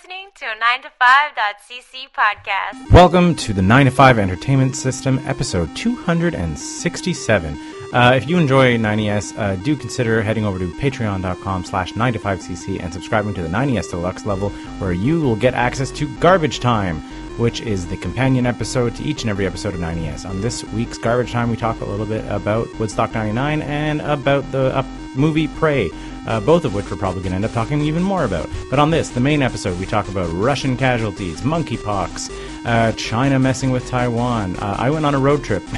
listening 0.00 0.28
to 0.34 0.46
a 0.46 0.54
9to5.cc 0.54 2.08
podcast. 2.16 2.90
Welcome 2.90 3.34
to 3.34 3.52
the 3.52 3.60
9 3.60 3.84
to 3.84 3.90
5 3.90 4.18
Entertainment 4.18 4.74
System, 4.74 5.18
episode 5.26 5.74
267. 5.76 7.58
Uh, 7.92 8.12
if 8.14 8.26
you 8.26 8.38
enjoy 8.38 8.78
90s, 8.78 9.38
uh, 9.38 9.56
do 9.56 9.76
consider 9.76 10.22
heading 10.22 10.46
over 10.46 10.58
to 10.58 10.72
patreon.com 10.74 11.64
slash 11.64 11.92
9to5cc 11.92 12.82
and 12.82 12.92
subscribing 12.94 13.34
to 13.34 13.42
the 13.42 13.48
90s 13.48 13.90
Deluxe 13.90 14.24
level, 14.24 14.48
where 14.78 14.92
you 14.92 15.20
will 15.20 15.36
get 15.36 15.52
access 15.52 15.90
to 15.90 16.08
Garbage 16.18 16.60
Time, 16.60 17.00
which 17.38 17.60
is 17.60 17.86
the 17.88 17.96
companion 17.98 18.46
episode 18.46 18.94
to 18.96 19.02
each 19.02 19.22
and 19.22 19.30
every 19.30 19.44
episode 19.44 19.74
of 19.74 19.80
90s. 19.80 20.26
On 20.26 20.40
this 20.40 20.64
week's 20.72 20.96
Garbage 20.96 21.32
Time, 21.32 21.50
we 21.50 21.56
talk 21.58 21.78
a 21.80 21.84
little 21.84 22.06
bit 22.06 22.24
about 22.30 22.72
Woodstock 22.78 23.12
99 23.12 23.60
and 23.62 24.00
about 24.00 24.50
the 24.50 24.74
uh, 24.74 24.82
movie 25.14 25.48
Prey 25.48 25.90
uh, 26.30 26.38
both 26.38 26.64
of 26.64 26.74
which 26.74 26.88
we're 26.90 26.96
probably 26.96 27.20
going 27.20 27.32
to 27.32 27.36
end 27.36 27.44
up 27.44 27.52
talking 27.52 27.80
even 27.80 28.02
more 28.02 28.24
about. 28.24 28.48
But 28.70 28.78
on 28.78 28.90
this, 28.90 29.10
the 29.10 29.20
main 29.20 29.42
episode, 29.42 29.78
we 29.80 29.86
talk 29.86 30.08
about 30.08 30.30
Russian 30.32 30.76
casualties, 30.76 31.40
monkeypox, 31.40 32.30
uh, 32.64 32.92
China 32.92 33.38
messing 33.40 33.72
with 33.72 33.86
Taiwan. 33.88 34.56
Uh, 34.56 34.76
I 34.78 34.90
went 34.90 35.04
on 35.04 35.14
a 35.14 35.18
road 35.18 35.44
trip. 35.44 35.62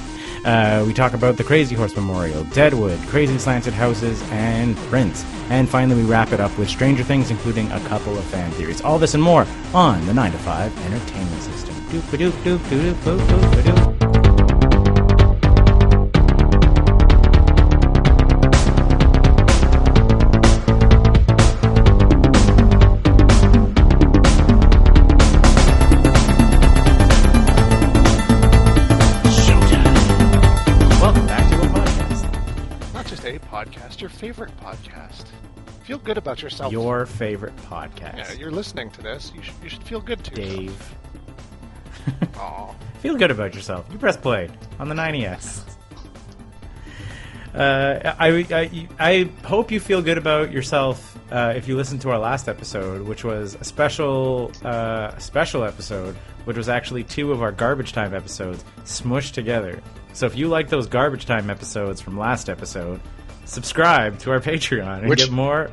Uh, 0.45 0.83
we 0.85 0.93
talk 0.93 1.12
about 1.12 1.37
the 1.37 1.45
Crazy 1.45 1.77
Horse 1.77 1.95
Memorial, 1.95 2.43
Deadwood, 2.47 2.99
Crazy 3.07 3.39
Slanted 3.39 3.73
Houses, 3.75 4.21
and 4.33 4.77
Prince. 4.89 5.25
And 5.51 5.69
finally, 5.69 6.03
we 6.03 6.11
wrap 6.11 6.33
it 6.33 6.41
up 6.41 6.59
with 6.59 6.69
Stranger 6.69 7.05
Things, 7.05 7.31
including 7.31 7.71
a 7.71 7.79
couple 7.83 8.19
of 8.19 8.25
fan 8.25 8.51
theories. 8.51 8.81
All 8.81 8.98
this 8.98 9.15
and 9.15 9.23
more 9.23 9.47
on 9.73 10.05
the 10.05 10.12
9 10.12 10.33
to 10.33 10.39
5 10.39 10.87
Entertainment 10.87 11.43
System. 11.43 11.77
Doop-a-doop, 11.91 12.33
doop-a-doop, 12.43 12.95
Doop 12.95 13.59
a 13.59 13.62
doop 13.62 14.12
Feel 35.93 35.98
good 35.98 36.17
about 36.17 36.41
yourself. 36.41 36.73
Your 36.73 37.05
favorite 37.05 37.55
podcast. 37.69 38.17
yeah, 38.17 38.33
you're 38.33 38.51
listening 38.51 38.91
to 38.93 39.03
this. 39.03 39.31
You 39.37 39.43
should, 39.43 39.55
you 39.62 39.69
should 39.69 39.83
feel 39.83 40.01
good 40.01 40.25
to 40.25 40.31
Dave. 40.31 40.95
Aw. 42.39 42.75
Feel 43.01 43.15
good 43.17 43.31
about 43.31 43.55
yourself. 43.55 43.84
You 43.93 43.99
press 43.99 44.17
play 44.17 44.49
on 44.79 44.89
the 44.89 44.95
90s. 44.95 45.61
Uh, 47.55 48.15
I, 48.19 48.29
I, 48.51 48.89
I 48.99 49.31
hope 49.45 49.71
you 49.71 49.81
feel 49.81 50.01
good 50.01 50.17
about 50.17 50.51
yourself 50.51 51.19
uh, 51.31 51.53
if 51.55 51.69
you 51.69 51.77
listen 51.77 51.99
to 51.99 52.09
our 52.09 52.19
last 52.19 52.49
episode, 52.49 53.03
which 53.06 53.23
was 53.23 53.56
a 53.56 53.65
special 53.65 54.51
uh, 54.65 55.15
special 55.19 55.62
episode, 55.62 56.15
which 56.47 56.56
was 56.56 56.71
actually 56.71 57.05
two 57.05 57.33
of 57.33 57.43
our 57.43 57.53
garbage 57.53 57.93
time 57.93 58.15
episodes 58.15 58.65
smushed 58.84 59.33
together. 59.33 59.83
So 60.15 60.25
if 60.25 60.39
you 60.39 60.49
like 60.49 60.71
those 60.71 60.87
garbage 60.87 61.27
time 61.27 61.51
episodes 61.51 62.01
from 62.01 62.19
last 62.19 62.49
episode, 62.49 62.99
subscribe 63.45 64.19
to 64.21 64.31
our 64.31 64.41
Patreon 64.41 65.01
and 65.01 65.09
Which- 65.09 65.21
get 65.21 65.31
more. 65.31 65.71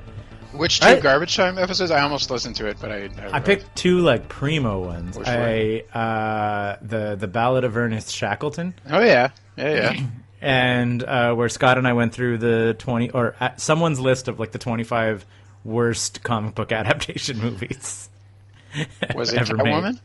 Which 0.52 0.80
two 0.80 1.00
garbage 1.00 1.36
time 1.36 1.60
episodes? 1.60 1.92
I 1.92 2.02
almost 2.02 2.32
listened 2.32 2.56
to 2.56 2.66
it, 2.66 2.78
but 2.82 2.92
I. 2.92 3.04
I, 3.22 3.34
I 3.34 3.40
picked 3.40 3.76
two 3.76 4.00
like 4.00 4.28
primo 4.30 4.80
ones. 4.84 5.16
Which 5.16 5.28
I 5.28 5.82
uh, 5.94 6.78
the 6.82 7.16
the 7.16 7.28
Ballad 7.28 7.64
of 7.64 7.78
Ernest 7.78 8.12
Shackleton. 8.16 8.74
Oh 8.90 9.00
yeah, 9.00 9.30
yeah, 9.58 9.94
yeah. 9.94 10.06
and 10.42 11.04
uh, 11.04 11.36
where 11.36 11.50
Scott 11.50 11.78
and 11.78 11.88
I 11.88 11.94
went 11.94 12.14
through 12.14 12.40
the 12.40 12.76
twenty 12.80 13.12
or 13.12 13.36
uh, 13.40 13.52
someone's 13.58 14.00
list 14.00 14.28
of 14.28 14.40
like 14.40 14.52
the 14.52 14.58
twenty 14.58 14.84
five 14.84 15.24
worst 15.64 16.24
comic 16.24 16.56
book 16.56 16.72
adaptation 16.72 17.38
movies. 17.38 18.10
Was 19.14 19.32
it 19.32 19.40
ever 19.42 19.56
made. 19.56 19.66
Catwoman? 19.68 20.00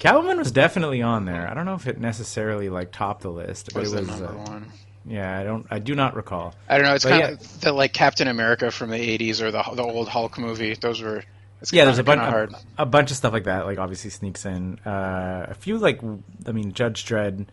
Catwoman 0.00 0.38
was 0.38 0.50
definitely 0.50 1.00
on 1.02 1.26
there. 1.26 1.48
I 1.48 1.54
don't 1.54 1.64
know 1.64 1.74
if 1.74 1.86
it 1.86 2.00
necessarily 2.00 2.68
like 2.68 2.90
topped 2.90 3.22
the 3.22 3.30
list, 3.30 3.72
but 3.72 3.82
Was 3.82 3.92
it 3.92 3.96
the 4.04 4.10
was. 4.10 4.20
number 4.20 4.26
uh, 4.40 4.44
one? 4.44 4.72
Yeah, 5.06 5.38
I 5.38 5.44
don't. 5.44 5.66
I 5.70 5.78
do 5.78 5.94
not 5.94 6.14
recall. 6.16 6.54
I 6.68 6.78
don't 6.78 6.86
know. 6.86 6.94
It's 6.94 7.04
But 7.04 7.10
kind 7.10 7.22
yeah. 7.22 7.28
of 7.32 7.60
the 7.60 7.72
like 7.72 7.92
Captain 7.92 8.28
America 8.28 8.70
from 8.70 8.90
the 8.90 8.96
'80s 9.18 9.40
or 9.40 9.50
the 9.50 9.62
the 9.74 9.82
old 9.82 10.08
Hulk 10.08 10.38
movie. 10.38 10.74
Those 10.74 11.00
were. 11.02 11.24
It's 11.60 11.72
Yeah, 11.72 11.84
there's 11.84 11.98
a 11.98 12.02
bunch, 12.04 12.20
kinda 12.20 12.30
hard. 12.30 12.52
a, 12.78 12.82
a 12.82 12.86
bunch 12.86 13.10
of 13.12 13.16
stuff 13.16 13.32
like 13.32 13.44
that. 13.44 13.66
Like 13.66 13.78
obviously 13.78 14.10
sneaks 14.10 14.44
in. 14.44 14.78
Uh, 14.80 15.46
a 15.48 15.54
few 15.54 15.78
like, 15.78 16.00
I 16.46 16.50
mean, 16.52 16.72
Judge 16.72 17.04
Dredd 17.04 17.46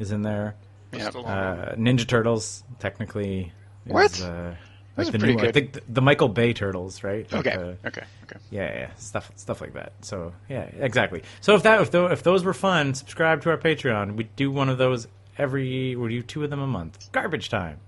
is 0.00 0.10
in 0.10 0.22
there. 0.22 0.56
Yeah. 0.92 1.08
Uh, 1.08 1.74
Ninja 1.76 2.06
Turtles 2.06 2.64
technically. 2.80 3.52
Is, 3.86 3.92
What? 3.92 4.20
Uh, 4.20 4.52
like 4.96 5.06
the 5.06 5.12
new 5.12 5.18
pretty 5.20 5.36
one. 5.36 5.46
I 5.46 5.52
think 5.52 5.72
the, 5.74 5.82
the 5.88 6.02
Michael 6.02 6.28
Bay 6.28 6.52
Turtles, 6.52 7.02
right? 7.04 7.30
Like 7.32 7.46
Okay, 7.46 7.56
the- 7.56 7.88
okay, 7.88 8.02
okay. 8.24 8.36
yeah, 8.50 8.78
yeah, 8.78 8.90
stuff, 8.96 9.30
stuff 9.36 9.60
like 9.60 9.72
that. 9.74 9.92
So 10.02 10.32
yeah, 10.50 10.62
exactly. 10.78 11.22
So 11.40 11.54
if 11.54 11.62
that, 11.62 11.80
if, 11.80 11.90
tho- 11.92 12.06
if 12.08 12.22
those 12.24 12.44
were 12.44 12.52
fun, 12.52 12.92
subscribe 12.94 13.40
to 13.42 13.50
our 13.50 13.56
Patreon. 13.58 14.16
We 14.16 14.24
do 14.36 14.50
one 14.50 14.68
of 14.68 14.76
those 14.76 15.06
every. 15.38 15.96
We 15.96 16.08
do 16.10 16.22
two 16.22 16.44
of 16.44 16.50
them 16.50 16.60
a 16.60 16.66
month. 16.66 17.10
Garbage 17.12 17.48
time. 17.48 17.78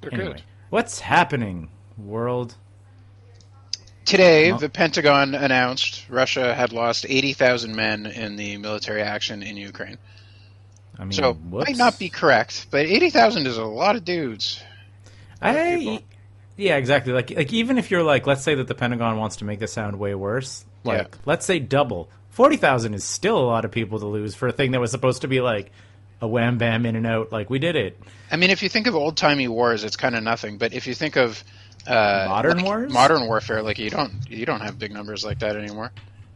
They're 0.00 0.12
Anyway, 0.14 0.32
good. 0.34 0.42
what's 0.70 1.00
happening, 1.00 1.70
world? 1.96 2.56
Today, 4.04 4.50
Well- 4.52 4.60
the 4.60 4.68
Pentagon 4.68 5.34
announced 5.34 6.04
Russia 6.10 6.54
had 6.54 6.72
lost 6.72 7.06
80,000 7.08 7.74
men 7.74 8.04
in 8.06 8.36
the 8.36 8.58
military 8.58 9.00
action 9.02 9.42
in 9.42 9.56
Ukraine. 9.56 9.96
I 10.98 11.04
mean, 11.04 11.12
So, 11.12 11.32
whoops. 11.32 11.66
might 11.68 11.76
not 11.78 11.98
be 11.98 12.10
correct, 12.10 12.66
but 12.70 12.84
80,000 12.86 13.46
is 13.46 13.56
a 13.56 13.64
lot 13.64 13.96
of 13.96 14.04
dudes. 14.04 14.62
I, 15.40 15.76
people. 15.78 15.98
yeah, 16.56 16.76
exactly. 16.76 17.12
Like, 17.14 17.30
like 17.30 17.52
even 17.52 17.78
if 17.78 17.90
you're 17.90 18.02
like, 18.02 18.26
let's 18.26 18.42
say 18.42 18.54
that 18.56 18.68
the 18.68 18.74
Pentagon 18.74 19.16
wants 19.16 19.36
to 19.36 19.44
make 19.46 19.58
this 19.58 19.72
sound 19.72 19.98
way 19.98 20.14
worse. 20.14 20.64
Like, 20.84 20.98
Yeah. 21.14 21.18
let's 21.24 21.46
say 21.46 21.58
double. 21.58 22.10
Forty 22.28 22.56
thousand 22.56 22.94
is 22.94 23.04
still 23.04 23.38
a 23.38 23.46
lot 23.46 23.64
of 23.64 23.70
people 23.70 23.98
to 24.00 24.06
lose 24.06 24.34
for 24.34 24.48
a 24.48 24.52
thing 24.52 24.72
that 24.72 24.80
was 24.80 24.90
supposed 24.90 25.22
to 25.22 25.28
be 25.28 25.40
like 25.40 25.72
a 26.24 26.28
wham 26.28 26.58
bam 26.58 26.86
in 26.86 26.96
and 26.96 27.06
out. 27.06 27.30
Like 27.30 27.50
we 27.50 27.58
did 27.60 27.76
it. 27.76 28.00
I 28.30 28.36
mean, 28.36 28.50
if 28.50 28.62
you 28.62 28.68
think 28.68 28.88
of 28.88 28.96
old 28.96 29.16
timey 29.16 29.46
wars, 29.46 29.84
it's 29.84 29.96
kind 29.96 30.16
of 30.16 30.22
nothing. 30.24 30.58
But 30.58 30.72
if 30.72 30.86
you 30.88 30.94
think 30.94 31.16
of 31.16 31.44
uh, 31.86 32.26
Modern 32.28 32.56
like, 32.56 32.64
wars? 32.64 32.92
modern 32.92 33.26
warfare, 33.26 33.62
like 33.62 33.78
you 33.78 33.90
don't 33.90 34.12
you 34.28 34.46
don't 34.46 34.60
have 34.60 34.78
big 34.78 34.92
numbers 34.92 35.24
like 35.24 35.40
that 35.40 35.56
anymore. 35.56 35.92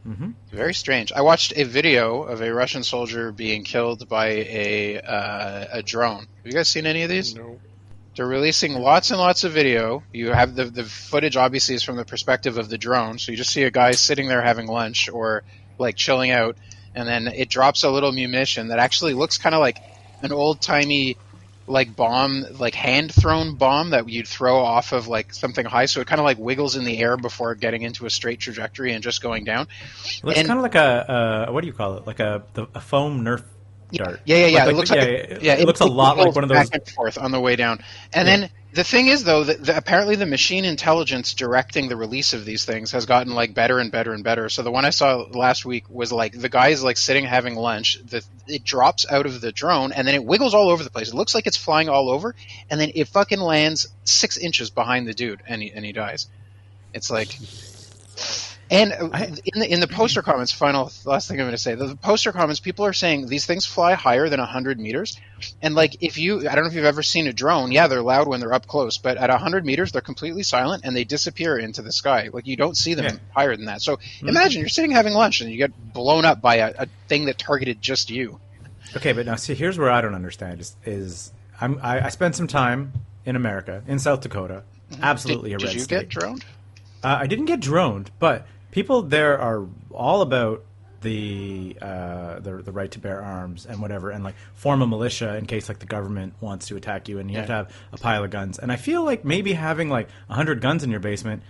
Mm-hmm. 0.06 0.30
Very 0.52 0.74
strange. 0.74 1.12
I 1.12 1.22
watched 1.22 1.52
a 1.56 1.64
video 1.64 2.22
of 2.22 2.40
a 2.40 2.52
Russian 2.52 2.82
soldier 2.82 3.32
being 3.32 3.64
killed 3.64 4.08
by 4.08 4.28
a 4.28 5.00
uh, 5.00 5.66
a 5.72 5.82
drone. 5.82 6.20
Have 6.20 6.46
you 6.46 6.52
guys 6.52 6.68
seen 6.68 6.86
any 6.86 7.02
of 7.02 7.10
these? 7.10 7.34
No. 7.34 7.58
They're 8.14 8.26
releasing 8.26 8.74
lots 8.74 9.10
and 9.10 9.20
lots 9.20 9.44
of 9.44 9.52
video. 9.52 10.02
You 10.12 10.32
have 10.32 10.54
the 10.54 10.64
the 10.64 10.84
footage 10.84 11.36
obviously 11.36 11.74
is 11.74 11.82
from 11.82 11.96
the 11.96 12.04
perspective 12.04 12.58
of 12.58 12.68
the 12.68 12.78
drone, 12.78 13.18
so 13.18 13.32
you 13.32 13.38
just 13.38 13.50
see 13.50 13.62
a 13.62 13.70
guy 13.70 13.92
sitting 13.92 14.28
there 14.28 14.42
having 14.42 14.66
lunch 14.66 15.08
or 15.08 15.44
like 15.78 15.96
chilling 15.96 16.30
out, 16.30 16.56
and 16.98 17.08
then 17.08 17.28
it 17.28 17.48
drops 17.48 17.84
a 17.84 17.90
little 17.90 18.10
munition 18.10 18.68
that 18.68 18.78
actually 18.78 19.14
looks 19.14 19.38
kind 19.38 19.54
of 19.54 19.60
like 19.60 19.78
an 20.22 20.32
old 20.32 20.60
timey 20.60 21.16
like 21.68 21.94
bomb, 21.94 22.44
like 22.58 22.74
hand 22.74 23.12
thrown 23.14 23.54
bomb 23.54 23.90
that 23.90 24.08
you'd 24.08 24.26
throw 24.26 24.58
off 24.58 24.92
of 24.92 25.06
like 25.06 25.32
something 25.32 25.64
high. 25.64 25.86
So 25.86 26.00
it 26.00 26.06
kind 26.06 26.18
of 26.20 26.24
like 26.24 26.38
wiggles 26.38 26.76
in 26.76 26.84
the 26.84 26.98
air 26.98 27.16
before 27.16 27.54
getting 27.54 27.82
into 27.82 28.06
a 28.06 28.10
straight 28.10 28.40
trajectory 28.40 28.92
and 28.92 29.02
just 29.02 29.22
going 29.22 29.44
down. 29.44 29.68
It 30.04 30.24
looks 30.24 30.42
kind 30.42 30.58
of 30.58 30.62
like 30.62 30.74
a 30.74 31.46
uh, 31.48 31.52
what 31.52 31.60
do 31.60 31.66
you 31.66 31.72
call 31.72 31.98
it? 31.98 32.06
Like 32.06 32.20
a 32.20 32.42
the, 32.54 32.66
a 32.74 32.80
foam 32.80 33.22
Nerf 33.22 33.44
dart. 33.92 34.20
Yeah, 34.24 34.36
yeah, 34.36 34.46
yeah. 34.46 34.64
Like- 34.64 34.72
it 34.72 34.76
looks 34.76 34.90
like- 34.90 35.00
yeah, 35.00 35.38
yeah, 35.40 35.54
it 35.54 35.66
looks 35.66 35.80
a 35.80 35.86
lot 35.86 36.18
like 36.18 36.34
one 36.34 36.44
of 36.44 36.48
those- 36.48 36.68
back 36.70 36.80
and 36.86 36.88
forth 36.94 37.18
on 37.18 37.30
the 37.30 37.40
way 37.40 37.56
down. 37.56 37.80
And 38.12 38.28
Yeah. 38.28 38.36
then 38.36 38.50
the 38.74 38.84
thing 38.84 39.08
is, 39.08 39.24
though, 39.24 39.44
that 39.44 39.64
the, 39.64 39.76
apparently 39.76 40.14
the 40.16 40.26
machine 40.26 40.64
intelligence 40.66 41.32
directing 41.34 41.88
the 41.88 41.96
release 41.96 42.34
of 42.34 42.44
these 42.44 42.64
things 42.64 42.92
has 42.92 43.06
gotten 43.06 43.34
like 43.34 43.54
better 43.54 43.78
and 43.78 43.90
better 43.90 44.12
and 44.12 44.22
better. 44.22 44.48
So 44.50 44.62
the 44.62 44.70
one 44.70 44.84
I 44.84 44.90
saw 44.90 45.24
last 45.30 45.64
week 45.64 45.84
was 45.88 46.12
like 46.12 46.38
the 46.38 46.48
guy 46.50 46.68
is 46.68 46.82
like 46.82 46.98
sitting 46.98 47.24
having 47.24 47.54
lunch. 47.54 47.98
The, 48.04 48.22
it 48.46 48.64
drops 48.64 49.06
out 49.10 49.24
of 49.26 49.40
the 49.40 49.52
drone 49.52 49.92
and 49.92 50.06
then 50.06 50.14
it 50.14 50.24
wiggles 50.24 50.52
all 50.54 50.68
over 50.68 50.84
the 50.84 50.90
place. 50.90 51.08
It 51.08 51.14
looks 51.14 51.34
like 51.34 51.46
it's 51.46 51.56
flying 51.56 51.88
all 51.88 52.10
over, 52.10 52.34
and 52.70 52.78
then 52.80 52.92
it 52.94 53.08
fucking 53.08 53.40
lands 53.40 53.88
six 54.04 54.36
inches 54.36 54.68
behind 54.70 55.08
the 55.08 55.14
dude, 55.14 55.40
and 55.48 55.62
he 55.62 55.70
and 55.72 55.84
he 55.84 55.92
dies. 55.92 56.26
It's 56.92 57.10
like. 57.10 57.36
And 58.70 58.92
I- 59.14 59.32
in 59.44 59.60
the 59.60 59.72
in 59.72 59.80
the 59.80 59.86
poster 59.88 60.20
comments, 60.20 60.52
final 60.52 60.92
last 61.06 61.26
thing 61.28 61.38
I'm 61.40 61.44
going 61.46 61.52
to 61.52 61.58
say, 61.58 61.74
the 61.74 61.96
poster 61.96 62.32
comments, 62.32 62.60
people 62.60 62.84
are 62.84 62.92
saying 62.92 63.26
these 63.26 63.46
things 63.46 63.64
fly 63.64 63.94
higher 63.94 64.28
than 64.28 64.40
100 64.40 64.78
meters, 64.78 65.18
and 65.62 65.74
like 65.74 66.02
if 66.02 66.18
you, 66.18 66.40
I 66.48 66.54
don't 66.54 66.64
know 66.64 66.68
if 66.68 66.74
you've 66.74 66.84
ever 66.84 67.02
seen 67.02 67.26
a 67.28 67.32
drone. 67.32 67.72
Yeah, 67.72 67.86
they're 67.86 68.02
loud 68.02 68.28
when 68.28 68.40
they're 68.40 68.52
up 68.52 68.66
close, 68.66 68.98
but 68.98 69.16
at 69.16 69.30
100 69.30 69.64
meters, 69.64 69.90
they're 69.92 70.02
completely 70.02 70.42
silent 70.42 70.82
and 70.84 70.94
they 70.94 71.04
disappear 71.04 71.56
into 71.58 71.80
the 71.80 71.92
sky. 71.92 72.28
Like 72.32 72.46
you 72.46 72.56
don't 72.56 72.76
see 72.76 72.92
them 72.92 73.04
Yeah. 73.06 73.10
Mm-hmm. 73.12 73.30
higher 73.32 73.56
than 73.56 73.64
that. 73.66 73.80
So 73.80 73.98
imagine 74.20 74.60
you're 74.60 74.68
sitting 74.68 74.90
having 74.90 75.14
lunch 75.14 75.40
and 75.40 75.50
you 75.50 75.56
get 75.56 75.72
blown 75.94 76.26
up 76.26 76.42
by 76.42 76.56
a, 76.56 76.74
a 76.80 76.86
thing 77.08 77.24
that 77.24 77.38
targeted 77.38 77.80
just 77.80 78.10
you. 78.10 78.38
Okay, 78.96 79.12
but 79.12 79.24
now 79.24 79.36
see, 79.36 79.54
here's 79.54 79.78
where 79.78 79.90
I 79.90 80.00
don't 80.02 80.14
understand 80.14 80.60
is, 80.60 80.76
is 80.84 81.32
I'm, 81.60 81.78
I, 81.82 82.06
I 82.06 82.08
spent 82.10 82.36
some 82.36 82.46
time 82.48 82.92
in 83.24 83.34
America, 83.34 83.82
in 83.86 83.98
South 83.98 84.20
Dakota. 84.20 84.62
Absolutely 85.02 85.50
Did, 85.50 85.62
a 85.62 85.64
red 85.64 85.70
did 85.70 85.74
you 85.74 85.80
state. 85.80 85.98
get 86.00 86.08
droned? 86.10 86.44
Uh, 87.02 87.16
I 87.20 87.26
didn't 87.26 87.44
get 87.46 87.60
droned, 87.60 88.10
but 88.18 88.46
people 88.70 89.02
there 89.02 89.38
are 89.38 89.66
all 89.92 90.22
about 90.22 90.64
the, 91.00 91.76
uh, 91.80 92.40
the 92.40 92.56
the 92.56 92.72
right 92.72 92.90
to 92.90 92.98
bear 92.98 93.22
arms 93.22 93.66
and 93.66 93.80
whatever, 93.80 94.10
and 94.10 94.24
like 94.24 94.34
form 94.54 94.82
a 94.82 94.86
militia 94.86 95.36
in 95.36 95.46
case 95.46 95.68
like 95.68 95.78
the 95.78 95.86
government 95.86 96.34
wants 96.40 96.66
to 96.68 96.76
attack 96.76 97.08
you, 97.08 97.18
and 97.18 97.30
you 97.30 97.36
have 97.36 97.46
to 97.46 97.52
have 97.52 97.74
a 97.92 97.98
pile 97.98 98.24
of 98.24 98.30
guns. 98.30 98.58
And 98.58 98.72
I 98.72 98.76
feel 98.76 99.04
like 99.04 99.24
maybe 99.24 99.52
having 99.52 99.88
like 99.88 100.08
hundred 100.28 100.60
guns 100.60 100.82
in 100.82 100.90
your 100.90 101.00
basement 101.00 101.42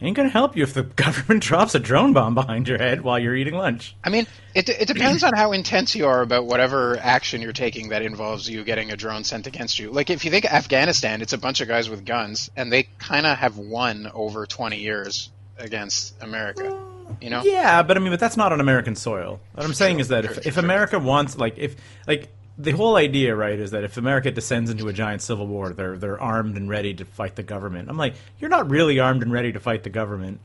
ain't 0.00 0.16
gonna 0.16 0.28
help 0.28 0.56
you 0.56 0.62
if 0.62 0.72
the 0.72 0.82
government 0.96 1.42
drops 1.42 1.74
a 1.74 1.78
drone 1.78 2.12
bomb 2.12 2.34
behind 2.34 2.66
your 2.66 2.78
head 2.78 3.02
while 3.02 3.18
you're 3.18 3.36
eating 3.36 3.54
lunch. 3.54 3.94
I 4.02 4.08
mean, 4.08 4.26
it, 4.54 4.68
it 4.68 4.88
depends 4.88 5.22
on 5.22 5.34
how 5.34 5.52
intense 5.52 5.94
you 5.94 6.06
are 6.06 6.22
about 6.22 6.46
whatever 6.46 6.96
action 6.98 7.42
you're 7.42 7.52
taking 7.52 7.90
that 7.90 8.02
involves 8.02 8.48
you 8.48 8.64
getting 8.64 8.90
a 8.90 8.96
drone 8.96 9.24
sent 9.24 9.46
against 9.46 9.78
you. 9.78 9.90
Like, 9.90 10.08
if 10.08 10.24
you 10.24 10.30
think 10.30 10.44
Afghanistan, 10.46 11.20
it's 11.20 11.34
a 11.34 11.38
bunch 11.38 11.60
of 11.60 11.68
guys 11.68 11.90
with 11.90 12.06
guns, 12.06 12.50
and 12.56 12.72
they 12.72 12.84
kind 12.98 13.26
of 13.26 13.36
have 13.36 13.58
won 13.58 14.10
over 14.14 14.46
20 14.46 14.78
years 14.78 15.30
against 15.58 16.14
America. 16.22 16.78
You 17.20 17.30
know? 17.30 17.42
Yeah, 17.42 17.82
but 17.82 17.96
I 17.96 18.00
mean, 18.00 18.10
but 18.10 18.20
that's 18.20 18.36
not 18.36 18.52
on 18.52 18.60
American 18.60 18.94
soil. 18.94 19.40
What 19.54 19.64
I'm 19.64 19.74
saying 19.74 20.00
is 20.00 20.08
that 20.08 20.24
if, 20.24 20.46
if 20.46 20.56
America 20.56 20.98
wants, 20.98 21.36
like, 21.38 21.58
if 21.58 21.76
like 22.06 22.28
the 22.58 22.72
whole 22.72 22.96
idea, 22.96 23.34
right, 23.34 23.58
is 23.58 23.70
that 23.70 23.84
if 23.84 23.96
America 23.96 24.30
descends 24.30 24.70
into 24.70 24.88
a 24.88 24.92
giant 24.92 25.22
civil 25.22 25.46
war, 25.46 25.70
they're 25.70 25.96
they're 25.96 26.20
armed 26.20 26.56
and 26.56 26.68
ready 26.68 26.92
to 26.94 27.04
fight 27.04 27.36
the 27.36 27.42
government. 27.42 27.88
I'm 27.88 27.96
like, 27.96 28.14
you're 28.38 28.50
not 28.50 28.68
really 28.68 28.98
armed 28.98 29.22
and 29.22 29.32
ready 29.32 29.52
to 29.52 29.60
fight 29.60 29.84
the 29.84 29.90
government. 29.90 30.40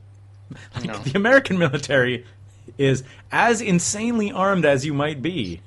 Like, 0.74 0.84
No. 0.84 0.98
The 0.98 1.16
American 1.16 1.58
military 1.58 2.24
is 2.78 3.02
as 3.32 3.60
insanely 3.60 4.30
armed 4.30 4.64
as 4.64 4.84
you 4.84 4.94
might 4.94 5.22
be 5.22 5.60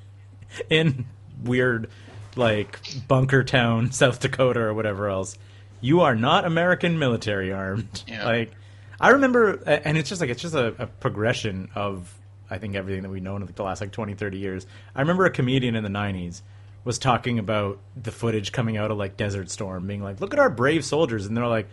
in 0.70 1.04
weird, 1.42 1.90
like 2.36 2.78
bunker 3.06 3.44
town, 3.44 3.90
South 3.92 4.20
Dakota, 4.20 4.60
or 4.60 4.74
whatever 4.74 5.08
else. 5.08 5.36
You 5.80 6.00
are 6.00 6.14
not 6.14 6.44
American 6.44 6.98
military 6.98 7.52
armed. 7.52 8.04
Yeah. 8.06 8.24
Like, 8.24 8.52
I 9.00 9.10
remember, 9.10 9.62
and 9.64 9.96
it's 9.96 10.08
just 10.08 10.20
like 10.20 10.30
it's 10.30 10.42
just 10.42 10.54
a, 10.54 10.74
a 10.78 10.86
progression 10.86 11.70
of 11.74 12.12
I 12.50 12.58
think 12.58 12.74
everything 12.74 13.02
that 13.02 13.10
we've 13.10 13.22
known 13.22 13.42
in 13.42 13.48
the 13.54 13.62
last 13.62 13.80
like 13.80 13.92
20, 13.92 14.14
30 14.14 14.38
years. 14.38 14.66
I 14.94 15.00
remember 15.00 15.24
a 15.24 15.30
comedian 15.30 15.74
in 15.76 15.84
the 15.84 15.90
'90s 15.90 16.42
was 16.84 16.98
talking 16.98 17.38
about 17.38 17.78
the 18.00 18.10
footage 18.10 18.50
coming 18.50 18.76
out 18.76 18.90
of 18.90 18.96
like 18.96 19.16
Desert 19.16 19.50
Storm, 19.50 19.86
being 19.86 20.02
like, 20.02 20.20
"Look 20.20 20.32
at 20.32 20.40
our 20.40 20.50
brave 20.50 20.84
soldiers," 20.84 21.26
and 21.26 21.36
they're 21.36 21.46
like, 21.46 21.68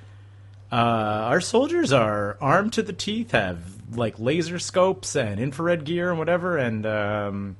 uh, 0.71 0.75
"Our 0.75 1.41
soldiers 1.41 1.91
are 1.91 2.37
armed 2.41 2.73
to 2.73 2.83
the 2.83 2.93
teeth, 2.93 3.31
have 3.31 3.59
like 3.95 4.19
laser 4.19 4.59
scopes 4.59 5.15
and 5.15 5.39
infrared 5.39 5.83
gear 5.85 6.09
and 6.09 6.19
whatever, 6.19 6.57
and 6.57 6.85
um, 6.85 7.55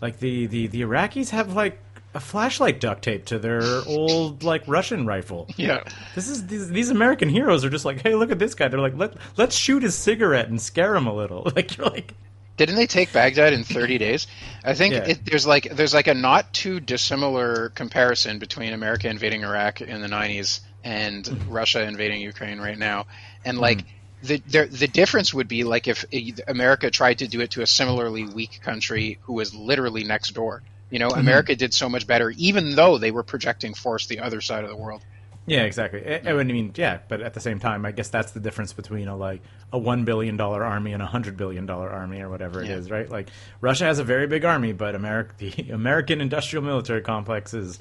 like 0.00 0.20
the, 0.20 0.46
the 0.46 0.66
the 0.68 0.82
Iraqis 0.82 1.30
have 1.30 1.54
like." 1.54 1.80
A 2.16 2.20
flashlight 2.20 2.80
duct 2.80 3.04
tape 3.04 3.26
to 3.26 3.38
their 3.38 3.60
old 3.86 4.42
like 4.42 4.66
Russian 4.66 5.04
rifle. 5.04 5.48
Yeah. 5.58 5.84
This 6.14 6.30
is 6.30 6.46
these, 6.46 6.70
these 6.70 6.88
American 6.88 7.28
heroes 7.28 7.62
are 7.62 7.68
just 7.68 7.84
like, 7.84 8.00
hey, 8.00 8.14
look 8.14 8.30
at 8.30 8.38
this 8.38 8.54
guy. 8.54 8.68
They're 8.68 8.80
like, 8.80 8.96
let 8.96 9.18
let's 9.36 9.54
shoot 9.54 9.82
his 9.82 9.94
cigarette 9.94 10.48
and 10.48 10.58
scare 10.58 10.96
him 10.96 11.06
a 11.06 11.14
little. 11.14 11.46
Like 11.54 11.76
you're 11.76 11.88
like, 11.88 12.14
Didn't 12.56 12.76
they 12.76 12.86
take 12.86 13.12
Baghdad 13.12 13.52
in 13.52 13.64
30 13.64 13.98
days? 13.98 14.26
I 14.64 14.72
think 14.72 14.94
Yeah. 14.94 15.04
it, 15.08 15.26
there's 15.26 15.46
like 15.46 15.64
there's 15.76 15.92
like 15.92 16.06
a 16.06 16.14
not 16.14 16.54
too 16.54 16.80
dissimilar 16.80 17.68
comparison 17.68 18.38
between 18.38 18.72
America 18.72 19.10
invading 19.10 19.42
Iraq 19.44 19.82
in 19.82 20.00
the 20.00 20.08
90s 20.08 20.60
and 20.84 21.28
Russia 21.50 21.82
invading 21.82 22.22
Ukraine 22.22 22.60
right 22.60 22.78
now. 22.78 23.08
And 23.44 23.56
mm-hmm. 23.56 23.62
like 23.62 23.84
the 24.22 24.42
the 24.46 24.64
the 24.64 24.88
difference 24.88 25.34
would 25.34 25.48
be 25.48 25.64
like 25.64 25.86
if 25.86 26.06
America 26.48 26.90
tried 26.90 27.18
to 27.18 27.28
do 27.28 27.42
it 27.42 27.50
to 27.50 27.60
a 27.60 27.66
similarly 27.66 28.24
weak 28.24 28.62
country 28.62 29.18
who 29.24 29.34
was 29.34 29.54
literally 29.54 30.04
next 30.04 30.30
door. 30.32 30.62
You 30.90 30.98
know, 30.98 31.08
mm-hmm. 31.08 31.20
America 31.20 31.56
did 31.56 31.74
so 31.74 31.88
much 31.88 32.06
better, 32.06 32.30
even 32.30 32.76
though 32.76 32.98
they 32.98 33.10
were 33.10 33.22
projecting 33.24 33.74
force 33.74 34.06
the 34.06 34.20
other 34.20 34.40
side 34.40 34.62
of 34.64 34.70
the 34.70 34.76
world. 34.76 35.02
yeah, 35.46 35.62
exactly. 35.62 36.02
I, 36.06 36.30
I 36.30 36.42
mean, 36.44 36.72
yeah, 36.76 36.98
but 37.08 37.20
at 37.20 37.34
the 37.34 37.40
same 37.40 37.58
time, 37.58 37.84
I 37.84 37.92
guess 37.92 38.08
that's 38.08 38.32
the 38.32 38.40
difference 38.40 38.72
between 38.72 39.08
a 39.08 39.16
like 39.16 39.40
a 39.72 39.78
one 39.78 40.04
billion 40.04 40.36
dollar 40.36 40.64
army 40.64 40.92
and 40.92 41.02
a 41.02 41.06
hundred 41.06 41.36
billion 41.36 41.66
dollar 41.66 41.90
army 41.90 42.20
or 42.20 42.28
whatever 42.28 42.62
it 42.62 42.68
Yeah. 42.68 42.76
is, 42.76 42.90
right? 42.90 43.08
Like 43.10 43.28
Russia 43.60 43.84
has 43.84 43.98
a 43.98 44.04
very 44.04 44.26
big 44.26 44.44
army, 44.44 44.72
but 44.72 44.94
America, 44.94 45.34
the 45.38 45.70
American 45.70 46.20
industrial 46.20 46.64
military 46.64 47.02
complex 47.02 47.52
is 47.54 47.80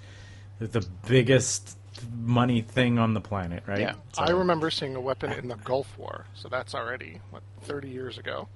the 0.60 0.86
biggest 1.08 1.78
money 2.14 2.62
thing 2.62 2.98
on 3.00 3.14
the 3.14 3.22
planet, 3.22 3.64
right? 3.68 3.80
Yeah. 3.80 3.94
So- 4.14 4.24
I 4.24 4.32
remember 4.32 4.70
seeing 4.72 4.96
a 4.96 5.02
weapon 5.02 5.32
in 5.32 5.48
the 5.48 5.56
Gulf 5.58 5.98
War, 5.98 6.26
so 6.34 6.50
that's 6.50 6.74
already 6.76 7.22
what 7.30 7.44
30 7.62 7.90
years 7.90 8.18
ago, 8.18 8.48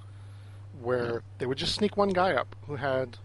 where 0.82 1.24
they 1.38 1.46
would 1.46 1.58
just 1.58 1.76
sneak 1.76 1.98
one 1.98 2.10
guy 2.10 2.34
up 2.34 2.56
who 2.68 2.76
had 2.76 3.18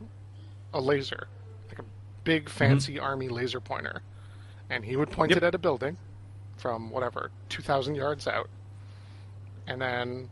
a 0.75 0.81
laser, 0.81 1.29
like 1.69 1.79
a 1.79 1.85
big 2.25 2.44
mm-hmm. 2.44 2.59
fancy 2.59 2.99
army 2.99 3.29
laser 3.29 3.61
pointer, 3.61 4.03
and 4.69 4.85
he 4.85 4.97
would 4.97 5.11
point 5.11 5.31
Yep. 5.31 5.38
it 5.38 5.43
at 5.44 5.55
a 5.55 5.59
building 5.59 5.97
from 6.56 6.91
whatever 6.91 7.31
2,000 7.49 7.94
yards 7.94 8.26
out, 8.26 8.50
and 9.67 9.81
then 9.81 10.29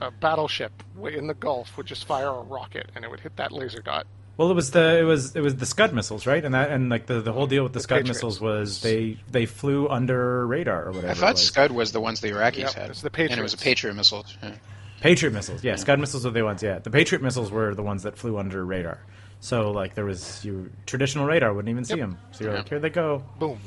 a 0.00 0.10
battleship 0.10 0.82
in 1.10 1.26
the 1.26 1.34
Gulf 1.34 1.76
would 1.76 1.86
just 1.86 2.04
fire 2.04 2.28
a 2.28 2.42
rocket, 2.42 2.90
and 2.94 3.04
it 3.04 3.10
would 3.10 3.20
hit 3.20 3.36
that 3.36 3.52
laser 3.52 3.80
dot. 3.80 4.06
Well, 4.36 4.50
it 4.50 4.54
was 4.54 4.70
the 4.70 4.98
it 4.98 5.02
was 5.02 5.36
it 5.36 5.42
was 5.42 5.56
the 5.56 5.66
Scud 5.66 5.92
missiles, 5.92 6.26
right? 6.26 6.42
And 6.42 6.54
that 6.54 6.70
and 6.70 6.88
like 6.88 7.04
the, 7.04 7.20
the 7.20 7.32
whole 7.32 7.46
deal 7.46 7.62
with 7.62 7.74
the, 7.74 7.78
The 7.78 7.82
Scud 7.82 7.98
Patriots. 7.98 8.18
missiles 8.18 8.40
was 8.40 8.80
they 8.80 9.18
they 9.30 9.44
flew 9.44 9.86
under 9.88 10.46
radar 10.46 10.86
or 10.86 10.92
whatever. 10.92 11.08
I 11.08 11.10
it 11.10 11.16
thought 11.18 11.32
was. 11.34 11.46
Scud 11.46 11.72
was 11.72 11.92
the 11.92 12.00
ones 12.00 12.22
the 12.22 12.30
Iraqis 12.30 12.56
Yep, 12.56 12.72
had, 12.72 12.90
it's 12.90 13.02
the 13.02 13.10
and 13.14 13.32
it 13.32 13.42
was 13.42 13.52
a 13.52 13.58
Patriot 13.58 13.92
missile. 13.94 14.24
Yeah. 14.42 14.54
Patriot 15.00 15.32
missiles, 15.32 15.64
yeah, 15.64 15.76
Scud 15.76 15.98
missiles 15.98 16.24
were 16.24 16.30
the 16.30 16.42
ones. 16.42 16.62
Yeah, 16.62 16.78
the 16.78 16.90
Patriot 16.90 17.22
missiles 17.22 17.50
were 17.50 17.74
the 17.74 17.82
ones 17.82 18.02
that 18.02 18.16
flew 18.16 18.38
under 18.38 18.64
radar. 18.64 19.00
So 19.40 19.70
like 19.70 19.94
there 19.94 20.04
was 20.04 20.44
you 20.44 20.70
traditional 20.86 21.24
radar 21.26 21.52
wouldn't 21.54 21.70
even 21.70 21.84
see 21.84 21.94
Yep. 21.96 22.00
them. 22.00 22.18
So 22.32 22.44
you're 22.44 22.52
Yeah. 22.52 22.58
like, 22.60 22.68
here 22.68 22.78
they 22.78 22.90
go. 22.90 23.22
Boom. 23.38 23.58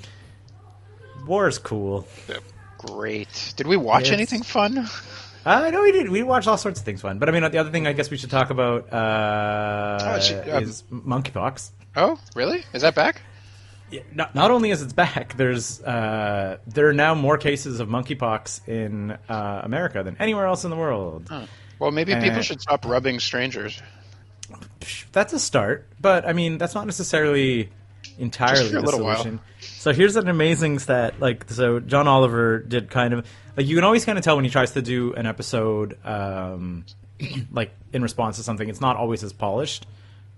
War's 1.27 1.57
cool. 1.57 2.07
Great. 2.77 3.53
Did 3.55 3.67
we 3.67 3.77
watch 3.77 4.05
Yes. 4.05 4.13
anything 4.13 4.43
fun? 4.43 4.87
Uh, 5.45 5.69
know 5.71 5.81
we 5.81 5.91
did. 5.91 6.09
We 6.09 6.23
watched 6.23 6.47
all 6.47 6.57
sorts 6.57 6.79
of 6.79 6.85
things 6.85 7.01
fun. 7.01 7.17
But 7.19 7.27
I 7.29 7.31
mean, 7.31 7.41
the 7.51 7.57
other 7.57 7.71
thing 7.71 7.87
I 7.87 7.93
guess 7.93 8.09
we 8.09 8.17
should 8.17 8.29
talk 8.29 8.49
about 8.49 8.91
uh, 8.93 9.97
Oh, 10.15 10.19
she- 10.19 10.35
um, 10.35 10.63
is 10.63 10.83
monkeypox. 10.91 11.71
Oh, 11.95 12.17
really? 12.35 12.63
Is 12.73 12.81
that 12.81 12.95
back? 12.95 13.21
Yeah, 13.91 14.01
not, 14.13 14.33
not 14.35 14.51
only 14.51 14.71
is 14.71 14.81
it 14.81 14.95
back, 14.95 15.35
there's 15.37 15.81
uh, 15.83 16.57
there 16.67 16.87
are 16.87 16.93
now 16.93 17.13
more 17.13 17.37
cases 17.37 17.79
of 17.79 17.87
monkeypox 17.89 18.67
in 18.67 19.11
uh, 19.29 19.61
America 19.63 20.01
than 20.03 20.15
anywhere 20.19 20.45
else 20.47 20.63
in 20.63 20.69
the 20.71 20.77
world. 20.77 21.29
Well, 21.79 21.91
maybe 21.91 22.13
Uh, 22.13 22.21
people 22.21 22.41
should 22.41 22.61
stop 22.61 22.85
rubbing 22.85 23.19
strangers. 23.19 23.81
That's 25.11 25.33
a 25.33 25.39
start, 25.39 25.87
but 26.01 26.27
I 26.27 26.33
mean 26.33 26.57
that's 26.57 26.75
not 26.75 26.85
necessarily 26.85 27.69
entirely 28.17 28.67
a 28.67 28.71
the 28.71 28.81
little 28.81 29.03
while. 29.03 29.17
solution. 29.17 29.39
So 29.59 29.93
here's 29.93 30.15
an 30.15 30.27
amazing 30.27 30.79
stat. 30.79 31.19
Like 31.19 31.49
so, 31.49 31.79
John 31.79 32.07
Oliver 32.07 32.59
did 32.59 32.89
kind 32.89 33.13
of 33.13 33.27
like 33.57 33.67
you 33.67 33.75
can 33.75 33.83
always 33.83 34.05
kind 34.05 34.17
of 34.17 34.23
tell 34.23 34.35
when 34.35 34.45
he 34.45 34.51
tries 34.51 34.71
to 34.71 34.81
do 34.81 35.13
an 35.13 35.25
episode, 35.25 35.97
um, 36.05 36.85
like 37.51 37.71
in 37.91 38.01
response 38.01 38.37
to 38.37 38.43
something. 38.43 38.67
It's 38.69 38.81
not 38.81 38.97
always 38.97 39.23
as 39.23 39.33
polished, 39.33 39.85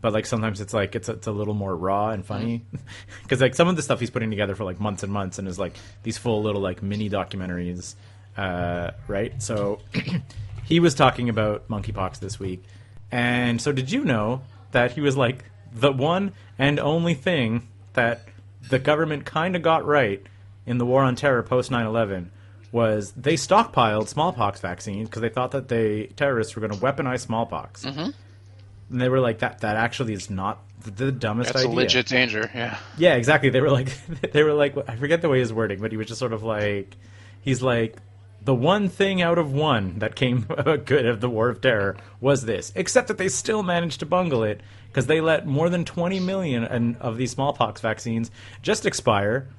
but 0.02 0.14
like 0.14 0.26
sometimes 0.26 0.62
it's 0.62 0.74
like 0.74 0.96
it's 0.96 1.10
it's 1.10 1.28
a 1.28 1.32
little 1.32 1.54
more 1.54 1.76
raw 1.76 2.10
and 2.10 2.26
funny 2.26 2.66
because 3.24 3.42
like 3.42 3.56
some 3.56 3.68
of 3.68 3.76
the 3.76 3.82
stuff 3.82 4.00
he's 4.00 4.10
putting 4.10 4.30
together 4.30 4.56
for 4.56 4.64
like 4.64 4.80
months 4.80 5.04
and 5.04 5.12
months 5.12 5.40
and 5.40 5.48
is 5.48 5.60
like 5.60 5.76
these 6.04 6.18
full 6.18 6.44
little 6.44 6.62
like 6.62 6.82
mini 6.84 7.10
documentaries, 7.10 7.96
uh, 8.38 8.92
right? 9.08 9.42
So 9.42 9.80
he 10.66 10.80
was 10.80 10.96
talking 10.96 11.30
about 11.30 11.68
monkeypox 11.70 12.20
this 12.20 12.40
week, 12.40 12.64
and 13.16 13.62
so 13.62 13.72
did 13.72 13.92
you 13.92 14.04
know 14.04 14.42
that 14.72 14.92
he 14.92 15.00
was 15.00 15.16
like 15.16 15.46
the 15.72 15.92
one 15.92 16.34
and 16.60 16.80
only 16.80 17.14
thing 17.14 17.66
that 17.94 18.22
the 18.70 18.78
government 18.78 19.26
kind 19.26 19.56
of 19.56 19.62
got 19.62 19.86
right 19.86 20.22
in 20.66 20.80
the 20.80 20.86
war 20.86 21.02
on 21.02 21.16
terror 21.16 21.42
post 21.42 21.72
9/11 21.72 22.28
was 22.74 23.14
they 23.14 23.36
stockpiled 23.36 24.10
smallpox 24.10 24.60
vaccines 24.60 25.08
because 25.08 25.22
they 25.22 25.30
thought 25.30 25.52
that 25.52 25.70
they 25.70 26.08
terrorists 26.18 26.56
were 26.56 26.68
going 26.68 26.78
to 26.78 26.86
weaponize 26.86 27.22
smallpox. 27.22 27.86
Mm-hmm. 27.86 28.10
And 28.90 29.02
they 29.02 29.08
were 29.08 29.22
like, 29.22 29.40
"That 29.40 29.62
that 29.62 29.78
actually 29.78 30.14
is 30.14 30.30
not 30.30 30.60
the 30.82 31.12
dumbest 31.12 31.52
idea. 31.52 31.64
That's 31.64 31.74
a 31.74 31.76
legit 31.76 32.08
danger. 32.08 32.52
Yeah. 32.54 32.78
Yeah, 32.98 33.16
exactly. 33.16 33.50
They 33.50 33.62
were 33.62 33.72
like, 33.72 33.92
they 34.34 34.44
were 34.44 34.54
like, 34.54 34.76
I 34.90 34.98
forget 34.98 35.22
the 35.22 35.30
way 35.30 35.40
his 35.40 35.54
wording, 35.54 35.80
but 35.80 35.92
he 35.92 35.98
was 35.98 36.08
just 36.08 36.20
sort 36.20 36.34
of 36.34 36.44
like, 36.44 36.96
he's 37.42 37.62
like, 37.62 37.98
the 38.46 38.56
one 38.56 38.90
thing 38.90 39.22
out 39.22 39.38
of 39.38 39.52
one 39.52 40.00
that 40.00 40.16
came 40.16 40.42
good 40.86 41.06
of 41.06 41.20
the 41.20 41.30
War 41.30 41.50
of 41.50 41.62
Terror 41.62 41.98
was 42.22 42.46
this, 42.46 42.72
except 42.76 43.08
that 43.10 43.18
they 43.18 43.28
still 43.28 43.64
managed 43.64 44.00
to 44.00 44.06
bungle 44.06 44.44
it 44.44 44.62
because 44.88 45.08
they 45.08 45.20
let 45.20 45.46
more 45.46 45.70
than 45.70 45.84
20 45.84 46.20
million 46.22 46.96
of 47.02 47.18
these 47.18 47.32
smallpox 47.32 47.82
vaccines 47.82 48.32
just 48.62 48.86
expire. 48.86 49.50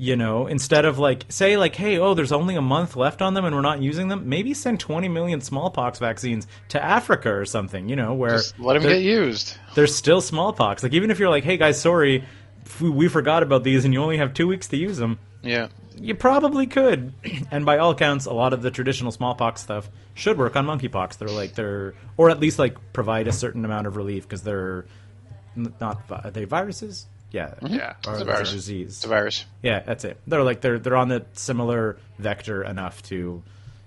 You 0.00 0.14
know, 0.14 0.46
instead 0.46 0.84
of 0.84 1.00
like 1.00 1.24
say 1.28 1.56
like, 1.56 1.74
hey, 1.74 1.98
oh, 1.98 2.14
there's 2.14 2.30
only 2.30 2.54
a 2.54 2.60
month 2.62 2.94
left 2.94 3.20
on 3.20 3.34
them 3.34 3.44
and 3.44 3.52
we're 3.54 3.62
not 3.62 3.82
using 3.82 4.06
them. 4.06 4.28
Maybe 4.28 4.54
send 4.54 4.78
20 4.78 5.08
million 5.08 5.40
smallpox 5.40 5.98
vaccines 5.98 6.46
to 6.68 6.80
Africa 6.80 7.32
or 7.32 7.44
something. 7.44 7.88
You 7.88 7.96
know, 7.96 8.14
where 8.14 8.36
Just 8.36 8.58
let 8.60 8.74
them 8.74 8.84
get 8.84 9.02
used. 9.02 9.56
there's 9.74 9.92
still 9.92 10.20
smallpox. 10.20 10.84
Like 10.84 10.92
even 10.92 11.10
if 11.10 11.18
you're 11.18 11.30
like, 11.30 11.42
hey 11.42 11.56
guys, 11.56 11.80
sorry, 11.80 12.24
we 12.80 13.08
forgot 13.08 13.42
about 13.42 13.64
these, 13.64 13.84
and 13.84 13.92
you 13.92 14.00
only 14.00 14.18
have 14.18 14.34
two 14.34 14.46
weeks 14.46 14.68
to 14.68 14.76
use 14.76 14.98
them, 14.98 15.18
Yeah. 15.42 15.66
You 16.00 16.14
probably 16.14 16.66
could. 16.66 17.12
and 17.50 17.64
by 17.66 17.78
all 17.78 17.90
accounts, 17.90 18.26
a 18.26 18.32
lot 18.32 18.52
of 18.52 18.62
the 18.62 18.70
traditional 18.70 19.10
smallpox 19.12 19.60
stuff 19.60 19.88
should 20.14 20.38
work 20.38 20.56
on 20.56 20.66
monkeypox. 20.66 21.18
They're 21.18 21.28
like 21.28 21.54
they're, 21.54 21.94
or 22.16 22.30
at 22.30 22.40
least 22.40 22.58
like 22.58 22.76
provide 22.92 23.28
a 23.28 23.32
certain 23.32 23.64
amount 23.64 23.86
of 23.86 23.96
relief 23.96 24.24
because 24.24 24.42
they're 24.42 24.84
not 25.56 26.06
vi- 26.08 26.20
are 26.24 26.30
they 26.30 26.44
viruses. 26.44 27.06
Yeah, 27.30 27.48
mm-hmm. 27.60 27.74
Yeah. 27.74 27.90
or 27.90 27.94
It's 27.98 28.06
a 28.06 28.12
it's 28.12 28.20
a 28.22 28.24
virus. 28.24 28.52
disease. 28.52 28.88
It's 28.96 29.04
a 29.04 29.08
virus. 29.08 29.44
Yeah, 29.62 29.80
that's 29.80 30.04
it. 30.04 30.18
They're 30.26 30.42
like 30.42 30.60
they're 30.60 30.78
they're 30.78 30.96
on 30.96 31.08
the 31.08 31.26
similar 31.34 31.98
vector 32.18 32.62
enough 32.64 33.02
to 33.04 33.42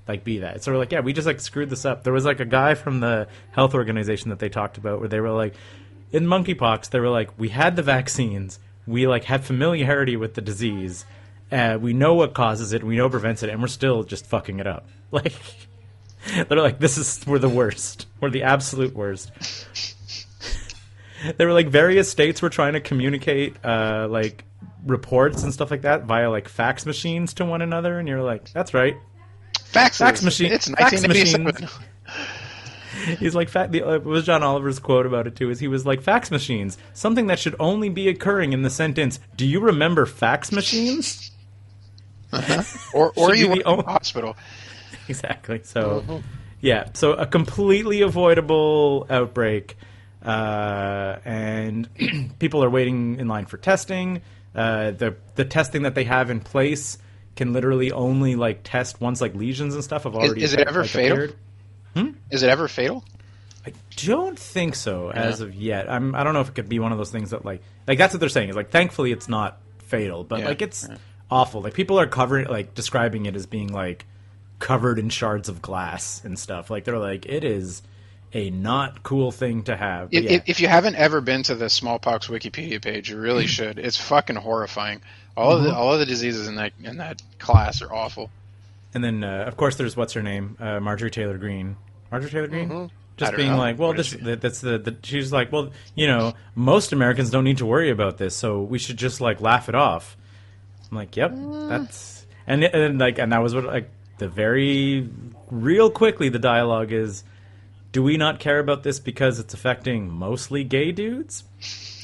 like 0.07 0.23
be 0.23 0.39
that. 0.39 0.63
So 0.63 0.71
we're 0.71 0.77
like, 0.77 0.91
yeah, 0.91 0.99
we 0.99 1.13
just 1.13 1.25
like 1.27 1.39
screwed 1.39 1.69
this 1.69 1.85
up. 1.85 2.03
There 2.03 2.13
was 2.13 2.25
like 2.25 2.39
a 2.39 2.45
guy 2.45 2.75
from 2.75 2.99
the 2.99 3.27
health 3.51 3.73
organization 3.73 4.29
that 4.29 4.39
they 4.39 4.49
talked 4.49 4.77
about 4.77 4.99
where 4.99 5.09
they 5.09 5.19
were 5.19 5.31
like 5.31 5.55
in 6.11 6.25
monkeypox, 6.25 6.89
they 6.89 6.99
were 6.99 7.09
like, 7.09 7.29
we 7.39 7.49
had 7.49 7.75
the 7.77 7.83
vaccines, 7.83 8.59
we 8.85 9.07
like 9.07 9.23
had 9.23 9.43
familiarity 9.45 10.17
with 10.17 10.33
the 10.33 10.41
disease, 10.41 11.05
Uh, 11.51 11.77
we 11.81 11.93
know 11.93 12.13
what 12.13 12.33
causes 12.33 12.71
it. 12.73 12.83
We 12.83 12.95
know 12.95 13.03
what 13.03 13.11
prevents 13.11 13.43
it, 13.43 13.49
and 13.49 13.61
we're 13.61 13.67
still 13.67 14.03
just 14.03 14.25
fucking 14.25 14.59
it 14.59 14.67
up. 14.67 14.87
Like 15.11 15.33
they're 16.47 16.61
like, 16.61 16.79
this 16.79 16.97
is 16.97 17.21
we're 17.27 17.39
the 17.39 17.49
worst. 17.49 18.05
We're 18.21 18.29
the 18.29 18.43
absolute 18.43 18.93
worst. 18.95 19.31
there 21.37 21.47
were 21.47 21.53
like 21.53 21.67
various 21.67 22.09
states 22.09 22.41
were 22.41 22.49
trying 22.49 22.73
to 22.73 22.79
communicate 22.79 23.55
uh, 23.65 24.07
like 24.09 24.45
reports 24.85 25.43
and 25.43 25.53
stuff 25.53 25.69
like 25.71 25.81
that 25.81 26.03
via 26.05 26.29
like 26.29 26.47
fax 26.47 26.85
machines 26.85 27.33
to 27.35 27.45
one 27.45 27.61
another, 27.61 27.99
and 27.99 28.07
you're 28.07 28.21
like, 28.23 28.51
that's 28.53 28.73
right. 28.73 28.95
Faxes. 29.73 29.97
Fax 29.97 30.21
machine- 30.23 30.51
It's 30.53 30.69
fax 30.69 30.91
1987. 31.03 31.67
He's 33.19 33.33
like, 33.35 33.49
fa- 33.49 33.67
the, 33.69 33.81
uh, 33.83 33.91
it 33.95 34.03
was 34.03 34.25
John 34.25 34.43
Oliver's 34.43 34.79
quote 34.79 35.05
about 35.05 35.25
it 35.27 35.35
too. 35.35 35.49
Is 35.49 35.59
he 35.59 35.67
was 35.67 35.85
like, 35.85 36.01
fax 36.01 36.29
machines, 36.31 36.77
something 36.93 37.27
that 37.27 37.39
should 37.39 37.55
only 37.59 37.89
be 37.89 38.07
occurring 38.09 38.53
in 38.53 38.61
the 38.61 38.69
sentence. 38.69 39.19
Do 39.35 39.45
you 39.45 39.59
remember 39.59 40.05
fax 40.05 40.51
machines? 40.51 41.31
Or, 42.93 43.11
or 43.15 43.35
you 43.35 43.45
be 43.45 43.49
went 43.49 43.65
to 43.65 43.75
the 43.77 43.83
hospital. 43.83 44.37
exactly. 45.07 45.61
So, 45.63 46.21
yeah. 46.59 46.89
So 46.93 47.13
a 47.13 47.25
completely 47.25 48.01
avoidable 48.01 49.05
outbreak, 49.09 49.77
uh, 50.23 51.17
and 51.25 51.89
people 52.39 52.63
are 52.63 52.69
waiting 52.69 53.19
in 53.19 53.27
line 53.27 53.45
for 53.45 53.57
testing. 53.57 54.21
Uh, 54.53 54.91
the 54.91 55.15
the 55.35 55.45
testing 55.45 55.83
that 55.83 55.95
they 55.95 56.03
have 56.03 56.29
in 56.29 56.41
place 56.41 56.97
can 57.35 57.53
literally 57.53 57.91
only 57.91 58.35
like 58.35 58.61
test 58.63 58.99
once 58.99 59.21
like 59.21 59.33
lesions 59.33 59.73
and 59.73 59.83
stuff 59.83 60.03
have 60.03 60.15
already. 60.15 60.43
is 60.43 60.53
it 60.53 60.67
ever 60.67 60.81
like, 60.81 60.89
fatal? 60.89 61.17
appeared. 61.17 62.15
Is 62.29 62.43
it 62.43 62.49
ever 62.49 62.67
fatal? 62.67 63.03
I 63.65 63.73
don't 63.97 64.39
think 64.39 64.75
so 64.75 65.11
as 65.11 65.41
of 65.41 65.53
yet. 65.53 65.89
I'm. 65.89 66.15
I 66.15 66.23
don't 66.23 66.33
know 66.33 66.41
if 66.41 66.49
it 66.49 66.55
could 66.55 66.69
be 66.69 66.79
one 66.79 66.91
of 66.91 66.97
those 66.97 67.11
things 67.11 67.29
that 67.29 67.45
like 67.45 67.61
like 67.87 67.97
that's 67.97 68.13
what 68.13 68.19
they're 68.19 68.29
saying 68.29 68.49
is 68.49 68.55
like 68.55 68.71
thankfully 68.71 69.11
it's 69.11 69.29
not 69.29 69.59
fatal, 69.79 70.23
but 70.23 70.39
Yeah, 70.39 70.47
like 70.47 70.61
it's 70.61 70.87
awful. 71.31 71.61
Like 71.61 71.73
people 71.73 71.99
are 71.99 72.07
covering 72.07 72.47
like 72.47 72.75
describing 72.75 73.25
it 73.25 73.35
as 73.35 73.45
being 73.45 73.71
like 73.71 74.05
covered 74.59 74.99
in 74.99 75.09
shards 75.09 75.49
of 75.49 75.61
glass 75.61 76.23
and 76.23 76.37
stuff. 76.37 76.69
Like 76.69 76.83
they're 76.83 76.99
like 76.99 77.25
it 77.25 77.43
is 77.43 77.81
a 78.33 78.49
not 78.49 79.03
cool 79.03 79.31
thing 79.31 79.63
to 79.63 79.75
have. 79.75 80.09
If, 80.11 80.23
yeah. 80.23 80.39
if, 80.45 80.59
you 80.61 80.67
haven't 80.67 80.95
ever 80.95 81.19
been 81.19 81.43
to 81.43 81.55
the 81.55 81.69
smallpox 81.69 82.27
Wikipedia 82.27 82.81
page, 82.81 83.09
you 83.09 83.17
really 83.17 83.47
should. 83.57 83.79
It's 83.79 83.97
fucking 83.97 84.35
horrifying. 84.35 85.01
All 85.35 85.55
Mm-hmm. 85.55 85.65
of 85.65 85.71
the 85.71 85.75
all 85.75 85.93
of 85.93 85.99
the 85.99 86.05
diseases 86.05 86.47
in 86.47 86.55
that 86.55 86.73
in 86.83 86.97
that 86.97 87.21
class 87.39 87.81
are 87.81 87.91
awful. 87.91 88.29
And 88.93 89.01
then, 89.01 89.23
uh, 89.23 89.45
of 89.47 89.55
course, 89.55 89.77
there's 89.77 89.95
what's 89.95 90.13
her 90.13 90.21
name, 90.21 90.57
uh, 90.59 90.81
Marjorie 90.81 91.11
Taylor 91.11 91.37
Greene. 91.37 91.77
Marjorie 92.11 92.29
Taylor 92.29 92.47
Greene. 92.47 92.69
Mm-hmm. 92.69 92.85
Just 93.15 93.35
being 93.35 93.51
know. 93.51 93.57
like, 93.57 93.79
well, 93.79 93.93
this 93.93 94.11
that, 94.11 94.41
that's 94.41 94.61
the, 94.61 94.77
the 94.79 94.97
she's 95.03 95.31
like, 95.31 95.51
well, 95.51 95.71
you 95.95 96.07
know, 96.07 96.33
most 96.55 96.91
Americans 96.91 97.29
don't 97.29 97.43
need 97.43 97.59
to 97.59 97.65
worry 97.65 97.89
about 97.91 98.17
this, 98.17 98.35
so 98.35 98.61
we 98.61 98.79
should 98.79 98.97
just 98.97 99.21
like 99.21 99.39
laugh 99.39 99.69
it 99.69 99.75
off. 99.75 100.17
I'm 100.91 100.97
like, 100.97 101.15
yep, 101.15 101.31
ah. 101.33 101.67
that's 101.67 102.25
and 102.45 102.63
and 102.63 102.99
like 102.99 103.17
and 103.17 103.31
that 103.31 103.41
was 103.41 103.55
what 103.55 103.63
like 103.63 103.89
the 104.17 104.27
very 104.27 105.09
real 105.49 105.89
quickly 105.89 106.29
the 106.29 106.39
dialogue 106.39 106.91
is, 106.91 107.23
do 107.91 108.03
we 108.03 108.17
not 108.17 108.39
care 108.39 108.59
about 108.59 108.83
this 108.83 108.99
because 108.99 109.39
it's 109.39 109.53
affecting 109.53 110.09
mostly 110.09 110.63
gay 110.63 110.91
dudes? 110.91 111.43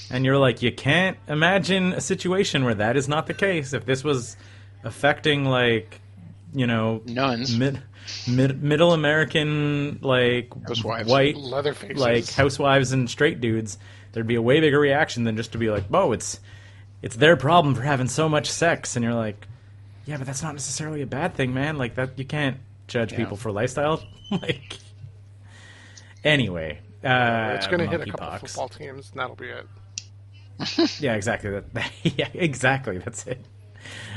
And 0.09 0.23
you're 0.25 0.37
like, 0.37 0.61
you 0.61 0.71
can't 0.71 1.17
imagine 1.27 1.91
a 1.93 2.01
situation 2.01 2.63
where 2.63 2.75
that 2.75 2.95
is 2.95 3.09
not 3.09 3.27
the 3.27 3.33
case. 3.33 3.73
If 3.73 3.85
this 3.85 4.05
was 4.05 4.37
affecting 4.83 5.43
like, 5.43 5.99
you 6.53 6.65
know, 6.65 7.01
Nuns. 7.05 7.57
mid, 7.57 7.81
mid 8.25 8.63
middle 8.63 8.93
American 8.93 9.99
like 10.01 10.49
Housewives. 10.65 11.09
white 11.09 11.35
Leatherfaces. 11.35 11.97
like 11.97 12.29
housewives 12.29 12.93
and 12.93 13.09
straight 13.09 13.41
dudes, 13.41 13.77
there'd 14.13 14.27
be 14.27 14.35
a 14.35 14.41
way 14.41 14.61
bigger 14.61 14.79
reaction 14.79 15.25
than 15.25 15.35
just 15.35 15.51
to 15.51 15.57
be 15.57 15.69
like, 15.69 15.83
"Oh, 15.93 16.13
it's 16.13 16.39
it's 17.01 17.15
their 17.15 17.35
problem 17.37 17.75
for 17.75 17.81
having 17.81 18.07
so 18.07 18.27
much 18.29 18.49
sex," 18.49 18.95
and 18.95 19.03
you're 19.03 19.13
like, 19.13 19.47
"Yeah, 20.05 20.17
but 20.17 20.25
that's 20.27 20.43
not 20.43 20.53
necessarily 20.53 21.01
a 21.01 21.07
bad 21.07 21.35
thing, 21.35 21.53
man. 21.53 21.77
Like 21.77 21.95
that, 21.95 22.17
you 22.17 22.25
can't 22.25 22.57
judge 22.87 23.11
Yeah. 23.11 23.17
people 23.19 23.37
for 23.37 23.51
lifestyle." 23.51 24.03
like, 24.31 24.77
anyway, 26.23 26.79
uh, 27.03 27.53
it's 27.55 27.67
going 27.67 27.79
to 27.79 27.87
hit 27.87 28.01
a 28.01 28.05
couple 28.11 28.25
monkeypox. 28.27 28.39
football 28.39 28.69
teams, 28.69 29.11
and 29.11 29.19
that'll 29.19 29.35
be 29.35 29.49
it. 29.49 29.67
Yeah, 30.99 31.13
exactly. 31.13 31.51
That, 31.51 31.91
yeah, 32.03 32.29
exactly. 32.33 32.97
That's 32.97 33.27
it. 33.27 33.43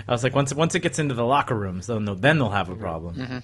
I 0.09 0.13
was 0.13 0.25
like, 0.25 0.35
once 0.35 0.55
once 0.55 0.75
it 0.75 0.81
gets 0.81 0.99
into 0.99 1.15
the 1.15 1.25
locker 1.25 1.55
rooms, 1.55 1.87
then 1.87 2.05
they'll, 2.05 2.15
then 2.15 2.39
they'll 2.39 2.51
have 2.51 2.71
a 2.71 2.75
problem. 2.75 3.15
Mm-hmm. 3.17 3.39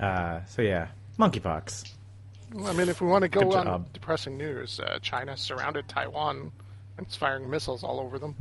Uh, 0.00 0.40
so 0.46 0.62
yeah, 0.62 0.88
monkeypox. 1.18 1.92
Well, 2.54 2.66
I 2.66 2.72
mean, 2.72 2.88
if 2.88 3.00
we 3.00 3.08
want 3.08 3.22
to 3.22 3.28
go 3.28 3.40
Good 3.40 3.54
on 3.54 3.86
depressing 3.92 4.36
news, 4.38 4.80
uh, 4.80 4.98
China 5.02 5.36
surrounded 5.36 5.88
Taiwan 5.88 6.50
and 6.96 7.06
it's 7.06 7.16
firing 7.16 7.50
missiles 7.50 7.82
all 7.84 8.00
over 8.00 8.18
them. 8.18 8.34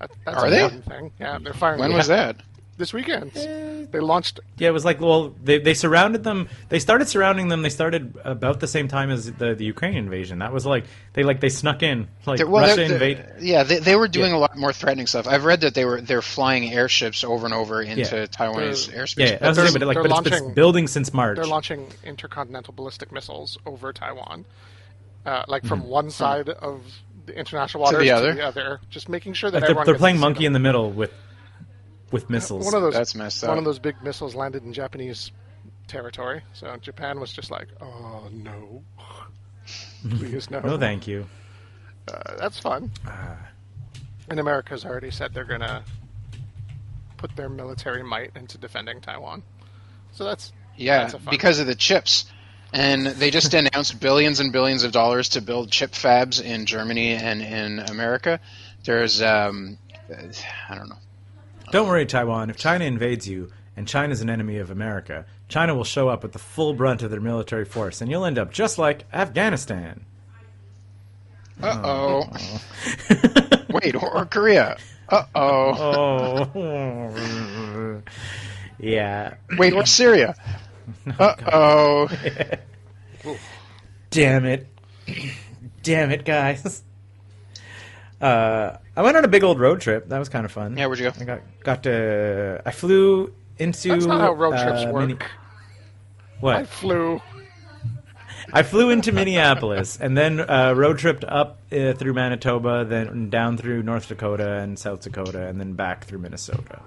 That, 0.00 0.10
that's 0.24 0.36
Are 0.38 0.46
a 0.46 0.50
they? 0.50 0.68
thing. 0.68 1.12
Yeah, 1.20 1.38
they're 1.42 1.52
firing. 1.54 1.80
When 1.80 1.92
was 1.94 2.08
that? 2.18 2.36
This 2.76 2.92
weekend. 2.92 3.30
They 3.30 4.00
launched. 4.00 4.40
Yeah, 4.58 4.66
it 4.70 4.72
was 4.72 4.84
like 4.84 5.00
well, 5.00 5.32
they 5.40 5.58
they 5.60 5.74
surrounded 5.74 6.24
them. 6.24 6.48
They 6.70 6.80
started 6.80 7.06
surrounding 7.06 7.46
them. 7.46 7.62
They 7.62 7.68
started 7.68 8.18
about 8.24 8.58
the 8.58 8.66
same 8.66 8.88
time 8.88 9.10
as 9.10 9.30
the 9.30 9.54
the 9.54 9.64
Ukraine 9.64 9.96
invasion. 9.96 10.40
That 10.40 10.52
was 10.52 10.66
like 10.66 10.84
they 11.12 11.22
like 11.22 11.38
they 11.38 11.50
snuck 11.50 11.84
in 11.84 12.08
like 12.26 12.38
They're- 12.38 12.48
well, 12.48 12.62
Russia 12.64 12.74
they're- 12.88 12.98
they're- 12.98 13.08
invade. 13.10 13.26
Yeah, 13.42 13.62
they, 13.62 13.78
they 13.78 13.94
were 13.94 14.08
doing 14.08 14.32
Yeah. 14.32 14.38
a 14.38 14.40
lot 14.40 14.56
more 14.56 14.72
threatening 14.72 15.06
stuff. 15.06 15.28
I've 15.28 15.44
read 15.44 15.60
that 15.60 15.74
they 15.74 15.84
were 15.84 16.00
they're 16.00 16.20
flying 16.22 16.72
airships 16.72 17.22
over 17.22 17.44
and 17.46 17.54
over 17.54 17.80
into 17.80 18.00
Yeah. 18.00 18.26
Taiwanese 18.26 18.92
airspace. 18.92 19.18
Yeah, 19.18 19.26
yeah, 19.26 19.32
But 19.34 19.40
that's 19.40 19.56
the 19.56 19.62
they're- 19.62 19.70
thing, 19.70 19.78
but 19.78 19.86
like 19.86 19.94
they're 19.94 20.02
but 20.02 20.10
it's, 20.10 20.20
it's 20.26 20.30
launching- 20.40 20.54
building 20.54 20.88
since 20.88 21.14
March. 21.14 21.36
They're 21.36 21.46
launching 21.46 21.86
intercontinental 22.02 22.74
ballistic 22.74 23.12
missiles 23.12 23.56
over 23.66 23.92
Taiwan, 23.92 24.46
uh, 25.24 25.44
like 25.46 25.62
Hmm. 25.62 25.68
from 25.68 25.84
one 25.84 26.10
side 26.10 26.48
of 26.48 26.82
the 27.26 27.36
international 27.38 27.82
waters 27.82 28.00
the 28.00 28.06
to 28.06 28.10
other? 28.16 28.34
the 28.34 28.44
other, 28.46 28.80
just 28.90 29.08
making 29.08 29.32
sure 29.34 29.50
that 29.50 29.62
Like 29.62 29.74
they're, 29.74 29.84
they're 29.84 29.94
playing 29.98 30.18
monkey 30.18 30.40
them. 30.40 30.48
in 30.48 30.52
the 30.54 30.58
middle 30.60 30.90
with 30.92 31.12
with 32.10 32.28
missiles. 32.30 32.64
One 32.64 32.74
of 32.74 32.82
those. 32.82 32.94
That's 32.94 33.14
messed 33.14 33.42
up. 33.42 33.48
One 33.48 33.58
up. 33.58 33.62
of 33.62 33.64
those 33.64 33.78
big 33.78 34.02
missiles 34.02 34.34
landed 34.34 34.62
in 34.64 34.72
Japanese 34.72 35.32
territory, 35.88 36.42
so 36.52 36.76
Japan 36.80 37.18
was 37.20 37.32
just 37.32 37.50
like, 37.50 37.68
"Oh 37.80 38.28
no, 38.32 38.82
please 40.10 40.50
no." 40.50 40.60
no, 40.60 40.78
thank 40.78 41.06
you. 41.06 41.26
Uh, 42.06 42.36
that's 42.38 42.58
fun. 42.58 42.90
Ah. 43.06 43.36
and 44.28 44.38
America's 44.38 44.84
already 44.84 45.10
said 45.10 45.32
they're 45.34 45.44
gonna 45.44 45.82
put 47.16 47.34
their 47.36 47.48
military 47.48 48.02
might 48.02 48.30
into 48.36 48.58
defending 48.58 49.00
Taiwan. 49.00 49.42
So 50.12 50.24
that's 50.24 50.52
Yeah, 50.76 50.98
that's 50.98 51.14
a 51.14 51.18
fun 51.18 51.30
because 51.30 51.58
of 51.58 51.66
the 51.66 51.74
chips. 51.74 52.26
And 52.74 53.06
they 53.06 53.30
just 53.30 53.54
announced 53.54 53.98
billions 54.00 54.40
and 54.40 54.52
billions 54.52 54.82
of 54.84 54.92
dollars 54.92 55.30
to 55.30 55.40
build 55.40 55.70
chip 55.70 55.92
fabs 55.92 56.42
in 56.42 56.66
Germany 56.66 57.12
and 57.12 57.40
in 57.40 57.78
America. 57.78 58.40
There's, 58.84 59.22
um, 59.22 59.78
I 60.10 60.74
don't 60.74 60.88
know. 60.90 60.98
Don't 61.70 61.88
worry, 61.88 62.04
Taiwan. 62.04 62.50
If 62.50 62.56
China 62.56 62.84
invades 62.84 63.26
you 63.26 63.50
and 63.76 63.88
China's 63.88 64.20
an 64.20 64.28
enemy 64.28 64.58
of 64.58 64.70
America, 64.70 65.24
China 65.48 65.74
will 65.74 65.84
show 65.84 66.08
up 66.08 66.22
with 66.22 66.32
the 66.32 66.38
full 66.38 66.74
brunt 66.74 67.02
of 67.02 67.10
their 67.10 67.20
military 67.20 67.64
force, 67.64 68.00
and 68.00 68.10
you'll 68.10 68.24
end 68.24 68.38
up 68.38 68.52
just 68.52 68.76
like 68.78 69.04
Afghanistan. 69.12 70.04
Uh 71.62 71.80
oh. 71.84 72.24
Wait, 73.70 73.94
or, 73.94 74.12
or 74.14 74.26
Korea. 74.26 74.76
Uh 75.08 75.24
oh. 75.34 76.50
Oh, 76.54 78.02
yeah. 78.78 79.34
Wait, 79.56 79.72
or 79.72 79.86
Syria. 79.86 80.34
Uh 81.18 81.34
oh. 81.52 82.08
Damn 84.10 84.44
it. 84.44 84.66
Damn 85.82 86.10
it, 86.10 86.24
guys. 86.24 86.82
Uh, 88.20 88.76
I 88.96 89.02
went 89.02 89.16
on 89.16 89.24
a 89.24 89.28
big 89.28 89.44
old 89.44 89.58
road 89.60 89.80
trip. 89.80 90.08
That 90.08 90.18
was 90.18 90.28
kind 90.28 90.44
of 90.44 90.52
fun. 90.52 90.76
Yeah, 90.76 90.86
where'd 90.86 90.98
you 90.98 91.10
go? 91.10 91.12
I 91.20 91.24
got 91.24 91.40
got 91.62 91.82
to. 91.84 92.62
I 92.64 92.70
flew 92.70 93.32
into. 93.58 93.88
that's 93.88 94.06
not 94.06 94.20
how 94.20 94.32
road 94.32 94.52
trips 94.52 94.84
uh, 94.84 94.90
work. 94.92 95.08
Mini- 95.08 95.18
I 96.42 96.64
flew. 96.64 97.20
I 98.52 98.62
flew 98.62 98.90
into 98.90 99.10
Minneapolis 99.10 99.98
and 99.98 100.16
then 100.16 100.38
uh, 100.38 100.74
road 100.76 100.98
tripped 100.98 101.24
up 101.24 101.58
uh, 101.72 101.94
through 101.94 102.12
Manitoba, 102.12 102.84
then 102.84 103.30
down 103.30 103.56
through 103.56 103.82
North 103.82 104.08
Dakota 104.08 104.58
and 104.58 104.78
South 104.78 105.00
Dakota, 105.00 105.46
and 105.46 105.58
then 105.58 105.72
back 105.72 106.04
through 106.04 106.18
Minnesota. 106.18 106.80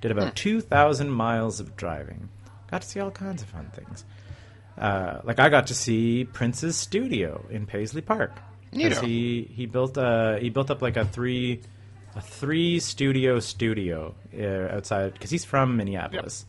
Did 0.00 0.10
about 0.10 0.28
Hmm. 0.30 0.34
2,000 0.34 1.10
miles 1.10 1.60
of 1.60 1.76
driving. 1.76 2.28
Got 2.72 2.82
to 2.82 2.88
see 2.88 2.98
all 3.00 3.10
kinds 3.12 3.42
of 3.42 3.48
fun 3.48 3.70
things. 3.72 4.04
Uh, 4.76 5.20
like 5.22 5.38
I 5.38 5.48
got 5.48 5.68
to 5.68 5.74
see 5.74 6.24
Prince's 6.24 6.76
studio 6.76 7.44
in 7.50 7.66
Paisley 7.66 8.00
Park. 8.00 8.32
He 9.04 9.42
he 9.54 9.66
built 9.66 9.96
uh 9.98 10.36
he 10.36 10.48
built 10.50 10.70
up 10.70 10.82
like 10.82 10.96
a 10.96 11.04
three 11.04 11.60
a 12.16 12.20
three 12.20 12.80
studio 12.80 13.38
studio 13.38 14.14
uh, 14.36 14.74
outside 14.76 15.12
because 15.12 15.30
he's 15.30 15.44
from 15.44 15.76
Minneapolis 15.76 16.46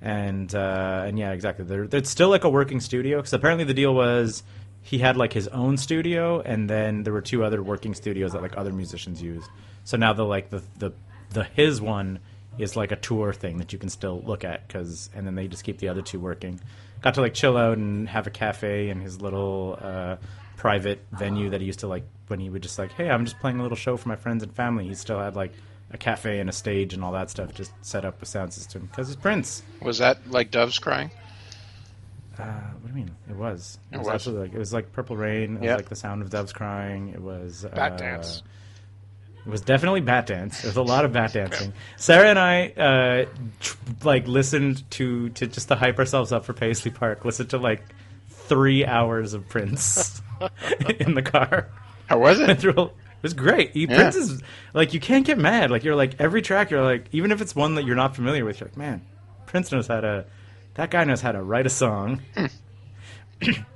and 0.00 0.54
uh, 0.54 1.04
and 1.06 1.18
yeah, 1.18 1.32
exactly. 1.32 1.64
There, 1.64 1.86
there's 1.86 2.08
still 2.08 2.28
like 2.28 2.44
a 2.44 2.50
working 2.50 2.80
studio 2.80 3.18
because 3.18 3.32
apparently 3.32 3.64
the 3.64 3.74
deal 3.74 3.94
was 3.94 4.42
he 4.82 4.98
had 4.98 5.16
like 5.16 5.32
his 5.32 5.48
own 5.48 5.76
studio, 5.76 6.40
and 6.40 6.70
then 6.70 7.02
there 7.02 7.12
were 7.12 7.20
two 7.20 7.44
other 7.44 7.62
working 7.62 7.94
studios 7.94 8.32
that 8.32 8.42
like 8.42 8.56
other 8.56 8.72
musicians 8.72 9.20
used. 9.20 9.50
So 9.84 9.96
now 9.96 10.12
the 10.12 10.24
like 10.24 10.50
the 10.50 10.62
the 10.78 10.92
the 11.30 11.44
his 11.44 11.80
one 11.80 12.20
is 12.58 12.76
like 12.76 12.92
a 12.92 12.96
tour 12.96 13.32
thing 13.32 13.58
that 13.58 13.72
you 13.72 13.78
can 13.78 13.88
still 13.88 14.20
look 14.24 14.44
at 14.44 14.66
because 14.66 15.10
and 15.14 15.26
then 15.26 15.34
they 15.34 15.48
just 15.48 15.64
keep 15.64 15.78
the 15.78 15.88
other 15.88 16.02
two 16.02 16.20
working. 16.20 16.60
Got 17.00 17.14
to 17.14 17.20
like 17.20 17.34
chill 17.34 17.56
out 17.56 17.78
and 17.78 18.08
have 18.08 18.26
a 18.26 18.30
cafe 18.30 18.88
in 18.90 19.00
his 19.00 19.20
little 19.20 19.78
uh, 19.80 20.16
private 20.56 21.00
venue 21.12 21.50
that 21.50 21.60
he 21.60 21.66
used 21.66 21.80
to 21.80 21.86
like 21.86 22.04
when 22.26 22.40
he 22.40 22.50
would 22.50 22.62
just 22.62 22.78
like, 22.78 22.92
hey, 22.92 23.08
I'm 23.08 23.24
just 23.24 23.38
playing 23.38 23.60
a 23.60 23.62
little 23.62 23.76
show 23.76 23.96
for 23.96 24.08
my 24.08 24.16
friends 24.16 24.42
and 24.42 24.52
family. 24.54 24.86
He 24.88 24.94
still 24.94 25.18
had 25.20 25.36
like 25.36 25.52
a 25.90 25.96
cafe 25.96 26.40
and 26.40 26.50
a 26.50 26.52
stage 26.52 26.92
and 26.94 27.02
all 27.04 27.12
that 27.12 27.30
stuff 27.30 27.54
just 27.54 27.72
set 27.80 28.04
up 28.04 28.20
a 28.20 28.26
sound 28.26 28.52
system 28.52 28.86
because 28.90 29.08
it's 29.10 29.20
Prince. 29.20 29.62
Was 29.80 29.98
that 29.98 30.28
like 30.30 30.50
doves 30.50 30.78
crying? 30.78 31.10
Uh, 32.38 32.42
what 32.80 32.82
do 32.82 32.88
you 32.88 32.94
mean? 32.94 33.10
It 33.28 33.36
was. 33.36 33.78
It, 33.90 33.96
It 33.96 33.98
was, 33.98 34.06
was. 34.06 34.14
absolutely 34.14 34.46
like 34.48 34.54
it 34.54 34.58
was 34.58 34.72
like 34.72 34.92
Purple 34.92 35.16
Rain. 35.16 35.54
It 35.56 35.60
was 35.60 35.66
Yeah. 35.66 35.76
like 35.76 35.88
the 35.88 35.96
sound 35.96 36.22
of 36.22 36.30
doves 36.30 36.52
crying. 36.52 37.08
It 37.08 37.20
was 37.20 37.66
Bat 37.74 37.92
uh, 37.92 37.96
dance. 37.96 38.42
It 39.48 39.50
was 39.50 39.62
definitely 39.62 40.02
Batdance. 40.02 40.60
There 40.60 40.68
was 40.68 40.76
a 40.76 40.82
lot 40.82 41.06
of 41.06 41.12
bat 41.12 41.32
dancing. 41.32 41.72
Sarah 41.96 42.28
and 42.28 42.38
I, 42.38 42.68
uh, 42.68 43.24
tr- 43.60 43.76
like, 44.04 44.28
listened 44.28 44.88
to 44.90 45.30
to 45.30 45.46
just 45.46 45.68
to 45.68 45.74
hype 45.74 45.98
ourselves 45.98 46.32
up 46.32 46.44
for 46.44 46.52
Paisley 46.52 46.90
Park. 46.90 47.24
Listened 47.24 47.48
to 47.50 47.56
like 47.58 47.82
three 48.28 48.84
hours 48.84 49.32
of 49.32 49.48
Prince 49.48 50.20
in 51.00 51.14
the 51.14 51.22
car. 51.22 51.70
How 52.06 52.18
was 52.18 52.38
it? 52.40 52.62
It 53.18 53.22
was 53.22 53.34
great. 53.34 53.72
He, 53.72 53.86
Yeah. 53.86 53.96
Prince 53.96 54.14
is 54.16 54.42
like 54.74 54.94
you 54.94 55.00
can't 55.00 55.26
get 55.26 55.38
mad. 55.38 55.70
Like 55.72 55.82
you're 55.82 55.96
like 55.96 56.20
every 56.20 56.40
track. 56.40 56.70
You're 56.70 56.84
like 56.84 57.06
even 57.10 57.32
if 57.32 57.40
it's 57.40 57.56
one 57.56 57.74
that 57.74 57.84
you're 57.84 57.96
not 57.96 58.14
familiar 58.14 58.44
with. 58.44 58.60
You're 58.60 58.68
like 58.68 58.76
man, 58.76 59.00
Prince 59.46 59.72
knows 59.72 59.86
how 59.88 60.00
to. 60.02 60.24
That 60.74 60.90
guy 60.90 61.02
knows 61.04 61.20
how 61.22 61.32
to 61.32 61.42
write 61.42 61.66
a 61.66 61.70
song. 61.70 62.20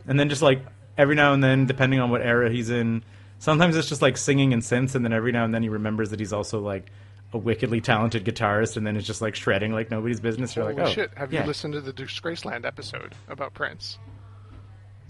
and 0.06 0.20
then 0.20 0.28
just 0.28 0.42
like 0.42 0.64
every 0.96 1.14
now 1.16 1.32
and 1.32 1.42
then, 1.42 1.66
depending 1.66 1.98
on 1.98 2.10
what 2.10 2.20
era 2.22 2.50
he's 2.50 2.70
in, 2.70 3.02
sometimes 3.42 3.76
it's 3.76 3.88
just 3.88 4.02
like 4.02 4.16
singing 4.16 4.52
and 4.52 4.62
synths, 4.62 4.94
and 4.94 5.04
then 5.04 5.12
every 5.12 5.32
now 5.32 5.44
and 5.44 5.52
then 5.52 5.64
he 5.64 5.68
remembers 5.68 6.10
that 6.10 6.20
he's 6.20 6.32
also 6.32 6.60
like 6.60 6.90
a 7.32 7.38
wickedly 7.38 7.80
talented 7.80 8.24
guitarist, 8.24 8.76
and 8.76 8.86
then 8.86 8.96
it's 8.96 9.06
just 9.06 9.20
like 9.20 9.34
shredding 9.34 9.72
like 9.72 9.90
nobody's 9.90 10.20
business. 10.20 10.54
You're 10.54 10.64
Holy 10.64 10.76
like, 10.76 10.86
oh 10.86 10.90
shit! 10.90 11.10
Have 11.16 11.32
yeah. 11.32 11.40
you 11.40 11.46
listened 11.48 11.74
to 11.74 11.80
the 11.80 11.92
Disgraceland 11.92 12.64
episode 12.64 13.14
about 13.28 13.52
Prince? 13.52 13.98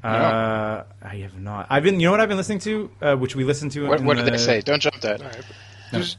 Uh, 0.03 0.83
I 1.03 1.17
have 1.17 1.39
not. 1.39 1.67
I've 1.69 1.83
been. 1.83 2.01
You 2.01 2.07
know 2.07 2.13
what 2.13 2.21
I've 2.21 2.29
been 2.29 2.39
listening 2.39 2.61
to, 2.61 2.91
uh, 3.03 3.17
which 3.17 3.37
we 3.37 3.45
listened 3.45 3.71
to. 3.73 3.87
What, 3.87 4.01
in 4.01 4.07
what 4.07 4.17
did 4.17 4.27
they 4.27 4.39
say? 4.39 4.63
Don't 4.63 4.81
jump 4.81 5.01
that. 5.03 5.21
All 5.21 5.29
right. 5.29 5.45
There's, 5.93 6.17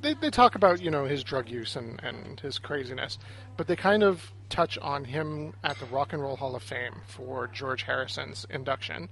they, 0.00 0.14
they 0.14 0.30
talk 0.30 0.54
about 0.54 0.80
you 0.80 0.90
know 0.90 1.04
his 1.04 1.22
drug 1.22 1.48
use 1.48 1.76
and, 1.76 2.00
and 2.02 2.40
his 2.40 2.58
craziness, 2.58 3.18
but 3.58 3.66
they 3.66 3.76
kind 3.76 4.02
of 4.02 4.32
touch 4.48 4.78
on 4.78 5.04
him 5.04 5.52
at 5.62 5.78
the 5.78 5.86
Rock 5.86 6.14
and 6.14 6.22
Roll 6.22 6.36
Hall 6.36 6.56
of 6.56 6.62
Fame 6.62 6.94
for 7.06 7.48
George 7.48 7.82
Harrison's 7.82 8.46
induction, 8.50 9.10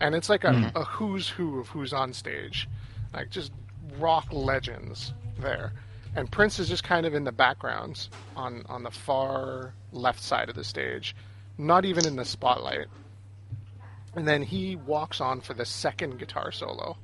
and 0.00 0.14
it's 0.14 0.28
like 0.28 0.44
a, 0.44 0.48
mm-hmm. 0.48 0.76
a 0.76 0.84
who's 0.84 1.28
who 1.28 1.60
of 1.60 1.68
who's 1.68 1.92
on 1.92 2.12
stage, 2.12 2.68
like 3.12 3.30
just 3.30 3.52
rock 3.98 4.26
legends 4.30 5.12
there, 5.38 5.72
and 6.14 6.30
Prince 6.30 6.58
is 6.58 6.68
just 6.68 6.84
kind 6.84 7.06
of 7.06 7.14
in 7.14 7.24
the 7.24 7.32
backgrounds 7.32 8.10
on 8.36 8.64
on 8.68 8.82
the 8.82 8.90
far 8.90 9.74
left 9.92 10.22
side 10.22 10.48
of 10.48 10.54
the 10.54 10.64
stage, 10.64 11.14
not 11.56 11.84
even 11.84 12.06
in 12.06 12.16
the 12.16 12.24
spotlight. 12.24 12.86
And 14.14 14.26
then 14.26 14.42
he 14.42 14.74
walks 14.74 15.20
on 15.20 15.40
for 15.40 15.54
the 15.54 15.64
second 15.66 16.18
guitar 16.18 16.50
solo 16.50 16.96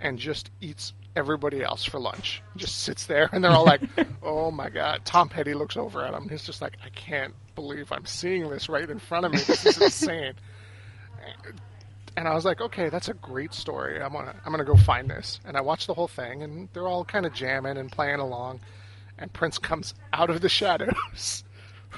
and 0.00 0.18
just 0.18 0.50
eats 0.60 0.92
everybody 1.14 1.62
else 1.62 1.84
for 1.84 1.98
lunch. 1.98 2.42
Just 2.56 2.80
sits 2.80 3.06
there, 3.06 3.28
and 3.32 3.42
they're 3.42 3.52
all 3.52 3.64
like, 3.64 3.82
"Oh 4.22 4.50
my 4.50 4.70
god!" 4.70 5.02
Tom 5.04 5.28
Petty 5.28 5.54
looks 5.54 5.76
over 5.76 6.04
at 6.04 6.14
him. 6.14 6.28
He's 6.28 6.44
just 6.44 6.62
like, 6.62 6.76
"I 6.84 6.88
can't 6.90 7.34
believe 7.54 7.92
I'm 7.92 8.06
seeing 8.06 8.48
this 8.48 8.68
right 8.68 8.88
in 8.88 8.98
front 8.98 9.26
of 9.26 9.32
me. 9.32 9.38
This 9.38 9.66
is 9.66 9.80
insane." 9.82 10.34
And 12.18 12.26
I 12.26 12.34
was 12.34 12.44
like, 12.44 12.60
"Okay, 12.60 12.88
that's 12.88 13.08
a 13.08 13.14
great 13.14 13.54
story. 13.54 14.02
I'm 14.02 14.12
gonna 14.12 14.34
I'm 14.44 14.50
gonna 14.50 14.64
go 14.64 14.74
find 14.74 15.08
this." 15.08 15.38
And 15.44 15.56
I 15.56 15.60
watched 15.60 15.86
the 15.86 15.94
whole 15.94 16.08
thing, 16.08 16.42
and 16.42 16.68
they're 16.72 16.88
all 16.88 17.04
kind 17.04 17.24
of 17.24 17.32
jamming 17.32 17.76
and 17.76 17.92
playing 17.92 18.18
along. 18.18 18.58
And 19.18 19.32
Prince 19.32 19.56
comes 19.56 19.94
out 20.12 20.28
of 20.28 20.40
the 20.40 20.48
shadows, 20.48 21.44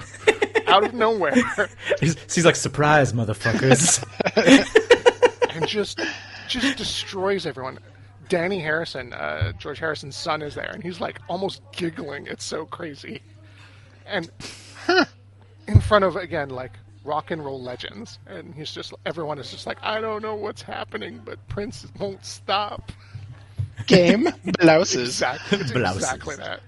out 0.67 0.83
of 0.83 0.93
nowhere, 0.93 1.33
He's, 1.99 2.15
he's 2.31 2.45
like, 2.45 2.55
surprise, 2.55 3.13
motherfuckers. 3.13 4.03
and 5.55 5.67
just 5.67 5.99
just 6.47 6.77
destroys 6.77 7.47
everyone. 7.47 7.79
Dhani 8.29 8.61
Harrison, 8.61 9.13
uh, 9.13 9.53
George 9.53 9.79
Harrison's 9.79 10.15
son, 10.15 10.43
is 10.43 10.53
there, 10.53 10.69
and 10.69 10.83
he's 10.83 11.01
like 11.01 11.19
almost 11.29 11.63
giggling. 11.71 12.27
It's 12.27 12.43
so 12.45 12.67
crazy, 12.67 13.23
and 14.05 14.29
in 15.67 15.81
front 15.81 16.05
of 16.05 16.15
again 16.15 16.49
like 16.49 16.73
rock 17.03 17.31
and 17.31 17.43
roll 17.43 17.61
legends, 17.61 18.19
and 18.27 18.53
he's 18.53 18.71
just 18.71 18.93
everyone 19.05 19.39
is 19.39 19.51
just 19.51 19.65
like, 19.67 19.77
I 19.81 19.99
don't 20.01 20.21
know 20.21 20.35
what's 20.35 20.61
happening, 20.61 21.21
but 21.23 21.45
Prince 21.47 21.85
won't 21.99 22.25
stop. 22.25 22.91
Game 23.87 24.27
blouses. 24.59 25.09
Exactly, 25.21 25.57
Blouses. 25.73 26.03
exactly 26.03 26.35
that. 26.35 26.59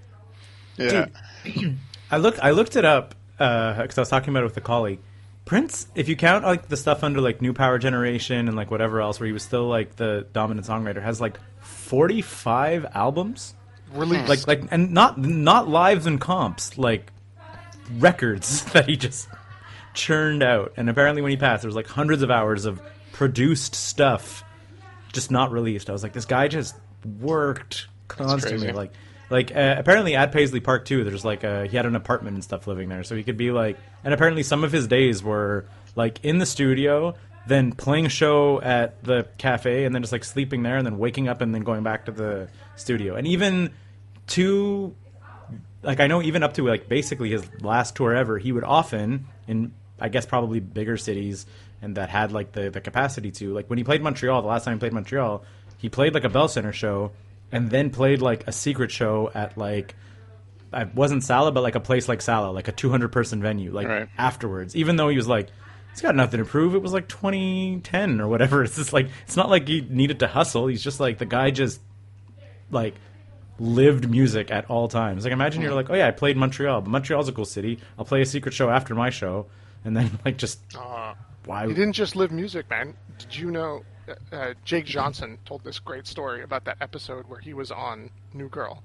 Yeah. 0.76 1.06
I 2.10 2.16
look. 2.18 2.38
I 2.42 2.50
looked 2.50 2.76
it 2.76 2.84
up 2.84 3.14
uh, 3.38 3.80
because 3.80 3.98
I 3.98 4.00
was 4.02 4.08
talking 4.08 4.30
about 4.30 4.40
it 4.40 4.46
with 4.46 4.56
a 4.56 4.60
colleague. 4.60 4.98
Prince, 5.44 5.88
if 5.94 6.08
you 6.08 6.16
count 6.16 6.44
like 6.44 6.68
the 6.68 6.76
stuff 6.76 7.04
under 7.04 7.20
like 7.20 7.42
New 7.42 7.52
Power 7.52 7.78
Generation 7.78 8.48
and 8.48 8.56
like 8.56 8.70
whatever 8.70 9.00
else, 9.00 9.20
where 9.20 9.26
he 9.26 9.32
was 9.32 9.42
still 9.42 9.66
like 9.68 9.96
the 9.96 10.26
dominant 10.32 10.66
songwriter, 10.66 11.02
has 11.02 11.20
like 11.20 11.38
forty 11.60 12.22
five 12.22 12.86
albums. 12.94 13.54
Released 13.92 14.28
Like 14.28 14.46
like 14.48 14.72
and 14.72 14.92
not 14.92 15.18
not 15.18 15.68
lives 15.68 16.06
and 16.06 16.20
comps, 16.20 16.76
like 16.78 17.12
records 17.98 18.64
that 18.72 18.88
he 18.88 18.96
just 18.96 19.28
churned 19.94 20.42
out. 20.42 20.74
And 20.76 20.90
apparently, 20.90 21.22
when 21.22 21.30
he 21.30 21.36
passed, 21.36 21.62
there 21.62 21.68
was 21.68 21.76
like 21.76 21.86
hundreds 21.86 22.22
of 22.22 22.30
hours 22.30 22.64
of 22.64 22.80
produced 23.12 23.74
stuff 23.74 24.44
just 25.12 25.30
not 25.30 25.52
released. 25.52 25.88
I 25.88 25.92
was 25.92 26.02
like, 26.02 26.12
this 26.12 26.24
guy 26.24 26.48
just 26.48 26.74
worked 27.20 27.86
constantly. 28.08 28.72
Like, 28.72 28.92
like 29.30 29.54
uh, 29.54 29.76
apparently 29.78 30.16
at 30.16 30.32
Paisley 30.32 30.60
Park 30.60 30.84
too. 30.84 31.04
There's 31.04 31.24
like 31.24 31.44
uh 31.44 31.62
he 31.62 31.76
had 31.76 31.86
an 31.86 31.96
apartment 31.96 32.34
and 32.34 32.44
stuff 32.44 32.66
living 32.66 32.88
there, 32.88 33.04
so 33.04 33.16
he 33.16 33.22
could 33.22 33.36
be 33.36 33.50
like. 33.50 33.78
And 34.02 34.12
apparently, 34.12 34.42
some 34.42 34.64
of 34.64 34.72
his 34.72 34.86
days 34.86 35.22
were 35.22 35.64
like 35.96 36.22
in 36.24 36.38
the 36.38 36.46
studio, 36.46 37.14
then 37.46 37.72
playing 37.72 38.06
a 38.06 38.10
show 38.10 38.60
at 38.60 39.02
the 39.04 39.26
cafe, 39.38 39.84
and 39.84 39.94
then 39.94 40.02
just 40.02 40.12
like 40.12 40.24
sleeping 40.24 40.62
there, 40.62 40.76
and 40.76 40.86
then 40.86 40.98
waking 40.98 41.28
up 41.28 41.40
and 41.40 41.54
then 41.54 41.62
going 41.62 41.82
back 41.82 42.06
to 42.06 42.12
the 42.12 42.48
studio. 42.76 43.14
And 43.14 43.26
even 43.26 43.72
to 44.28 44.94
like 45.82 46.00
I 46.00 46.06
know 46.06 46.22
even 46.22 46.42
up 46.42 46.54
to 46.54 46.66
like 46.66 46.88
basically 46.88 47.30
his 47.30 47.48
last 47.62 47.96
tour 47.96 48.14
ever, 48.14 48.38
he 48.38 48.52
would 48.52 48.64
often 48.64 49.26
in 49.46 49.72
I 50.00 50.08
guess 50.08 50.26
probably 50.26 50.60
bigger 50.60 50.96
cities 50.96 51.46
and 51.82 51.96
that 51.96 52.08
had 52.08 52.32
like 52.32 52.52
the 52.52 52.70
the 52.70 52.80
capacity 52.80 53.30
to 53.30 53.54
like 53.54 53.68
when 53.68 53.78
he 53.78 53.84
played 53.84 54.02
Montreal, 54.02 54.42
the 54.42 54.48
last 54.48 54.64
time 54.64 54.74
he 54.74 54.80
played 54.80 54.92
Montreal, 54.92 55.44
he 55.78 55.88
played 55.88 56.14
like 56.14 56.24
a 56.24 56.28
Bell 56.28 56.48
Center 56.48 56.72
show 56.72 57.12
and 57.52 57.70
then 57.70 57.90
played 57.90 58.22
like 58.22 58.46
a 58.48 58.52
secret 58.52 58.90
show 58.90 59.30
at 59.34 59.56
like 59.56 59.94
I 60.72 60.84
wasn't 60.84 61.22
Sala, 61.22 61.52
but 61.52 61.62
like 61.62 61.76
a 61.76 61.80
place 61.80 62.08
like 62.08 62.20
Sala, 62.20 62.50
like 62.50 62.68
a 62.68 62.72
200 62.72 63.12
person 63.12 63.40
venue, 63.40 63.70
like 63.70 63.86
Right. 63.86 64.08
afterwards. 64.18 64.74
Even 64.74 64.96
though 64.96 65.08
he 65.08 65.16
was 65.16 65.28
like, 65.28 65.48
he's 65.92 66.00
got 66.00 66.16
nothing 66.16 66.38
to 66.38 66.44
prove. 66.44 66.74
It 66.74 66.82
was 66.82 66.92
like 66.92 67.08
2010 67.08 68.20
or 68.20 68.28
whatever. 68.28 68.64
It's 68.64 68.76
just 68.76 68.92
like 68.92 69.08
it's 69.26 69.36
not 69.36 69.50
like 69.50 69.68
he 69.68 69.82
needed 69.82 70.20
to 70.20 70.26
hustle. 70.26 70.66
He's 70.66 70.82
just 70.82 71.00
like 71.00 71.18
the 71.18 71.26
guy 71.26 71.50
just 71.50 71.80
like 72.70 72.94
lived 73.58 74.10
music 74.10 74.50
at 74.50 74.68
all 74.70 74.88
times. 74.88 75.24
Like 75.24 75.32
imagine 75.32 75.60
mm-hmm. 75.60 75.66
you're 75.66 75.74
like, 75.74 75.90
oh 75.90 75.94
yeah, 75.94 76.08
I 76.08 76.10
played 76.10 76.36
Montreal, 76.36 76.80
but 76.80 76.90
Montreal's 76.90 77.28
a 77.28 77.32
cool 77.32 77.44
city. 77.44 77.78
I'll 77.98 78.04
play 78.04 78.22
a 78.22 78.26
secret 78.26 78.52
show 78.54 78.68
after 78.68 78.94
my 78.94 79.10
show, 79.10 79.46
and 79.84 79.96
then 79.96 80.18
like 80.24 80.36
just 80.36 80.60
Uh, 80.76 81.14
why? 81.44 81.66
He 81.66 81.74
didn't 81.74 81.92
just 81.92 82.16
live 82.16 82.32
music, 82.32 82.68
man. 82.70 82.94
Did 83.18 83.36
you 83.36 83.50
know 83.50 83.84
uh, 84.08 84.14
uh, 84.34 84.54
Jake 84.64 84.86
Johnson 84.86 85.38
told 85.44 85.64
this 85.64 85.78
great 85.78 86.06
story 86.06 86.42
about 86.42 86.64
that 86.64 86.78
episode 86.80 87.26
where 87.28 87.40
he 87.40 87.54
was 87.54 87.70
on 87.70 88.10
New 88.32 88.48
Girl? 88.48 88.82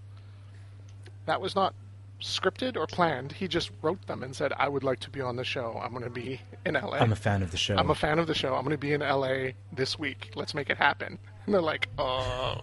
That 1.26 1.42
was 1.42 1.56
not 1.56 1.74
scripted 2.22 2.76
or 2.76 2.86
planned. 2.86 3.32
He 3.32 3.48
just 3.48 3.72
wrote 3.82 4.06
them 4.08 4.24
and 4.24 4.36
said, 4.36 4.52
"I 4.58 4.68
would 4.68 4.84
like 4.84 5.00
to 5.02 5.10
be 5.10 5.22
on 5.22 5.36
the 5.36 5.44
show. 5.44 5.80
I'm 5.82 5.92
going 5.92 6.04
to 6.04 6.10
be 6.10 6.42
in 6.66 6.74
LA. 6.74 6.98
I'm 6.98 7.14
a 7.14 7.16
fan 7.16 7.42
of 7.42 7.52
the 7.52 7.58
show. 7.58 7.76
I'm 7.78 7.90
a 7.90 7.96
fan 7.96 8.20
of 8.20 8.28
the 8.28 8.34
show. 8.34 8.56
I'm 8.56 8.64
going 8.64 8.72
to 8.72 8.78
be 8.78 8.94
in 8.94 9.02
LA 9.02 9.52
this 9.72 9.98
week. 9.98 10.32
Let's 10.36 10.54
make 10.54 10.70
it 10.70 10.78
happen." 10.78 11.18
And 11.46 11.54
they're 11.54 11.62
like, 11.62 11.88
"Oh, 11.98 12.62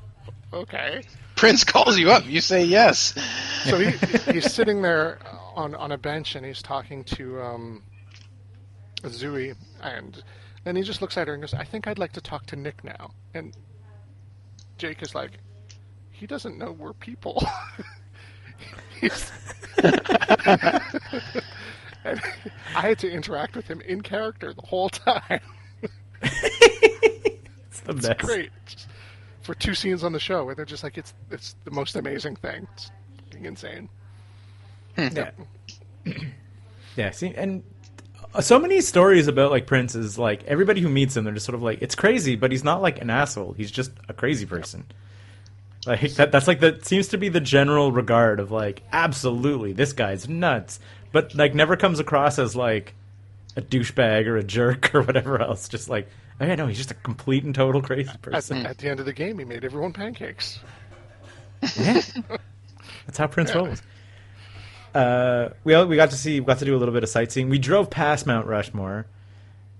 okay." 0.53 1.03
Prince 1.37 1.64
calls 1.64 1.99
you 1.99 2.11
up. 2.11 2.27
You 2.27 2.40
say 2.40 2.64
yes. 2.64 3.14
So 3.64 3.79
he, 3.79 3.90
he's 4.33 4.53
sitting 4.53 4.83
there 4.83 5.18
on 5.55 5.75
on 5.75 5.92
a 5.92 5.99
bench 5.99 6.35
and 6.35 6.44
he's 6.46 6.62
talking 6.62 7.05
to 7.05 7.40
um, 7.42 7.83
Zooey, 9.11 9.55
and 9.83 10.23
then 10.64 10.77
he 10.77 10.83
just 10.83 11.01
looks 11.01 11.16
at 11.16 11.27
her 11.29 11.35
and 11.35 11.42
goes, 11.42 11.55
"I 11.55 11.64
think 11.64 11.87
I'd 11.87 11.99
like 11.99 12.12
to 12.12 12.21
talk 12.21 12.47
to 12.47 12.57
Nick 12.57 12.83
now." 12.85 13.11
And 13.35 13.57
Jake 14.79 15.03
is 15.03 15.14
like, 15.14 15.38
"He 16.11 16.27
doesn't 16.27 16.59
know 16.59 16.73
we're 16.73 16.92
people." 16.95 17.42
And 22.05 22.21
I 22.77 22.83
had 22.83 23.01
to 23.01 23.11
interact 23.11 23.57
with 23.57 23.66
him 23.66 23.81
in 23.81 24.01
character 24.01 24.55
the 24.55 24.62
whole 24.64 24.88
time. 24.88 25.40
it's 26.23 27.81
the 27.81 27.92
It's 27.97 28.07
best. 28.07 28.19
great. 28.21 28.51
Just 28.66 28.87
for 29.42 29.55
two 29.57 29.75
scenes 29.75 30.05
on 30.05 30.12
the 30.12 30.21
show 30.21 30.45
where 30.45 30.55
they're 30.55 30.64
just 30.64 30.85
like, 30.85 30.97
"It's 30.99 31.14
it's 31.33 31.57
the 31.64 31.73
most 31.73 31.97
amazing 31.97 32.37
thing." 32.37 32.69
It's 32.79 32.90
insane. 33.42 33.88
Hmm. 34.97 35.09
Yeah. 35.16 35.31
yeah. 36.97 37.11
See, 37.11 37.35
and 37.35 37.64
Uh, 38.37 38.40
so 38.42 38.59
many 38.59 38.81
stories 38.81 39.27
about 39.29 39.51
like 39.51 39.66
Prince 39.66 39.94
is 39.94 40.18
like 40.18 40.44
everybody 40.44 40.81
who 40.81 40.88
meets 40.88 41.16
him, 41.16 41.25
they're 41.25 41.35
just 41.35 41.46
sort 41.46 41.55
of 41.55 41.62
like 41.62 41.81
it's 41.83 41.94
crazy, 41.94 42.37
but 42.37 42.51
he's 42.53 42.64
not 42.64 42.83
like 42.83 43.01
an 43.01 43.09
asshole. 43.11 43.53
He's 43.55 43.70
just 43.70 43.90
a 44.09 44.12
crazy 44.12 44.44
person. 44.46 44.85
Like 45.87 46.12
that. 46.14 46.33
That's 46.33 46.46
like 46.49 46.61
that 46.61 46.85
seems 46.85 47.09
to 47.09 47.18
be 47.18 47.29
the 47.29 47.40
general 47.40 47.92
regard 47.92 48.40
of 48.40 48.51
like 48.51 48.83
absolutely 48.92 49.72
this 49.72 49.92
guy's 49.92 50.29
nuts, 50.29 50.81
but 51.12 51.35
like 51.35 51.55
never 51.55 51.77
comes 51.77 52.01
across 52.01 52.38
as 52.38 52.55
like 52.57 52.94
a 53.57 53.62
douchebag 53.62 54.27
or 54.27 54.37
a 54.37 54.42
jerk 54.42 54.90
or 54.94 55.03
whatever 55.03 55.40
else. 55.40 55.68
Just 55.68 55.88
like 55.88 56.09
oh 56.40 56.44
yeah, 56.44 56.57
no, 56.57 56.66
he's 56.66 56.77
just 56.77 56.90
a 56.90 56.94
complete 56.94 57.44
and 57.44 57.55
total 57.55 57.81
crazy 57.81 58.11
At, 58.11 58.20
person. 58.20 58.66
at 58.66 58.79
the 58.79 58.88
end 58.90 59.01
of 59.01 59.07
the 59.07 59.12
game, 59.12 59.38
he 59.38 59.44
made 59.44 59.64
everyone 59.64 59.92
pancakes. 59.92 60.59
Yeah. 61.77 62.03
That's 63.07 63.18
how 63.18 63.29
Prince 63.29 63.51
Yeah. 63.51 63.59
rolls. 63.59 63.83
Uh, 64.96 65.50
we 65.64 65.74
all- 65.74 65.87
we 65.87 65.96
got 65.96 66.11
to 66.11 66.16
see 66.16 66.40
we 66.40 66.46
got 66.46 66.59
to 66.59 66.64
do 66.64 66.74
a 66.76 66.78
little 66.78 66.94
bit 66.94 67.02
of 67.02 67.09
sightseeing. 67.09 67.48
We 67.48 67.59
drove 67.59 67.90
past 67.90 68.26
Mount 68.26 68.46
Rushmore. 68.46 69.06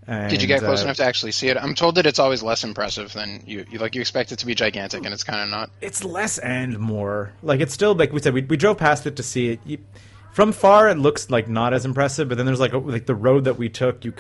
And, 0.09 0.31
Did 0.31 0.41
you 0.41 0.47
get 0.47 0.61
close 0.61 0.83
uh, 0.83 0.85
enough 0.85 0.99
to 0.99 1.05
actually 1.05 1.33
see 1.33 1.49
it? 1.49 1.57
I'm 1.57 1.75
told 1.75 1.97
that 1.97 2.07
it's 2.07 2.21
always 2.21 2.41
less 2.41 2.63
impressive 2.63 3.13
than 3.13 3.43
you, 3.45 3.65
you 3.69 3.79
like. 3.81 3.97
You 3.97 4.01
expect 4.01 4.31
it 4.31 4.39
to 4.39 4.47
be 4.47 4.55
gigantic, 4.55 5.05
and 5.05 5.13
it's 5.13 5.25
kind 5.25 5.43
of 5.43 5.49
not. 5.49 5.71
it's 5.81 6.05
less 6.05 6.39
and 6.39 6.79
more. 6.79 7.33
Like 7.43 7.61
it's 7.61 7.75
still 7.75 7.95
like 7.95 8.13
we 8.13 8.21
said, 8.21 8.33
we, 8.33 8.43
we 8.43 8.57
drove 8.57 8.79
past 8.79 9.07
it 9.07 9.17
to 9.17 9.25
see 9.25 9.49
it. 9.49 9.61
You, 9.65 9.79
from 10.33 10.53
far, 10.53 10.89
it 10.91 10.97
looks 10.99 11.29
like 11.31 11.49
not 11.49 11.73
as 11.75 11.85
impressive, 11.85 12.29
but 12.29 12.37
then 12.37 12.47
there's 12.47 12.61
like 12.61 12.73
a, 12.73 12.79
like 12.79 13.07
the 13.07 13.15
road 13.17 13.45
that 13.45 13.59
we 13.59 13.69
took. 13.69 14.05
You 14.05 14.13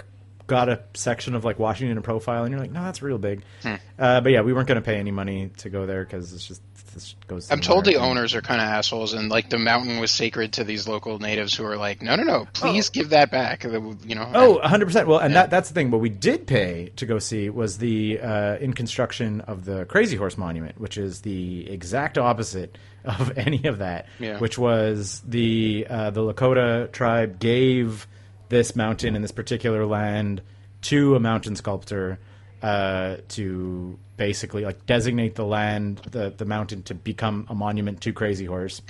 got 0.49 0.69
a 0.69 0.83
section 0.95 1.35
of 1.37 1.45
like 1.45 1.59
Washington 1.61 1.97
in 1.97 2.03
profile, 2.03 2.43
and 2.43 2.51
you're 2.51 2.61
like, 2.61 2.73
no, 2.73 2.83
that's 2.83 3.01
real 3.03 3.19
big. 3.19 3.43
Hmm. 3.63 3.75
Uh, 3.99 4.21
but 4.23 4.33
yeah, 4.33 4.41
we 4.41 4.53
weren't 4.53 4.67
going 4.67 4.81
to 4.81 4.85
pay 4.85 4.97
any 4.97 5.13
money 5.13 5.51
to 5.59 5.69
go 5.71 5.87
there 5.87 6.03
because 6.05 6.33
it's 6.33 6.49
just 6.49 6.63
this 6.97 7.15
goes. 7.29 7.51
I'm 7.51 7.61
told 7.61 7.85
the 7.85 7.97
owners 7.97 8.35
are 8.35 8.41
kind 8.41 8.61
of 8.61 8.67
assholes, 8.67 9.13
and 9.13 9.29
like 9.29 9.51
the 9.51 9.59
mountain 9.59 10.01
was 10.01 10.11
sacred 10.11 10.55
to 10.55 10.65
these 10.65 10.89
local 10.89 11.19
natives 11.19 11.55
who 11.55 11.65
are 11.65 11.77
like, 11.77 12.03
no, 12.03 12.17
no, 12.17 12.23
no, 12.25 12.49
please 12.55 12.89
give 12.89 13.11
that 13.11 13.31
back. 13.31 13.63
You 13.65 14.15
know. 14.15 14.31
Oh, 14.35 14.61
100%. 14.65 15.07
Well, 15.07 15.19
and 15.19 15.33
Yeah. 15.33 15.43
that 15.43 15.51
that's 15.51 15.69
the 15.69 15.75
thing. 15.75 15.91
What 15.91 16.01
we 16.01 16.09
did 16.09 16.47
pay 16.47 16.91
to 16.97 17.07
go 17.07 17.19
see 17.19 17.51
was 17.51 17.79
the 17.79 18.19
uh, 18.21 18.57
in 18.57 18.73
construction 18.73 19.43
of 19.43 19.65
the 19.65 19.85
Crazy 19.85 20.17
Horse 20.17 20.37
Monument, 20.39 20.81
which 20.81 20.97
is 20.99 21.21
the 21.21 21.71
exact 21.71 22.19
opposite 22.19 22.77
of 23.05 23.37
any 23.39 23.65
of 23.65 23.79
that. 23.79 24.07
Yeah. 24.19 24.39
Which 24.39 24.59
was 24.59 25.23
the 25.27 25.87
uh, 25.89 26.11
the 26.11 26.23
Lakota 26.23 26.91
tribe 26.91 27.39
gave 27.39 28.07
this 28.49 28.75
mountain 28.75 29.15
and 29.15 29.23
this 29.23 29.33
particular 29.33 29.85
land 29.87 30.41
to 30.83 31.15
a 31.17 31.21
mountain 31.21 31.57
sculptor 31.57 32.19
uh, 32.63 33.17
to 33.29 33.99
basically 34.17 34.65
like 34.65 34.87
designate 34.87 35.35
the 35.35 35.45
land, 35.45 35.99
the 36.11 36.33
the 36.37 36.45
mountain, 36.45 36.83
to 36.85 36.95
become 36.95 37.47
a 37.49 37.55
monument 37.55 38.01
to 38.03 38.13
Crazy 38.13 38.45
Horse. 38.47 38.83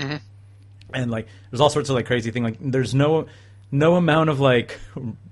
And 0.94 1.10
like 1.10 1.26
there's 1.50 1.60
all 1.60 1.70
sorts 1.70 1.90
of 1.90 1.96
like 1.96 2.06
crazy 2.06 2.30
thing 2.30 2.44
like 2.44 2.56
there's 2.60 2.94
no 2.94 3.26
no 3.72 3.96
amount 3.96 4.30
of 4.30 4.38
like 4.40 4.78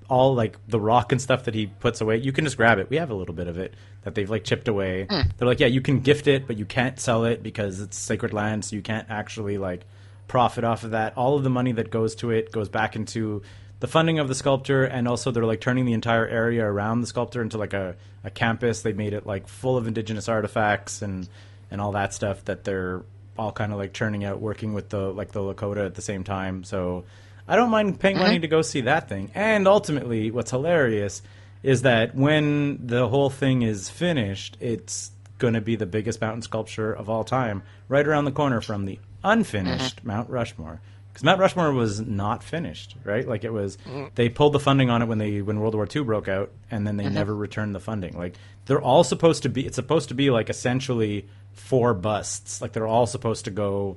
all 0.09 0.35
like 0.35 0.59
the 0.69 0.81
rock 0.81 1.13
and 1.13 1.23
stuff 1.23 1.45
that 1.45 1.55
he 1.55 1.67
puts 1.67 2.01
away. 2.01 2.17
You 2.19 2.33
can 2.33 2.45
just 2.45 2.57
grab 2.57 2.79
it. 2.79 2.91
We 2.91 2.97
have 2.97 3.11
a 3.11 3.15
little 3.15 3.35
bit 3.35 3.47
of 3.47 3.57
it 3.57 3.75
that 4.03 4.15
they've 4.15 4.29
like 4.29 4.45
chipped 4.45 4.69
away. 4.69 5.07
They're 5.39 5.49
like 5.49 5.61
yeah 5.61 5.69
you 5.69 5.81
can 5.81 6.01
gift 6.01 6.27
it 6.27 6.47
but 6.47 6.59
you 6.59 6.65
can't 6.65 6.99
sell 6.99 7.25
it 7.25 7.43
because 7.43 7.81
it's 7.81 7.97
sacred 7.97 8.33
land 8.33 8.65
so 8.65 8.77
you 8.77 8.83
can't 8.83 9.09
actually 9.09 9.59
like 9.59 9.83
profit 10.27 10.65
off 10.65 10.83
of 10.85 10.91
that. 10.91 11.17
All 11.17 11.37
of 11.37 11.45
the 11.45 11.51
money 11.51 11.73
that 11.73 11.91
goes 11.91 12.15
to 12.17 12.31
it 12.31 12.51
goes 12.51 12.69
back 12.69 12.97
into 12.97 13.43
the 13.81 13.87
funding 13.87 14.19
of 14.19 14.29
the 14.29 14.35
sculpture 14.35 14.85
and 14.85 15.07
also 15.09 15.31
they're 15.31 15.45
like 15.45 15.61
turning 15.61 15.85
the 15.85 15.93
entire 15.93 16.27
area 16.27 16.65
around 16.65 17.01
the 17.01 17.07
sculpture 17.07 17.43
into 17.43 17.59
like 17.59 17.73
a, 17.73 17.97
a 18.23 18.31
campus. 18.31 18.83
They 18.83 18.93
made 18.93 19.13
it 19.13 19.27
like 19.27 19.49
full 19.49 19.77
of 19.77 19.87
indigenous 19.87 20.29
artifacts 20.29 21.03
and 21.03 21.29
and 21.71 21.81
all 21.81 21.93
that 21.93 22.15
stuff 22.15 22.45
that 22.45 22.65
they're 22.65 23.03
all 23.37 23.53
kind 23.53 23.73
of 23.73 23.79
like 23.79 23.93
churning 23.93 24.25
out 24.25 24.41
working 24.41 24.75
with 24.75 24.91
the 24.91 25.13
like 25.13 25.33
the 25.33 25.41
lakota 25.41 25.85
at 25.85 25.95
the 25.95 26.03
same 26.03 26.25
time. 26.25 26.65
So 26.65 27.05
i 27.47 27.57
don't 27.57 27.71
mind 27.71 28.01
paying 28.01 28.17
money 28.17 28.39
to 28.39 28.49
go 28.49 28.63
see 28.63 28.83
that 28.83 29.09
thing. 29.09 29.31
And 29.35 29.67
ultimately 29.69 30.31
what's 30.31 30.51
hilarious 30.51 31.23
is 31.63 31.83
that 31.83 32.15
when 32.15 32.87
the 32.87 33.09
whole 33.09 33.31
thing 33.31 33.63
is 33.63 33.89
finished 33.89 34.57
it's 34.61 35.11
going 35.39 35.55
to 35.55 35.61
be 35.61 35.77
the 35.77 35.87
biggest 35.87 36.21
mountain 36.21 36.43
sculpture 36.43 36.93
of 36.93 37.11
all 37.11 37.25
time 37.25 37.63
right 37.89 38.07
around 38.07 38.25
the 38.25 38.33
corner 38.33 38.61
from 38.61 38.85
the 38.85 38.99
unfinished 39.25 39.97
mm-hmm. 39.97 40.09
mount 40.09 40.31
rushmore 40.31 40.81
because 41.15 41.25
Mount 41.25 41.41
Rushmore 41.41 41.73
was 41.73 42.01
not 42.01 42.43
finished, 42.43 42.97
right? 43.05 43.27
Like 43.27 43.45
it 43.45 43.53
was, 43.53 43.79
they 44.17 44.29
pulled 44.29 44.53
the 44.53 44.59
funding 44.61 44.91
on 44.91 45.01
it 45.01 45.07
when 45.07 45.19
they 45.19 45.41
when 45.43 45.61
World 45.61 45.75
War 45.75 45.87
II 45.95 46.03
broke 46.03 46.29
out, 46.29 46.51
and 46.71 46.87
then 46.87 46.97
they 46.97 47.09
never 47.09 47.35
returned 47.35 47.75
the 47.75 47.81
funding. 47.81 48.19
Like 48.19 48.35
they're 48.67 48.83
all 48.83 49.05
supposed 49.05 49.45
to 49.45 49.49
be, 49.49 49.65
it's 49.65 49.77
supposed 49.77 50.09
to 50.09 50.15
be 50.15 50.31
like 50.31 50.51
essentially 50.51 51.27
four 51.53 51.95
busts. 51.95 52.61
Like 52.61 52.73
they're 52.73 52.87
all 52.89 53.07
supposed 53.07 53.45
to 53.47 53.51
go 53.53 53.97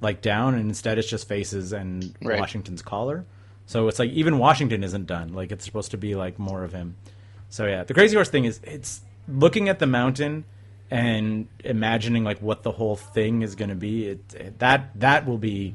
like 0.00 0.22
down, 0.22 0.54
and 0.54 0.68
instead 0.68 0.98
it's 0.98 1.08
just 1.08 1.28
faces 1.28 1.72
and 1.72 2.14
Right. 2.22 2.40
Washington's 2.40 2.80
collar. 2.82 3.26
So 3.66 3.88
it's 3.88 3.98
like 3.98 4.10
even 4.10 4.38
Washington 4.38 4.82
isn't 4.82 5.06
done. 5.06 5.34
Like 5.34 5.52
it's 5.52 5.64
supposed 5.64 5.90
to 5.90 5.98
be 5.98 6.14
like 6.14 6.38
more 6.38 6.64
of 6.64 6.72
him. 6.72 6.96
So 7.50 7.66
yeah, 7.66 7.84
the 7.84 7.94
crazy 7.94 8.14
horse 8.16 8.28
thing 8.30 8.46
is 8.46 8.60
it's 8.64 9.02
looking 9.28 9.68
at 9.68 9.78
the 9.78 9.86
mountain 9.86 10.44
and 10.90 11.48
imagining 11.64 12.22
like 12.24 12.40
what 12.40 12.62
the 12.62 12.70
whole 12.70 12.96
thing 12.96 13.42
is 13.42 13.56
going 13.56 13.68
to 13.70 13.74
be. 13.74 14.06
It, 14.08 14.34
it 14.34 14.58
that 14.60 14.98
that 15.00 15.26
will 15.26 15.38
be 15.38 15.74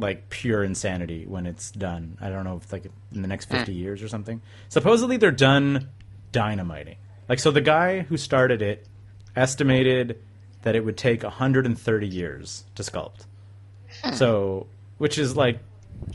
like 0.00 0.28
pure 0.30 0.64
insanity 0.64 1.26
when 1.26 1.46
it's 1.46 1.70
done. 1.70 2.16
I 2.20 2.30
don't 2.30 2.44
know 2.44 2.56
if 2.56 2.72
like 2.72 2.86
in 3.14 3.22
the 3.22 3.28
next 3.28 3.48
hmm. 3.50 3.56
50 3.56 3.72
years 3.72 4.02
or 4.02 4.08
something. 4.08 4.40
Supposedly 4.68 5.16
they're 5.16 5.30
done 5.30 5.88
dynamiting. 6.32 6.96
Like 7.28 7.38
so 7.38 7.50
the 7.50 7.60
guy 7.60 8.00
who 8.00 8.16
started 8.16 8.62
it 8.62 8.86
estimated 9.36 10.20
that 10.62 10.74
it 10.74 10.84
would 10.84 10.96
take 10.96 11.22
130 11.22 12.06
years 12.06 12.64
to 12.74 12.82
sculpt. 12.82 13.26
Hmm. 14.02 14.14
So, 14.14 14.66
which 14.98 15.18
is 15.18 15.36
like 15.36 15.58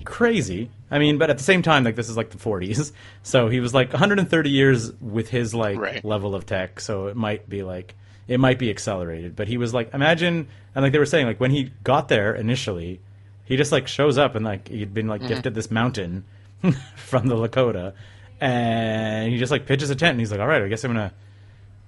crazy. 0.04 0.70
I 0.92 1.00
mean, 1.00 1.18
but 1.18 1.30
at 1.30 1.38
the 1.38 1.44
same 1.44 1.62
time 1.62 1.84
like 1.84 1.96
this 1.96 2.10
is 2.10 2.18
like 2.18 2.30
the 2.30 2.38
40s. 2.38 2.92
So 3.24 3.50
he 3.50 3.60
was 3.60 3.74
like 3.74 3.92
130 3.92 4.50
years 4.50 4.92
with 5.02 5.30
his 5.30 5.56
like 5.56 5.80
Right. 5.80 6.06
level 6.06 6.36
of 6.36 6.46
tech, 6.46 6.80
so 6.80 7.08
it 7.08 7.16
might 7.16 7.50
be 7.50 7.64
like 7.64 7.96
it 8.28 8.40
might 8.40 8.60
be 8.60 8.70
accelerated. 8.70 9.36
But 9.36 9.48
he 9.48 9.58
was 9.58 9.74
like 9.74 9.94
imagine 9.94 10.48
and 10.76 10.84
like 10.84 10.92
they 10.92 11.00
were 11.00 11.06
saying 11.06 11.26
like 11.26 11.40
when 11.40 11.52
he 11.52 11.72
got 11.84 12.08
there 12.08 12.36
initially, 12.36 13.00
he 13.46 13.58
just 13.58 13.72
like 13.72 13.88
shows 13.88 14.18
up 14.18 14.36
and 14.36 14.44
like 14.44 14.68
he'd 14.68 14.94
been 14.94 15.08
like 15.08 15.22
mm-hmm. 15.22 15.30
gifted 15.30 15.56
this 15.56 15.72
mountain 15.72 16.26
from 16.96 17.28
the 17.28 17.36
Lakota, 17.36 17.94
and 18.42 19.32
he 19.32 19.38
just 19.38 19.52
like 19.52 19.66
pitches 19.66 19.90
a 19.90 19.96
tent 19.96 20.12
and 20.12 20.20
he's 20.20 20.32
like, 20.32 20.40
all 20.40 20.48
right, 20.48 20.62
I 20.62 20.68
guess 20.68 20.84
I'm 20.84 20.92
gonna 20.92 21.14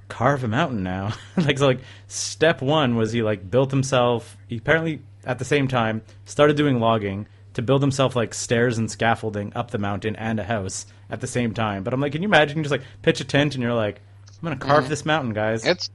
carve 0.08 0.44
a 0.44 0.48
mountain 0.48 0.84
now. 0.84 1.14
like 1.38 1.58
so 1.58 1.68
like 1.68 1.82
step 2.08 2.62
one 2.62 2.96
was 2.96 3.12
he 3.12 3.22
like 3.22 3.50
built 3.50 3.72
himself. 3.72 4.38
He 4.48 4.58
apparently 4.58 5.02
at 5.26 5.40
the 5.40 5.46
same 5.46 5.68
time 5.68 6.02
started 6.26 6.56
doing 6.56 6.80
logging 6.80 7.28
to 7.54 7.62
build 7.62 7.82
himself 7.82 8.16
like 8.16 8.34
stairs 8.34 8.78
and 8.78 8.90
scaffolding 8.90 9.52
up 9.56 9.72
the 9.72 9.80
mountain 9.80 10.16
and 10.16 10.40
a 10.40 10.44
house 10.44 10.86
at 11.10 11.22
the 11.22 11.28
same 11.28 11.54
time. 11.54 11.84
But 11.84 11.94
I'm 11.94 12.00
like, 12.00 12.12
can 12.12 12.22
you 12.22 12.28
imagine 12.28 12.58
you 12.58 12.64
just 12.64 12.72
like 12.72 12.84
pitch 13.02 13.20
a 13.20 13.26
tent 13.26 13.56
and 13.56 13.64
you're 13.64 13.74
like, 13.74 14.00
I'm 14.30 14.44
gonna 14.44 14.58
carve 14.58 14.84
mm-hmm. 14.84 14.90
this 14.90 15.06
mountain, 15.06 15.34
guys. 15.34 15.66
It's 15.66 15.90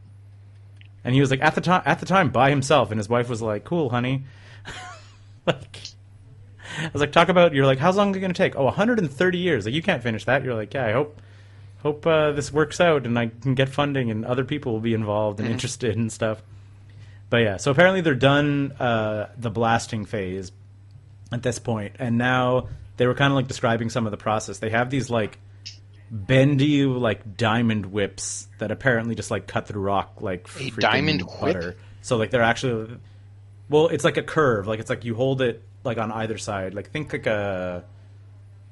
And 1.05 1.15
he 1.15 1.21
was 1.21 1.31
like 1.31 1.43
at 1.43 1.55
the 1.55 1.61
time 1.61 1.83
at 1.87 2.01
the 2.01 2.07
time 2.07 2.31
by 2.31 2.51
himself, 2.51 2.91
and 2.91 2.99
his 2.99 3.09
wife 3.09 3.29
was 3.29 3.41
like, 3.41 3.65
"Cool, 3.65 3.91
honey." 3.91 4.25
like, 5.47 5.81
I 6.79 6.91
was 6.93 7.01
like, 7.01 7.13
"Talk 7.13 7.29
about." 7.29 7.55
You're 7.55 7.67
like, 7.67 7.79
"How's 7.79 7.97
long 7.97 8.11
is 8.11 8.17
it 8.17 8.21
going 8.21 8.33
to 8.33 8.39
take?" 8.39 8.57
Oh, 8.57 8.65
130 8.65 9.39
years. 9.39 9.65
Like, 9.65 9.75
you 9.75 9.83
can't 9.83 10.03
finish 10.03 10.25
that. 10.25 10.45
You're 10.45 10.55
like, 10.55 10.73
"Yeah, 10.73 10.87
I 10.87 10.93
hope, 10.93 11.21
hope 11.83 12.07
uh, 12.07 12.33
this 12.33 12.53
works 12.53 12.81
out, 12.81 13.07
and 13.07 13.19
I 13.19 13.27
can 13.27 13.55
get 13.55 13.69
funding, 13.69 14.11
and 14.11 14.25
other 14.25 14.45
people 14.45 14.73
will 14.73 14.81
be 14.81 14.95
involved 14.95 15.41
and 15.41 15.49
interested 15.49 15.97
and 15.97 16.11
stuff." 16.11 16.43
But 17.31 17.39
yeah, 17.39 17.57
so 17.57 17.71
apparently 17.71 18.03
they're 18.03 18.15
done 18.15 18.73
uh, 18.79 19.29
the 19.39 19.51
blasting 19.51 20.05
phase 20.05 20.53
at 21.33 21.43
this 21.43 21.59
point, 21.59 21.97
and 21.99 22.19
now 22.19 22.69
they 22.99 23.07
were 23.07 23.15
kind 23.15 23.33
of 23.33 23.37
like 23.37 23.49
describing 23.49 23.89
some 23.91 24.07
of 24.07 24.11
the 24.11 24.19
process. 24.19 24.59
They 24.59 24.71
have 24.71 24.91
these 24.91 25.09
like 25.11 25.39
bendy 26.11 26.85
like 26.85 27.39
diamond 27.39 27.87
whips 27.87 28.47
that 28.59 28.71
apparently 28.71 29.15
just 29.15 29.31
like 29.31 29.47
cut 29.47 29.67
through 29.67 29.81
rock 29.81 30.21
like 30.21 30.47
A 30.47 30.51
freaking 30.51 30.79
diamond 30.79 31.23
whip? 31.23 31.41
butter. 31.41 31.77
So 32.03 32.19
like 32.19 32.31
they're 32.31 32.43
actually 32.43 32.99
well, 33.73 33.89
it's 33.89 34.05
like 34.05 34.17
a 34.17 34.23
curve. 34.23 34.67
Like 34.67 34.81
it's 34.81 34.91
like 34.91 35.05
you 35.05 35.15
hold 35.15 35.43
it 35.43 35.63
like 35.85 35.99
on 35.99 36.13
either 36.13 36.39
side. 36.39 36.75
Like 36.75 36.91
think 36.91 37.13
like 37.13 37.27
a 37.27 37.85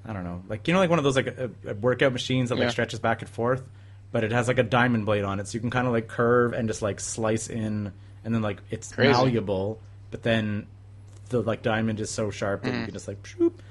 I 0.04 0.12
don't 0.12 0.24
know, 0.24 0.42
like 0.48 0.68
you 0.68 0.74
know, 0.74 0.80
like 0.80 0.90
one 0.90 0.98
of 0.98 1.04
those 1.04 1.16
like 1.16 1.26
a, 1.26 1.50
a 1.66 1.74
workout 1.74 2.12
machines 2.12 2.50
that 2.50 2.56
like 2.56 2.64
Yeah. 2.64 2.70
stretches 2.70 3.00
back 3.00 3.22
and 3.22 3.30
forth, 3.30 3.62
but 4.12 4.24
it 4.24 4.32
has 4.32 4.48
like 4.48 4.58
a 4.58 4.62
diamond 4.62 5.06
blade 5.06 5.24
on 5.24 5.40
it, 5.40 5.48
so 5.48 5.56
you 5.56 5.60
can 5.60 5.70
kind 5.70 5.86
of 5.86 5.92
like 5.92 6.08
curve 6.08 6.52
and 6.52 6.68
just 6.68 6.82
like 6.82 7.00
slice 7.00 7.48
in, 7.48 7.92
and 8.24 8.34
then 8.34 8.42
like 8.42 8.58
it's 8.70 8.92
Crazy. 8.92 9.10
malleable, 9.12 9.80
but 10.10 10.22
then 10.22 10.66
the 11.30 11.40
like 11.42 11.62
diamond 11.62 12.00
is 12.00 12.10
so 12.10 12.30
sharp 12.30 12.62
that 12.62 12.72
you 12.72 12.80
mm. 12.80 12.84
can 12.84 12.94
just 12.94 13.08
like. 13.08 13.24
Shoop. 13.26 13.62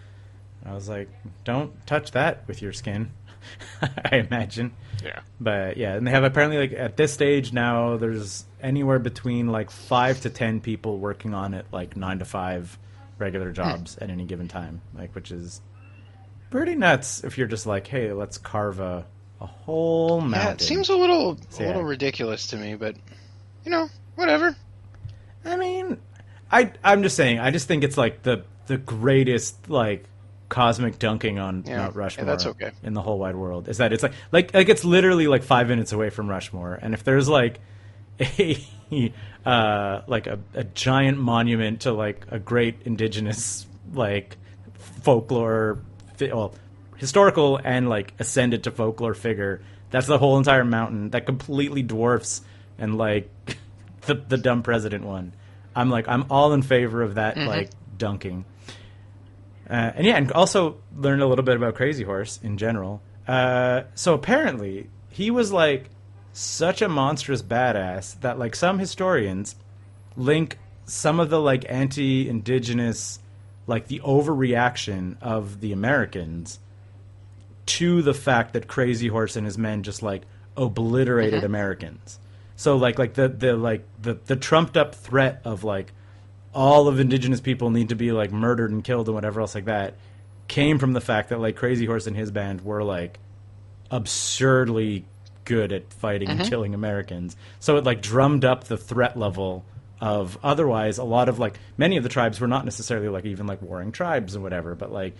I 0.65 0.73
was 0.73 0.89
like, 0.89 1.09
don't 1.45 1.71
touch 1.87 2.11
that 2.11 2.45
with 2.47 2.61
your 2.61 2.73
skin. 2.73 3.11
I 3.81 4.17
imagine. 4.17 4.73
Yeah. 5.03 5.21
But 5.39 5.77
yeah, 5.77 5.95
and 5.95 6.05
they 6.05 6.11
have 6.11 6.23
apparently 6.23 6.57
like 6.57 6.73
at 6.73 6.97
this 6.97 7.13
stage 7.13 7.53
now 7.53 7.97
there's 7.97 8.43
anywhere 8.61 8.99
between 8.99 9.47
like 9.47 9.71
five 9.71 10.21
to 10.21 10.29
ten 10.29 10.59
people 10.61 10.97
working 10.97 11.33
on 11.33 11.53
it, 11.53 11.65
like 11.71 11.95
nine 11.95 12.19
to 12.19 12.25
five 12.25 12.77
regular 13.17 13.49
hmm. 13.49 13.55
jobs 13.55 13.97
at 13.97 14.09
any 14.09 14.25
given 14.25 14.47
time, 14.47 14.81
like 14.97 15.13
which 15.15 15.31
is 15.31 15.61
pretty 16.49 16.75
nuts. 16.75 17.23
If 17.23 17.37
you're 17.37 17.47
just 17.47 17.65
like, 17.65 17.87
hey, 17.87 18.13
let's 18.13 18.37
carve 18.37 18.79
a 18.79 19.05
a 19.41 19.45
whole 19.45 20.19
mountain. 20.21 20.41
yeah, 20.41 20.51
it 20.51 20.61
seems 20.61 20.89
a 20.89 20.95
little 20.95 21.37
So, 21.49 21.63
a 21.63 21.67
little 21.67 21.81
yeah. 21.83 21.87
ridiculous 21.87 22.47
to 22.47 22.57
me, 22.57 22.75
but 22.75 22.95
you 23.63 23.71
know, 23.71 23.89
whatever. 24.15 24.55
I 25.45 25.55
mean, 25.55 25.97
I 26.51 26.73
I'm 26.83 27.03
just 27.03 27.15
saying. 27.15 27.39
I 27.39 27.51
just 27.51 27.67
think 27.67 27.83
it's 27.83 27.97
like 27.97 28.23
the 28.23 28.43
the 28.67 28.77
greatest 28.77 29.69
like 29.69 30.05
cosmic 30.49 30.99
dunking 30.99 31.39
on 31.39 31.63
Yeah. 31.65 31.77
Mount 31.77 31.95
Yeah, 31.95 32.01
Rushmore. 32.01 32.25
that's 32.25 32.45
okay. 32.47 32.71
in 32.83 32.93
the 32.93 33.01
whole 33.01 33.19
wide 33.19 33.35
world. 33.35 33.69
Is 33.69 33.77
that 33.77 33.93
it's 33.93 34.03
like 34.03 34.13
like 34.31 34.53
like 34.53 34.67
it's 34.67 34.83
literally 34.83 35.27
like 35.27 35.43
five 35.43 35.67
minutes 35.67 35.91
away 35.91 36.09
from 36.09 36.29
Rushmore, 36.29 36.77
and 36.81 36.93
if 36.93 37.03
there's 37.03 37.29
like 37.29 37.59
a 38.39 39.13
uh 39.45 40.01
like 40.07 40.27
a, 40.27 40.39
a 40.53 40.63
giant 40.63 41.17
monument 41.17 41.81
to 41.81 41.91
like 41.93 42.25
a 42.29 42.39
great 42.39 42.75
indigenous 42.85 43.65
like 43.93 44.37
folklore 44.73 45.79
well 46.19 46.53
historical 46.97 47.59
and 47.63 47.87
like 47.87 48.13
ascended 48.19 48.63
to 48.63 48.71
folklore 48.71 49.13
figure 49.13 49.61
that's 49.89 50.07
the 50.07 50.17
whole 50.17 50.37
entire 50.37 50.65
mountain 50.65 51.09
that 51.11 51.25
completely 51.25 51.81
dwarfs 51.81 52.41
and 52.77 52.97
like 52.97 53.29
the 54.01 54.15
the 54.15 54.37
dumb 54.37 54.63
president 54.63 55.05
one 55.05 55.31
I'm 55.75 55.89
like 55.89 56.07
I'm 56.07 56.25
all 56.29 56.53
in 56.53 56.61
favor 56.61 57.01
of 57.01 57.15
that 57.15 57.37
like 57.37 57.69
dunking. 57.97 58.45
Uh, 59.69 59.91
and 59.95 60.05
yeah, 60.05 60.15
and 60.15 60.31
also 60.31 60.77
learned 60.95 61.21
a 61.21 61.27
little 61.27 61.45
bit 61.45 61.55
about 61.55 61.75
Crazy 61.75 62.03
Horse 62.03 62.39
in 62.41 62.57
general. 62.57 63.01
Uh, 63.27 63.83
so 63.93 64.15
apparently, 64.15 64.89
he 65.09 65.29
was 65.29 65.51
like 65.51 65.91
such 66.39 66.81
a 66.81 66.87
monstrous 66.87 67.41
badass 67.41 68.19
that 68.21 68.39
like 68.39 68.55
some 68.55 68.79
historians 68.79 69.55
link 70.15 70.57
some 70.85 71.19
of 71.19 71.29
the 71.29 71.39
like 71.39 71.65
anti-indigenous, 71.69 73.19
like 73.67 73.87
the 73.87 73.99
overreaction 73.99 75.21
of 75.21 75.59
the 75.59 75.71
Americans 75.71 76.59
to 77.65 78.01
the 78.01 78.13
fact 78.13 78.53
that 78.53 78.67
Crazy 78.67 79.07
Horse 79.07 79.35
and 79.35 79.45
his 79.45 79.57
men 79.57 79.83
just 79.83 80.01
like 80.01 80.23
obliterated 80.57 81.39
mm-hmm. 81.39 81.45
Americans. 81.45 82.19
So 82.55 82.77
like 82.77 82.97
like 82.97 83.13
the 83.13 83.27
the 83.27 83.55
like 83.55 83.85
the 84.01 84.13
the 84.25 84.35
trumped 84.35 84.77
up 84.77 84.95
threat 84.95 85.41
of 85.43 85.63
like 85.63 85.91
all 86.53 86.87
of 86.87 86.99
indigenous 86.99 87.41
people 87.41 87.69
need 87.69 87.89
to 87.89 87.95
be 87.95 88.11
like 88.11 88.31
murdered 88.31 88.71
and 88.71 88.83
killed 88.83 89.07
and 89.07 89.15
whatever 89.15 89.41
else 89.41 89.55
like 89.55 89.65
that 89.65 89.95
came 90.47 90.79
from 90.79 90.93
the 90.93 91.01
fact 91.01 91.29
that 91.29 91.39
like 91.39 91.55
Crazy 91.55 91.85
Horse 91.85 92.07
and 92.07 92.15
his 92.15 92.31
band 92.31 92.61
were 92.61 92.83
like 92.83 93.19
absurdly 93.91 95.05
good 95.49 95.73
at 95.73 95.91
fighting 95.91 96.29
and 96.29 96.39
uh-huh. 96.39 96.49
killing 96.49 96.75
Americans. 96.75 97.35
So 97.59 97.75
it 97.77 97.83
like 97.83 98.03
drummed 98.03 98.45
up 98.45 98.65
the 98.65 98.77
threat 98.77 99.17
level 99.17 99.65
of 99.99 100.37
otherwise 100.43 100.97
a 100.99 101.03
lot 101.03 101.27
of 101.27 101.39
like 101.39 101.59
many 101.75 101.97
of 101.97 102.03
the 102.03 102.09
tribes 102.09 102.39
were 102.39 102.47
not 102.47 102.63
necessarily 102.63 103.09
like 103.09 103.25
even 103.25 103.47
like 103.47 103.61
warring 103.61 103.91
tribes 103.91 104.35
or 104.35 104.41
whatever, 104.41 104.75
but 104.75 104.91
like 104.91 105.15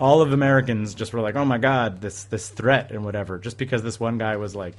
all 0.00 0.22
of 0.22 0.32
Americans 0.32 0.94
just 0.94 1.12
were 1.12 1.20
like, 1.20 1.36
"Oh 1.36 1.44
my 1.44 1.58
god, 1.58 2.00
this 2.00 2.24
this 2.24 2.48
threat 2.48 2.90
and 2.90 3.04
whatever," 3.04 3.38
just 3.38 3.58
because 3.58 3.82
this 3.82 4.00
one 4.00 4.16
guy 4.16 4.36
was 4.36 4.56
like 4.56 4.74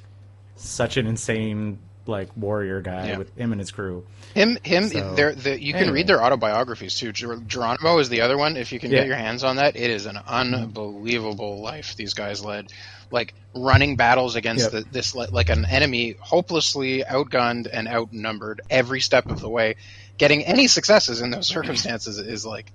such 0.55 0.97
an 0.97 1.05
insane 1.05 1.77
like 2.07 2.29
warrior 2.35 2.81
guy 2.81 3.09
Yeah. 3.09 3.17
with 3.17 3.35
him 3.37 3.51
and 3.51 3.59
his 3.59 3.71
crew. 3.71 4.05
Him, 4.33 4.57
him. 4.63 4.87
So, 4.89 5.13
the, 5.15 5.61
you 5.61 5.73
can 5.73 5.91
read 5.91 6.07
their 6.07 6.23
autobiographies 6.23 6.95
too. 6.95 7.11
Ger- 7.11 7.37
Geronimo 7.47 7.99
is 7.99 8.09
the 8.09 8.21
other 8.21 8.37
one. 8.37 8.57
If 8.57 8.71
you 8.71 8.79
can 8.79 8.91
Yeah. 8.91 8.99
get 8.99 9.07
your 9.07 9.15
hands 9.15 9.43
on 9.43 9.55
that, 9.57 9.75
it 9.75 9.89
is 9.89 10.05
an 10.05 10.17
unbelievable 10.27 11.61
life 11.61 11.95
these 11.95 12.13
guys 12.13 12.43
led. 12.43 12.67
Like 13.11 13.33
running 13.55 13.95
battles 13.95 14.35
against 14.35 14.71
Yep. 14.73 14.83
the, 14.85 14.89
this 14.91 15.15
like 15.15 15.49
an 15.49 15.65
enemy 15.65 16.15
hopelessly 16.19 17.03
outgunned 17.03 17.67
and 17.71 17.87
outnumbered 17.87 18.61
every 18.69 19.01
step 19.01 19.25
of 19.27 19.39
the 19.39 19.49
way. 19.49 19.75
Getting 20.17 20.43
any 20.43 20.67
successes 20.67 21.21
in 21.21 21.29
those 21.31 21.47
circumstances 21.47 22.17
is 22.17 22.45
like 22.45 22.71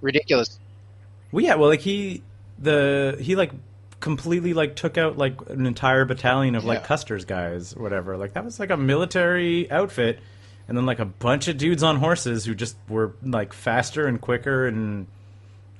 ridiculous. 0.00 0.58
Well, 1.32 1.44
yeah, 1.44 1.56
well, 1.56 1.68
like 1.68 1.80
he 1.80 2.22
the 2.58 3.16
he 3.20 3.34
like 3.36 3.50
completely 4.04 4.52
like 4.52 4.76
took 4.76 4.98
out 4.98 5.16
like 5.16 5.40
an 5.48 5.64
entire 5.64 6.04
battalion 6.04 6.54
of 6.54 6.64
like 6.66 6.80
Yeah. 6.80 6.86
Custer's 6.86 7.24
guys 7.24 7.74
or 7.74 7.82
whatever. 7.82 8.18
Like 8.18 8.34
that 8.34 8.44
was 8.44 8.60
like 8.60 8.68
a 8.70 8.76
military 8.76 9.68
outfit, 9.70 10.20
and 10.68 10.76
then 10.76 10.84
like 10.84 10.98
a 10.98 11.06
bunch 11.06 11.48
of 11.48 11.56
dudes 11.56 11.82
on 11.82 11.96
horses 11.96 12.44
who 12.44 12.54
just 12.54 12.76
were 12.86 13.14
like 13.22 13.54
faster 13.54 14.06
and 14.06 14.20
quicker 14.20 14.66
and 14.68 15.06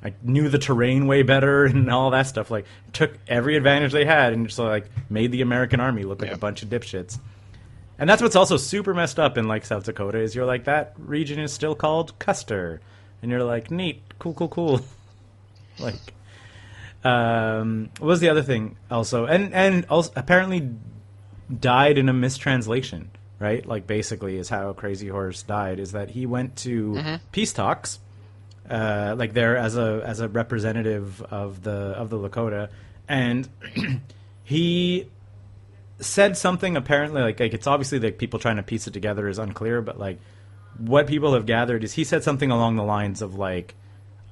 like 0.02 0.24
knew 0.24 0.48
the 0.48 0.58
terrain 0.58 1.06
way 1.06 1.22
better 1.22 1.64
and 1.66 1.90
all 1.90 2.10
that 2.12 2.26
stuff. 2.26 2.50
Like 2.50 2.64
took 2.94 3.12
every 3.28 3.56
advantage 3.56 3.92
they 3.92 4.06
had 4.06 4.32
and 4.32 4.46
just 4.46 4.58
like 4.58 4.88
made 5.10 5.30
the 5.30 5.42
American 5.42 5.78
army 5.78 6.04
look 6.04 6.20
like 6.22 6.30
Yeah. 6.30 6.36
a 6.36 6.38
bunch 6.38 6.62
of 6.62 6.70
dipshits. 6.70 7.18
And 7.98 8.08
that's 8.08 8.22
what's 8.22 8.36
also 8.36 8.56
super 8.56 8.94
messed 8.94 9.20
up 9.20 9.36
in 9.36 9.46
like 9.48 9.66
South 9.66 9.84
Dakota 9.84 10.18
is 10.18 10.34
you're 10.34 10.46
like 10.46 10.64
that 10.64 10.94
region 10.96 11.38
is 11.38 11.52
still 11.52 11.74
called 11.74 12.18
Custer, 12.18 12.80
and 13.20 13.30
you're 13.30 13.44
like 13.44 13.70
neat, 13.70 14.00
cool, 14.18 14.32
cool, 14.32 14.48
cool. 14.48 14.80
like, 15.78 16.13
um, 17.04 17.90
what 17.98 18.08
was 18.08 18.20
the 18.20 18.30
other 18.30 18.42
thing 18.42 18.76
also? 18.90 19.26
And 19.26 19.52
and 19.52 19.84
also 19.90 20.10
apparently 20.16 20.70
died 21.60 21.98
in 21.98 22.08
a 22.08 22.14
mistranslation, 22.14 23.10
right? 23.38 23.64
Like 23.64 23.86
basically 23.86 24.38
is 24.38 24.48
how 24.48 24.72
Crazy 24.72 25.08
Horse 25.08 25.42
died 25.42 25.78
is 25.78 25.92
that 25.92 26.10
he 26.10 26.24
went 26.24 26.56
to 26.58 26.94
peace 27.30 27.52
talks, 27.52 27.98
uh, 28.68 29.14
like 29.18 29.34
there 29.34 29.56
as 29.56 29.76
a 29.76 30.02
as 30.04 30.20
a 30.20 30.28
representative 30.28 31.20
of 31.22 31.62
the 31.62 31.72
of 31.72 32.08
the 32.08 32.18
Lakota, 32.18 32.70
and 33.06 33.48
he 34.44 35.10
said 36.00 36.36
something 36.36 36.76
apparently 36.76 37.20
like 37.20 37.38
like 37.38 37.52
it's 37.52 37.66
obviously 37.66 38.00
like 38.00 38.16
people 38.16 38.38
trying 38.38 38.56
to 38.56 38.62
piece 38.62 38.86
it 38.86 38.92
together 38.92 39.28
is 39.28 39.38
unclear, 39.38 39.82
but 39.82 39.98
like 39.98 40.18
what 40.78 41.06
people 41.06 41.34
have 41.34 41.44
gathered 41.44 41.84
is 41.84 41.92
he 41.92 42.02
said 42.02 42.24
something 42.24 42.50
along 42.50 42.76
the 42.76 42.82
lines 42.82 43.20
of 43.20 43.34
like 43.34 43.74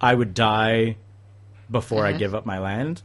I 0.01 0.15
would 0.15 0.33
die 0.33 0.97
before 1.73 2.07
I 2.07 2.13
give 2.13 2.35
up 2.35 2.47
my 2.47 2.59
land 2.59 3.03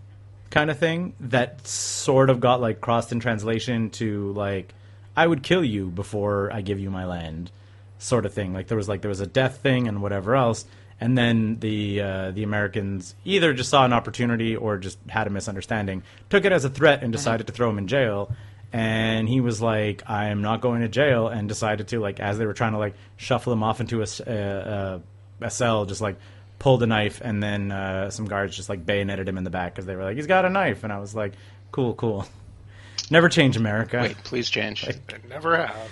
kind 0.49 0.69
of 0.71 0.77
thing 0.79 1.13
that 1.19 1.67
sort 1.67 2.29
of 2.29 2.39
got 2.39 2.61
like 2.61 2.79
crossed 2.79 3.11
in 3.11 3.19
translation 3.19 3.89
to 3.91 4.31
like 4.33 4.73
I 5.15 5.25
would 5.25 5.41
kill 5.43 5.63
you 5.63 5.87
before 5.89 6.51
I 6.53 6.61
give 6.61 6.79
you 6.79 6.89
my 6.91 7.05
land 7.05 7.51
sort 7.99 8.25
of 8.25 8.33
thing. 8.33 8.53
Like 8.53 8.67
there 8.67 8.77
was 8.77 8.87
like 8.87 9.01
there 9.01 9.09
was 9.09 9.19
a 9.21 9.27
death 9.27 9.57
thing 9.57 9.87
and 9.87 10.01
whatever 10.01 10.35
else. 10.35 10.65
And 10.99 11.17
then 11.17 11.59
the 11.59 12.01
uh, 12.01 12.31
the 12.31 12.43
Americans 12.43 13.13
either 13.25 13.53
just 13.53 13.69
saw 13.69 13.85
an 13.85 13.93
opportunity 13.93 14.55
or 14.55 14.77
just 14.77 14.97
had 15.07 15.27
a 15.27 15.29
misunderstanding 15.29 16.03
took 16.29 16.43
it 16.45 16.51
as 16.51 16.65
a 16.65 16.69
threat 16.69 17.03
and 17.03 17.11
decided 17.11 17.47
to 17.47 17.53
throw 17.53 17.69
him 17.69 17.77
in 17.77 17.87
jail. 17.87 18.31
And 18.73 19.29
he 19.29 19.39
was 19.41 19.61
like 19.61 20.03
I 20.07 20.27
am 20.27 20.41
not 20.41 20.61
going 20.61 20.81
to 20.81 20.87
jail 20.87 21.27
and 21.27 21.47
decided 21.47 21.87
to 21.89 21.99
like 21.99 22.19
as 22.19 22.37
they 22.37 22.45
were 22.45 22.53
trying 22.53 22.71
to 22.73 22.77
like 22.79 22.95
shuffle 23.15 23.53
him 23.53 23.63
off 23.63 23.79
into 23.79 23.99
a, 23.99 24.03
s- 24.03 24.21
uh, 24.21 24.99
uh, 25.41 25.45
a 25.45 25.49
cell 25.51 25.85
just 25.85 26.01
like 26.01 26.17
pulled 26.59 26.81
a 26.83 26.87
knife 26.87 27.21
and 27.23 27.41
then 27.43 27.71
uh, 27.71 28.09
some 28.09 28.25
guards 28.25 28.55
just 28.55 28.67
like 28.69 28.85
bayoneted 28.85 29.27
him 29.29 29.37
in 29.37 29.43
the 29.43 29.49
back 29.49 29.73
because 29.75 29.85
they 29.85 29.95
were 29.95 30.03
like 30.03 30.15
he's 30.15 30.27
got 30.27 30.43
a 30.45 30.49
knife 30.49 30.83
and 30.83 30.91
I 30.91 30.99
was 30.99 31.13
like 31.15 31.33
cool 31.71 31.93
cool 31.93 32.25
never 33.11 33.29
change 33.29 33.55
America 33.57 33.99
Wait, 34.01 34.17
please 34.23 34.49
change. 34.49 34.83
I 34.87 34.93
never 35.29 35.55
have. 35.67 35.91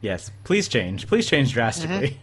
yes 0.00 0.30
please 0.44 0.66
change 0.68 1.06
please 1.06 1.28
change 1.28 1.52
drastically 1.52 2.18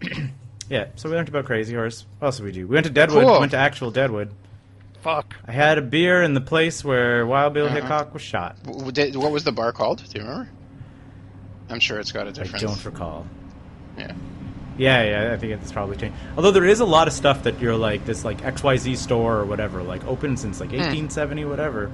yeah 0.70 0.86
so 0.96 1.08
we 1.08 1.14
learned 1.16 1.28
about 1.28 1.44
Crazy 1.44 1.74
Horse 1.74 2.06
what 2.18 2.26
else 2.28 2.36
did 2.38 2.44
we 2.44 2.52
do 2.52 2.66
we 2.66 2.74
went 2.74 2.86
to 2.86 2.92
Deadwood 2.92 3.24
Cool. 3.24 3.40
went 3.40 3.50
to 3.52 3.58
actual 3.58 3.90
Deadwood 3.90 4.32
Fuck. 5.02 5.36
I 5.46 5.52
had 5.52 5.78
a 5.78 5.82
beer 5.82 6.22
in 6.22 6.34
the 6.34 6.40
place 6.40 6.84
where 6.84 7.24
Wild 7.24 7.54
Bill 7.54 7.68
Hickok 7.68 8.12
was 8.12 8.22
shot 8.22 8.56
What 8.64 9.30
was 9.30 9.44
the 9.44 9.52
bar 9.52 9.72
called? 9.72 9.98
Do 9.98 10.18
you 10.18 10.24
remember? 10.26 10.50
I'm 11.70 11.78
sure 11.80 12.00
it's 12.00 12.10
got 12.12 12.26
a 12.26 12.30
I 12.30 12.32
different. 12.32 12.64
don't 12.64 12.84
recall 12.84 13.26
Yeah. 13.96 14.12
Yeah, 14.78 15.02
yeah, 15.02 15.34
I 15.34 15.36
think 15.36 15.52
it's 15.52 15.72
probably 15.72 15.96
changed. 15.96 16.16
Although 16.36 16.52
there 16.52 16.64
is 16.64 16.80
a 16.80 16.86
lot 16.86 17.08
of 17.08 17.12
stuff 17.12 17.42
that 17.42 17.60
you're 17.60 17.76
like 17.76 18.06
this 18.06 18.24
like 18.24 18.40
XYZ 18.42 18.96
store 18.96 19.38
or 19.38 19.44
whatever, 19.44 19.82
like 19.82 20.06
open 20.06 20.36
since 20.36 20.60
like 20.60 20.70
1870 20.70 21.44
whatever. 21.44 21.90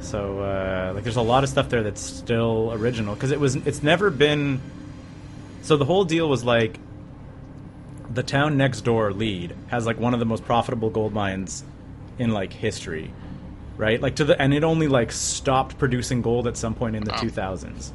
So 0.00 0.40
uh, 0.40 0.92
like 0.94 1.02
there's 1.02 1.16
a 1.16 1.22
lot 1.22 1.44
of 1.44 1.50
stuff 1.50 1.68
there 1.68 1.82
that's 1.82 2.00
still 2.00 2.72
original 2.72 3.14
because 3.14 3.32
it 3.32 3.40
was 3.40 3.56
it's 3.56 3.82
never 3.82 4.10
been 4.10 4.60
so 5.62 5.76
the 5.76 5.84
whole 5.84 6.04
deal 6.04 6.28
was 6.28 6.44
like 6.44 6.78
the 8.12 8.22
town 8.22 8.56
next 8.56 8.80
door 8.80 9.12
Lead 9.12 9.54
has 9.68 9.86
like 9.86 9.98
one 10.00 10.14
of 10.14 10.20
the 10.20 10.26
most 10.26 10.44
profitable 10.44 10.90
gold 10.90 11.12
mines 11.12 11.64
in 12.18 12.30
like 12.30 12.52
history. 12.52 13.12
Right? 13.76 14.00
Like 14.00 14.16
to 14.16 14.24
the 14.24 14.40
and 14.40 14.54
it 14.54 14.62
only 14.62 14.88
like 14.88 15.10
stopped 15.10 15.78
producing 15.78 16.22
gold 16.22 16.46
at 16.46 16.56
some 16.56 16.74
point 16.74 16.96
in 16.96 17.02
the 17.04 17.12
2000s. 17.12 17.92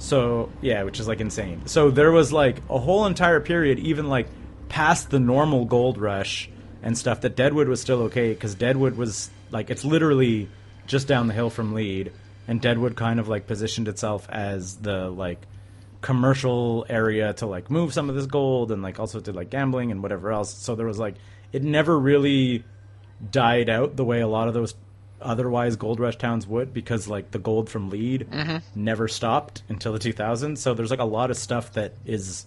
So 0.00 0.50
yeah, 0.62 0.82
which 0.82 0.98
is 0.98 1.06
like 1.06 1.20
insane. 1.20 1.66
So 1.66 1.90
there 1.90 2.10
was 2.10 2.32
like 2.32 2.56
a 2.68 2.78
whole 2.78 3.06
entire 3.06 3.38
period, 3.38 3.78
even 3.78 4.08
like 4.08 4.26
past 4.68 5.10
the 5.10 5.20
normal 5.20 5.66
gold 5.66 5.98
rush 5.98 6.48
and 6.82 6.96
stuff, 6.96 7.20
that 7.20 7.36
Deadwood 7.36 7.68
was 7.68 7.80
still 7.80 8.02
okay 8.04 8.32
because 8.32 8.54
Deadwood 8.54 8.96
was 8.96 9.30
like 9.50 9.70
it's 9.70 9.84
literally 9.84 10.48
just 10.86 11.06
down 11.06 11.28
the 11.28 11.34
hill 11.34 11.50
from 11.50 11.74
Lead, 11.74 12.12
and 12.48 12.60
Deadwood 12.60 12.96
kind 12.96 13.20
of 13.20 13.28
like 13.28 13.46
positioned 13.46 13.88
itself 13.88 14.26
as 14.30 14.76
the 14.78 15.10
like 15.10 15.46
commercial 16.00 16.86
area 16.88 17.34
to 17.34 17.46
like 17.46 17.70
move 17.70 17.92
some 17.92 18.08
of 18.08 18.14
this 18.14 18.24
gold 18.24 18.72
and 18.72 18.82
like 18.82 18.98
also 18.98 19.20
did 19.20 19.36
like 19.36 19.50
gambling 19.50 19.90
and 19.90 20.02
whatever 20.02 20.32
else. 20.32 20.52
So 20.54 20.74
there 20.74 20.86
was 20.86 20.98
like 20.98 21.16
it 21.52 21.62
never 21.62 21.98
really 21.98 22.64
died 23.30 23.68
out 23.68 23.96
the 23.96 24.04
way 24.04 24.22
a 24.22 24.28
lot 24.28 24.48
of 24.48 24.54
those 24.54 24.74
otherwise 25.20 25.76
gold 25.76 26.00
rush 26.00 26.16
towns 26.16 26.46
would 26.46 26.72
because 26.72 27.08
like 27.08 27.30
the 27.30 27.38
gold 27.38 27.68
from 27.68 27.90
Lead 27.90 28.26
mm-hmm. 28.30 28.56
never 28.74 29.08
stopped 29.08 29.62
until 29.68 29.92
the 29.92 29.98
2000s 29.98 30.58
so 30.58 30.74
there's 30.74 30.90
like 30.90 31.00
a 31.00 31.04
lot 31.04 31.30
of 31.30 31.36
stuff 31.36 31.72
that 31.74 31.94
is 32.04 32.46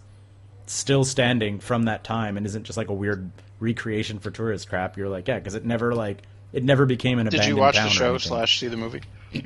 still 0.66 1.04
standing 1.04 1.60
from 1.60 1.84
that 1.84 2.04
time 2.04 2.38
and 2.38 2.46
isn't 2.46 2.64
just 2.64 2.78
like 2.78 2.90
a 2.90 2.94
weird 2.94 3.30
recreation 3.60 4.20
for 4.20 4.32
tourist 4.32 4.70
crap 4.70 4.98
you're 4.98 5.10
like 5.10 5.28
yeah 5.28 5.38
because 5.38 5.56
it 5.56 5.66
never 5.66 5.94
like 5.94 6.24
it 6.54 6.64
never 6.64 6.86
became 6.86 7.20
an 7.20 7.28
abandoned. 7.28 7.42
Did 7.44 7.50
you 7.50 7.58
watch 7.58 7.76
the 7.76 7.90
show 7.90 8.18
slash 8.20 8.60
see 8.60 8.68
the 8.68 8.78
movie? 8.78 9.02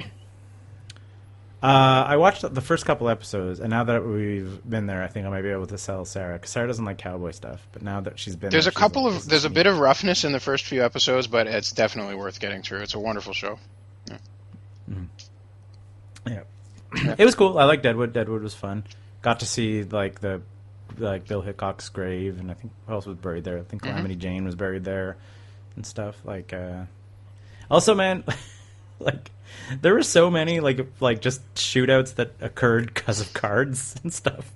Uh, 1.62 2.06
I 2.08 2.18
watched 2.18 2.54
the 2.54 2.62
first 2.62 2.86
couple 2.86 3.10
episodes, 3.10 3.60
and 3.60 3.72
now 3.72 3.84
that 3.86 4.06
we've 4.06 4.62
been 4.70 4.86
there, 4.86 5.02
I 5.02 5.08
think 5.08 5.26
I 5.26 5.30
might 5.30 5.42
be 5.42 5.50
able 5.50 5.66
to 5.68 5.78
sell 5.78 6.06
Sarah 6.06 6.34
because 6.34 6.52
Sarah 6.52 6.68
doesn't 6.68 6.86
like 6.86 7.00
cowboy 7.00 7.32
stuff. 7.32 7.68
But 7.72 7.82
now 7.82 8.00
that 8.02 8.20
she's 8.20 8.36
been, 8.36 8.52
There's 8.52 8.66
there, 8.66 8.72
a 8.72 8.76
couple 8.76 9.06
like, 9.06 9.16
of 9.16 9.28
there's 9.28 9.46
a 9.46 9.50
bit 9.50 9.66
of 9.66 9.80
roughness 9.80 10.24
in 10.24 10.34
the 10.34 10.40
first 10.40 10.66
few 10.66 10.84
episodes, 10.84 11.26
but 11.26 11.48
it's 11.48 11.72
definitely 11.72 12.14
worth 12.14 12.40
getting 12.40 12.62
through. 12.62 12.82
It's 12.82 12.94
a 12.94 13.00
wonderful 13.00 13.34
show. 13.34 13.58
Yeah. 16.28 16.44
it 17.18 17.26
was 17.26 17.34
cool. 17.34 17.58
I 17.58 17.66
like 17.66 17.82
Deadwood. 17.82 18.14
Deadwood 18.14 18.44
was 18.44 18.54
fun. 18.54 18.84
Got 19.24 19.40
to 19.40 19.48
see 19.48 19.84
like 19.84 20.20
the 20.20 20.42
like 20.98 21.28
Bill 21.28 21.42
Hickok's 21.42 21.90
grave, 21.90 22.40
and 22.40 22.52
I 22.52 22.54
think 22.54 22.72
who 22.86 22.94
else 22.94 23.08
was 23.08 23.18
buried 23.18 23.44
there? 23.44 23.58
I 23.58 23.64
think 23.64 23.82
Calamity 23.82 24.16
Jane 24.16 24.46
was 24.46 24.56
buried 24.56 24.84
there, 24.84 25.18
and 25.76 25.86
stuff. 25.86 26.18
Like, 26.24 26.54
uh 26.54 26.84
also, 27.70 27.96
man, 27.96 28.24
like 29.00 29.32
there 29.82 29.94
were 29.94 30.04
so 30.04 30.30
many 30.30 30.60
like 30.60 30.86
like 31.00 31.22
just 31.22 31.42
shootouts 31.56 32.16
that 32.16 32.34
occurred 32.42 32.94
because 32.94 33.22
of 33.22 33.34
cards 33.34 33.96
and 34.04 34.14
stuff. 34.14 34.52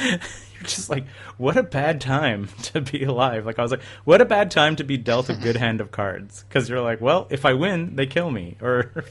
You're 0.00 0.18
just 0.62 0.88
like, 0.88 1.06
what 1.36 1.56
a 1.56 1.62
bad 1.62 2.00
time 2.00 2.48
to 2.62 2.80
be 2.80 3.04
alive. 3.04 3.46
Like 3.46 3.58
I 3.58 3.62
was 3.62 3.70
like, 3.70 3.82
what 4.04 4.20
a 4.20 4.24
bad 4.24 4.50
time 4.50 4.76
to 4.76 4.84
be 4.84 4.96
dealt 4.96 5.28
a 5.28 5.34
good 5.34 5.56
hand 5.56 5.80
of 5.80 5.90
cards 5.90 6.44
because 6.48 6.68
you're 6.68 6.80
like, 6.80 7.00
well, 7.00 7.26
if 7.30 7.44
I 7.44 7.54
win, 7.54 7.96
they 7.96 8.06
kill 8.06 8.30
me 8.30 8.56
or 8.60 9.04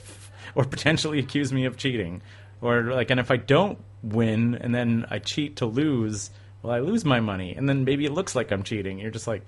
or 0.55 0.65
potentially 0.65 1.19
accuse 1.19 1.53
me 1.53 1.65
of 1.65 1.77
cheating, 1.77 2.21
or 2.61 2.83
like, 2.83 3.09
and 3.09 3.19
if 3.19 3.31
I 3.31 3.37
don't 3.37 3.79
win 4.03 4.55
and 4.55 4.73
then 4.73 5.05
I 5.09 5.19
cheat 5.19 5.57
to 5.57 5.65
lose, 5.65 6.31
well, 6.61 6.73
I 6.73 6.79
lose 6.79 7.05
my 7.05 7.19
money, 7.19 7.55
and 7.55 7.69
then 7.69 7.85
maybe 7.85 8.05
it 8.05 8.11
looks 8.11 8.35
like 8.35 8.51
I'm 8.51 8.63
cheating. 8.63 8.99
You're 8.99 9.11
just 9.11 9.27
like, 9.27 9.43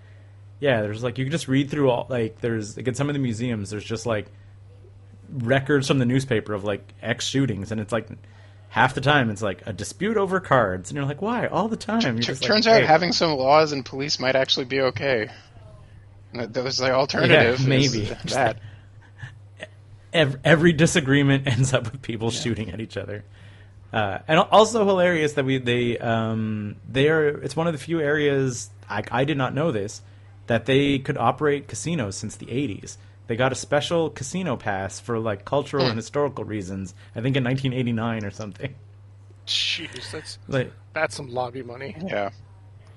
yeah, 0.59 0.81
there's 0.81 1.03
like 1.03 1.17
you 1.17 1.25
can 1.25 1.31
just 1.31 1.47
read 1.47 1.69
through 1.69 1.89
all 1.89 2.07
like 2.09 2.39
there's 2.39 2.77
like 2.77 2.87
in 2.87 2.95
some 2.95 3.09
of 3.09 3.13
the 3.13 3.19
museums 3.19 3.69
there's 3.69 3.83
just 3.83 4.05
like 4.05 4.27
records 5.33 5.87
from 5.87 5.99
the 5.99 6.05
newspaper 6.05 6.53
of 6.53 6.63
like 6.63 6.93
X 7.01 7.25
shootings, 7.25 7.71
and 7.71 7.81
it's 7.81 7.91
like 7.91 8.07
half 8.69 8.93
the 8.95 9.01
time 9.01 9.29
it's 9.29 9.41
like 9.41 9.61
a 9.65 9.73
dispute 9.73 10.17
over 10.17 10.39
cards, 10.39 10.89
and 10.89 10.95
you're 10.97 11.05
like, 11.05 11.21
why? 11.21 11.47
All 11.47 11.67
the 11.67 11.77
time. 11.77 12.17
T- 12.17 12.23
just 12.23 12.41
like, 12.41 12.47
turns 12.47 12.67
out 12.67 12.81
hey. 12.81 12.85
having 12.87 13.11
some 13.11 13.31
laws 13.37 13.71
and 13.71 13.85
police 13.85 14.19
might 14.19 14.35
actually 14.35 14.65
be 14.65 14.81
okay. 14.81 15.29
And 16.31 16.41
that- 16.41 16.53
That 16.53 16.63
was 16.63 16.77
the 16.77 16.91
alternative. 16.93 17.59
is 17.59 17.67
maybe. 17.67 18.05
that. 18.25 18.57
every, 20.13 20.39
every 20.43 20.73
disagreement 20.73 21.47
ends 21.47 21.73
up 21.73 21.91
with 21.91 22.01
people 22.01 22.31
shooting 22.31 22.71
at 22.71 22.79
each 22.79 22.97
other. 22.97 23.23
Uh, 23.91 24.19
and 24.27 24.39
also 24.39 24.85
hilarious 24.85 25.33
that 25.33 25.45
we 25.45 25.59
they 25.59 25.99
um, 25.99 26.77
they 26.89 27.09
are 27.09 27.27
it's 27.27 27.55
one 27.55 27.67
of 27.67 27.73
the 27.73 27.79
few 27.79 28.01
areas 28.01 28.71
I, 28.89 29.03
I 29.11 29.23
did 29.23 29.37
not 29.37 29.53
know 29.53 29.71
this 29.71 30.01
that 30.47 30.65
they 30.65 30.97
could 30.97 31.15
operate 31.17 31.67
casinos 31.67 32.17
since 32.17 32.35
the 32.35 32.47
80s. 32.47 32.97
They 33.27 33.35
got 33.35 33.51
a 33.51 33.55
special 33.55 34.09
casino 34.09 34.57
pass 34.57 34.99
for 34.99 35.17
like 35.19 35.45
cultural 35.45 35.83
and 35.83 35.93
hmm. 35.93 35.97
historical 35.97 36.43
reasons. 36.43 36.93
I 37.15 37.21
think 37.21 37.35
in 37.37 37.43
1989 37.43 38.25
or 38.25 38.31
something. 38.31 38.75
Jeez, 39.47 40.11
that's 40.11 40.39
Like 40.47 40.71
that's 40.93 41.15
some 41.15 41.29
lobby 41.33 41.63
money, 41.63 41.95
Yeah. 42.05 42.31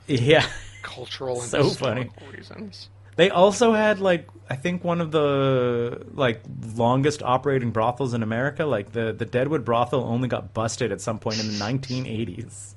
yeah. 0.06 0.46
cultural 0.82 1.40
and 1.40 1.50
So 1.50 1.64
historical 1.64 2.12
funny. 2.18 2.36
reasons. 2.36 2.88
They 3.16 3.30
also 3.30 3.72
had 3.72 3.98
like 3.98 4.28
I 4.48 4.56
think 4.56 4.84
one 4.84 5.00
of 5.00 5.10
the 5.10 6.06
like 6.12 6.42
longest 6.76 7.22
operating 7.22 7.70
brothels 7.70 8.14
in 8.14 8.22
America. 8.22 8.64
Like 8.66 8.92
the 8.92 9.12
the 9.12 9.24
Deadwood 9.24 9.64
brothel 9.64 10.04
only 10.04 10.28
got 10.28 10.52
busted 10.54 10.92
at 10.92 11.00
some 11.00 11.18
point 11.18 11.40
in 11.40 11.46
the 11.48 11.54
1980s. 11.54 12.74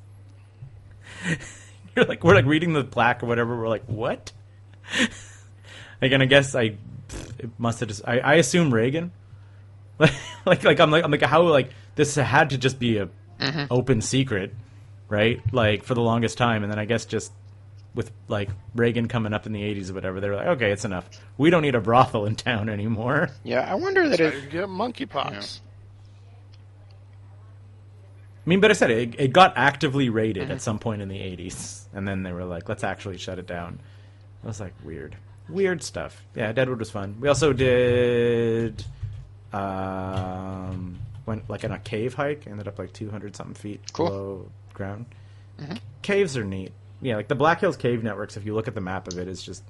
You're 1.96 2.06
like 2.06 2.24
we're 2.24 2.36
like 2.36 2.46
reading 2.46 2.74
the 2.74 2.84
plaque 2.84 3.22
or 3.22 3.26
whatever. 3.26 3.58
We're 3.58 3.70
like 3.70 3.86
what? 3.86 4.32
Again, 6.02 6.22
I 6.22 6.26
guess 6.26 6.56
I 6.56 6.76
it 7.38 7.50
must 7.58 7.80
have 7.80 7.90
just 7.90 8.02
I, 8.08 8.20
I 8.20 8.34
assume 8.36 8.74
Reagan. 8.74 9.12
like 10.46 10.64
like 10.64 10.80
I'm 10.80 10.92
like 10.92 11.04
I'm 11.04 11.12
like 11.12 11.22
how 11.22 11.42
like 11.44 11.72
this 11.96 12.16
had 12.16 12.52
to 12.52 12.58
just 12.58 12.80
be 12.80 12.98
a 12.98 13.10
mm-hmm. 13.40 13.66
open 13.72 14.02
secret, 14.02 14.54
right? 15.10 15.42
Like 15.54 15.84
for 15.84 15.94
the 15.94 16.02
longest 16.02 16.38
time, 16.38 16.64
and 16.64 16.72
then 16.72 16.80
I 16.80 16.86
guess 16.86 17.06
just 17.06 17.32
with 17.96 18.12
like 18.28 18.50
Reagan 18.76 19.08
coming 19.08 19.34
up 19.34 19.46
in 19.46 19.52
the 19.52 19.62
80s 19.62 19.90
or 19.90 19.94
whatever, 19.94 20.20
they 20.20 20.30
were 20.30 20.36
like, 20.36 20.48
okay, 20.48 20.72
it's 20.72 20.86
enough. 20.86 21.10
We 21.38 21.50
don't 21.50 21.62
need 21.62 21.76
a 21.76 21.82
brothel 21.82 22.26
in 22.26 22.36
town 22.36 22.70
anymore. 22.70 23.30
Yeah, 23.44 23.70
I 23.70 23.76
wonder 23.76 24.08
that 24.08 24.22
I 24.22 24.26
it. 24.26 24.52
get 24.52 24.66
monkeypox. 24.66 25.60
I 28.46 28.50
mean, 28.50 28.60
but 28.60 28.70
I 28.70 28.74
said 28.74 28.92
it, 28.92 29.16
it 29.20 29.34
got 29.34 29.54
actively 29.56 30.10
raided 30.10 30.44
at 30.44 30.50
mm-hmm. 30.50 30.58
some 30.60 30.80
point 30.80 31.02
in 31.02 31.10
the 31.10 31.18
80s, 31.18 31.86
and 31.94 32.08
then 32.08 32.24
they 32.24 32.32
were 32.32 32.46
like, 32.46 32.70
let's 32.70 32.84
actually 32.84 33.18
shut 33.18 33.40
it 33.40 33.48
down. 33.48 33.80
I 34.44 34.48
was 34.48 34.60
like, 34.60 34.74
weird. 34.84 35.16
Weird 35.50 35.82
stuff. 35.84 36.24
Yeah, 36.36 36.52
Deadwood 36.52 36.80
was 36.80 36.92
fun. 36.92 37.18
We 37.20 37.28
also 37.28 37.54
did. 37.54 38.84
Um, 39.52 41.00
went 41.26 41.50
like 41.50 41.64
on 41.66 41.72
a 41.72 41.80
cave 41.80 42.14
hike, 42.14 42.46
ended 42.48 42.68
up 42.68 42.78
like 42.78 42.94
200 42.94 43.36
something 43.36 43.56
feet 43.56 43.82
Cool. 43.94 44.08
below 44.08 44.52
ground. 44.74 45.06
Caves 46.02 46.38
are 46.38 46.44
neat. 46.44 46.72
Yeah, 47.02 47.16
like 47.16 47.28
the 47.28 47.36
Black 47.36 47.60
Hills 47.62 47.78
Cave 47.78 48.04
Networks, 48.04 48.38
if 48.38 48.46
you 48.46 48.54
look 48.54 48.68
at 48.68 48.76
the 48.76 48.82
map 48.82 49.08
of 49.08 49.18
it, 49.18 49.28
is 49.28 49.42
just 49.42 49.64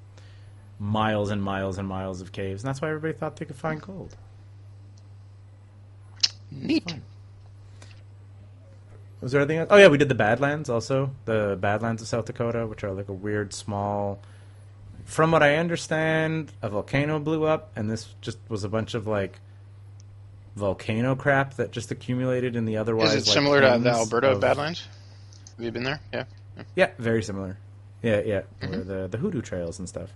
miles 0.80 1.30
and 1.30 1.42
miles 1.42 1.78
and 1.78 1.88
miles 1.88 2.22
of 2.22 2.32
caves, 2.32 2.64
and 2.64 2.68
that's 2.70 2.82
why 2.82 2.90
everybody 2.90 3.14
thought 3.14 3.36
they 3.38 3.46
could 3.46 3.56
find 3.56 3.82
gold. 3.82 4.16
Neat. 6.52 6.96
Was 9.22 9.32
there 9.32 9.42
anything 9.42 9.60
else? 9.60 9.68
Oh 9.72 9.78
yeah, 9.78 9.88
we 9.88 9.98
did 9.98 10.10
the 10.10 10.16
Badlands 10.16 10.70
also. 10.70 11.12
The 11.26 11.58
Badlands 11.60 12.02
of 12.02 12.08
South 12.08 12.26
Dakota, 12.26 12.66
which 12.66 12.84
are 12.84 12.92
like 12.92 13.10
a 13.10 13.14
weird 13.14 13.54
small. 13.54 14.20
From 15.10 15.32
what 15.32 15.42
I 15.42 15.56
understand, 15.56 16.52
a 16.62 16.70
volcano 16.70 17.20
blew 17.20 17.44
up, 17.44 17.72
and 17.76 17.90
this 17.90 18.14
just 18.22 18.38
was 18.48 18.64
a 18.64 18.70
bunch 18.70 18.94
of 18.94 19.08
like 19.08 19.40
volcano 20.56 21.16
crap 21.16 21.56
that 21.56 21.72
just 21.72 21.92
accumulated 21.92 22.56
in 22.56 22.66
the 22.66 22.78
otherwise. 22.78 23.14
Is 23.16 23.24
it 23.24 23.30
like, 23.30 23.34
similar 23.34 23.62
to 23.62 23.80
the 23.80 23.90
Alberta 23.90 24.32
of- 24.32 24.42
Badlands? 24.42 24.88
Have 25.58 25.66
you 25.66 25.72
been 25.72 25.84
there? 25.84 26.00
Yeah. 26.14 26.24
Yeah, 26.76 26.92
very 27.00 27.24
similar. 27.24 27.58
Yeah, 28.02 28.22
yeah, 28.22 28.42
Mm-hmm. 28.62 28.88
the 28.88 29.08
the 29.10 29.18
hoodoo 29.18 29.42
trails 29.42 29.80
and 29.80 29.90
stuff. 29.90 30.10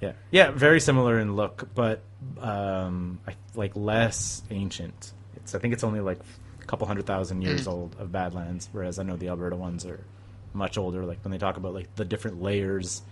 Yeah, 0.00 0.12
yeah, 0.30 0.50
very 0.50 0.78
similar 0.80 1.18
in 1.18 1.34
look, 1.34 1.68
but 1.74 2.02
um, 2.40 3.18
I, 3.26 3.34
like 3.54 3.74
less 3.76 4.42
ancient. 4.50 5.12
It's 5.36 5.54
I 5.54 5.58
think 5.58 5.72
it's 5.74 5.84
only 5.84 6.00
like 6.00 6.20
a 6.60 6.64
couple 6.64 6.86
hundred 6.86 7.06
thousand 7.06 7.42
years 7.42 7.66
Mm. 7.66 7.72
old 7.72 7.96
of 7.98 8.12
Badlands, 8.12 8.68
whereas 8.72 8.98
I 8.98 9.04
know 9.04 9.16
the 9.16 9.28
Alberta 9.28 9.56
ones 9.56 9.86
are 9.86 10.04
much 10.52 10.76
older. 10.76 11.04
Like 11.06 11.24
when 11.24 11.30
they 11.32 11.38
talk 11.38 11.56
about 11.56 11.72
like 11.74 11.94
the 11.96 12.04
different 12.04 12.42
layers 12.42 13.02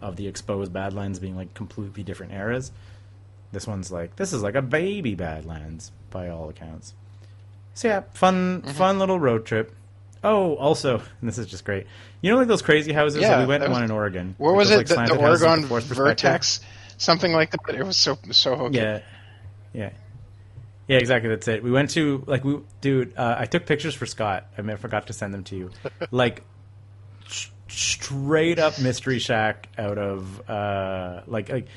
of 0.00 0.16
the 0.16 0.26
exposed 0.28 0.72
Badlands 0.72 1.18
being 1.18 1.36
like 1.36 1.54
completely 1.54 2.02
different 2.02 2.32
eras. 2.32 2.72
This 3.52 3.66
one's 3.66 3.90
like 3.92 4.16
this 4.16 4.32
is 4.32 4.42
like 4.42 4.54
a 4.54 4.62
baby 4.62 5.14
Badlands 5.14 5.92
by 6.10 6.28
all 6.28 6.48
accounts. 6.48 6.94
So 7.74 7.88
yeah, 7.88 8.02
fun 8.14 8.62
Mm-hmm. 8.62 8.70
fun 8.72 8.98
little 8.98 9.18
road 9.20 9.46
trip. 9.46 9.74
Oh, 10.24 10.56
also, 10.56 10.96
and 10.98 11.04
this 11.28 11.38
is 11.38 11.46
just 11.46 11.64
great. 11.64 11.86
You 12.20 12.32
know, 12.32 12.38
like 12.38 12.48
those 12.48 12.62
crazy 12.62 12.92
houses 12.92 13.20
Yeah, 13.22 13.30
that 13.30 13.40
we 13.40 13.46
went 13.46 13.60
that 13.60 13.68
was- 13.68 13.76
one 13.76 13.84
in 13.84 13.90
Oregon. 13.90 14.34
Where 14.38 14.50
Like 14.52 14.58
was 14.58 14.68
those, 14.70 14.74
it? 14.74 14.78
like, 14.78 14.86
the, 14.86 14.88
the 14.88 14.94
slanted 14.94 15.20
houses 15.20 15.42
with 15.70 15.72
Oregon? 15.72 15.94
Vortex, 15.94 16.60
something 16.98 17.32
like 17.32 17.50
that. 17.52 17.74
It 17.74 17.84
was 17.86 17.96
so 17.96 18.18
so 18.32 18.56
hokey. 18.56 18.78
Yeah, 18.78 19.00
yeah, 19.72 19.90
yeah. 20.88 20.96
Exactly. 20.98 21.28
That's 21.30 21.46
it. 21.48 21.62
We 21.62 21.70
went 21.70 21.90
to 21.90 22.24
like 22.26 22.44
we, 22.44 22.58
dude. 22.80 23.14
Uh, 23.16 23.36
I 23.38 23.44
took 23.46 23.66
pictures 23.66 23.94
for 23.94 24.06
Scott. 24.06 24.46
I 24.58 24.62
mean, 24.62 24.70
I 24.72 24.76
forgot 24.76 25.06
to 25.08 25.12
send 25.12 25.32
them 25.34 25.44
to 25.44 25.56
you. 25.56 25.70
like 26.10 26.42
straight 27.68 28.58
up 28.58 28.78
mystery 28.80 29.18
shack 29.18 29.68
out 29.78 29.98
of 29.98 30.48
uh, 30.48 31.22
like 31.26 31.48
like. 31.48 31.68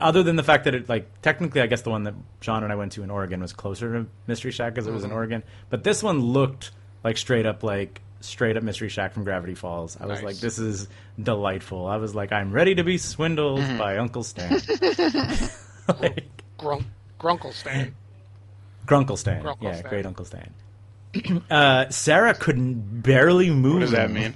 Other 0.00 0.22
than 0.22 0.36
the 0.36 0.44
fact 0.44 0.64
that 0.66 0.76
it 0.76 0.88
like 0.88 1.08
technically, 1.22 1.60
I 1.60 1.66
guess 1.66 1.82
the 1.82 1.90
one 1.90 2.04
that 2.04 2.14
John 2.40 2.62
and 2.62 2.72
I 2.72 2.76
went 2.76 2.92
to 2.92 3.02
in 3.02 3.10
Oregon 3.10 3.40
was 3.40 3.52
closer 3.52 3.92
to 3.94 4.06
Mystery 4.28 4.52
Shack 4.52 4.72
because 4.74 4.86
it 4.86 4.92
was 4.92 5.02
in 5.02 5.10
Oregon. 5.10 5.42
But 5.70 5.82
this 5.82 6.04
one 6.04 6.20
looked 6.20 6.70
like 7.02 7.16
straight 7.16 7.46
up 7.46 7.64
like 7.64 8.00
straight 8.20 8.56
up 8.56 8.62
Mystery 8.62 8.88
Shack 8.90 9.12
from 9.12 9.24
Gravity 9.24 9.56
Falls. 9.56 9.96
I 10.00 10.06
was 10.06 10.18
Nice. 10.18 10.24
like, 10.24 10.36
this 10.36 10.60
is 10.60 10.86
delightful. 11.20 11.86
I 11.86 11.96
was 11.96 12.14
like, 12.14 12.30
I'm 12.30 12.52
ready 12.52 12.76
to 12.76 12.84
be 12.84 12.96
swindled 12.96 13.60
by 13.76 13.96
Uncle 13.98 14.22
Stan. 14.22 14.50
like, 16.00 16.28
Grunk, 16.60 16.84
Grunkle 17.18 17.52
Stan. 17.52 17.94
Grunkle 18.86 19.18
Stan. 19.18 19.42
Grunkle 19.42 19.62
yeah, 19.62 19.76
Stan. 19.78 19.90
great 19.90 20.06
Uncle 20.06 20.24
Stan. 20.24 20.52
uh, 21.50 21.88
Sarah 21.90 22.34
couldn't 22.34 23.02
barely 23.02 23.50
move. 23.50 23.74
What 23.74 23.80
does 23.80 23.90
that 23.92 24.10
mean? 24.10 24.34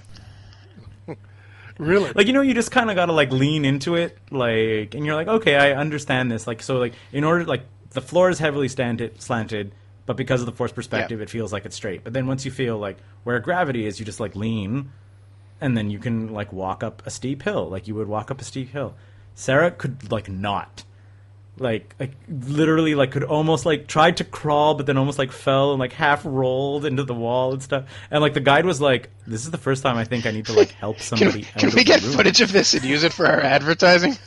Really? 1.79 2.13
Like 2.15 2.27
you 2.27 2.33
know, 2.33 2.41
you 2.43 2.55
just 2.55 2.71
kind 2.71 2.91
of 2.91 2.97
gotta 2.97 3.13
like 3.13 3.31
lean 3.31 3.65
into 3.65 3.95
it, 3.95 4.19
like, 4.31 4.95
and 4.95 5.05
you're 5.07 5.15
like, 5.15 5.29
okay, 5.29 5.57
I 5.57 5.73
understand 5.73 6.31
this. 6.31 6.47
Like, 6.47 6.63
so 6.63 6.79
like 6.79 6.95
in 7.13 7.25
order, 7.25 7.45
like 7.45 7.65
the 7.91 8.01
floor 8.01 8.31
is 8.31 8.39
heavily 8.39 8.69
slanted, 8.69 9.21
slanted, 9.23 9.73
but 10.07 10.17
because 10.17 10.41
of 10.41 10.47
the 10.47 10.53
force 10.53 10.73
perspective, 10.73 11.19
Yeah. 11.21 11.25
it 11.25 11.31
feels 11.31 11.53
like 11.53 11.65
it's 11.65 11.77
straight. 11.77 12.05
But 12.05 12.13
then 12.13 12.27
once 12.27 12.45
you 12.45 12.51
feel 12.51 12.79
like 12.79 12.99
where 13.25 13.39
gravity 13.41 13.87
is, 13.87 13.99
you 13.99 14.05
just 14.07 14.21
like 14.21 14.35
lean, 14.37 14.91
and 15.61 15.77
then 15.77 15.91
you 15.91 15.99
can 15.99 16.33
like 16.33 16.53
walk 16.53 16.83
up 16.83 17.03
a 17.07 17.11
steep 17.11 17.43
hill, 17.43 17.69
like 17.69 17.87
you 17.89 17.95
would 17.95 18.09
walk 18.09 18.31
up 18.31 18.41
a 18.41 18.45
steep 18.45 18.71
hill. 18.71 18.95
Sarah 19.35 19.71
could 19.71 20.11
like 20.11 20.29
not. 20.29 20.85
Like, 21.59 21.95
like 22.01 22.13
literally, 22.29 22.95
like 22.95 23.13
could 23.13 23.25
almost 23.25 23.67
like 23.67 23.87
tried 23.87 24.17
to 24.17 24.25
crawl, 24.25 24.75
but 24.75 24.87
then 24.87 24.97
almost 24.97 25.19
like 25.19 25.31
fell 25.33 25.73
and 25.73 25.79
like 25.79 25.93
half 25.93 26.23
rolled 26.25 26.87
into 26.87 27.05
the 27.05 27.13
wall 27.15 27.53
and 27.53 27.63
stuff. 27.63 27.85
And 28.11 28.23
like 28.23 28.33
the 28.35 28.41
guide 28.41 28.65
was 28.65 28.81
like, 28.81 29.11
"This 29.27 29.45
is 29.45 29.51
the 29.51 29.59
first 29.59 29.83
time 29.83 29.97
I 29.99 30.05
think 30.05 30.25
I 30.25 30.31
need 30.31 30.47
to 30.47 30.55
like 30.55 30.71
help 30.73 30.97
Can, 31.11 31.19
somebody." 31.19 31.43
can 31.43 31.69
out 31.69 31.75
we 31.75 31.81
of 31.83 31.87
get 31.87 32.01
the 32.01 32.07
room. 32.09 32.17
footage 32.17 32.41
of 32.41 32.53
this 32.53 32.73
and 32.73 32.83
use 32.85 33.05
it 33.05 33.13
for 33.13 33.27
our 33.27 33.41
advertising? 33.41 34.17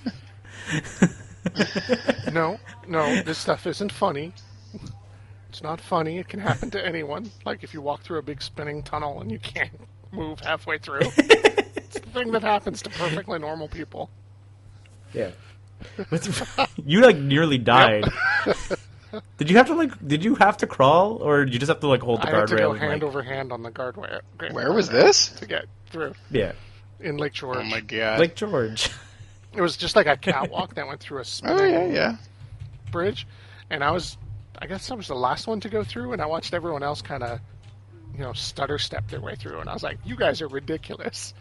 No, 2.31 2.57
no, 2.87 3.21
this 3.21 3.37
stuff 3.37 3.65
isn't 3.67 3.91
funny. 3.91 4.33
It's 5.49 5.63
not 5.63 5.79
funny. 5.79 6.17
It 6.17 6.27
can 6.27 6.39
happen 6.41 6.69
to 6.71 6.85
anyone. 6.85 7.31
Like 7.45 7.63
if 7.63 7.73
you 7.73 7.81
walk 7.81 8.01
through 8.01 8.17
a 8.19 8.23
big 8.23 8.41
spinning 8.41 8.83
tunnel 8.83 9.21
and 9.21 9.31
you 9.31 9.39
can't 9.39 9.71
move 10.11 10.39
halfway 10.41 10.77
through. 10.79 10.99
it's 11.17 11.99
the 11.99 12.09
thing 12.13 12.31
that 12.31 12.41
happens 12.41 12.81
to 12.81 12.89
perfectly 12.89 13.39
normal 13.39 13.67
people. 13.69 14.09
Yeah. 15.13 15.31
you 16.85 17.01
like 17.01 17.17
nearly 17.17 17.57
died. 17.57 18.05
did 19.37 19.49
you 19.49 19.57
have 19.57 19.67
to 19.67 19.73
like? 19.75 20.07
Did 20.07 20.23
you 20.23 20.35
have 20.35 20.57
to 20.57 20.67
crawl, 20.67 21.17
or 21.17 21.45
did 21.45 21.53
you 21.53 21.59
just 21.59 21.69
have 21.69 21.79
to 21.81 21.87
like 21.87 22.01
hold 22.01 22.21
the 22.21 22.27
I 22.27 22.39
had 22.39 22.47
to 22.47 22.55
go 22.55 22.61
guardrail? 22.69 22.71
and, 22.71 22.79
hand 22.79 22.93
like- 22.93 23.03
over 23.03 23.23
hand 23.23 23.51
on 23.51 23.63
the 23.63 23.71
guardrail. 23.71 24.21
Where 24.51 24.73
was 24.73 24.89
this? 24.89 25.27
To 25.29 25.45
get 25.45 25.65
through 25.89 26.13
Yeah, 26.31 26.53
in 26.99 27.17
Lake 27.17 27.33
George. 27.33 27.57
Oh 27.59 27.63
my 27.63 27.81
god. 27.81 28.19
Lake 28.19 28.35
George. 28.35 28.89
It 29.53 29.61
was 29.61 29.77
just 29.77 29.95
like 29.95 30.07
a 30.07 30.17
catwalk 30.17 30.75
that 30.75 30.85
went 30.87 30.99
through 30.99 31.19
a 31.19 31.25
spinning 31.25 31.59
oh 31.75 31.85
yeah, 31.85 31.85
yeah. 31.85 32.17
bridge, 32.91 33.25
and 33.69 33.83
I 33.83 33.91
was, 33.91 34.17
I 34.59 34.67
guess 34.67 34.91
I 34.91 34.95
was 34.95 35.07
the 35.07 35.15
last 35.15 35.47
one 35.47 35.61
to 35.61 35.69
go 35.69 35.83
through, 35.83 36.11
and 36.13 36.21
I 36.21 36.25
watched 36.25 36.53
everyone 36.53 36.83
else 36.83 37.01
kind 37.01 37.23
of 37.23 37.39
you 38.13 38.21
know, 38.21 38.33
stutter 38.33 38.77
step 38.77 39.07
their 39.09 39.19
way 39.19 39.35
through, 39.35 39.59
and 39.59 39.69
I 39.69 39.73
was 39.73 39.83
like, 39.83 39.97
"You 40.05 40.15
guys 40.15 40.41
are 40.41 40.47
ridiculous." 40.47 41.33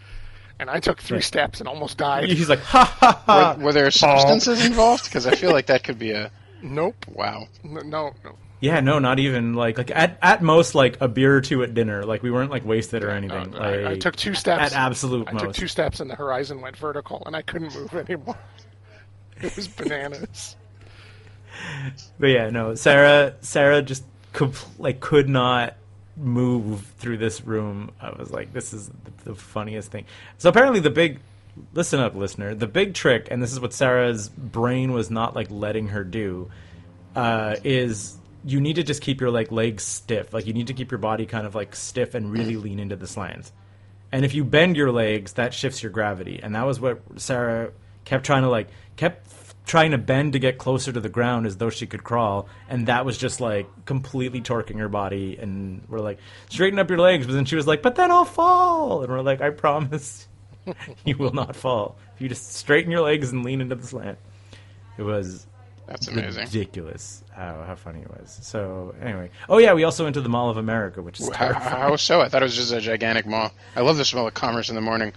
And 0.60 0.70
I 0.70 0.78
took 0.80 1.00
three 1.02 1.18
Yeah. 1.18 1.22
steps 1.24 1.60
and 1.60 1.68
almost 1.68 1.98
died. 1.98 2.28
He's 2.28 2.48
like, 2.48 2.60
ha 2.60 2.84
ha 2.84 3.22
ha. 3.26 3.54
Were, 3.58 3.64
were 3.64 3.72
there 3.72 3.90
substances 3.90 4.64
involved? 4.66 5.04
Because 5.04 5.26
I 5.26 5.34
feel 5.34 5.50
like 5.52 5.66
that 5.66 5.82
could 5.84 5.98
be 5.98 6.12
a 6.12 6.30
Nope. 6.62 6.94
wow. 7.08 7.46
N- 7.64 7.90
No, 7.90 8.12
no. 8.24 8.36
Yeah, 8.60 8.80
no, 8.80 8.98
not 8.98 9.18
even 9.18 9.52
like 9.54 9.76
like 9.76 9.90
at 9.90 10.16
at 10.22 10.42
most 10.42 10.74
like 10.74 10.98
a 11.02 11.08
beer 11.08 11.36
or 11.36 11.40
two 11.42 11.62
at 11.62 11.74
dinner. 11.74 12.04
Like 12.04 12.22
we 12.22 12.30
weren't 12.30 12.50
like 12.50 12.64
wasted 12.64 13.02
or 13.04 13.10
anything. 13.10 13.50
No, 13.50 13.58
I, 13.58 13.90
I 13.90 13.98
took 13.98 14.16
two 14.16 14.32
steps. 14.32 14.72
at 14.72 14.78
absolute 14.78 15.28
I 15.28 15.32
most. 15.32 15.42
took 15.42 15.52
two 15.54 15.68
steps 15.68 16.00
and 16.00 16.08
the 16.08 16.14
horizon 16.14 16.62
went 16.62 16.76
vertical, 16.76 17.22
and 17.26 17.36
I 17.36 17.42
couldn't 17.42 17.74
move 17.74 17.92
anymore. 18.08 18.38
It 19.42 19.54
was 19.56 19.68
bananas. 19.68 20.56
But 22.18 22.26
yeah, 22.28 22.50
no, 22.50 22.74
Sarah 22.74 23.34
Sarah 23.40 23.82
just 23.82 24.04
compl- 24.32 24.66
like 24.78 25.00
could 25.00 25.28
not 25.28 25.74
move 26.16 26.80
through 26.98 27.18
this 27.18 27.44
room. 27.44 27.90
I 28.00 28.10
was 28.10 28.30
like, 28.30 28.52
this 28.52 28.72
is 28.72 28.90
the, 29.24 29.34
funniest 29.34 29.90
thing. 29.90 30.06
So 30.38 30.48
apparently 30.48 30.80
the 30.80 30.90
big 30.90 31.20
listen 31.72 32.00
up 32.00 32.14
listener, 32.14 32.54
the 32.54 32.66
big 32.66 32.94
trick 32.94 33.28
and 33.30 33.42
this 33.42 33.52
is 33.52 33.60
what 33.60 33.72
Sarah's 33.72 34.28
brain 34.28 34.92
was 34.92 35.10
not 35.10 35.34
like 35.34 35.50
letting 35.50 35.88
her 35.88 36.04
do 36.04 36.50
uh, 37.14 37.56
is 37.64 38.16
you 38.44 38.60
need 38.60 38.76
to 38.76 38.82
just 38.82 39.02
keep 39.02 39.20
your 39.20 39.30
like 39.30 39.50
legs 39.50 39.82
stiff. 39.82 40.32
Like 40.32 40.46
you 40.46 40.52
need 40.52 40.66
to 40.66 40.74
keep 40.74 40.90
your 40.90 40.98
body 40.98 41.26
kind 41.26 41.46
of 41.46 41.54
like 41.54 41.74
stiff 41.74 42.14
and 42.14 42.30
really 42.30 42.56
lean 42.56 42.78
into 42.78 42.96
the 42.96 43.06
slants. 43.06 43.52
And 44.12 44.24
if 44.24 44.34
you 44.34 44.44
bend 44.44 44.76
your 44.76 44.92
legs, 44.92 45.32
that 45.34 45.54
shifts 45.54 45.82
your 45.82 45.90
gravity. 45.90 46.40
And 46.42 46.54
that 46.54 46.66
was 46.66 46.78
what 46.78 47.00
Sarah 47.16 47.72
kept 48.04 48.24
trying 48.24 48.42
to 48.42 48.48
like 48.48 48.68
kept 48.96 49.26
trying 49.66 49.92
to 49.92 49.98
bend 49.98 50.34
to 50.34 50.38
get 50.38 50.58
closer 50.58 50.92
to 50.92 51.00
the 51.00 51.08
ground 51.08 51.46
as 51.46 51.56
though 51.56 51.70
she 51.70 51.86
could 51.86 52.04
crawl, 52.04 52.48
and 52.68 52.86
that 52.88 53.04
was 53.06 53.16
just 53.16 53.40
like 53.40 53.66
completely 53.86 54.40
torquing 54.40 54.78
her 54.78 54.88
body. 54.88 55.38
And 55.40 55.84
we're 55.88 56.00
like, 56.00 56.18
straighten 56.50 56.78
up 56.78 56.90
your 56.90 56.98
legs, 56.98 57.26
but 57.26 57.32
then 57.32 57.44
she 57.46 57.56
was 57.56 57.66
like, 57.66 57.80
but 57.82 57.94
then 57.94 58.10
I'll 58.10 58.24
fall. 58.24 59.02
And 59.02 59.10
we're 59.10 59.22
like, 59.22 59.40
I 59.40 59.50
promise, 59.50 60.28
you 61.04 61.16
will 61.16 61.32
not 61.32 61.56
fall 61.56 61.96
if 62.14 62.20
you 62.20 62.28
just 62.28 62.54
straighten 62.54 62.90
your 62.90 63.00
legs 63.02 63.30
and 63.30 63.44
lean 63.44 63.60
into 63.60 63.74
the 63.74 63.86
slant. 63.86 64.18
It 64.96 65.02
was 65.02 65.46
That's 65.86 66.08
amazing. 66.08 66.44
ridiculous 66.44 67.24
how 67.32 67.64
how 67.66 67.74
funny 67.74 68.00
it 68.00 68.08
was. 68.10 68.38
So 68.42 68.94
anyway, 69.02 69.30
oh 69.48 69.58
yeah, 69.58 69.72
we 69.74 69.84
also 69.84 70.04
went 70.04 70.14
to 70.14 70.20
the 70.20 70.28
Mall 70.28 70.50
of 70.50 70.56
America, 70.56 71.02
which 71.02 71.20
is 71.20 71.28
How, 71.30 71.52
how 71.52 71.96
so? 71.96 72.20
I 72.20 72.28
thought 72.28 72.42
it 72.42 72.46
was 72.46 72.54
just 72.56 72.72
a 72.72 72.80
gigantic 72.80 73.26
mall. 73.26 73.50
I 73.74 73.80
love 73.80 73.96
the 73.96 74.04
smell 74.04 74.26
of 74.28 74.34
commerce 74.34 74.68
in 74.68 74.74
the 74.74 74.80
morning. 74.80 75.12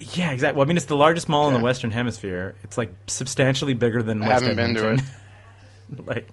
Yeah, 0.00 0.30
exactly. 0.30 0.58
Well, 0.58 0.66
I 0.66 0.68
mean, 0.68 0.76
it's 0.76 0.86
the 0.86 0.96
largest 0.96 1.28
mall 1.28 1.48
in 1.48 1.54
the 1.54 1.60
Western 1.60 1.90
Hemisphere. 1.90 2.54
It's 2.62 2.78
like 2.78 2.92
substantially 3.08 3.74
bigger 3.74 4.02
than 4.02 4.22
I 4.22 4.28
West 4.28 4.42
haven't 4.44 4.56
been 4.56 4.74
to 4.74 4.80
Edmonton. 4.80 5.06
like, 6.06 6.28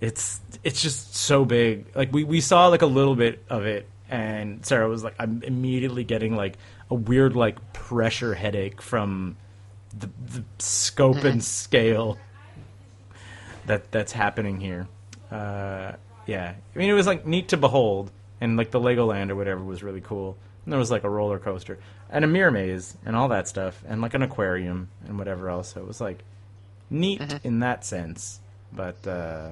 it's 0.00 0.40
it's 0.64 0.80
just 0.80 1.14
so 1.14 1.44
big. 1.44 1.86
Like 1.94 2.12
we 2.12 2.24
we 2.24 2.40
saw 2.40 2.68
like 2.68 2.82
a 2.82 2.86
little 2.86 3.14
bit 3.16 3.44
of 3.50 3.66
it, 3.66 3.88
and 4.08 4.64
Sarah 4.64 4.88
was 4.88 5.04
like, 5.04 5.14
I'm 5.18 5.42
immediately 5.42 6.04
getting 6.04 6.34
like 6.34 6.56
a 6.90 6.94
weird 6.94 7.36
like 7.36 7.72
pressure 7.74 8.34
headache 8.34 8.80
from 8.80 9.36
the 9.98 10.08
the 10.26 10.44
scope 10.58 11.16
Mm-hmm. 11.16 11.26
and 11.26 11.44
scale 11.44 12.16
that 13.66 13.90
that's 13.92 14.12
happening 14.12 14.60
here. 14.60 14.86
Uh, 15.30 15.92
yeah, 16.26 16.54
I 16.74 16.78
mean, 16.78 16.88
it 16.88 16.94
was 16.94 17.06
like 17.06 17.26
neat 17.26 17.48
to 17.48 17.56
behold, 17.56 18.10
and 18.40 18.56
like 18.56 18.70
the 18.70 18.80
Legoland 18.80 19.30
or 19.30 19.36
whatever 19.36 19.62
was 19.62 19.82
really 19.82 20.00
cool. 20.00 20.36
And 20.68 20.72
there 20.74 20.78
was 20.78 20.90
like 20.90 21.04
a 21.04 21.08
roller 21.08 21.38
coaster 21.38 21.78
and 22.10 22.26
a 22.26 22.28
mirror 22.28 22.50
maze 22.50 22.94
and 23.06 23.16
all 23.16 23.28
that 23.28 23.48
stuff, 23.48 23.82
and 23.88 24.02
like 24.02 24.12
an 24.12 24.20
aquarium 24.20 24.90
and 25.06 25.16
whatever 25.16 25.48
else. 25.48 25.72
So 25.72 25.80
it 25.80 25.86
was 25.86 25.98
like 25.98 26.22
neat 26.90 27.22
in 27.42 27.60
that 27.60 27.86
sense, 27.86 28.38
but 28.70 29.06
uh, 29.06 29.48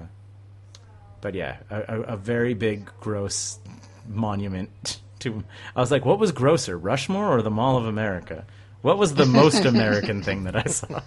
but 1.22 1.32
yeah, 1.32 1.56
a, 1.70 1.76
a, 1.88 2.00
a 2.02 2.16
very 2.18 2.52
big, 2.52 2.90
gross 3.00 3.58
monument 4.06 5.00
to. 5.20 5.42
I 5.74 5.80
was 5.80 5.90
like, 5.90 6.04
what 6.04 6.18
was 6.18 6.32
grosser, 6.32 6.76
Rushmore 6.76 7.28
or 7.28 7.40
the 7.40 7.50
Mall 7.50 7.78
of 7.78 7.86
America? 7.86 8.44
What 8.82 8.98
was 8.98 9.14
the 9.14 9.24
most 9.24 9.64
American 9.74 10.22
thing 10.22 10.44
that 10.44 10.54
I 10.54 10.64
saw? 10.64 11.00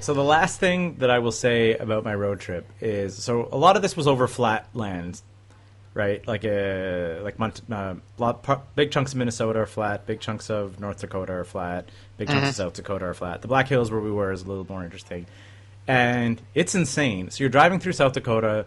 So 0.00 0.12
the 0.12 0.22
last 0.22 0.60
thing 0.60 0.96
that 0.96 1.08
I 1.08 1.20
will 1.20 1.32
say 1.32 1.74
about 1.74 2.04
my 2.04 2.14
road 2.14 2.38
trip 2.38 2.70
is 2.82 3.16
so 3.16 3.48
a 3.50 3.56
lot 3.56 3.76
of 3.76 3.80
this 3.80 3.96
was 3.96 4.06
over 4.06 4.28
flat 4.28 4.68
lands, 4.74 5.22
right? 5.98 6.26
Like 6.26 6.44
uh, 6.44 7.22
like 7.22 7.38
Mont- 7.38 7.60
uh, 7.70 7.96
lot, 8.18 8.42
par- 8.44 8.62
big 8.76 8.92
chunks 8.92 9.12
of 9.12 9.18
Minnesota 9.18 9.58
are 9.58 9.66
flat, 9.66 10.06
big 10.06 10.20
chunks 10.20 10.48
of 10.48 10.78
North 10.80 11.00
Dakota 11.00 11.32
are 11.32 11.44
flat, 11.44 11.90
big 12.16 12.28
chunks 12.28 12.50
of 12.50 12.54
South 12.54 12.74
Dakota 12.74 13.06
are 13.06 13.14
flat. 13.14 13.42
The 13.42 13.48
Black 13.48 13.66
Hills 13.68 13.90
where 13.90 14.00
we 14.00 14.12
were 14.12 14.30
is 14.32 14.42
a 14.42 14.46
little 14.46 14.64
more 14.66 14.84
interesting, 14.84 15.26
and 15.88 16.40
it's 16.54 16.74
insane. 16.74 17.30
So 17.30 17.42
you're 17.42 17.50
driving 17.50 17.80
through 17.80 17.94
South 17.94 18.12
Dakota, 18.12 18.66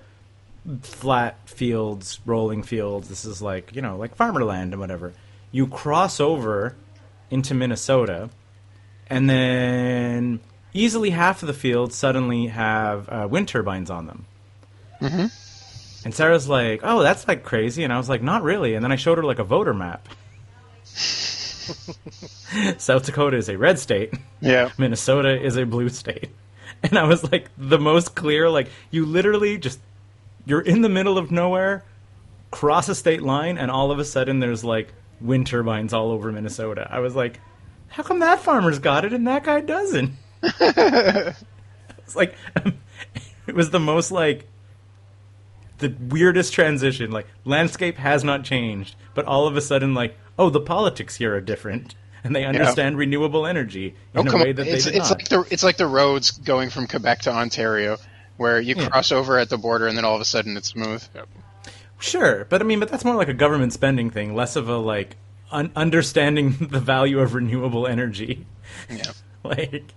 flat 0.81 1.49
fields, 1.49 2.19
rolling 2.25 2.63
fields. 2.63 3.07
This 3.07 3.23
is 3.23 3.41
like 3.41 3.73
you 3.73 3.81
know 3.81 3.95
like 3.97 4.13
farmer 4.15 4.43
land 4.43 4.73
and 4.73 4.81
whatever. 4.81 5.13
You 5.53 5.67
cross 5.67 6.19
over 6.19 6.75
into 7.29 7.53
Minnesota, 7.53 8.29
and 9.09 9.29
then 9.29 10.41
easily 10.73 11.11
half 11.11 11.41
of 11.41 11.47
the 11.47 11.53
fields 11.53 11.95
suddenly 11.95 12.47
have 12.47 13.07
uh, 13.07 13.25
wind 13.31 13.47
turbines 13.47 13.89
on 13.89 14.07
them. 14.07 14.25
Mm-hmm. 15.01 15.25
And 16.03 16.13
Sarah's 16.13 16.47
like, 16.47 16.81
"Oh, 16.83 17.03
that's 17.03 17.27
like 17.27 17.43
crazy," 17.43 17.83
and 17.83 17.93
I 17.93 17.97
was 17.97 18.09
like, 18.09 18.21
"Not 18.21 18.43
really." 18.43 18.73
And 18.73 18.83
then 18.83 18.91
I 18.91 18.95
showed 18.95 19.17
her 19.17 19.23
like 19.23 19.39
a 19.39 19.43
voter 19.43 19.73
map. 19.73 20.07
South 22.77 23.05
Dakota 23.05 23.37
is 23.37 23.49
a 23.49 23.57
red 23.57 23.79
state. 23.79 24.13
Yeah. 24.39 24.71
Minnesota 24.77 25.39
is 25.41 25.57
a 25.57 25.65
blue 25.65 25.89
state. 25.89 26.29
And 26.83 26.97
I 26.97 27.03
was 27.03 27.31
like 27.31 27.49
the 27.57 27.77
most 27.77 28.15
clear 28.15 28.49
like 28.49 28.69
you 28.89 29.05
literally 29.05 29.57
just 29.57 29.79
you're 30.45 30.61
in 30.61 30.81
the 30.81 30.89
middle 30.89 31.17
of 31.17 31.31
nowhere, 31.31 31.83
cross 32.49 32.89
a 32.89 32.95
state 32.95 33.21
line 33.21 33.57
and 33.57 33.69
all 33.69 33.91
of 33.91 33.99
a 33.99 34.05
sudden 34.05 34.39
there's 34.39 34.63
like 34.63 34.93
wind 35.19 35.47
turbines 35.47 35.93
all 35.93 36.11
over 36.11 36.31
Minnesota. 36.31 36.87
I 36.89 36.99
was 36.99 37.15
like 37.15 37.39
how 37.89 38.03
come 38.03 38.19
that 38.19 38.39
farmer's 38.39 38.79
got 38.79 39.05
it 39.05 39.13
and 39.13 39.27
that 39.27 39.43
guy 39.43 39.61
doesn't? 39.61 40.13
it's 40.43 42.15
like 42.15 42.35
it 43.47 43.53
was 43.53 43.69
the 43.69 43.79
most 43.79 44.11
like 44.11 44.47
the 45.81 45.93
weirdest 46.09 46.53
transition. 46.53 47.11
Like 47.11 47.27
landscape 47.43 47.97
has 47.97 48.23
not 48.23 48.43
changed, 48.45 48.95
but 49.13 49.25
all 49.25 49.45
of 49.47 49.57
a 49.57 49.61
sudden, 49.61 49.93
like 49.93 50.17
oh, 50.39 50.49
the 50.49 50.61
politics 50.61 51.17
here 51.17 51.35
are 51.35 51.41
different, 51.41 51.93
and 52.23 52.35
they 52.35 52.45
understand 52.45 52.97
renewable 52.97 53.45
energy 53.45 53.95
in 54.13 54.19
Oh, 54.19 54.21
a 54.21 54.25
come 54.31 54.41
way 54.41 54.49
on. 54.49 54.55
that 54.55 54.67
it's, 54.67 54.85
they 54.85 54.91
did 54.91 54.99
it's 55.01 55.09
not. 55.09 55.17
like 55.19 55.27
the 55.29 55.45
it's 55.53 55.63
like 55.63 55.77
the 55.77 55.85
roads 55.87 56.31
going 56.31 56.69
from 56.69 56.87
Quebec 56.87 57.19
to 57.23 57.31
Ontario, 57.31 57.97
where 58.37 58.59
you 58.59 58.75
Yeah. 58.77 58.87
cross 58.87 59.11
over 59.11 59.37
at 59.37 59.49
the 59.49 59.57
border 59.57 59.87
and 59.87 59.97
then 59.97 60.05
all 60.05 60.15
of 60.15 60.21
a 60.21 60.25
sudden 60.25 60.55
it's 60.57 60.69
smooth. 60.69 61.03
Sure, 61.99 62.45
but 62.49 62.61
I 62.61 62.63
mean, 62.63 62.79
but 62.79 62.89
that's 62.89 63.05
more 63.05 63.15
like 63.15 63.27
a 63.27 63.33
government 63.33 63.73
spending 63.73 64.09
thing, 64.09 64.33
less 64.33 64.55
of 64.55 64.67
a 64.69 64.77
like 64.77 65.17
un- 65.51 65.71
understanding 65.75 66.55
the 66.71 66.79
value 66.79 67.19
of 67.19 67.33
renewable 67.35 67.85
energy. 67.85 68.45
Yeah. 68.89 69.11
like, 69.43 69.93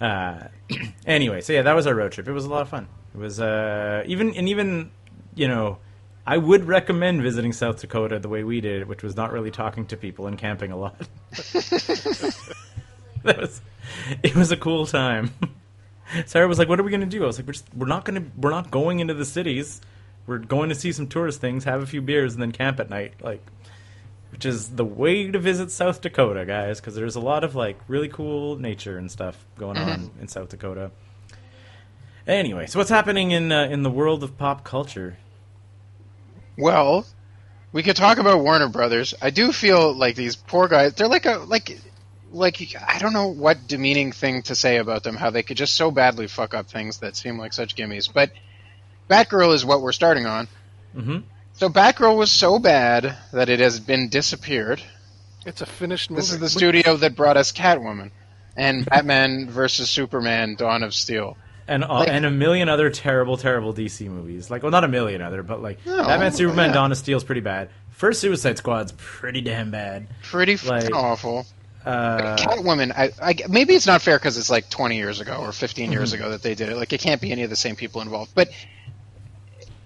uh, 0.00 0.48
anyway, 1.06 1.40
so 1.40 1.52
yeah, 1.52 1.62
that 1.62 1.74
was 1.74 1.86
our 1.86 1.94
road 1.94 2.12
trip. 2.12 2.28
It 2.28 2.32
was 2.32 2.44
a 2.44 2.50
lot 2.50 2.62
of 2.62 2.68
fun. 2.68 2.88
It 3.14 3.18
was 3.18 3.40
uh, 3.40 4.02
even 4.06 4.34
and 4.34 4.48
even 4.48 4.90
you 5.34 5.48
know, 5.48 5.78
I 6.26 6.38
would 6.38 6.64
recommend 6.64 7.22
visiting 7.22 7.52
South 7.52 7.80
Dakota 7.80 8.18
the 8.18 8.28
way 8.28 8.44
we 8.44 8.60
did, 8.60 8.88
which 8.88 9.02
was 9.02 9.16
not 9.16 9.32
really 9.32 9.50
talking 9.50 9.86
to 9.86 9.96
people 9.96 10.26
and 10.26 10.38
camping 10.38 10.72
a 10.72 10.76
lot. 10.76 10.98
that 13.22 13.38
was 13.38 13.60
it 14.22 14.34
was 14.34 14.50
a 14.50 14.56
cool 14.56 14.86
time. 14.86 15.32
Sarah 16.26 16.46
was 16.46 16.58
like, 16.58 16.68
"What 16.68 16.78
are 16.80 16.82
we 16.82 16.90
going 16.90 17.00
to 17.00 17.06
do?" 17.06 17.24
I 17.24 17.26
was 17.26 17.38
like, 17.38 17.46
"We're 17.46 17.54
just 17.54 17.66
we're 17.74 17.86
not 17.86 18.04
going 18.04 18.22
to 18.22 18.30
we're 18.36 18.50
not 18.50 18.70
going 18.70 19.00
into 19.00 19.14
the 19.14 19.24
cities. 19.24 19.80
We're 20.26 20.38
going 20.38 20.70
to 20.70 20.74
see 20.74 20.92
some 20.92 21.06
tourist 21.06 21.40
things, 21.40 21.64
have 21.64 21.82
a 21.82 21.86
few 21.86 22.00
beers, 22.00 22.34
and 22.34 22.42
then 22.42 22.52
camp 22.52 22.80
at 22.80 22.90
night." 22.90 23.14
Like, 23.20 23.44
which 24.34 24.44
is 24.44 24.70
the 24.70 24.84
way 24.84 25.30
to 25.30 25.38
visit 25.38 25.70
South 25.70 26.00
Dakota, 26.00 26.44
guys, 26.44 26.80
because 26.80 26.96
there's 26.96 27.14
a 27.14 27.20
lot 27.20 27.44
of 27.44 27.54
like 27.54 27.78
really 27.86 28.08
cool 28.08 28.56
nature 28.56 28.98
and 28.98 29.08
stuff 29.08 29.46
going 29.56 29.78
on 29.78 30.10
in 30.20 30.26
South 30.26 30.48
Dakota. 30.48 30.90
Anyway, 32.26 32.66
so 32.66 32.80
what's 32.80 32.90
happening 32.90 33.30
in 33.30 33.52
uh, 33.52 33.66
in 33.66 33.84
the 33.84 33.90
world 33.92 34.24
of 34.24 34.36
pop 34.36 34.64
culture? 34.64 35.18
Well, 36.58 37.06
we 37.70 37.84
could 37.84 37.94
talk 37.94 38.18
about 38.18 38.40
Warner 38.42 38.68
Brothers. 38.68 39.14
I 39.22 39.30
do 39.30 39.52
feel 39.52 39.94
like 39.94 40.16
these 40.16 40.34
poor 40.34 40.66
guys. 40.66 40.94
They're 40.94 41.06
like 41.06 41.26
a 41.26 41.36
like 41.46 41.78
like 42.32 42.74
I 42.84 42.98
don't 42.98 43.12
know 43.12 43.28
what 43.28 43.68
demeaning 43.68 44.10
thing 44.10 44.42
to 44.44 44.56
say 44.56 44.78
about 44.78 45.04
them. 45.04 45.14
How 45.14 45.30
they 45.30 45.44
could 45.44 45.56
just 45.58 45.76
so 45.76 45.92
badly 45.92 46.26
fuck 46.26 46.54
up 46.54 46.68
things 46.68 46.98
that 46.98 47.14
seem 47.14 47.38
like 47.38 47.52
such 47.52 47.76
gimmies. 47.76 48.12
But 48.12 48.32
Batgirl 49.08 49.54
is 49.54 49.64
what 49.64 49.80
we're 49.80 49.92
starting 49.92 50.26
on. 50.26 50.48
Mhm. 50.96 51.22
So 51.64 51.70
Batgirl 51.70 52.18
was 52.18 52.30
so 52.30 52.58
bad 52.58 53.16
that 53.32 53.48
it 53.48 53.58
has 53.60 53.80
been 53.80 54.10
disappeared. 54.10 54.82
It's 55.46 55.62
a 55.62 55.66
finished 55.66 56.10
movie. 56.10 56.20
This 56.20 56.30
is 56.30 56.38
the 56.38 56.50
studio 56.50 56.94
that 56.98 57.16
brought 57.16 57.38
us 57.38 57.52
Catwoman 57.52 58.10
and 58.54 58.84
Batman 58.84 59.48
versus 59.48 59.88
Superman: 59.88 60.56
Dawn 60.56 60.82
of 60.82 60.92
Steel. 60.92 61.38
And 61.66 61.82
uh, 61.82 62.00
Like- 62.00 62.08
and 62.10 62.26
a 62.26 62.30
million 62.30 62.68
other 62.68 62.90
terrible, 62.90 63.38
terrible 63.38 63.72
DC 63.72 64.06
movies. 64.10 64.50
Like, 64.50 64.62
well, 64.62 64.72
not 64.72 64.84
a 64.84 64.88
million 64.88 65.22
other, 65.22 65.42
but 65.42 65.62
like 65.62 65.78
No, 65.86 66.04
Batman, 66.04 66.32
Superman, 66.32 66.68
yeah. 66.68 66.74
Dawn 66.74 66.92
of 66.92 66.98
Steel 66.98 67.16
is 67.16 67.24
pretty 67.24 67.40
bad. 67.40 67.70
First 67.92 68.20
Suicide 68.20 68.58
Squad's 68.58 68.92
pretty 68.98 69.40
damn 69.40 69.70
bad. 69.70 70.06
Pretty 70.22 70.58
Like, 70.68 70.94
awful. 70.94 71.46
Uh, 71.86 72.36
Catwoman, 72.36 72.92
I, 72.94 73.10
I, 73.22 73.34
maybe 73.48 73.74
it's 73.74 73.86
not 73.86 74.02
fair 74.02 74.18
because 74.18 74.36
it's 74.36 74.50
like 74.50 74.68
20 74.68 74.96
years 74.98 75.20
ago 75.20 75.36
or 75.40 75.50
15 75.52 75.92
years 75.92 76.12
Mm-hmm. 76.12 76.20
ago 76.22 76.30
that 76.32 76.42
they 76.42 76.54
did 76.54 76.68
it. 76.68 76.76
Like, 76.76 76.92
it 76.92 77.00
can't 77.00 77.22
be 77.22 77.32
any 77.32 77.42
of 77.42 77.48
the 77.48 77.56
same 77.56 77.74
people 77.76 78.02
involved. 78.02 78.32
But 78.34 78.50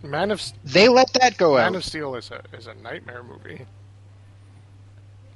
Man 0.02 0.30
of 0.30 0.40
They 0.64 0.88
let 0.88 1.12
that 1.14 1.36
go 1.36 1.54
Man 1.56 1.68
out. 1.68 1.74
of 1.76 1.84
Steel 1.84 2.14
is 2.14 2.30
a 2.30 2.42
is 2.56 2.66
a 2.66 2.74
nightmare 2.74 3.22
movie. 3.22 3.66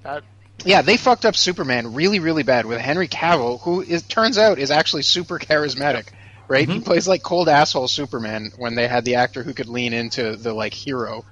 That 0.03 0.23
Yeah, 0.65 0.83
they 0.83 0.97
fucked 0.97 1.25
up 1.25 1.35
Superman 1.37 1.95
really, 1.95 2.19
really 2.21 2.43
bad 2.43 2.67
with 2.67 2.79
Henry 2.81 3.09
Cavill, 3.09 3.61
who 3.63 3.83
it 3.83 4.09
turns 4.09 4.39
out 4.39 4.59
is 4.59 4.71
actually 4.71 5.03
super 5.03 5.39
charismatic. 5.39 6.09
Right? 6.49 6.69
He 6.69 6.81
plays 6.81 7.09
like 7.09 7.23
cold 7.23 7.49
asshole 7.49 7.89
Superman 7.89 8.53
when 8.59 8.75
they 8.75 8.87
had 8.87 9.05
the 9.05 9.15
actor 9.15 9.43
who 9.43 9.55
could 9.55 9.69
lean 9.69 9.93
into 9.95 10.37
the 10.37 10.53
like 10.53 10.75
hero. 10.75 11.25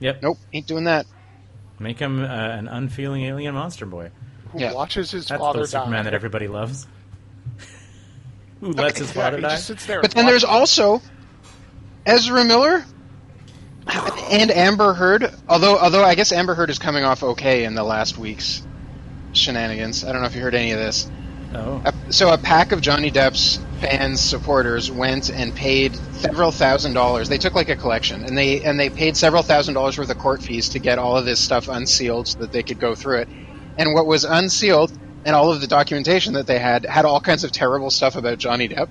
Yep. 0.00 0.22
Nope, 0.22 0.38
ain't 0.52 0.66
doing 0.66 0.84
that. 0.84 1.06
Make 1.78 1.98
him 1.98 2.20
uh, 2.22 2.26
an 2.26 2.66
unfeeling 2.68 3.22
alien 3.24 3.54
monster 3.54 3.86
boy. 3.86 4.10
who 4.52 4.60
Yeah. 4.60 4.72
watches 4.72 5.10
his 5.12 5.26
That's 5.28 5.40
father 5.40 5.60
the 5.60 5.66
Superman 5.68 5.98
die. 6.00 6.02
that 6.04 6.14
everybody 6.14 6.48
loves. 6.48 6.86
Who 8.60 8.72
lets 8.72 8.98
his 8.98 9.08
yeah, 9.14 9.22
father 9.22 9.36
he 9.36 9.42
die? 9.42 9.50
just 9.50 9.66
sits 9.66 9.86
there. 9.86 10.00
But 10.00 10.12
then 10.12 10.24
there's 10.26 10.44
watches. 10.44 10.78
also 10.80 11.02
Ezra 12.06 12.44
Miller 12.44 12.84
and 14.30 14.50
Amber 14.50 14.94
Heard. 14.94 15.30
Although, 15.48 15.76
although 15.78 16.04
I 16.04 16.14
guess 16.14 16.32
Amber 16.32 16.54
Heard 16.54 16.70
is 16.70 16.78
coming 16.78 17.04
off 17.04 17.22
okay 17.22 17.64
in 17.64 17.74
the 17.74 17.82
last 17.82 18.16
week's 18.16 18.66
shenanigans. 19.32 20.04
I 20.04 20.12
don't 20.12 20.22
know 20.22 20.28
if 20.28 20.34
you 20.34 20.40
heard 20.40 20.54
any 20.54 20.70
of 20.70 20.78
this. 20.78 21.10
Oh, 21.54 21.82
So 22.10 22.32
a 22.32 22.38
pack 22.38 22.72
of 22.72 22.80
Johnny 22.80 23.10
Depp's 23.10 23.58
fans, 23.80 24.20
supporters, 24.20 24.90
went 24.90 25.30
and 25.30 25.54
paid 25.54 25.96
several 26.14 26.50
thousand 26.50 26.94
dollars. 26.94 27.28
They 27.28 27.38
took 27.38 27.54
like 27.54 27.68
a 27.68 27.76
collection, 27.76 28.24
and 28.24 28.36
they 28.36 28.62
and 28.62 28.78
they 28.78 28.90
paid 28.90 29.16
several 29.16 29.42
thousand 29.42 29.74
dollars 29.74 29.98
worth 29.98 30.10
of 30.10 30.18
court 30.18 30.42
fees 30.42 30.70
to 30.70 30.78
get 30.78 30.98
all 30.98 31.16
of 31.16 31.24
this 31.24 31.40
stuff 31.40 31.68
unsealed 31.68 32.28
so 32.28 32.40
that 32.40 32.52
they 32.52 32.62
could 32.62 32.78
go 32.78 32.94
through 32.94 33.20
it. 33.20 33.28
And 33.78 33.94
what 33.94 34.06
was 34.06 34.24
unsealed 34.24 34.92
and 35.24 35.34
all 35.34 35.52
of 35.52 35.60
the 35.60 35.66
documentation 35.66 36.34
that 36.34 36.46
they 36.46 36.58
had 36.58 36.84
had 36.84 37.04
all 37.04 37.20
kinds 37.20 37.44
of 37.44 37.52
terrible 37.52 37.90
stuff 37.90 38.16
about 38.16 38.38
Johnny 38.38 38.68
Depp. 38.68 38.88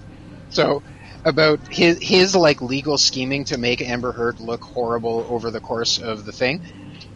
So 0.50 0.84
about 1.26 1.60
his 1.68 1.98
his 2.02 2.36
like 2.36 2.62
legal 2.62 2.98
scheming 2.98 3.44
to 3.46 3.58
make 3.58 3.82
Amber 3.82 4.12
Heard 4.12 4.40
look 4.40 4.64
horrible 4.64 5.26
over 5.30 5.52
the 5.52 5.60
course 5.60 5.98
of 5.98 6.26
the 6.26 6.32
thing. 6.32 6.62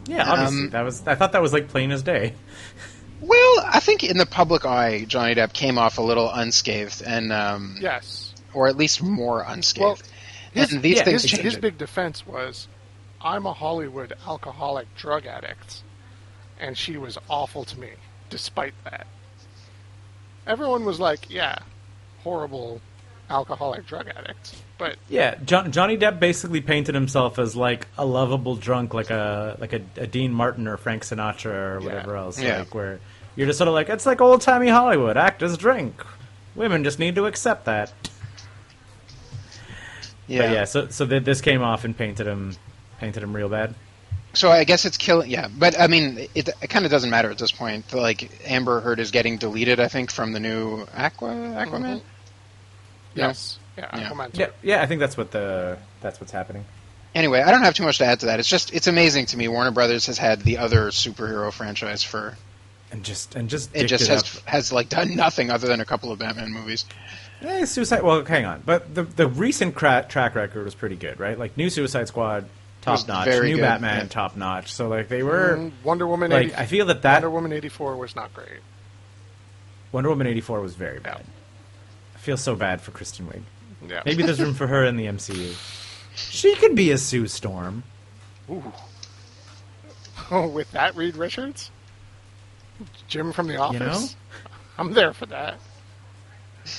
yeah. 0.05 0.30
Obviously, 0.30 0.64
um, 0.64 0.70
that 0.72 0.82
was. 0.82 1.07
I 1.07 1.16
thought 1.16 1.32
that 1.32 1.41
was 1.41 1.53
like 1.53 1.70
plain 1.70 1.91
as 1.91 2.01
day. 2.03 2.34
Well, 3.22 3.66
I 3.66 3.80
think 3.80 4.03
in 4.03 4.18
the 4.18 4.26
public 4.26 4.66
eye, 4.66 5.05
Johnny 5.05 5.36
Depp 5.36 5.53
came 5.53 5.78
off 5.78 5.97
a 5.97 6.01
little 6.01 6.32
unscathed, 6.32 7.03
and 7.05 7.32
um, 7.32 7.78
yes. 7.80 8.34
or 8.53 8.68
at 8.68 8.78
least 8.78 9.03
more 9.03 9.43
unscathed. 9.47 9.84
Well, 9.84 9.97
his, 10.53 10.74
and 10.74 10.82
these 10.82 10.97
yeah, 10.97 11.03
things 11.03 11.24
his, 11.24 11.39
his 11.39 11.57
big 11.57 11.78
defense 11.78 12.26
was, 12.26 12.68
"I'm 13.22 13.45
a 13.45 13.53
Hollywood 13.53 14.14
alcoholic 14.26 14.93
drug 14.95 15.26
addict," 15.26 15.84
and 16.60 16.78
she 16.78 16.97
was 16.97 17.18
awful 17.30 17.64
to 17.66 17.80
me. 17.80 17.91
Despite 18.30 18.74
that, 18.86 19.05
everyone 20.47 20.86
was 20.86 20.99
like, 20.99 21.30
"Yeah, 21.30 21.57
horrible 22.24 22.82
alcoholic 23.30 23.86
drug 23.86 24.08
addict," 24.10 24.56
but 24.78 24.96
Yeah, 25.08 25.36
John, 25.46 25.72
Johnny 25.72 25.98
Depp 25.98 26.20
basically 26.20 26.62
painted 26.62 26.96
himself 26.96 27.40
as 27.40 27.56
like 27.56 27.88
a 27.98 28.06
lovable 28.06 28.56
drunk, 28.56 28.94
like 28.94 29.10
a 29.10 29.56
like 29.60 29.74
a, 29.74 29.82
a 29.98 30.08
Dean 30.08 30.34
Martin 30.34 30.68
or 30.68 30.78
Frank 30.78 31.04
Sinatra 31.04 31.76
or 31.76 31.80
whatever 31.82 32.16
else. 32.16 32.40
Yeah. 32.42 32.60
Like 32.60 32.74
where 32.76 33.00
you're 33.36 33.48
just 33.48 33.58
sort 33.58 33.68
of 33.68 33.74
like 33.74 33.90
it's 33.90 34.06
like 34.06 34.22
old 34.22 34.42
timey 34.42 34.68
Hollywood. 34.70 35.18
Actors 35.18 35.58
drink. 35.58 36.04
Women 36.56 36.84
just 36.84 37.00
need 37.00 37.16
to 37.16 37.26
accept 37.26 37.66
that. 37.66 37.92
yeah. 40.28 40.42
But 40.42 40.52
yeah, 40.52 40.64
so 40.66 40.88
so 40.90 41.06
th- 41.06 41.24
this 41.24 41.42
came 41.42 41.62
off 41.62 41.86
and 41.86 41.98
painted 41.98 42.28
him 42.28 42.56
painted 43.00 43.24
him 43.24 43.36
real 43.36 43.50
bad. 43.50 43.76
So 44.34 44.52
I 44.52 44.64
guess 44.64 44.86
it's 44.86 44.98
killing. 44.98 45.30
Yeah, 45.30 45.48
but 45.58 45.80
I 45.80 45.88
mean, 45.88 46.28
it, 46.36 46.50
it 46.62 46.70
kind 46.70 46.86
of 46.86 46.92
doesn't 46.92 47.10
matter 47.10 47.32
at 47.32 47.38
this 47.40 47.52
point. 47.52 47.92
Like 47.94 48.30
Amber 48.46 48.80
Heard 48.80 49.00
is 49.00 49.10
getting 49.12 49.38
deleted, 49.38 49.80
I 49.80 49.88
think, 49.88 50.12
from 50.12 50.34
the 50.34 50.40
new 50.40 50.86
Aqua 50.96 51.30
Aquaman. 51.30 51.98
Mhm. 51.98 52.02
Yes, 53.20 53.60
yeah, 53.78 53.90
Yeah. 53.98 54.10
Aquaman 54.10 54.38
Yeah, 54.38 54.48
yeah, 54.64 54.82
I 54.82 54.86
think 54.86 55.00
that's 55.00 55.16
what 55.18 55.32
the 55.32 55.78
that's 56.02 56.20
what's 56.20 56.32
happening. 56.32 56.66
Anyway, 57.16 57.42
I 57.42 57.50
don't 57.52 57.64
have 57.64 57.74
too 57.74 57.84
much 57.84 57.98
to 58.00 58.06
add 58.06 58.20
to 58.22 58.28
that. 58.28 58.40
It's 58.40 58.50
just 58.50 58.74
it's 58.74 58.88
amazing 58.88 59.28
to 59.28 59.38
me. 59.38 59.48
Warner 59.48 59.72
Brothers 59.72 60.06
has 60.08 60.18
had 60.18 60.42
the 60.42 60.58
other 60.60 60.90
superhero 60.90 61.52
franchise 61.52 62.04
for 62.04 62.36
And 62.92 63.04
just 63.04 63.36
and 63.36 63.50
just 63.50 63.76
it 63.76 63.86
just 63.88 64.04
it 64.04 64.10
has 64.10 64.38
up. 64.38 64.44
has 64.48 64.72
like 64.72 64.90
done 64.90 65.16
nothing 65.16 65.50
other 65.50 65.68
than 65.68 65.80
a 65.82 65.86
couple 65.86 66.12
of 66.12 66.20
Batman 66.20 66.52
movies. 66.52 66.86
Eh, 67.42 67.66
Suicide. 67.66 68.04
Well, 68.04 68.26
hang 68.26 68.46
on, 68.46 68.62
but 68.66 68.94
the 68.94 69.04
the 69.04 69.28
recent 69.28 69.74
cra- 69.76 70.06
track 70.08 70.36
record 70.36 70.66
was 70.66 70.76
pretty 70.76 70.96
good, 70.98 71.20
right? 71.20 71.40
Like 71.40 71.56
new 71.58 71.70
Suicide 71.70 72.08
Squad, 72.10 72.46
top 72.82 73.08
notch. 73.08 73.28
New 73.28 73.56
good, 73.56 73.62
Batman, 73.62 74.02
yeah. 74.02 74.08
top 74.10 74.36
notch. 74.36 74.72
So 74.74 74.88
like 74.90 75.08
they 75.08 75.24
were 75.24 75.56
Mm, 75.58 75.72
Wonder 75.84 76.06
Woman. 76.06 76.30
like 76.32 76.48
80, 76.48 76.56
I 76.56 76.66
feel 76.68 76.86
that 76.88 77.02
that 77.04 77.14
Wonder 77.24 77.30
Woman 77.32 77.54
eighty 77.54 77.70
four 77.70 77.96
was 77.96 78.16
not 78.16 78.34
great. 78.34 78.60
Wonder 79.92 80.10
Woman 80.10 80.28
eighty 80.28 80.42
four 80.42 80.62
was 80.62 80.76
very 80.76 81.00
Yeah. 81.04 81.18
Bad. 82.20 82.24
I 82.24 82.26
feel 82.26 82.38
so 82.38 82.56
bad 82.56 82.82
for 82.82 82.92
Kristen 82.92 83.28
Wiig. 83.28 83.42
Yeah, 83.90 84.02
Maybe 84.06 84.24
there's 84.24 84.42
room 84.42 84.54
for 84.54 84.68
her 84.68 84.86
in 84.86 84.98
the 84.98 85.06
MCU. 85.06 85.56
She 86.16 86.56
could 86.56 86.76
be 86.76 86.92
a 86.92 86.98
Sue 86.98 87.28
Storm. 87.28 87.84
Ooh. 88.50 88.74
Oh, 90.32 90.48
with 90.48 90.72
that, 90.74 90.96
Reed 90.96 91.16
Richards, 91.16 91.72
Jim 93.08 93.32
from 93.32 93.48
The 93.48 93.56
Office. 93.58 93.80
know? 93.80 94.20
I'm 94.78 94.94
there 94.94 95.14
for 95.14 95.26
that. 95.28 95.58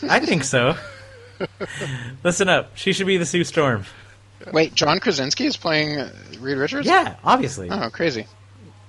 I 0.03 0.20
think 0.20 0.45
so. 0.45 0.76
Listen 2.22 2.49
up. 2.49 2.76
She 2.76 2.93
should 2.93 3.07
be 3.07 3.16
the 3.16 3.26
Sue 3.26 3.45
Storm. 3.45 3.84
Wait, 4.53 4.74
John 4.74 5.01
Krasinski 5.01 5.47
is 5.47 5.57
playing 5.57 5.99
uh, 5.99 6.12
Reed 6.38 6.59
Richards? 6.59 6.86
Yeah, 6.86 7.16
obviously. 7.24 7.68
Oh, 7.70 7.91
crazy. 7.91 8.26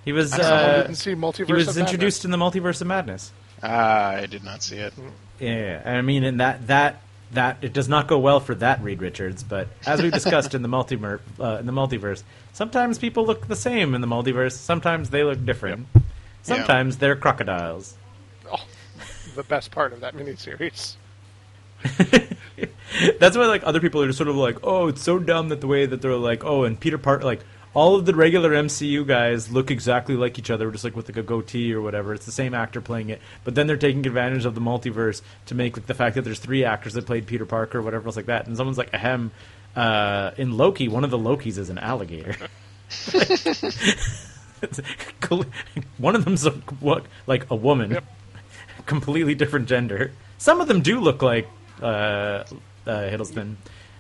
He 0.05 0.11
was 0.11 0.31
Someone 0.31 0.51
uh, 0.51 0.81
didn't 0.83 0.95
see 0.95 1.13
Multiverse 1.13 1.47
he 1.47 1.53
was 1.53 1.67
of 1.69 1.77
introduced 1.77 2.25
in 2.25 2.31
the 2.31 2.37
Multiverse 2.37 2.81
of 2.81 2.87
Madness. 2.87 3.31
Ah, 3.63 4.11
I 4.11 4.25
did 4.25 4.43
not 4.43 4.63
see 4.63 4.77
it. 4.77 4.93
Yeah, 5.41 5.81
I 5.83 6.01
mean, 6.01 6.23
in 6.23 6.37
that 6.37 6.67
that 6.67 7.01
that 7.31 7.57
it 7.61 7.73
does 7.73 7.89
not 7.89 8.07
go 8.07 8.19
well 8.19 8.39
for 8.39 8.53
that 8.55 8.81
Reed 8.83 9.01
Richards. 9.01 9.43
But 9.43 9.67
as 9.87 10.01
we've 10.01 10.11
discussed 10.11 10.53
in 10.53 10.61
the 10.61 10.69
multimer 10.69 11.19
uh, 11.39 11.57
in 11.59 11.65
the 11.65 11.71
multiverse, 11.71 12.21
sometimes 12.53 12.99
people 12.99 13.25
look 13.25 13.47
the 13.47 13.55
same 13.55 13.95
in 13.95 14.01
the 14.01 14.07
multiverse. 14.07 14.53
Sometimes 14.53 15.09
they 15.09 15.23
look 15.23 15.43
different. 15.43 15.87
Sometimes 16.43 16.97
they're 16.97 17.15
crocodiles. 17.15 17.95
Oh, 18.51 18.63
the 19.35 19.43
best 19.43 19.71
part 19.71 19.93
of 19.93 20.01
that 20.01 20.15
miniseries. 20.15 20.95
That's 23.19 23.35
why 23.35 23.45
like 23.47 23.63
other 23.63 23.79
people 23.79 24.03
are 24.03 24.07
just 24.07 24.17
sort 24.17 24.29
of 24.29 24.35
like, 24.35 24.57
oh, 24.63 24.89
it's 24.89 25.01
so 25.01 25.17
dumb 25.17 25.49
that 25.49 25.61
the 25.61 25.67
way 25.67 25.87
that 25.87 26.03
they're 26.03 26.15
like, 26.15 26.43
oh, 26.43 26.65
and 26.65 26.79
Peter 26.79 26.99
Parker, 26.99 27.23
like 27.23 27.41
all 27.73 27.95
of 27.95 28.05
the 28.05 28.13
regular 28.13 28.51
MCU 28.51 29.07
guys 29.07 29.51
look 29.51 29.71
exactly 29.71 30.15
like 30.15 30.37
each 30.37 30.49
other, 30.49 30.69
just 30.71 30.83
like 30.83 30.95
with 30.95 31.07
like 31.07 31.17
a 31.17 31.23
goatee 31.23 31.73
or 31.73 31.81
whatever. 31.81 32.13
It's 32.13 32.25
the 32.25 32.31
same 32.31 32.53
actor 32.53 32.81
playing 32.81 33.09
it, 33.09 33.21
but 33.43 33.55
then 33.55 33.67
they're 33.67 33.77
taking 33.77 34.05
advantage 34.05 34.45
of 34.45 34.55
the 34.55 34.61
multiverse 34.61 35.21
to 35.45 35.55
make 35.55 35.77
like 35.77 35.85
the 35.87 35.93
fact 35.93 36.15
that 36.15 36.23
there's 36.23 36.39
three 36.39 36.65
actors 36.65 36.93
that 36.93 37.05
played 37.05 37.27
Peter 37.27 37.45
Parker 37.45 37.79
or 37.79 37.81
whatever 37.81 38.07
else 38.07 38.15
like 38.17 38.25
that. 38.25 38.45
And 38.47 38.57
someone's 38.57 38.77
like, 38.77 38.93
ahem, 38.93 39.31
uh, 39.75 40.31
in 40.37 40.57
Loki, 40.57 40.87
one 40.89 41.03
of 41.05 41.11
the 41.11 41.17
Lokis 41.17 41.57
is 41.57 41.69
an 41.69 41.77
alligator. 41.77 42.35
One 45.97 46.15
of 46.15 46.25
them's 46.25 46.45
a, 46.45 46.53
like 47.25 47.49
a 47.49 47.55
woman, 47.55 47.91
Yep. 47.91 48.03
completely 48.85 49.33
different 49.35 49.67
gender. 49.67 50.11
Some 50.37 50.61
of 50.61 50.67
them 50.67 50.81
do 50.81 50.99
look 50.99 51.21
like 51.21 51.47
uh, 51.81 51.85
uh, 51.85 52.45
Hiddleston, 52.85 53.55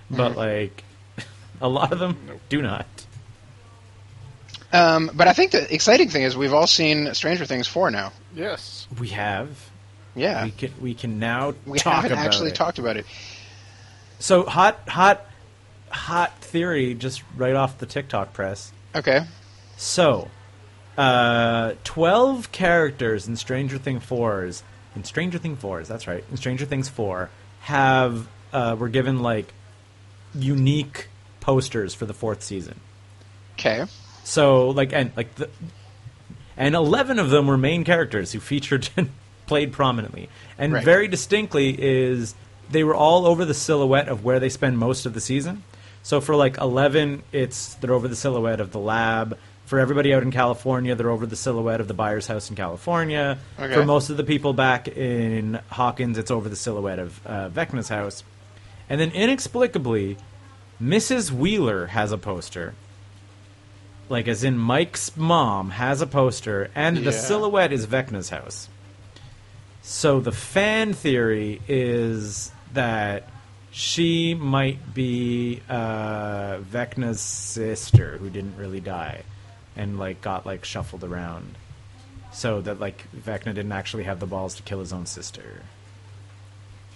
but 0.09 0.35
like 0.35 0.83
a 1.61 1.67
lot 1.69 1.91
of 1.91 1.99
them 1.99 2.17
do 2.49 2.61
not. 2.61 2.85
Um, 4.73 5.11
but 5.13 5.27
I 5.27 5.33
think 5.33 5.51
the 5.51 5.73
exciting 5.73 6.09
thing 6.09 6.23
is 6.23 6.35
we've 6.37 6.53
all 6.53 6.67
seen 6.67 7.13
Stranger 7.13 7.45
Things 7.45 7.67
4 7.67 7.91
now. 7.91 8.13
Yes. 8.33 8.87
We 8.99 9.09
have. 9.09 9.69
Yeah. 10.15 10.45
We 10.45 10.51
can 10.51 10.73
we 10.81 10.93
can 10.93 11.19
now 11.19 11.53
We 11.65 11.79
talk 11.79 12.03
haven't 12.03 12.13
about 12.13 12.25
actually 12.25 12.49
it. 12.49 12.55
talked 12.55 12.79
about 12.79 12.97
it. 12.97 13.05
So 14.19 14.43
hot, 14.43 14.87
hot, 14.87 15.25
hot 15.89 16.37
theory 16.39 16.93
just 16.93 17.23
right 17.35 17.55
off 17.55 17.77
the 17.79 17.85
TikTok 17.85 18.33
press. 18.33 18.71
Okay. 18.93 19.21
So, 19.77 20.29
uh, 20.97 21.73
twelve 21.83 22.51
characters 22.51 23.27
in 23.27 23.35
Stranger 23.37 23.77
Thing 23.77 23.99
fours 23.99 24.63
in 24.95 25.03
Stranger 25.05 25.37
Thing 25.37 25.55
fours. 25.55 25.87
That's 25.87 26.07
right. 26.07 26.23
In 26.29 26.37
Stranger 26.37 26.65
Things 26.65 26.87
four 26.89 27.29
have 27.61 28.27
uh, 28.53 28.75
were 28.77 28.89
given 28.89 29.21
like 29.21 29.53
unique 30.35 31.07
posters 31.39 31.93
for 31.93 32.05
the 32.05 32.13
fourth 32.13 32.43
season. 32.43 32.79
Okay. 33.53 33.85
So 34.23 34.69
like 34.69 34.93
and 34.93 35.11
like 35.15 35.33
the 35.35 35.49
and 36.57 36.75
eleven 36.75 37.19
of 37.19 37.29
them 37.29 37.47
were 37.47 37.57
main 37.57 37.83
characters 37.83 38.31
who 38.31 38.39
featured 38.39 38.89
and 38.97 39.09
played 39.47 39.71
prominently, 39.73 40.29
and 40.57 40.73
Right. 40.73 40.83
very 40.85 41.07
distinctly 41.07 41.75
is 41.81 42.35
they 42.69 42.83
were 42.83 42.95
all 42.95 43.25
over 43.25 43.43
the 43.45 43.53
silhouette 43.53 44.07
of 44.07 44.23
where 44.23 44.39
they 44.39 44.49
spend 44.49 44.77
most 44.77 45.05
of 45.05 45.13
the 45.13 45.21
season. 45.21 45.63
So 46.03 46.21
for 46.21 46.35
like 46.35 46.57
eleven, 46.57 47.23
it's 47.31 47.73
they're 47.75 47.93
over 47.93 48.07
the 48.07 48.15
silhouette 48.15 48.59
of 48.59 48.71
the 48.71 48.79
lab. 48.79 49.37
For 49.65 49.79
everybody 49.79 50.13
out 50.13 50.21
in 50.23 50.31
California, 50.31 50.95
they're 50.95 51.09
over 51.09 51.25
the 51.25 51.37
silhouette 51.37 51.79
of 51.79 51.87
the 51.87 51.93
Byers' 51.93 52.27
house 52.27 52.49
in 52.49 52.57
California. 52.57 53.37
Okay. 53.57 53.73
For 53.73 53.85
most 53.85 54.09
of 54.09 54.17
the 54.17 54.23
people 54.25 54.51
back 54.51 54.89
in 54.89 55.59
Hawkins, 55.69 56.17
it's 56.17 56.29
over 56.29 56.49
the 56.49 56.57
silhouette 56.57 56.99
of 56.99 57.25
uh, 57.25 57.47
Vecna's 57.49 57.87
house. 57.87 58.25
And 58.89 58.99
then 58.99 59.11
inexplicably, 59.11 60.17
Mrs. 60.81 61.31
Wheeler 61.31 61.85
has 61.87 62.11
a 62.11 62.17
poster. 62.17 62.73
Like, 64.11 64.27
as 64.27 64.43
in 64.43 64.57
Mike's 64.57 65.15
mom 65.15 65.69
has 65.69 66.01
a 66.01 66.05
poster, 66.05 66.69
and 66.75 66.97
the 66.97 67.11
Yeah. 67.13 67.17
silhouette 67.17 67.71
is 67.71 67.87
Vecna's 67.87 68.27
house. 68.29 68.67
So 69.81 70.19
the 70.19 70.33
fan 70.33 70.91
theory 70.93 71.61
is 71.69 72.51
that 72.73 73.29
she 73.71 74.33
might 74.33 74.93
be 74.93 75.61
uh, 75.69 76.57
Vecna's 76.57 77.21
sister 77.21 78.17
who 78.17 78.29
didn't 78.29 78.57
really 78.57 78.81
die, 78.81 79.23
and 79.77 79.97
like 79.97 80.19
got 80.19 80.45
like 80.45 80.65
shuffled 80.65 81.05
around, 81.05 81.55
so 82.33 82.59
that 82.61 82.81
like 82.81 83.07
Vecna 83.15 83.53
didn't 83.55 83.71
actually 83.71 84.03
have 84.03 84.19
the 84.19 84.27
balls 84.27 84.55
to 84.55 84.63
kill 84.63 84.79
his 84.81 84.91
own 84.91 85.05
sister. 85.05 85.61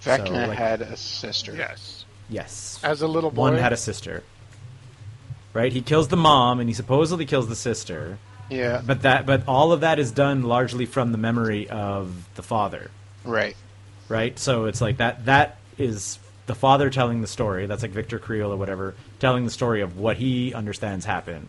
Vecna 0.03 0.27
So, 0.27 0.33
like- 0.33 0.57
had 0.57 0.81
a 0.81 0.97
sister. 0.97 1.55
Yes. 1.55 2.03
Yes, 2.27 2.77
As 2.83 3.01
a 3.01 3.07
little 3.07 3.31
boy. 3.31 3.51
one 3.51 3.57
had 3.57 3.71
a 3.71 3.77
sister. 3.77 4.21
Right, 5.55 5.71
he 5.71 5.81
kills 5.81 6.09
the 6.09 6.17
mom, 6.17 6.59
and 6.59 6.69
he 6.69 6.73
supposedly 6.73 7.25
kills 7.25 7.47
the 7.47 7.55
sister. 7.55 8.17
Yeah. 8.49 8.81
But 8.85 9.03
that, 9.03 9.25
but 9.25 9.47
all 9.47 9.71
of 9.71 9.81
that 9.81 9.97
is 9.99 10.11
done 10.11 10.43
largely 10.43 10.85
from 10.85 11.11
the 11.13 11.17
memory 11.17 11.69
of 11.69 12.27
the 12.35 12.43
father. 12.43 12.91
Right. 13.23 13.55
right? 14.09 14.37
So 14.37 14.65
it's 14.65 14.81
like 14.81 14.97
that. 14.97 15.25
That 15.25 15.57
is 15.77 16.19
the 16.45 16.55
father 16.55 16.89
telling 16.89 17.21
the 17.21 17.27
story. 17.27 17.65
That's 17.67 17.81
like 17.81 17.91
Victor 17.91 18.19
Creel 18.19 18.51
or 18.51 18.57
whatever, 18.57 18.95
telling 19.19 19.45
the 19.45 19.49
story 19.51 19.79
of 19.81 19.97
what 19.97 20.17
he 20.17 20.53
understands 20.53 21.05
happened. 21.05 21.47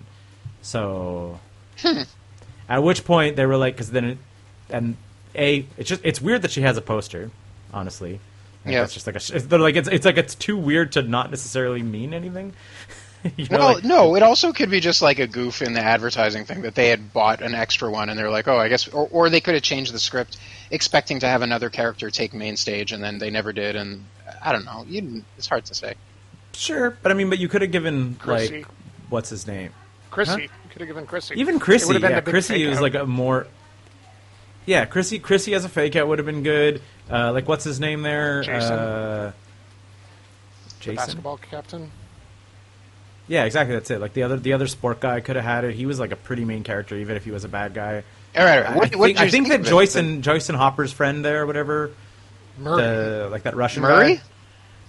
So, 0.63 1.41
hmm. 1.79 2.03
at 2.69 2.83
which 2.83 3.05
point 3.05 3.35
they 3.37 3.45
were 3.45 3.57
like, 3.57 3.75
because 3.75 3.91
then, 3.91 4.05
it, 4.05 4.19
and 4.71 4.97
a, 5.35 5.67
it's 5.77 5.89
just 5.89 6.01
it's 6.05 6.21
weird 6.21 6.43
that 6.43 6.53
she 6.53 6.63
has 6.63 6.77
a 6.77 6.81
poster. 6.83 7.31
Honestly, 7.75 8.21
Like, 8.65 8.73
Yeah. 8.73 8.85
it's 8.85 8.95
just 8.95 9.07
like 9.07 9.17
a, 9.17 9.39
they're 9.41 9.59
like 9.59 9.77
it's 9.77 9.89
it's 9.89 10.07
like 10.07 10.17
it's 10.17 10.35
too 10.37 10.57
weird 10.57 10.93
to 10.93 11.03
not 11.03 11.31
necessarily 11.31 11.83
mean 11.83 12.15
anything. 12.15 12.55
you 13.37 13.47
know, 13.51 13.59
Well, 13.59 13.75
like- 13.75 13.85
no, 13.85 14.15
it 14.17 14.23
also 14.23 14.53
could 14.53 14.71
be 14.71 14.81
just 14.81 15.03
like 15.03 15.19
a 15.19 15.27
goof 15.27 15.63
in 15.63 15.73
the 15.73 15.81
advertising 15.81 16.45
thing 16.45 16.63
that 16.63 16.75
they 16.75 16.89
had 16.89 17.13
bought 17.13 17.41
an 17.43 17.55
extra 17.55 17.91
one 17.91 18.09
and 18.09 18.19
they're 18.19 18.31
like, 18.31 18.47
oh, 18.49 18.57
I 18.57 18.69
guess, 18.69 18.89
or, 18.89 19.09
or 19.11 19.31
they 19.31 19.41
could 19.41 19.55
have 19.55 19.63
changed 19.63 19.93
the 19.93 19.99
script 19.99 20.37
expecting 20.71 21.21
to 21.21 21.29
have 21.29 21.43
another 21.43 21.71
character 21.71 22.11
take 22.11 22.33
main 22.35 22.57
stage 22.57 22.93
and 22.93 23.03
then 23.03 23.19
they 23.19 23.31
never 23.31 23.53
did. 23.53 23.77
And 23.77 24.05
I 24.43 24.53
don't 24.53 24.65
know. 24.65 24.85
You, 24.89 25.25
it's 25.39 25.47
hard 25.49 25.65
to 25.67 25.75
say. 25.75 25.95
sure, 26.53 26.91
but 27.03 27.11
I 27.11 27.15
mean, 27.15 27.29
but 27.31 27.39
you 27.39 27.49
could 27.49 27.63
have 27.63 27.71
given 27.73 28.15
Chrissy. 28.17 28.59
like 28.59 28.67
what's 29.09 29.31
his 29.31 29.47
name? 29.47 29.73
Chrissy. 30.11 30.33
Huh? 30.33 30.39
You 30.39 30.49
could 30.71 30.81
have 30.81 30.89
given 30.89 31.07
Chrissy. 31.07 31.35
Even 31.41 31.57
It 31.57 31.61
Chrissy, 31.61 31.87
would 31.87 31.95
have 31.97 32.03
been 32.03 32.11
yeah, 32.13 32.19
a 32.19 32.23
big 32.23 32.33
Chrissy 32.33 32.55
fake 32.55 32.69
was 32.71 32.81
like 32.81 32.95
a 32.95 33.05
more. 33.07 33.47
Yeah, 34.67 34.85
Chrissy, 34.85 35.19
Chrissy 35.21 35.55
as 35.55 35.65
a 35.65 35.69
fake 35.69 35.95
out 35.97 36.09
would 36.09 36.19
have 36.19 36.27
been 36.27 36.43
good. 36.43 36.83
Uh, 37.11 37.33
like, 37.33 37.47
what's 37.49 37.63
his 37.65 37.79
name 37.79 38.03
there? 38.03 38.43
Jason. 38.43 38.73
Uh, 38.73 39.33
The 40.69 40.75
Jason. 40.81 40.97
basketball 40.97 41.37
captain. 41.39 41.91
Yeah, 43.29 43.45
exactly. 43.45 43.75
That's 43.75 43.91
it. 43.91 44.01
Like 44.01 44.13
the 44.13 44.23
other, 44.23 44.37
the 44.37 44.53
other 44.53 44.67
sport 44.69 45.01
guy 45.01 45.21
could 45.21 45.37
have 45.37 45.45
had 45.45 45.65
it. 45.65 45.75
He 45.75 45.85
was 45.87 45.99
like 45.99 46.13
a 46.13 46.17
pretty 46.17 46.45
main 46.45 46.63
character, 46.63 46.97
even 46.97 47.17
if 47.17 47.25
he 47.25 47.31
was 47.33 47.45
a 47.45 47.49
bad 47.49 47.75
guy. 47.75 48.05
All 48.37 48.45
right. 48.45 48.65
I 48.65 48.77
What, 48.77 48.91
think, 48.91 49.01
what 49.01 49.07
did 49.09 49.17
I 49.19 49.25
you 49.25 49.31
think 49.31 49.47
think 49.49 49.49
that 49.49 49.61
of 49.63 49.67
it? 49.67 49.71
Joyce 49.71 49.97
and 49.97 50.23
Joyce 50.23 50.49
and 50.49 50.57
Hopper's 50.57 50.93
friend 50.93 51.25
there, 51.25 51.43
or 51.43 51.47
whatever, 51.47 51.91
Murray. 52.59 52.83
the 52.83 53.29
like 53.31 53.43
that 53.45 53.57
Russian 53.57 53.83
Murray? 53.83 54.15
guy. 54.17 54.23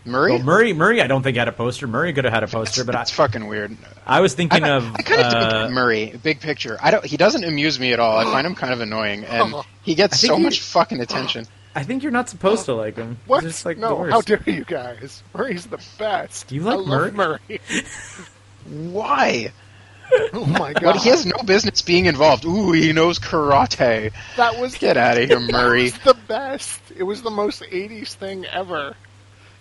Murray? 0.05 0.33
Well, 0.33 0.43
Murray, 0.43 0.71
Murray, 0.73 1.01
I 1.01 1.07
don't 1.07 1.21
think 1.21 1.35
had 1.35 1.49
a 1.49 1.51
poster. 1.51 1.85
Murray 1.85 2.13
could 2.13 2.23
have 2.23 2.33
had 2.33 2.43
a 2.43 2.47
poster, 2.47 2.85
but 2.85 2.95
I, 2.95 3.01
it's 3.01 3.11
fucking 3.11 3.45
weird. 3.47 3.75
I 4.05 4.21
was 4.21 4.35
thinking 4.35 4.63
I, 4.63 4.69
of. 4.69 4.95
I 4.95 5.01
kind 5.01 5.19
of 5.21 5.33
uh, 5.33 5.63
dig 5.65 5.73
Murray, 5.73 6.13
big 6.23 6.39
picture. 6.39 6.77
I 6.81 6.91
don't. 6.91 7.03
He 7.03 7.17
doesn't 7.17 7.43
amuse 7.43 7.77
me 7.79 7.91
at 7.91 7.99
all. 7.99 8.17
I 8.17 8.23
find 8.23 8.47
him 8.47 8.55
kind 8.55 8.71
of 8.71 8.79
annoying, 8.81 9.25
and 9.25 9.53
he 9.81 9.95
gets 9.95 10.19
so 10.19 10.38
he- 10.38 10.43
much 10.43 10.61
fucking 10.61 11.01
attention. 11.01 11.45
I 11.78 11.84
think 11.84 12.01
you're 12.01 12.11
not 12.11 12.28
supposed 12.28 12.65
to 12.65 12.71
oh, 12.71 12.78
like 12.78 12.95
him. 12.95 13.19
What? 13.28 13.43
He's 13.43 13.53
just 13.53 13.63
like 13.63 13.78
no, 13.78 13.93
worst. 13.93 14.11
how 14.11 14.21
dare 14.21 14.41
you 14.47 14.65
guys? 14.65 15.21
Murray's 15.36 15.67
the 15.67 15.80
best. 15.99 16.47
Do 16.47 16.55
you 16.55 16.61
like 16.61 16.73
I 16.73 16.78
love 16.78 17.13
Murray? 17.13 17.39
Murray. 17.47 17.61
Why? 18.91 19.51
oh 20.34 20.45
my 20.45 20.73
god. 20.73 20.82
But 20.84 20.95
he 20.95 21.09
has 21.09 21.28
no 21.28 21.38
business 21.45 21.84
being 21.84 22.07
involved. 22.07 22.45
Ooh, 22.45 22.71
he 22.71 22.93
knows 22.93 23.19
karate. 23.19 24.11
That 24.38 24.59
was 24.59 24.75
Get 24.75 24.97
out 24.97 25.19
of 25.19 25.30
here, 25.30 25.39
Murray. 25.51 25.89
That 25.89 26.03
was 26.03 26.15
the 26.15 26.21
best. 26.28 26.82
It 26.95 27.03
was 27.03 27.21
the 27.21 27.30
most 27.30 27.61
'80s 27.61 28.13
thing 28.13 28.47
ever. 28.47 28.95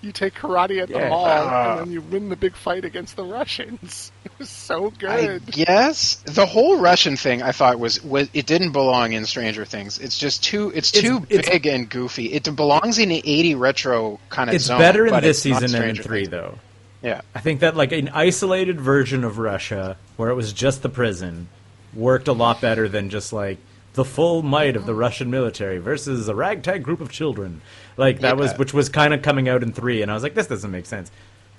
You 0.03 0.13
take 0.13 0.35
karate 0.35 0.81
at 0.83 0.89
the 0.89 1.09
mall, 1.09 1.25
Ah. 1.27 1.73
and 1.73 1.81
then 1.87 1.93
you 1.93 2.01
win 2.01 2.29
the 2.29 2.37
big 2.37 2.55
fight 2.55 2.85
against 2.85 3.17
the 3.17 3.25
Russians. 3.25 4.13
It 4.27 4.41
was 4.41 4.51
so 4.51 4.91
good. 4.99 5.57
Yes, 5.57 6.17
the 6.27 6.45
whole 6.45 6.79
Russian 6.79 7.17
thing 7.17 7.43
I 7.43 7.53
thought 7.53 7.79
was, 7.79 8.05
was 8.05 8.29
it 8.35 8.45
didn't 8.45 8.73
belong 8.73 9.13
in 9.15 9.25
Stranger 9.25 9.65
Things. 9.65 9.99
It's 9.99 10.19
just 10.19 10.45
too 10.45 10.71
it's, 10.75 10.93
It's- 10.95 11.03
too 11.11 11.25
it's- 11.31 11.49
big 11.49 11.67
and 11.67 11.89
goofy. 11.89 12.33
It 12.35 12.55
belongs 12.55 12.99
in 12.99 13.09
the 13.09 13.23
80 13.25 13.55
retro 13.55 14.21
kind 14.29 14.51
of 14.51 14.57
It's 14.57 14.65
zone. 14.65 14.79
better 14.79 15.07
in 15.07 15.13
but 15.13 15.23
this 15.23 15.39
it's 15.39 15.53
not 15.53 15.63
season 15.63 15.81
than 15.81 15.89
in 15.89 15.95
Stranger 15.97 16.03
three, 16.03 16.19
Things. 16.27 16.31
though. 16.33 16.59
Yeah. 17.03 17.21
I 17.35 17.41
think 17.41 17.61
that 17.61 17.77
like 17.77 17.93
an 17.93 18.11
isolated 18.13 18.79
version 18.81 19.25
of 19.25 19.39
Russia, 19.39 19.97
where 20.19 20.29
it 20.29 20.35
was 20.35 20.53
just 20.53 20.83
the 20.83 20.91
prison, 20.91 21.49
worked 21.95 22.29
a 22.29 22.33
lot 22.35 22.61
better 22.61 22.89
than 22.89 23.09
just 23.09 23.33
like 23.33 23.57
the 23.97 24.05
full 24.05 24.43
might 24.43 24.77
of 24.77 24.87
the 24.87 24.95
Russian 24.95 25.31
military 25.31 25.79
versus 25.79 26.29
a 26.29 26.35
ragtag 26.35 26.83
group 26.83 27.01
of 27.01 27.11
children. 27.11 27.61
Like 27.97 28.21
that 28.21 28.37
was, 28.37 28.57
which 28.57 28.73
was 28.73 28.89
kind 28.89 29.13
of 29.13 29.23
coming 29.23 29.49
out 29.49 29.63
in 29.63 29.73
three, 29.73 30.03
and 30.03 30.11
I 30.11 30.15
was 30.15 30.23
like, 30.23 30.35
this 30.35 30.47
doesn't 30.47 30.71
make 30.71 30.87
sense. 30.87 31.11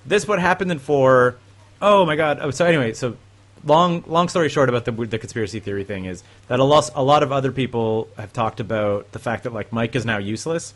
This 0.06 0.26
what 0.26 0.38
happened 0.38 0.72
in 0.72 0.78
four. 0.78 1.36
Oh 1.82 2.06
my 2.06 2.16
god! 2.16 2.38
Oh, 2.40 2.50
so 2.50 2.64
anyway, 2.64 2.94
so 2.94 3.16
long 3.64 4.02
long 4.06 4.28
story 4.28 4.48
short 4.48 4.68
about 4.68 4.84
the 4.84 4.92
the 4.92 5.18
conspiracy 5.18 5.60
theory 5.60 5.84
thing 5.84 6.06
is 6.06 6.22
that 6.46 6.60
a 6.60 6.64
lot 6.64 6.90
a 6.94 7.02
lot 7.02 7.22
of 7.22 7.32
other 7.32 7.52
people 7.52 8.08
have 8.16 8.32
talked 8.32 8.60
about 8.60 9.12
the 9.12 9.18
fact 9.18 9.42
that 9.42 9.52
like 9.52 9.72
Mike 9.72 9.94
is 9.94 10.06
now 10.06 10.18
useless 10.18 10.74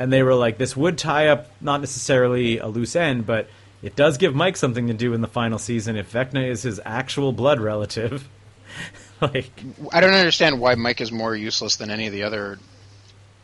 and 0.00 0.10
they 0.10 0.22
were 0.22 0.34
like, 0.34 0.56
this 0.56 0.74
would 0.74 0.96
tie 0.96 1.28
up 1.28 1.50
not 1.60 1.80
necessarily 1.80 2.56
a 2.56 2.66
loose 2.66 2.96
end, 2.96 3.26
but 3.26 3.48
it 3.82 3.96
does 3.96 4.16
give 4.16 4.34
Mike 4.34 4.56
something 4.56 4.86
to 4.86 4.94
do 4.94 5.12
in 5.12 5.20
the 5.20 5.28
final 5.28 5.58
season 5.58 5.94
if 5.94 6.10
Vecna 6.10 6.48
is 6.48 6.62
his 6.62 6.80
actual 6.86 7.32
blood 7.32 7.60
relative. 7.60 8.26
like, 9.34 9.50
I 9.92 10.00
don't 10.00 10.14
understand 10.14 10.60
why 10.60 10.74
Mike 10.74 11.00
is 11.00 11.12
more 11.12 11.34
useless 11.34 11.76
than 11.76 11.90
any 11.90 12.06
of 12.06 12.12
the 12.12 12.22
other 12.24 12.58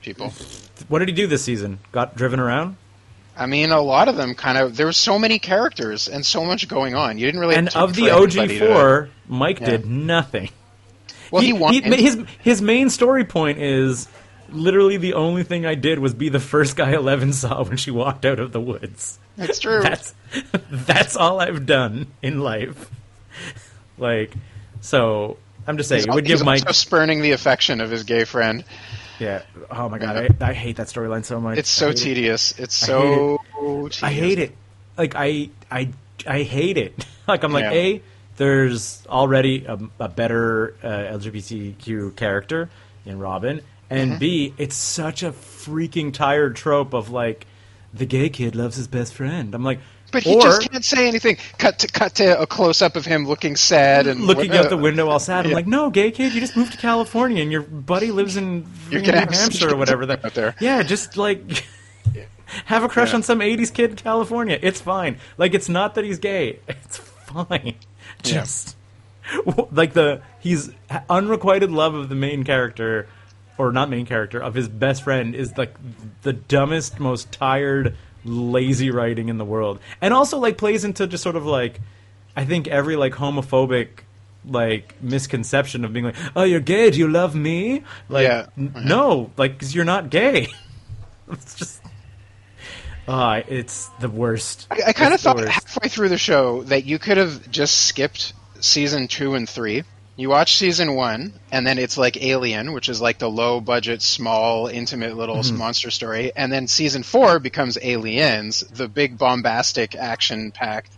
people. 0.03 0.31
what 0.89 1.01
did 1.01 1.09
he 1.09 1.15
do 1.15 1.27
this 1.27 1.45
season? 1.45 1.79
Got 1.93 2.17
driven 2.17 2.41
around? 2.41 2.77
I 3.37 3.47
mean, 3.47 3.71
a 3.71 3.81
lot 3.81 4.09
of 4.09 4.17
them 4.17 4.35
kind 4.35 4.57
of. 4.57 4.77
There 4.77 4.87
were 4.87 4.93
so 4.93 5.19
many 5.19 5.39
characters 5.39 6.09
and 6.09 6.25
so 6.25 6.45
much 6.45 6.67
going 6.69 6.95
on. 6.95 7.19
You 7.19 7.27
didn't 7.27 7.41
really. 7.41 7.55
And 7.57 7.69
of 7.77 7.95
the 7.95 8.11
OG 8.11 8.59
four, 8.59 9.11
Mike 9.29 9.61
Yeah. 9.61 9.67
did 9.67 9.87
nothing. 9.87 10.49
well, 11.31 11.43
he, 11.43 11.53
won. 11.53 11.75
his 11.75 12.19
his 12.41 12.63
main 12.63 12.89
story 12.89 13.25
point 13.25 13.59
is 13.59 14.09
literally 14.49 14.97
the 14.97 15.15
only 15.15 15.43
thing 15.43 15.67
I 15.67 15.75
did 15.75 15.99
was 15.99 16.15
be 16.15 16.29
the 16.31 16.41
first 16.41 16.77
guy 16.77 16.93
Eleven 16.93 17.33
saw 17.33 17.63
when 17.65 17.77
she 17.77 17.91
walked 17.91 18.25
out 18.25 18.39
of 18.41 18.53
the 18.53 18.61
woods. 18.61 19.19
That's 19.37 19.59
true. 19.59 19.83
That's 19.83 20.15
that's 20.71 21.15
all 21.15 21.39
I've 21.41 21.67
done 21.67 22.07
in 22.23 22.41
life. 22.41 22.91
Like, 23.99 24.33
so 24.81 25.37
I'm 25.67 25.77
just 25.77 25.89
saying, 25.89 26.01
He's 26.01 26.07
it 26.07 26.15
would 26.15 26.27
he's 26.27 26.39
give 26.39 26.47
Mike. 26.47 26.69
spurning 26.75 27.23
the 27.23 27.33
affection 27.33 27.81
of 27.81 27.91
his 27.91 28.05
gay 28.05 28.25
friend. 28.25 28.65
Yeah. 29.19 29.43
Oh 29.71 29.89
my 29.89 29.99
god, 29.99 30.31
I, 30.41 30.51
I 30.51 30.53
hate 30.53 30.77
that 30.77 30.89
storyline 30.89 31.25
so 31.25 31.41
much. 31.41 31.59
It's 31.59 31.71
so 31.71 31.89
hate 31.89 31.97
it. 31.99 32.03
tedious. 32.03 32.59
It's 32.59 32.83
I 32.83 32.87
so 32.87 33.39
tedious. 33.61 34.03
I 34.03 34.11
hate 34.13 34.39
it. 34.39 34.57
Like 34.99 35.15
I 35.17 35.51
I 35.71 35.91
I 36.27 36.43
hate 36.43 36.77
it. 36.77 37.07
like 37.29 37.43
I'm 37.43 37.53
like 37.53 37.65
Yeah. 37.65 37.73
a 37.73 38.03
there's 38.37 39.03
already 39.09 39.65
a, 39.65 39.79
a 39.99 40.09
better 40.09 40.75
uh, 40.83 41.17
LGBTQ 41.19 42.17
character 42.17 42.69
in 43.05 43.19
Robin, 43.19 43.61
and 43.89 44.11
Mm-hmm. 44.13 44.19
B 44.19 44.55
it's 44.59 44.77
such 44.77 45.23
a 45.23 45.33
freaking 45.33 46.13
tired 46.13 46.57
trope 46.57 46.93
of 46.93 47.11
like 47.11 47.47
the 47.95 48.05
gay 48.07 48.29
kid 48.29 48.55
loves 48.55 48.77
his 48.77 48.89
best 48.89 49.15
friend. 49.15 49.55
I'm 49.55 49.65
like, 49.65 49.81
But 50.25 50.31
he 50.31 50.37
or 50.37 50.41
just 50.43 50.71
can't 50.71 50.85
say 50.85 51.07
anything. 51.09 51.37
Cut 51.59 51.79
to 51.81 51.89
cut 51.89 52.15
to 52.17 52.41
a 52.41 52.47
close 52.47 52.81
up 52.83 52.97
of 52.97 53.05
him 53.05 53.27
looking 53.27 53.57
sad 53.57 54.07
and 54.07 54.21
looking 54.21 54.51
what- 54.51 54.59
out 54.59 54.67
uh, 54.67 54.71
the 54.71 54.77
window 54.77 55.09
all 55.09 55.19
sad. 55.19 55.45
I'm 55.45 55.51
Yeah. 55.51 55.57
like, 55.57 55.67
no, 55.67 55.91
gay 55.91 56.11
kid, 56.11 56.33
you 56.35 56.41
just 56.41 56.57
moved 56.57 56.73
to 56.73 56.79
California 56.79 57.43
and 57.43 57.53
your 57.53 57.63
buddy 57.63 58.11
lives 58.11 58.37
in 58.37 58.67
You're 58.91 59.03
New 59.03 59.13
Hampshire 59.13 59.71
or 59.73 59.77
whatever. 59.77 60.07
That 60.07 60.25
out 60.25 60.35
there. 60.35 60.55
Yeah, 60.61 60.83
just 60.83 61.17
like 61.17 61.65
have 62.67 62.83
a 62.83 62.89
crush 62.89 63.11
Yeah. 63.11 63.17
on 63.17 63.23
some 63.23 63.41
'80s 63.41 63.73
kid 63.73 63.91
in 63.91 63.97
California. 63.97 64.59
It's 64.63 64.81
fine. 64.81 65.19
Like 65.37 65.55
it's 65.55 65.69
not 65.69 65.95
that 65.97 66.05
he's 66.05 66.19
gay. 66.19 66.61
It's 66.69 66.99
fine. 66.99 67.75
Just 68.23 68.77
like 69.73 69.93
the 69.95 70.23
he's 70.39 70.71
unrequited 71.11 71.71
love 71.73 71.95
of 71.95 72.09
the 72.09 72.15
main 72.15 72.45
character, 72.45 73.09
or 73.59 73.73
not 73.73 73.91
main 73.91 74.07
character 74.07 74.39
of 74.41 74.55
his 74.55 74.69
best 74.69 75.03
friend 75.03 75.35
is 75.35 75.57
like 75.59 75.75
the 76.23 76.33
dumbest, 76.33 77.01
most 77.01 77.33
tired, 77.33 77.97
lazy 78.27 78.91
writing 78.91 79.29
in 79.29 79.39
the 79.39 79.45
world, 79.45 79.79
and 80.01 80.13
also 80.13 80.39
like 80.39 80.59
plays 80.59 80.85
into 80.85 81.07
just 81.07 81.23
sort 81.23 81.37
of 81.37 81.47
like 81.47 81.81
I 82.37 82.45
think 82.45 82.69
every 82.69 82.97
like 82.97 83.15
homophobic 83.15 83.89
like 84.49 84.95
misconception 85.03 85.85
of 85.85 85.93
being 85.93 86.05
like, 86.05 86.15
oh, 86.37 86.45
you're 86.45 86.61
gay, 86.61 86.91
do 86.91 86.99
you 86.99 87.09
love 87.09 87.35
me? 87.35 87.83
Like, 88.09 88.25
Yeah. 88.29 88.47
n- 88.57 88.73
no, 88.85 89.33
like, 89.37 89.55
because 89.55 89.75
you're 89.75 89.85
not 89.85 90.09
gay. 90.09 90.47
it's 91.33 91.57
just, 91.57 91.83
ah, 93.09 93.43
it's 93.49 93.89
the 94.01 94.09
worst. 94.09 94.69
I, 94.71 94.83
I 94.89 94.93
kind 94.93 95.13
of 95.15 95.21
thought 95.21 95.37
worst. 95.37 95.49
halfway 95.51 95.89
through 95.89 96.11
the 96.11 96.19
show 96.19 96.63
that 96.65 96.85
you 96.85 97.01
could 97.01 97.17
have 97.17 97.51
just 97.51 97.87
skipped 97.87 98.35
season 98.61 99.09
two 99.09 99.35
and 99.35 99.49
three. 99.49 99.83
You 100.19 100.31
watch 100.31 100.57
season 100.57 100.95
one, 100.95 101.35
and 101.53 101.67
then 101.67 101.77
it's 101.79 101.99
like 101.99 102.17
Alien, 102.23 102.73
which 102.73 102.89
is 102.89 103.03
like 103.03 103.19
the 103.19 103.29
low 103.31 103.61
budget, 103.61 104.01
small, 104.01 104.67
intimate 104.67 105.15
little 105.15 105.37
Mm-hmm. 105.37 105.59
monster 105.59 105.91
story. 105.91 106.33
And 106.35 106.51
then 106.51 106.69
season 106.69 107.03
four 107.03 107.39
becomes 107.39 107.77
Aliens, 107.81 108.61
the 108.61 108.89
big 108.89 109.19
bombastic, 109.19 109.95
action 109.95 110.53
packed, 110.53 110.91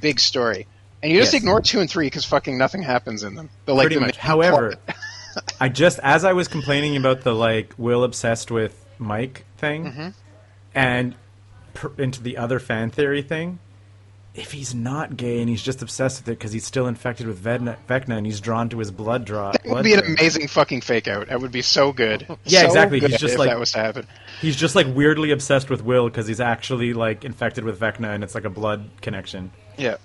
big 0.00 0.20
story. 0.20 0.68
And 1.02 1.10
you 1.10 1.18
just 1.18 1.32
Yes. 1.32 1.42
ignore 1.42 1.60
two 1.60 1.80
and 1.80 1.90
three 1.90 2.06
because 2.06 2.24
fucking 2.24 2.56
nothing 2.56 2.82
happens 2.82 3.24
in 3.24 3.34
them. 3.34 3.50
But 3.66 3.74
like 3.74 3.98
much. 3.98 4.16
However, 4.16 4.76
I 5.60 5.68
just 5.68 5.98
as 6.00 6.24
I 6.24 6.32
was 6.32 6.46
complaining 6.46 6.96
about 6.96 7.22
the 7.22 7.34
like 7.34 7.74
Will 7.76 8.04
obsessed 8.04 8.52
with 8.52 8.86
Mike 8.98 9.44
thing, 9.56 9.84
Mm-hmm. 9.86 10.08
and 10.76 11.16
per, 11.74 11.90
into 11.98 12.22
the 12.22 12.36
other 12.36 12.60
fan 12.60 12.90
theory 12.90 13.22
thing, 13.22 13.58
if 14.34 14.52
he's 14.52 14.74
not 14.74 15.16
gay 15.16 15.40
and 15.40 15.48
he's 15.48 15.62
just 15.62 15.82
obsessed 15.82 16.20
with 16.22 16.28
it 16.28 16.38
because 16.38 16.52
he's 16.52 16.64
still 16.64 16.86
infected 16.86 17.26
with 17.26 17.42
Vecna, 17.42 17.76
Vecna 17.86 18.16
and 18.16 18.24
he's 18.24 18.40
drawn 18.40 18.68
to 18.70 18.78
his 18.78 18.90
blood 18.90 19.24
draw, 19.26 19.52
That 19.52 19.66
would 19.66 19.84
be 19.84 19.92
an 19.92 20.00
amazing 20.00 20.48
fucking 20.48 20.80
fake 20.80 21.06
out. 21.06 21.28
That 21.28 21.40
would 21.42 21.52
be 21.52 21.60
so 21.62 21.92
good. 21.92 22.26
Yeah, 22.44 22.60
So 22.60 22.66
exactly. 22.68 23.00
good 23.00 23.10
He's 23.10 23.20
just 23.20 23.34
if 23.34 23.38
like- 23.38 23.50
that 23.50 23.58
was 23.58 23.72
to 23.72 23.78
happen. 23.78 24.06
He's 24.40 24.56
just 24.56 24.74
like 24.74 24.86
weirdly 24.88 25.30
obsessed 25.32 25.68
with 25.70 25.84
Will 25.84 26.08
because 26.08 26.26
he's 26.26 26.40
actually 26.40 26.94
like 26.94 27.24
infected 27.24 27.64
with 27.64 27.78
Vecna 27.78 28.14
and 28.14 28.24
it's 28.24 28.34
like 28.34 28.44
a 28.44 28.50
blood 28.50 28.88
connection. 29.02 29.52
Yeah, 29.76 29.96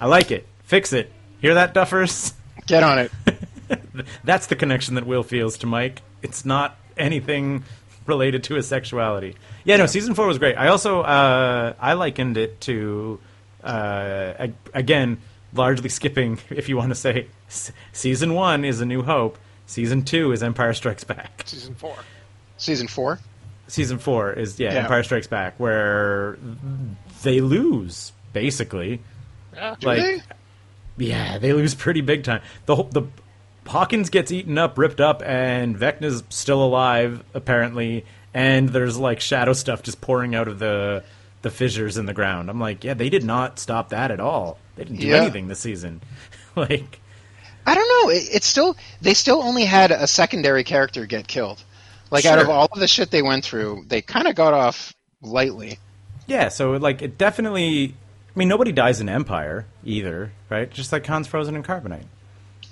I 0.00 0.06
like 0.06 0.30
it. 0.32 0.46
Fix 0.64 0.92
it. 0.92 1.12
Hear 1.40 1.54
that, 1.54 1.72
Duffers? 1.72 2.32
get 2.66 2.82
on 2.82 2.98
it. 2.98 3.12
That's 4.24 4.48
the 4.48 4.56
connection 4.56 4.96
that 4.96 5.06
Will 5.06 5.22
feels 5.22 5.58
to 5.58 5.66
Mike. 5.66 6.02
It's 6.22 6.44
not 6.44 6.76
anything 6.96 7.62
related 8.06 8.42
to 8.44 8.54
his 8.54 8.66
sexuality. 8.66 9.36
Yeah, 9.64 9.76
no, 9.76 9.86
season 9.86 10.14
four 10.14 10.26
was 10.26 10.38
great. 10.38 10.56
I 10.56 10.68
also 10.68 11.00
uh, 11.02 11.74
I 11.80 11.92
likened 11.94 12.36
it 12.36 12.60
to 12.62 13.18
uh, 13.66 14.46
again 14.74 15.18
largely 15.54 15.88
skipping, 15.88 16.38
if 16.50 16.68
you 16.68 16.76
want 16.76 16.90
to 16.90 16.94
say, 16.94 17.26
s- 17.48 17.72
season 17.92 18.34
one 18.34 18.64
is 18.64 18.80
A 18.80 18.86
New 18.86 19.02
Hope. 19.02 19.38
Season 19.66 20.02
two 20.02 20.32
is 20.32 20.42
Empire 20.42 20.72
Strikes 20.74 21.04
Back. 21.04 21.42
Season 21.46 21.74
four. 21.74 21.96
Season 22.56 22.86
four. 22.88 23.18
Season 23.68 23.98
four 23.98 24.32
is 24.32 24.60
yeah, 24.60 24.72
Yeah. 24.74 24.80
Empire 24.82 25.02
Strikes 25.02 25.26
Back, 25.26 25.58
where 25.58 26.38
they 27.22 27.40
lose 27.40 28.12
basically. 28.32 29.00
Yeah. 29.54 29.74
Like- 29.82 30.00
they? 30.02 30.22
Yeah, 30.98 31.36
they 31.38 31.52
lose 31.52 31.74
pretty 31.74 32.00
big 32.00 32.24
time. 32.24 32.40
The 32.64 32.76
whole, 32.76 32.84
the 32.84 33.02
Hawkins 33.66 34.08
gets 34.08 34.30
eaten 34.32 34.56
up, 34.56 34.78
ripped 34.78 35.00
up, 35.00 35.22
and 35.26 35.76
Vecna's 35.76 36.22
still 36.30 36.62
alive 36.64 37.22
apparently, 37.34 38.06
and 38.32 38.68
there's 38.70 38.96
like 38.96 39.20
shadow 39.20 39.52
stuff 39.52 39.82
just 39.82 40.00
pouring 40.00 40.34
out 40.34 40.48
of 40.48 40.58
the 40.58 41.02
the 41.46 41.50
fissures 41.52 41.96
in 41.96 42.06
the 42.06 42.12
ground. 42.12 42.50
I'm 42.50 42.58
like, 42.58 42.82
yeah, 42.82 42.94
they 42.94 43.08
did 43.08 43.22
not 43.24 43.60
stop 43.60 43.90
that 43.90 44.10
at 44.10 44.18
all. 44.18 44.58
They 44.74 44.82
didn't 44.82 44.98
do 44.98 45.06
Yeah. 45.06 45.18
anything 45.22 45.46
this 45.46 45.60
season. 45.60 46.02
like, 46.56 46.98
I 47.64 47.74
don't 47.76 47.88
know. 47.88 48.10
It, 48.10 48.28
it's 48.32 48.46
still 48.46 48.76
they 49.00 49.14
still 49.14 49.40
only 49.42 49.64
had 49.64 49.92
a 49.92 50.08
secondary 50.08 50.64
character 50.64 51.06
get 51.06 51.28
killed. 51.28 51.62
Like 52.10 52.24
out 52.24 52.40
of 52.40 52.48
all 52.48 52.68
of 52.72 52.80
the 52.80 52.88
shit 52.88 53.10
they 53.12 53.22
went 53.22 53.44
through, 53.44 53.84
they 53.86 54.02
kind 54.02 54.26
of 54.26 54.34
got 54.34 54.54
off 54.54 54.92
lightly. 55.22 55.78
yeah, 56.26 56.48
so 56.48 56.72
like 56.72 57.00
it 57.02 57.16
definitely. 57.16 57.94
I 58.34 58.38
mean, 58.38 58.48
nobody 58.48 58.72
dies 58.72 59.00
in 59.00 59.08
Empire 59.08 59.66
either, 59.84 60.32
right? 60.50 60.68
Just 60.70 60.92
like 60.92 61.06
Han's 61.06 61.26
Frozen 61.28 61.54
and 61.56 61.64
Carbonite. 61.64 62.04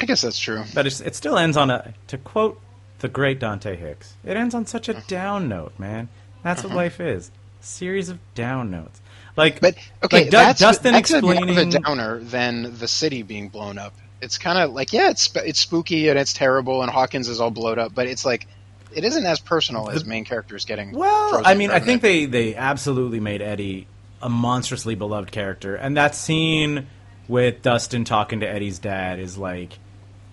I 0.00 0.04
guess 0.06 0.22
that's 0.22 0.38
true. 0.38 0.64
But 0.74 0.86
it's, 0.88 1.00
it 1.00 1.14
still 1.14 1.38
ends 1.38 1.56
on 1.56 1.70
a. 1.70 1.94
To 2.08 2.18
quote 2.18 2.60
the 2.98 3.08
great 3.08 3.38
Dante 3.38 3.76
Hicks, 3.76 4.14
it 4.24 4.36
ends 4.36 4.54
on 4.54 4.66
such 4.66 4.88
a 4.88 4.92
Uh-huh. 4.96 5.04
down 5.08 5.48
note, 5.48 5.72
man. 5.78 6.08
That's 6.42 6.62
what 6.64 6.74
life 6.74 7.00
is. 7.00 7.30
A 7.64 7.66
series 7.66 8.10
of 8.10 8.18
down 8.34 8.70
notes. 8.70 9.00
Like, 9.38 9.60
But 9.62 9.76
okay, 10.04 10.24
like 10.24 10.30
that's, 10.30 10.60
Dustin 10.60 10.92
that's 10.92 11.10
a 11.10 11.22
more 11.22 11.32
explaining. 11.32 11.58
of 11.74 11.74
a 11.74 11.78
downer 11.80 12.18
than 12.18 12.76
the 12.78 12.86
city 12.86 13.22
being 13.22 13.48
blown 13.48 13.78
up. 13.78 13.94
It's 14.20 14.36
kind 14.36 14.58
of 14.58 14.72
like 14.74 14.92
yeah, 14.92 15.08
it's 15.08 15.34
it's 15.36 15.60
spooky 15.60 16.10
and 16.10 16.18
it's 16.18 16.34
terrible, 16.34 16.82
and 16.82 16.90
Hawkins 16.90 17.26
is 17.26 17.40
all 17.40 17.50
blowed 17.50 17.78
up, 17.78 17.94
but 17.94 18.06
it's 18.06 18.24
like 18.26 18.46
it 18.94 19.02
isn't 19.02 19.24
as 19.24 19.40
personal 19.40 19.88
as 19.88 20.04
main 20.04 20.26
characters 20.26 20.66
getting. 20.66 20.92
Well, 20.92 21.40
I 21.42 21.54
mean, 21.54 21.70
I 21.70 21.80
think 21.80 22.02
they 22.02 22.26
they 22.26 22.54
absolutely 22.54 23.18
made 23.20 23.40
Eddie 23.40 23.86
a 24.20 24.28
monstrously 24.28 24.94
beloved 24.94 25.32
character, 25.32 25.74
and 25.74 25.96
that 25.96 26.14
scene 26.14 26.86
with 27.28 27.62
Dustin 27.62 28.04
talking 28.04 28.40
to 28.40 28.46
Eddie's 28.48 28.78
dad 28.78 29.18
is 29.20 29.38
like 29.38 29.78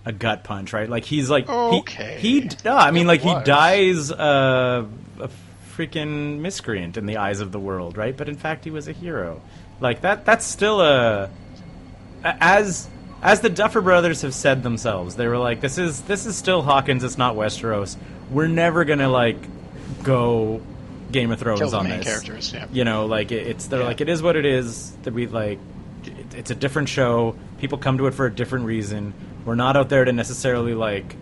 a 0.06 0.12
gut 0.12 0.44
punch, 0.44 0.74
right? 0.74 0.90
Like 0.90 1.06
he's 1.06 1.30
like 1.30 1.48
he- 1.48 1.54
Okay. 1.54 2.18
he, 2.20 2.50
no, 2.66 2.76
I 2.76 2.92
mean, 2.92 3.08
like 3.08 3.22
he 3.22 3.34
dies 3.46 4.12
uh, 4.12 4.86
a 5.20 5.30
freaking 5.76 6.40
miscreant 6.40 6.98
in 6.98 7.06
the 7.06 7.18
eyes 7.18 7.40
of 7.40 7.52
the 7.52 7.60
world, 7.60 7.98
right? 7.98 8.16
But 8.16 8.30
in 8.30 8.36
fact, 8.36 8.64
he 8.66 8.72
was 8.72 8.88
a 8.88 8.92
hero. 8.92 9.42
Like 9.80 10.02
that. 10.02 10.26
That's 10.26 10.46
still 10.46 10.82
a 10.82 11.30
as 12.24 12.88
as 13.24 13.42
the 13.42 13.50
Duffer 13.50 13.82
Brothers 13.82 14.22
have 14.24 14.34
said 14.34 14.64
themselves, 14.64 15.16
they 15.16 15.28
were 15.28 15.38
like, 15.38 15.62
"This 15.62 15.78
is 15.78 16.02
this 16.02 16.26
is 16.26 16.36
still 16.36 16.62
Hawkins. 16.62 17.04
It's 17.04 17.18
not 17.18 17.36
Westeros. 17.36 17.98
We're 18.30 18.48
never 18.48 18.86
gonna 18.86 19.10
like 19.10 19.38
go 20.04 20.62
Game 21.12 21.32
of 21.32 21.40
Thrones 21.40 21.60
kill 21.60 21.70
the 21.72 21.78
on 21.78 21.88
main 21.90 21.98
this. 22.00 22.08
characters. 22.08 22.54
Yeah. 22.54 22.66
You 22.72 22.84
know, 22.84 23.06
like 23.06 23.32
it, 23.32 23.48
it's 23.48 23.68
they're 23.68 23.80
Yeah. 23.82 23.86
like 23.88 24.02
it 24.02 24.10
is 24.10 24.22
what 24.24 24.36
it 24.36 24.46
is. 24.46 24.92
That 25.04 25.14
we 25.14 25.28
like. 25.28 25.60
It, 26.06 26.34
it's 26.36 26.52
a 26.52 26.56
different 26.56 26.90
show. 26.90 27.36
People 27.60 27.78
come 27.78 27.98
to 27.98 28.08
it 28.08 28.14
for 28.14 28.26
a 28.26 28.32
different 28.34 28.66
reason. 28.66 29.14
We're 29.46 29.56
not 29.56 29.76
out 29.76 29.90
there 29.90 30.06
to 30.06 30.12
necessarily 30.14 30.74
like 30.74 31.16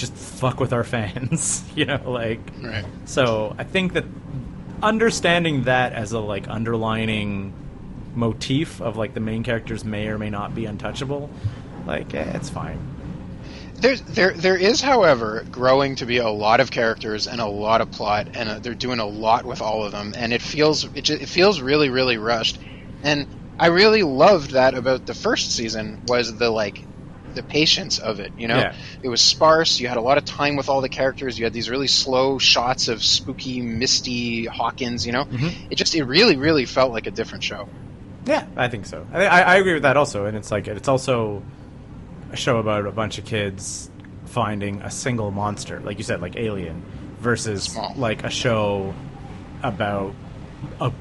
just 0.00 0.12
fuck 0.14 0.58
with 0.58 0.72
our 0.72 0.84
fans. 0.84 1.62
you 1.76 1.84
know, 1.84 2.00
like 2.10 2.40
Right. 2.60 2.84
so 3.04 3.54
I 3.58 3.64
think 3.64 3.92
that 3.92 4.04
understanding 4.82 5.64
that 5.64 5.92
as 5.92 6.12
a 6.12 6.18
like 6.20 6.48
underlining 6.48 7.52
motif 8.14 8.80
of 8.80 8.96
like 8.96 9.14
the 9.14 9.20
main 9.20 9.42
characters 9.42 9.84
may 9.84 10.08
or 10.08 10.18
may 10.18 10.30
not 10.30 10.54
be 10.54 10.64
untouchable, 10.66 11.30
like 11.86 12.12
eh, 12.14 12.32
it's 12.34 12.50
fine. 12.50 12.78
There's 13.76 14.02
there 14.02 14.32
there 14.32 14.56
is, 14.56 14.80
however, 14.82 15.44
growing 15.50 15.96
to 15.96 16.06
be 16.06 16.18
a 16.18 16.28
lot 16.28 16.60
of 16.60 16.70
characters 16.70 17.26
and 17.26 17.40
a 17.40 17.46
lot 17.46 17.80
of 17.80 17.90
plot, 17.90 18.28
and 18.34 18.48
uh, 18.48 18.58
they're 18.58 18.74
doing 18.74 18.98
a 19.00 19.06
lot 19.06 19.44
with 19.46 19.62
all 19.62 19.84
of 19.84 19.92
them, 19.92 20.12
and 20.16 20.32
it 20.32 20.42
feels 20.42 20.84
it, 20.84 21.04
ju- 21.04 21.14
it 21.20 21.28
feels 21.28 21.60
really 21.62 21.88
really 21.88 22.18
rushed, 22.18 22.58
and 23.02 23.26
I 23.58 23.66
really 23.68 24.02
loved 24.02 24.50
that 24.52 24.74
about 24.74 25.06
the 25.06 25.14
first 25.14 25.52
season 25.52 26.02
was 26.06 26.36
the 26.36 26.50
like 26.50 26.84
the 27.34 27.42
patience 27.42 27.98
of 27.98 28.20
it. 28.20 28.32
You 28.36 28.48
know, 28.48 28.58
Yeah. 28.58 28.74
it 29.02 29.08
was 29.08 29.20
sparse. 29.20 29.80
You 29.80 29.88
had 29.88 29.96
a 29.96 30.00
lot 30.02 30.18
of 30.18 30.24
time 30.24 30.56
with 30.56 30.68
all 30.68 30.80
the 30.80 30.88
characters. 30.88 31.38
You 31.38 31.44
had 31.44 31.52
these 31.52 31.68
really 31.70 31.88
slow 31.88 32.38
shots 32.38 32.88
of 32.88 33.02
spooky, 33.02 33.60
misty 33.60 34.46
Hawkins. 34.46 35.06
You 35.06 35.12
know, 35.12 35.24
mm-hmm. 35.24 35.70
it 35.70 35.76
just 35.76 35.94
it 35.94 36.04
really 36.04 36.36
really 36.36 36.64
felt 36.66 36.92
like 36.92 37.06
a 37.06 37.10
different 37.10 37.44
show. 37.44 37.68
Yeah, 38.26 38.46
I 38.56 38.68
think 38.68 38.86
so. 38.86 39.06
I, 39.12 39.26
I, 39.26 39.40
I 39.40 39.56
agree 39.56 39.74
with 39.74 39.82
that 39.84 39.96
also, 39.96 40.26
and 40.26 40.36
it's 40.36 40.50
like 40.50 40.68
it's 40.68 40.88
also 40.88 41.42
a 42.32 42.36
show 42.36 42.58
about 42.58 42.86
a 42.86 42.92
bunch 42.92 43.18
of 43.18 43.24
kids 43.24 43.90
finding 44.26 44.82
a 44.82 44.90
single 44.90 45.30
monster, 45.30 45.80
like 45.80 45.98
you 45.98 46.04
said, 46.04 46.20
like 46.20 46.36
Alien, 46.36 46.82
versus 47.18 47.64
Small. 47.64 47.94
like 47.96 48.22
a 48.24 48.30
show 48.30 48.94
about 49.62 50.14
a 50.80 50.92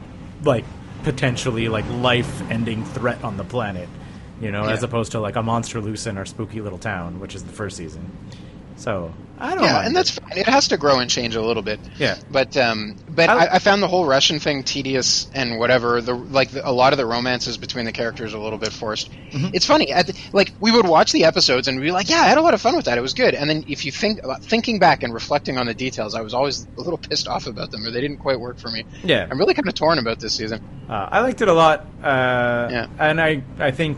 like 0.43 0.65
potentially 1.03 1.69
like 1.69 1.85
life-ending 1.89 2.85
threat 2.85 3.23
on 3.23 3.37
the 3.37 3.43
planet. 3.43 3.87
You 4.41 4.51
know, 4.51 4.63
as 4.65 4.83
opposed 4.83 5.11
to 5.13 5.19
like 5.19 5.35
a 5.35 5.43
monster 5.43 5.81
loose 5.81 6.07
in 6.07 6.17
our 6.17 6.25
spooky 6.25 6.61
little 6.61 6.79
town, 6.79 7.19
which 7.19 7.35
is 7.35 7.43
the 7.43 7.51
first 7.51 7.77
season. 7.77 8.09
So 8.77 9.13
I 9.37 9.55
don't. 9.55 9.63
Yeah, 9.65 9.73
mind 9.73 9.87
and 9.87 9.95
that's 9.95 10.11
fine. 10.11 10.37
It 10.37 10.45
has 10.47 10.69
to 10.69 10.77
grow 10.77 10.99
and 10.99 11.09
change 11.09 11.35
a 11.35 11.41
little 11.41 11.61
bit. 11.63 11.81
Yeah. 11.97 12.17
But 12.31 12.55
um, 12.55 12.95
but 13.09 13.29
I- 13.29 13.55
I, 13.55 13.59
found 13.59 13.83
the 13.83 13.89
whole 13.89 14.05
Russian 14.05 14.39
thing 14.39 14.63
tedious 14.63 15.29
and 15.33 15.59
whatever. 15.59 15.99
The 15.99 16.13
like 16.13 16.51
the, 16.51 16.67
a 16.67 16.71
lot 16.71 16.93
of 16.93 16.97
the 16.97 17.05
romances 17.05 17.57
between 17.57 17.83
the 17.83 17.91
characters 17.91 18.33
are 18.33 18.37
a 18.37 18.41
little 18.41 18.57
bit 18.57 18.71
forced. 18.71 19.11
Mm-hmm. 19.11 19.49
It's 19.53 19.65
funny. 19.65 19.91
At 19.91 20.07
the, 20.07 20.17
like 20.31 20.53
we 20.61 20.71
would 20.71 20.87
watch 20.87 21.11
the 21.11 21.25
episodes 21.25 21.67
and 21.67 21.77
we'd 21.77 21.87
be 21.87 21.91
like, 21.91 22.09
yeah, 22.09 22.21
I 22.21 22.27
had 22.27 22.37
a 22.37 22.41
lot 22.41 22.53
of 22.53 22.61
fun 22.61 22.77
with 22.77 22.85
that. 22.85 22.97
It 22.97 23.01
was 23.01 23.13
good. 23.13 23.33
And 23.35 23.49
then 23.49 23.65
if 23.67 23.83
you 23.83 23.91
think 23.91 24.23
about 24.23 24.43
thinking 24.43 24.79
back 24.79 25.03
and 25.03 25.13
reflecting 25.13 25.57
on 25.57 25.65
the 25.65 25.73
details, 25.73 26.15
I 26.15 26.21
was 26.21 26.33
always 26.33 26.65
a 26.77 26.81
little 26.81 26.97
pissed 26.97 27.27
off 27.27 27.47
about 27.47 27.71
them 27.71 27.85
or 27.85 27.91
they 27.91 27.99
didn't 27.99 28.19
quite 28.19 28.39
work 28.39 28.59
for 28.59 28.69
me. 28.69 28.85
Yeah. 29.03 29.27
I'm 29.29 29.37
really 29.37 29.53
kind 29.55 29.67
of 29.67 29.73
torn 29.73 29.99
about 29.99 30.21
this 30.21 30.35
season. 30.35 30.63
Uh, 30.89 31.09
I 31.11 31.19
liked 31.19 31.41
it 31.41 31.49
a 31.49 31.53
lot, 31.53 31.81
uh, 32.01 32.69
Yeah. 32.71 32.87
and 32.97 33.19
I 33.19 33.43
I 33.59 33.71
think 33.71 33.97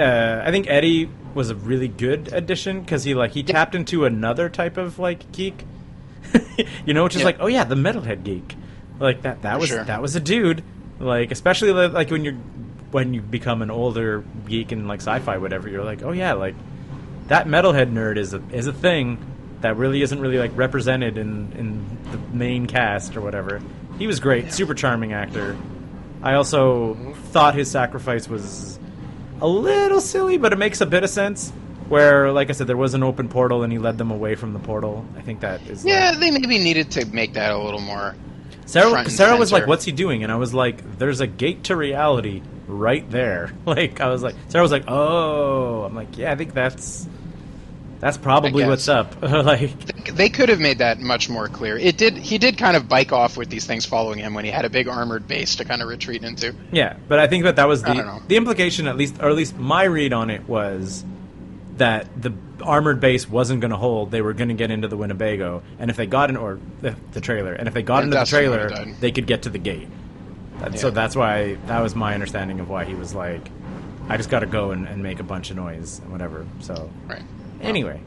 uh, 0.00 0.42
I 0.44 0.50
think 0.50 0.66
Eddie 0.68 1.08
was 1.34 1.50
a 1.50 1.54
really 1.54 1.88
good 1.88 2.32
addition 2.32 2.80
because 2.80 3.04
he 3.04 3.14
like 3.14 3.32
he 3.32 3.42
tapped 3.42 3.74
into 3.74 4.04
another 4.04 4.48
type 4.48 4.76
of 4.76 4.98
like 4.98 5.30
geek, 5.32 5.64
you 6.86 6.94
know, 6.94 7.04
which 7.04 7.14
is 7.14 7.20
Yeah. 7.20 7.26
like 7.26 7.36
oh 7.40 7.46
yeah, 7.46 7.64
the 7.64 7.74
metalhead 7.76 8.24
geek, 8.24 8.56
like 8.98 9.22
that 9.22 9.42
that 9.42 9.54
For 9.54 9.60
was 9.60 9.68
sure. 9.68 9.84
that 9.84 10.02
was 10.02 10.16
a 10.16 10.20
dude, 10.20 10.64
like 10.98 11.30
especially 11.30 11.72
like 11.72 12.10
when 12.10 12.24
you're 12.24 12.34
when 12.90 13.14
you 13.14 13.20
become 13.22 13.62
an 13.62 13.70
older 13.70 14.24
geek 14.48 14.72
in 14.72 14.88
like 14.88 15.00
sci-fi 15.00 15.36
whatever, 15.38 15.68
you're 15.68 15.84
like 15.84 16.02
oh 16.02 16.12
yeah, 16.12 16.32
like 16.32 16.54
that 17.28 17.46
metalhead 17.46 17.92
nerd 17.92 18.16
is 18.16 18.34
a 18.34 18.42
is 18.52 18.66
a 18.66 18.72
thing 18.72 19.18
that 19.60 19.76
really 19.76 20.00
isn't 20.02 20.18
really 20.20 20.38
like 20.38 20.50
represented 20.56 21.16
in 21.18 21.52
in 21.52 21.98
the 22.10 22.18
main 22.36 22.66
cast 22.66 23.16
or 23.16 23.20
whatever. 23.20 23.60
He 23.98 24.06
was 24.08 24.18
great, 24.18 24.52
super 24.52 24.74
charming 24.74 25.12
actor. 25.12 25.56
I 26.22 26.34
also 26.34 26.94
thought 27.32 27.54
his 27.54 27.70
sacrifice 27.70 28.26
was 28.28 28.79
a 29.40 29.48
little 29.48 30.00
silly, 30.00 30.36
but 30.38 30.52
it 30.52 30.56
makes 30.58 30.80
a 30.80 30.86
bit 30.86 31.02
of 31.04 31.10
sense. 31.10 31.52
Where, 31.88 32.30
like 32.30 32.50
I 32.50 32.52
said, 32.52 32.68
there 32.68 32.76
was 32.76 32.94
an 32.94 33.02
open 33.02 33.28
portal 33.28 33.64
and 33.64 33.72
he 33.72 33.78
led 33.80 33.98
them 33.98 34.12
away 34.12 34.36
from 34.36 34.52
the 34.52 34.60
portal. 34.60 35.04
I 35.16 35.22
think 35.22 35.40
that 35.40 35.60
is. 35.62 35.84
like- 35.84 35.92
Yeah, 35.92 36.12
they 36.12 36.30
maybe 36.30 36.58
needed 36.58 36.92
to 36.92 37.04
make 37.06 37.32
that 37.34 37.50
a 37.50 37.58
little 37.58 37.80
more. 37.80 38.14
Sarah, 38.66 38.90
Sarah 39.10 39.36
was 39.36 39.50
like, 39.52 39.62
"What's 39.68 39.84
he 39.84 39.90
doing?" 39.90 40.22
And 40.22 40.30
I 40.30 40.36
was 40.36 40.54
like, 40.54 40.98
"There's 40.98 41.20
a 41.20 41.26
gate 41.26 41.64
to 41.64 41.74
reality 41.74 42.42
right 42.68 43.08
there." 43.10 43.50
Like 43.66 44.00
I 44.00 44.08
was 44.08 44.22
like, 44.22 44.36
Sarah 44.48 44.62
was 44.62 44.70
like, 44.70 44.84
"Oh," 44.86 45.82
I'm 45.82 45.96
like, 45.96 46.16
"Yeah, 46.16 46.30
I 46.30 46.36
think 46.36 46.54
that's 46.54 47.08
that's 48.00 48.18
probably 48.18 48.64
what's 48.64 48.88
up." 48.88 49.22
like, 49.22 49.70
They 50.04 50.28
could 50.28 50.48
have 50.48 50.60
made 50.60 50.78
that 50.78 50.98
much 50.98 51.28
more 51.28 51.48
clear. 51.48 51.76
It 51.78 51.96
did. 51.96 52.16
He 52.16 52.38
did 52.38 52.58
kind 52.58 52.76
of 52.76 52.88
bike 52.88 53.12
off 53.12 53.36
with 53.36 53.48
these 53.48 53.66
things 53.66 53.86
following 53.86 54.18
him 54.18 54.34
when 54.34 54.44
he 54.44 54.50
had 54.50 54.64
a 54.64 54.70
big 54.70 54.88
armored 54.88 55.28
base 55.28 55.56
to 55.56 55.64
kind 55.64 55.82
of 55.82 55.88
retreat 55.88 56.24
into. 56.24 56.54
Yeah, 56.72 56.96
but 57.08 57.18
I 57.18 57.26
think 57.26 57.44
that 57.44 57.56
that 57.56 57.68
was 57.68 57.82
the 57.82 58.20
the 58.28 58.36
implication, 58.36 58.86
at 58.86 58.96
least, 58.96 59.16
or 59.20 59.28
at 59.28 59.36
least 59.36 59.56
my 59.56 59.84
read 59.84 60.12
on 60.12 60.30
it 60.30 60.48
was 60.48 61.04
that 61.76 62.08
the 62.20 62.32
armored 62.62 63.00
base 63.00 63.28
wasn't 63.28 63.60
going 63.60 63.70
to 63.70 63.76
hold. 63.76 64.10
They 64.10 64.20
were 64.20 64.34
going 64.34 64.48
to 64.48 64.54
get 64.54 64.70
into 64.70 64.86
the 64.88 64.96
Winnebago, 64.96 65.62
and 65.78 65.90
if 65.90 65.96
they 65.96 66.06
got 66.06 66.28
in, 66.30 66.36
or 66.36 66.58
the, 66.82 66.94
the 67.12 67.20
trailer, 67.20 67.54
and 67.54 67.66
if 67.68 67.74
they 67.74 67.82
got 67.82 68.02
And 68.02 68.12
into 68.12 68.18
the 68.18 68.26
trailer, 68.26 68.70
they 69.00 69.10
could 69.10 69.26
get 69.26 69.42
to 69.42 69.50
the 69.50 69.58
gate. 69.58 69.88
And 70.62 70.78
So 70.78 70.90
that's 70.90 71.16
why 71.16 71.54
that 71.66 71.80
was 71.80 71.94
my 71.94 72.12
understanding 72.14 72.60
of 72.60 72.68
why 72.68 72.84
he 72.84 72.94
was 72.94 73.14
like, 73.14 73.50
I 74.08 74.16
just 74.16 74.28
got 74.28 74.40
to 74.40 74.46
go 74.46 74.72
and, 74.72 74.86
and 74.86 75.02
make 75.02 75.20
a 75.20 75.22
bunch 75.22 75.50
of 75.50 75.56
noise 75.56 76.00
and 76.00 76.12
whatever. 76.12 76.46
So 76.60 76.90
Right. 77.06 77.22
Anyway, 77.60 78.00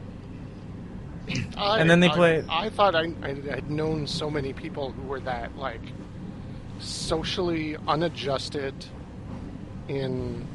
I, 1.56 1.80
And 1.80 1.88
then 1.88 2.00
they 2.00 2.08
I- 2.10 2.14
play- 2.14 2.44
I, 2.48 2.68
thought 2.70 2.94
I, 2.94 3.12
I 3.22 3.28
had 3.50 3.70
known 3.70 4.06
so 4.06 4.30
many 4.30 4.52
people 4.52 4.92
who 4.92 5.02
were 5.02 5.20
that 5.20 5.56
like 5.56 5.80
socially 6.80 7.76
unadjusted 7.88 8.74
in 9.88 10.46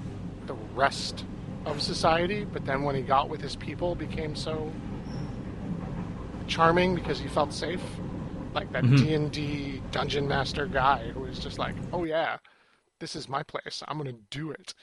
the 0.47 0.53
rest 0.75 1.25
of 1.65 1.81
society, 1.81 2.45
but 2.45 2.65
then 2.65 2.83
when 2.83 2.95
he 2.95 3.01
got 3.01 3.29
with 3.29 3.41
his 3.41 3.55
people, 3.55 3.95
became 3.95 4.35
so 4.35 4.71
charming 6.47 6.95
because 6.95 7.19
he 7.19 7.27
felt 7.27 7.53
safe. 7.53 7.81
Like 8.53 8.71
that 8.71 8.83
Mhm. 8.83 8.97
D 8.97 9.13
and 9.13 9.31
D 9.31 9.81
dungeon 9.91 10.27
master 10.27 10.65
guy 10.65 11.09
who 11.11 11.21
was 11.21 11.37
just 11.39 11.59
like, 11.59 11.75
"Oh 11.93 12.03
yeah, 12.03 12.37
this 12.99 13.15
is 13.15 13.29
my 13.29 13.43
place. 13.43 13.83
I'm 13.87 13.97
gonna 13.97 14.13
do 14.31 14.49
it." 14.51 14.73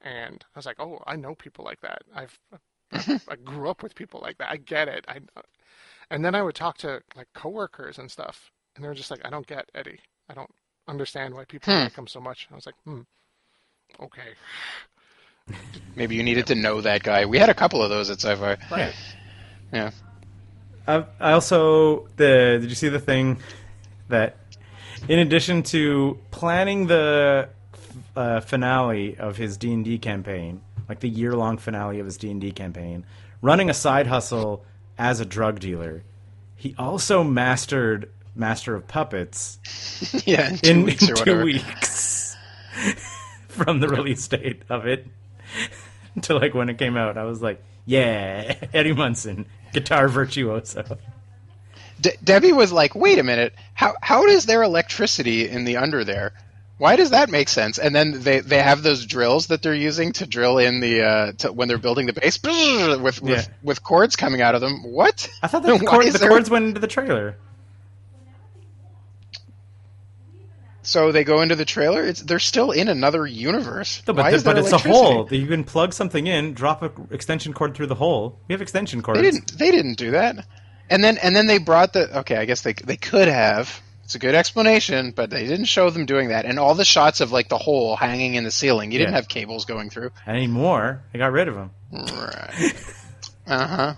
And 0.00 0.44
I 0.54 0.58
was 0.58 0.64
like, 0.66 0.78
"Oh, 0.78 1.02
I 1.06 1.16
know 1.16 1.34
people 1.34 1.64
like 1.64 1.80
that. 1.80 2.02
I've 2.14 2.38
I 2.92 3.36
grew 3.44 3.68
up 3.70 3.82
with 3.82 3.94
people 3.94 4.20
like 4.22 4.38
that. 4.38 4.50
I 4.50 4.56
get 4.56 4.88
it. 4.88 5.04
I 5.08 5.20
and 6.10 6.24
then 6.24 6.34
I 6.34 6.42
would 6.42 6.54
talk 6.54 6.78
to 6.78 7.02
like 7.16 7.28
coworkers 7.34 7.98
and 7.98 8.10
stuff, 8.10 8.50
and 8.74 8.84
they're 8.84 8.94
just 8.94 9.10
like, 9.10 9.20
"I 9.24 9.30
don't 9.30 9.46
get 9.46 9.70
Eddie. 9.74 10.00
I 10.28 10.34
don't 10.34 10.50
understand 10.88 11.34
why 11.34 11.44
people 11.44 11.72
Hmm. 11.72 11.80
like 11.84 11.94
him 11.96 12.06
so 12.06 12.20
much." 12.20 12.48
I 12.50 12.54
was 12.54 12.66
like, 12.66 12.74
"Hmm, 12.84 13.02
okay, 14.00 14.34
Maybe 15.96 16.14
you 16.14 16.22
needed 16.22 16.46
to 16.48 16.54
know 16.54 16.80
that 16.80 17.02
guy. 17.02 17.26
We 17.26 17.38
had 17.38 17.48
a 17.50 17.54
couple 17.54 17.82
of 17.82 17.90
those 17.90 18.10
at 18.10 18.20
Sci-Fi. 18.20 18.56
right." 18.70 18.94
Yeah. 19.72 19.90
I, 20.86 21.04
I 21.20 21.32
also 21.32 22.08
the 22.16 22.58
did 22.60 22.68
you 22.68 22.74
see 22.74 22.88
the 22.88 22.98
thing 23.00 23.38
that 24.08 24.36
in 25.08 25.18
addition 25.20 25.62
to 25.64 26.18
planning 26.30 26.86
the 26.86 27.48
uh, 28.16 28.40
finale 28.40 29.16
of 29.18 29.36
his 29.36 29.56
D 29.56 29.72
and 29.72 29.84
D 29.84 29.98
campaign, 29.98 30.60
like 30.90 30.98
the 30.98 31.08
year 31.08 31.36
long 31.36 31.56
finale 31.56 32.00
of 32.00 32.06
his 32.06 32.16
D 32.16 32.32
and 32.32 32.40
D 32.40 32.50
campaign, 32.50 33.06
running 33.40 33.70
a 33.70 33.74
side 33.74 34.08
hustle 34.08 34.64
as 34.98 35.20
a 35.20 35.24
drug 35.24 35.60
dealer, 35.60 36.02
he 36.56 36.74
also 36.76 37.22
mastered 37.22 38.10
Master 38.34 38.74
of 38.74 38.88
Puppets 38.88 39.60
yeah. 40.26 40.50
In 40.50 40.56
two 40.58 40.70
in, 40.70 40.82
weeks 40.82 41.08
in 41.08 41.12
or 41.12 41.14
two 41.14 41.44
weeks 41.44 42.36
from 43.48 43.78
the 43.78 43.86
release 43.86 44.26
date 44.26 44.62
of 44.68 44.84
it 44.84 45.06
to 46.22 46.34
like 46.34 46.54
when 46.54 46.68
it 46.68 46.76
came 46.76 46.96
out. 46.96 47.16
I 47.16 47.22
was 47.22 47.40
like, 47.40 47.62
yeah, 47.86 48.56
Eddie 48.74 48.92
Munson, 48.92 49.46
guitar 49.72 50.08
virtuoso. 50.08 50.98
De- 52.00 52.16
Debbie 52.24 52.52
was 52.52 52.72
like, 52.72 52.96
"Wait 52.96 53.20
a 53.20 53.22
minute. 53.22 53.54
How 53.74 53.94
how 54.02 54.26
is 54.26 54.44
there 54.46 54.64
electricity 54.64 55.48
in 55.48 55.64
the 55.64 55.76
under 55.76 56.02
there? 56.02 56.32
Why 56.80 56.96
does 56.96 57.10
that 57.10 57.28
make 57.28 57.50
sense?" 57.50 57.78
And 57.78 57.94
then 57.94 58.22
they, 58.22 58.40
they 58.40 58.62
have 58.62 58.82
those 58.82 59.04
drills 59.04 59.48
that 59.48 59.60
they're 59.62 59.74
using 59.74 60.12
to 60.14 60.26
drill 60.26 60.56
in 60.56 60.80
the 60.80 61.02
uh, 61.02 61.32
to, 61.38 61.52
when 61.52 61.68
they're 61.68 61.76
building 61.76 62.06
the 62.06 62.14
base 62.14 62.40
with 62.42 63.20
with, 63.20 63.22
Yeah. 63.22 63.42
with 63.62 63.82
cords 63.82 64.16
coming 64.16 64.40
out 64.40 64.54
of 64.54 64.62
them. 64.62 64.82
What? 64.84 65.28
I 65.42 65.46
thought 65.46 65.62
the, 65.64 65.78
cord, 65.78 66.06
the 66.06 66.16
there- 66.18 66.30
chords 66.30 66.48
went 66.48 66.64
into 66.64 66.80
the 66.80 66.86
trailer. 66.88 67.36
So 70.82 71.12
they 71.12 71.24
go 71.24 71.42
into 71.42 71.54
the 71.56 71.66
trailer. 71.66 72.02
It's 72.02 72.22
they're 72.22 72.38
still 72.38 72.70
in 72.70 72.88
another 72.88 73.26
universe. 73.26 74.02
No, 74.08 74.14
but 74.14 74.22
Why 74.22 74.30
the- 74.30 74.36
is 74.36 74.42
but 74.44 74.56
it's 74.58 74.72
a 74.72 74.78
hole. 74.78 75.28
You 75.30 75.46
can 75.46 75.64
plug 75.64 75.92
something 75.92 76.26
in, 76.26 76.54
drop 76.54 76.82
an 76.82 77.08
extension 77.10 77.52
cord 77.52 77.74
through 77.74 77.88
the 77.88 77.94
hole. 77.94 78.38
We 78.48 78.54
have 78.54 78.62
extension 78.62 79.02
cords. 79.02 79.20
They 79.20 79.30
didn't. 79.30 79.58
They 79.58 79.70
didn't 79.70 79.98
do 79.98 80.12
that. 80.12 80.46
And 80.88 81.04
then 81.04 81.18
and 81.18 81.36
then 81.36 81.46
they 81.46 81.58
brought 81.58 81.92
the. 81.92 82.20
Okay, 82.20 82.36
I 82.36 82.46
guess 82.46 82.62
they 82.62 82.72
they 82.72 82.96
could 82.96 83.28
have. 83.28 83.80
It's 84.10 84.16
a 84.16 84.18
good 84.18 84.34
explanation, 84.34 85.12
but 85.12 85.30
they 85.30 85.46
didn't 85.46 85.66
show 85.66 85.88
them 85.88 86.04
doing 86.04 86.30
that. 86.30 86.44
And 86.44 86.58
all 86.58 86.74
the 86.74 86.84
shots 86.84 87.20
of 87.20 87.30
like 87.30 87.48
the 87.48 87.58
hole 87.58 87.94
hanging 87.94 88.34
in 88.34 88.42
the 88.42 88.50
ceiling, 88.50 88.90
you 88.90 88.98
didn't 88.98 89.14
have 89.14 89.28
cables 89.28 89.66
going 89.66 89.88
through. 89.88 90.10
anymore. 90.26 91.00
They 91.12 91.20
got 91.20 91.30
rid 91.30 91.46
of 91.46 91.54
them. 91.54 91.70
Right. 91.92 92.74
Uh 93.46 93.66
huh. 93.66 93.94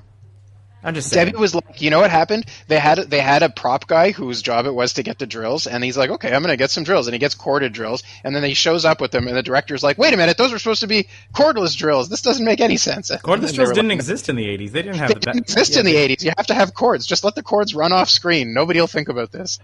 I'm 0.84 0.94
just 0.94 1.10
saying. 1.10 1.26
Debbie 1.26 1.38
was 1.38 1.54
like, 1.54 1.80
you 1.82 1.90
know 1.90 2.00
what 2.00 2.10
happened? 2.10 2.46
They 2.66 2.78
had 2.78 2.98
they 2.98 3.20
had 3.20 3.42
a 3.42 3.48
prop 3.50 3.86
guy 3.86 4.12
whose 4.12 4.40
job 4.42 4.66
it 4.66 4.74
was 4.74 4.94
to 4.94 5.02
get 5.02 5.18
the 5.18 5.26
drills, 5.26 5.66
and 5.66 5.84
he's 5.84 5.96
like, 5.96 6.10
okay, 6.10 6.32
I'm 6.32 6.42
gonna 6.42 6.56
get 6.56 6.70
some 6.70 6.84
drills, 6.84 7.06
and 7.06 7.12
he 7.12 7.18
gets 7.18 7.34
corded 7.34 7.72
drills, 7.72 8.02
and 8.24 8.34
then 8.34 8.42
he 8.44 8.54
shows 8.54 8.84
up 8.84 9.00
with 9.00 9.10
them, 9.10 9.28
and 9.28 9.36
the 9.36 9.42
director's 9.42 9.82
like, 9.82 9.98
wait 9.98 10.14
a 10.14 10.16
minute, 10.16 10.38
those 10.38 10.52
were 10.52 10.58
supposed 10.58 10.80
to 10.80 10.86
be 10.86 11.08
cordless 11.34 11.76
drills. 11.76 12.08
This 12.08 12.22
doesn't 12.22 12.44
make 12.44 12.60
any 12.60 12.78
sense. 12.78 13.10
Cordless 13.10 13.54
drills 13.54 13.72
didn't 13.72 13.88
like, 13.90 13.96
exist 13.96 14.28
in 14.28 14.36
the 14.36 14.46
80s. 14.46 14.70
They 14.72 14.82
didn't 14.82 14.98
have 14.98 15.08
They 15.08 15.14
the 15.14 15.20
didn't 15.20 15.38
exist 15.38 15.76
in 15.76 15.84
the 15.84 15.94
80s. 15.94 16.22
You 16.24 16.32
have 16.36 16.46
to 16.46 16.54
have 16.54 16.74
cords. 16.74 17.06
Just 17.06 17.24
let 17.24 17.34
the 17.34 17.42
cords 17.42 17.74
run 17.74 17.92
off 17.92 18.08
screen. 18.08 18.54
Nobody 18.54 18.80
will 18.80 18.86
think 18.86 19.08
about 19.08 19.30
this. 19.32 19.58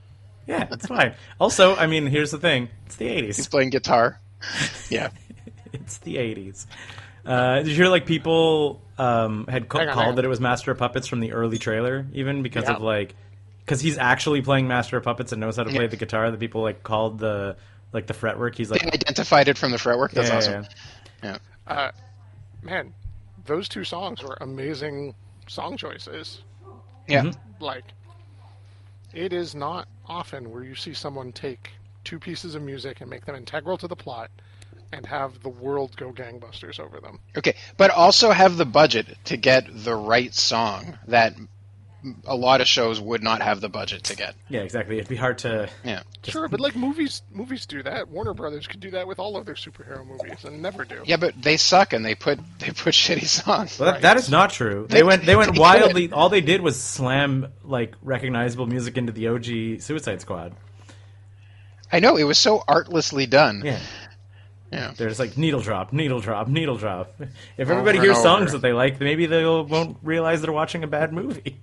Yeah, 0.48 0.64
that's 0.64 0.86
fine. 0.86 1.14
Also, 1.38 1.76
I 1.76 1.86
mean, 1.86 2.06
here's 2.06 2.30
the 2.32 2.38
thing. 2.38 2.68
It's 2.86 2.96
the 2.96 3.06
80s. 3.06 3.36
He's 3.36 3.48
playing 3.48 3.70
guitar. 3.70 4.18
Yeah. 4.90 5.10
It's 5.74 5.98
the 5.98 6.16
80s. 6.16 6.64
Uh, 7.26 7.56
did 7.58 7.68
you 7.68 7.74
hear 7.74 7.88
like 7.88 8.06
people 8.06 8.80
um, 8.96 9.46
had 9.46 9.68
ca- 9.68 9.80
Hang 9.80 9.88
on, 9.88 9.94
called 9.94 10.16
that 10.16 10.24
it 10.24 10.28
was 10.28 10.40
Master 10.40 10.70
of 10.70 10.78
Puppets 10.78 11.06
from 11.06 11.20
the 11.20 11.32
early 11.32 11.58
trailer, 11.58 12.06
even 12.14 12.42
because 12.42 12.64
Yeah. 12.64 12.76
of 12.76 12.80
like 12.82 13.14
because 13.60 13.82
he's 13.82 13.98
actually 13.98 14.40
playing 14.40 14.66
Master 14.66 14.96
of 14.96 15.04
Puppets 15.04 15.32
and 15.32 15.40
knows 15.42 15.56
how 15.56 15.64
to 15.64 15.70
play 15.70 15.82
Yeah. 15.82 15.88
the 15.88 15.96
guitar. 15.98 16.30
That 16.30 16.40
people 16.40 16.62
like 16.62 16.82
called 16.82 17.18
the 17.18 17.56
like 17.92 18.06
the 18.06 18.14
fretwork. 18.14 18.54
He's 18.56 18.70
They 18.70 18.76
like, 18.78 18.94
identified 18.94 19.48
it 19.48 19.58
from 19.58 19.72
the 19.72 19.78
fretwork. 19.78 20.12
That's 20.12 20.28
yeah, 20.28 20.32
yeah, 20.32 20.38
awesome. 20.38 20.66
yeah. 21.22 21.38
Yeah. 21.66 21.74
Uh, 21.74 21.90
man, 22.62 22.94
those 23.44 23.68
two 23.68 23.84
songs 23.84 24.22
were 24.22 24.38
amazing 24.40 25.14
song 25.48 25.76
choices. 25.76 26.42
Yeah. 27.06 27.24
Mm-hmm. 27.24 27.62
Like, 27.64 27.84
it 29.12 29.34
is 29.34 29.54
not 29.54 29.86
often 30.08 30.50
where 30.50 30.62
you 30.62 30.74
see 30.74 30.94
someone 30.94 31.32
take 31.32 31.70
two 32.04 32.18
pieces 32.18 32.54
of 32.54 32.62
music 32.62 33.00
and 33.00 33.10
make 33.10 33.24
them 33.26 33.36
integral 33.36 33.78
to 33.78 33.88
the 33.88 33.96
plot 33.96 34.30
and 34.92 35.04
have 35.06 35.42
the 35.42 35.48
world 35.48 35.94
go 35.96 36.12
gangbusters 36.12 36.80
over 36.80 37.00
them. 37.00 37.18
Okay, 37.36 37.54
but 37.76 37.90
also 37.90 38.30
have 38.30 38.56
the 38.56 38.64
budget 38.64 39.06
to 39.24 39.36
get 39.36 39.66
the 39.68 39.94
right 39.94 40.34
song 40.34 40.98
that 41.08 41.34
a 42.24 42.36
lot 42.36 42.60
of 42.60 42.66
shows 42.68 43.00
would 43.00 43.22
not 43.22 43.42
have 43.42 43.60
the 43.60 43.68
budget 43.68 44.04
to 44.04 44.16
get. 44.16 44.34
Yeah, 44.48 44.60
exactly. 44.60 44.96
It'd 44.98 45.08
be 45.08 45.16
hard 45.16 45.38
to. 45.38 45.68
Yeah. 45.84 46.02
Sure, 46.24 46.48
but 46.48 46.60
like 46.60 46.76
movies, 46.76 47.22
movies 47.32 47.66
do 47.66 47.82
that. 47.82 48.08
Warner 48.08 48.34
Brothers 48.34 48.66
could 48.66 48.80
do 48.80 48.90
that 48.92 49.06
with 49.08 49.18
all 49.18 49.36
of 49.36 49.46
their 49.46 49.54
superhero 49.54 50.06
movies, 50.06 50.44
and 50.44 50.62
never 50.62 50.84
do. 50.84 51.02
Yeah, 51.04 51.16
but 51.16 51.40
they 51.40 51.56
suck 51.56 51.92
and 51.92 52.04
they 52.04 52.14
put 52.14 52.38
they 52.58 52.68
put 52.68 52.94
shitty 52.94 53.26
songs. 53.26 53.78
Well, 53.78 53.92
that, 53.92 54.02
that 54.02 54.16
is 54.16 54.30
not 54.30 54.50
true. 54.50 54.86
They, 54.88 54.98
They- 54.98 55.02
went. 55.02 55.24
They 55.26 55.36
went 55.36 55.54
they 55.54 55.60
wildly. 55.60 56.12
All 56.12 56.28
they 56.28 56.40
did 56.40 56.60
was 56.60 56.80
slam 56.80 57.48
like 57.64 57.94
recognizable 58.02 58.66
music 58.66 58.96
into 58.96 59.12
the 59.12 59.28
OG 59.28 59.80
Suicide 59.82 60.20
Squad. 60.20 60.54
I 61.90 62.00
know 62.00 62.16
it 62.16 62.24
was 62.24 62.38
so 62.38 62.62
artlessly 62.68 63.26
done. 63.26 63.62
Yeah. 63.64 63.80
Yeah. 64.70 64.92
They're 64.96 65.08
just 65.08 65.18
like 65.20 65.38
needle 65.38 65.60
drop, 65.60 65.92
needle 65.94 66.20
drop, 66.20 66.46
needle 66.48 66.76
drop. 66.76 67.14
If 67.56 67.70
everybody 67.70 67.98
Over 67.98 68.08
hears 68.08 68.22
songs 68.22 68.52
that 68.52 68.60
they 68.60 68.74
like, 68.74 69.00
maybe 69.00 69.24
they 69.26 69.44
won't 69.44 69.96
realize 70.02 70.42
they're 70.42 70.52
watching 70.52 70.84
a 70.84 70.86
bad 70.86 71.12
movie. 71.12 71.60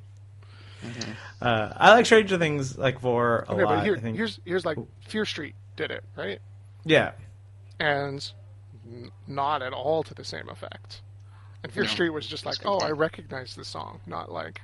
Uh, 1.41 1.73
I 1.75 1.91
like 1.91 2.05
Stranger 2.05 2.37
Things 2.37 2.77
like 2.77 2.99
for 3.01 3.45
a 3.47 3.53
Okay, 3.53 3.63
lot. 3.63 3.75
but 3.77 3.83
here, 3.83 3.95
I 3.95 3.99
think. 3.99 4.15
here's 4.17 4.39
here's 4.45 4.65
like 4.65 4.77
Fear 5.07 5.25
Street 5.25 5.55
did 5.75 5.91
it 5.91 6.03
right, 6.15 6.39
yeah, 6.85 7.11
and 7.79 8.31
n- 8.89 9.11
not 9.27 9.61
at 9.61 9.73
all 9.73 10.03
to 10.03 10.13
the 10.13 10.23
same 10.23 10.49
effect. 10.49 11.01
And 11.63 11.71
Fear 11.71 11.83
No, 11.83 11.89
Street 11.89 12.09
was 12.11 12.27
just 12.27 12.45
like, 12.45 12.57
oh, 12.65 12.79
I 12.79 12.91
recognize 12.91 13.55
this 13.55 13.67
song, 13.67 13.99
not 14.05 14.31
like, 14.31 14.61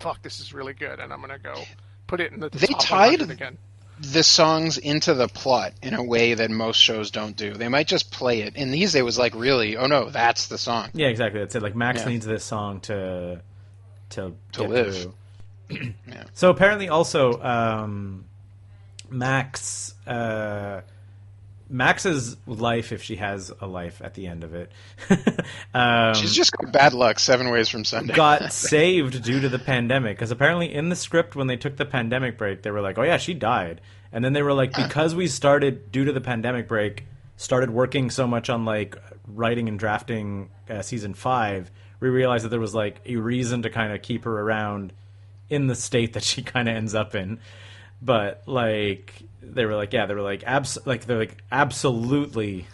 fuck, 0.00 0.20
this 0.22 0.40
is 0.40 0.52
really 0.52 0.74
good, 0.74 0.98
and 1.00 1.12
I'm 1.12 1.20
gonna 1.20 1.38
go 1.38 1.54
put 2.06 2.20
it 2.20 2.32
in 2.32 2.40
the 2.40 2.50
They 2.50 2.66
top 2.66 2.80
tied- 2.82 3.22
again. 3.30 3.58
The 4.00 4.24
songs 4.24 4.76
into 4.76 5.14
the 5.14 5.28
plot 5.28 5.72
in 5.80 5.94
a 5.94 6.02
way 6.02 6.34
that 6.34 6.50
most 6.50 6.78
shows 6.80 7.12
don't 7.12 7.36
do. 7.36 7.54
They 7.54 7.68
might 7.68 7.86
just 7.86 8.10
play 8.10 8.40
it. 8.40 8.56
In 8.56 8.72
these, 8.72 8.96
it 8.96 9.04
was 9.04 9.16
like, 9.16 9.36
really, 9.36 9.76
oh 9.76 9.86
no, 9.86 10.10
that's 10.10 10.48
the 10.48 10.58
song. 10.58 10.88
yeah, 10.94 11.06
exactly. 11.06 11.38
That's 11.38 11.54
it. 11.54 11.62
Like 11.62 11.76
Max 11.76 12.00
Yeah. 12.00 12.08
needs 12.08 12.26
this 12.26 12.42
song 12.42 12.80
to 12.82 13.40
to 14.14 14.34
To 14.52 14.64
live. 14.64 15.12
Yeah. 16.06 16.24
So 16.34 16.50
apparently, 16.50 16.88
also 16.90 17.40
um, 17.42 18.26
Max 19.10 19.94
uh, 20.06 20.82
Max's 21.70 22.36
life, 22.46 22.92
if 22.92 23.02
she 23.02 23.16
has 23.16 23.50
a 23.60 23.66
life 23.66 24.02
at 24.04 24.12
the 24.14 24.26
end 24.26 24.44
of 24.44 24.54
it, 24.54 24.70
um, 25.74 26.14
She's 26.14 26.34
just 26.34 26.52
got 26.52 26.70
bad 26.70 26.92
luck 26.92 27.18
seven 27.18 27.50
ways 27.50 27.68
from 27.68 27.84
Sunday. 27.84 28.14
got 28.14 28.52
saved 28.52 29.22
due 29.24 29.40
to 29.40 29.48
the 29.48 29.58
pandemic. 29.58 30.16
Because 30.18 30.30
apparently, 30.30 30.72
in 30.72 30.90
the 30.90 30.96
script, 30.96 31.34
when 31.34 31.46
they 31.46 31.56
took 31.56 31.76
the 31.76 31.86
pandemic 31.86 32.36
break, 32.36 32.62
they 32.62 32.70
were 32.70 32.82
like, 32.82 32.98
"Oh 32.98 33.02
yeah, 33.02 33.16
she 33.16 33.32
died," 33.34 33.80
and 34.12 34.22
then 34.24 34.34
they 34.34 34.42
were 34.42 34.52
like, 34.52 34.74
"Because 34.74 35.14
we 35.14 35.26
started 35.26 35.90
due 35.90 36.04
to 36.04 36.12
the 36.12 36.20
pandemic 36.20 36.68
break, 36.68 37.04
started 37.38 37.70
working 37.70 38.10
so 38.10 38.26
much 38.26 38.50
on 38.50 38.64
like 38.66 38.96
writing 39.26 39.68
and 39.68 39.78
drafting 39.78 40.50
uh, 40.68 40.82
season 40.82 41.14
five, 41.14 41.70
we 42.04 42.10
realized 42.10 42.44
that 42.44 42.50
there 42.50 42.60
was 42.60 42.74
like 42.74 43.00
a 43.06 43.16
reason 43.16 43.62
to 43.62 43.70
kind 43.70 43.92
of 43.92 44.02
keep 44.02 44.24
her 44.24 44.40
around 44.40 44.92
in 45.50 45.66
the 45.66 45.74
state 45.74 46.12
that 46.12 46.22
she 46.22 46.42
kind 46.54 46.68
of 46.68 46.76
ends 46.76 46.94
up 46.94 47.14
in." 47.14 47.40
But 48.02 48.42
like 48.46 49.22
they 49.42 49.64
were 49.64 49.74
like, 49.74 49.92
yeah, 49.92 50.06
they 50.06 50.14
were 50.14 50.22
like, 50.22 50.44
abs- 50.44 50.78
like 50.86 51.06
they're 51.06 51.18
like 51.18 51.38
absolutely 51.50 52.66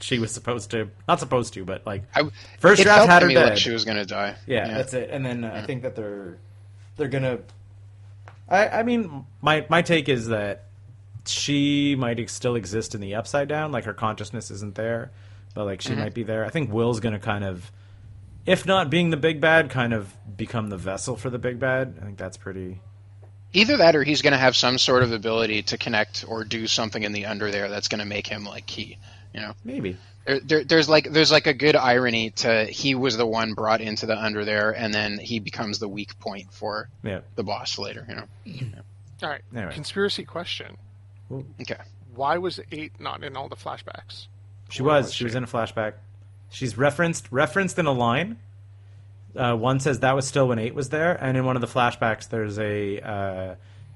she 0.00 0.18
was 0.18 0.32
supposed 0.32 0.70
to 0.72 0.90
not 1.08 1.20
supposed 1.20 1.54
to, 1.54 1.64
but 1.64 1.86
like 1.86 2.02
I, 2.14 2.22
first 2.58 2.80
it 2.80 2.84
draft 2.84 2.98
felt 3.00 3.10
had 3.10 3.18
to 3.20 3.24
her 3.24 3.28
me 3.28 3.34
dead. 3.34 3.50
like 3.50 3.58
she 3.58 3.70
was 3.70 3.84
gonna 3.84 4.04
die. 4.04 4.36
Yeah, 4.46 4.68
that's 4.68 4.94
it. 4.94 5.10
And 5.10 5.24
then 5.24 5.44
uh, 5.44 5.52
I 5.54 5.62
think 5.66 5.82
that 5.82 5.96
they're 5.96 6.38
they're 6.96 7.08
gonna. 7.08 7.40
I 8.48 8.68
I 8.68 8.82
mean, 8.82 9.24
my 9.40 9.66
my 9.68 9.82
take 9.82 10.08
is 10.08 10.28
that 10.28 10.64
she 11.26 11.94
might 11.96 12.28
still 12.28 12.54
exist 12.54 12.94
in 12.94 13.00
the 13.00 13.14
upside 13.14 13.48
down, 13.48 13.72
like 13.72 13.84
her 13.84 13.94
consciousness 13.94 14.50
isn't 14.50 14.74
there, 14.74 15.10
but 15.54 15.64
like 15.64 15.80
she 15.80 15.94
might 15.94 16.14
be 16.14 16.22
there. 16.22 16.44
I 16.44 16.50
think 16.50 16.72
Will's 16.72 17.00
gonna 17.00 17.18
kind 17.18 17.44
of, 17.44 17.70
if 18.46 18.66
not 18.66 18.90
being 18.90 19.10
the 19.10 19.16
big 19.16 19.40
bad, 19.40 19.70
kind 19.70 19.92
of 19.92 20.12
become 20.36 20.68
the 20.68 20.76
vessel 20.76 21.16
for 21.16 21.30
the 21.30 21.38
big 21.38 21.58
bad. 21.58 21.96
I 22.00 22.04
think 22.04 22.18
that's 22.18 22.36
pretty. 22.36 22.80
Either 23.52 23.76
that, 23.76 23.94
or 23.94 24.02
he's 24.02 24.20
gonna 24.22 24.36
have 24.38 24.56
some 24.56 24.78
sort 24.78 25.02
of 25.02 25.12
ability 25.12 25.62
to 25.62 25.78
connect 25.78 26.24
or 26.26 26.44
do 26.44 26.66
something 26.66 27.02
in 27.02 27.12
the 27.12 27.26
under 27.26 27.50
there 27.50 27.68
that's 27.68 27.88
gonna 27.88 28.04
make 28.04 28.26
him 28.26 28.44
like 28.44 28.66
key. 28.66 28.98
You 29.32 29.40
know, 29.40 29.52
Maybe. 29.64 29.96
there, 30.26 30.40
there, 30.40 30.64
there's 30.64 30.88
like 30.88 31.10
there's 31.10 31.30
like 31.32 31.46
a 31.46 31.54
good 31.54 31.76
irony 31.76 32.30
to 32.30 32.64
he 32.64 32.94
was 32.94 33.16
the 33.16 33.26
one 33.26 33.54
brought 33.54 33.80
into 33.80 34.06
the 34.06 34.20
under 34.20 34.44
there, 34.44 34.70
and 34.72 34.92
then 34.92 35.18
he 35.18 35.38
becomes 35.38 35.78
the 35.78 35.88
weak 35.88 36.18
point 36.18 36.52
for 36.52 36.88
Yeah. 37.02 37.20
the 37.36 37.44
boss 37.44 37.78
later. 37.78 38.04
You 38.08 38.14
know, 38.16 38.24
All 39.22 39.28
right. 39.30 39.42
Anyway. 39.54 39.72
Conspiracy 39.72 40.24
question: 40.24 40.76
okay. 41.60 41.76
Why 42.14 42.38
was 42.38 42.60
eight 42.72 42.92
not 43.00 43.22
in 43.24 43.36
all 43.36 43.48
the 43.48 43.56
flashbacks? 43.56 44.26
She 44.68 44.82
was. 44.82 45.06
was 45.06 45.14
She 45.14 45.24
was 45.24 45.34
in 45.34 45.44
a 45.44 45.46
flashback. 45.46 45.94
She's 46.54 46.78
referenced 46.78 47.26
referenced 47.30 47.78
in 47.78 47.86
a 47.86 47.92
line. 47.92 48.38
Uh, 49.36 49.56
one 49.56 49.80
says 49.80 50.00
that 50.00 50.14
was 50.14 50.26
still 50.28 50.46
when 50.48 50.60
eight 50.60 50.74
was 50.74 50.88
there, 50.90 51.12
and 51.12 51.36
in 51.36 51.44
one 51.44 51.56
of 51.56 51.60
the 51.60 51.66
flashbacks, 51.66 52.28
there's 52.28 52.58
a 52.60 53.00
uh, 53.00 53.54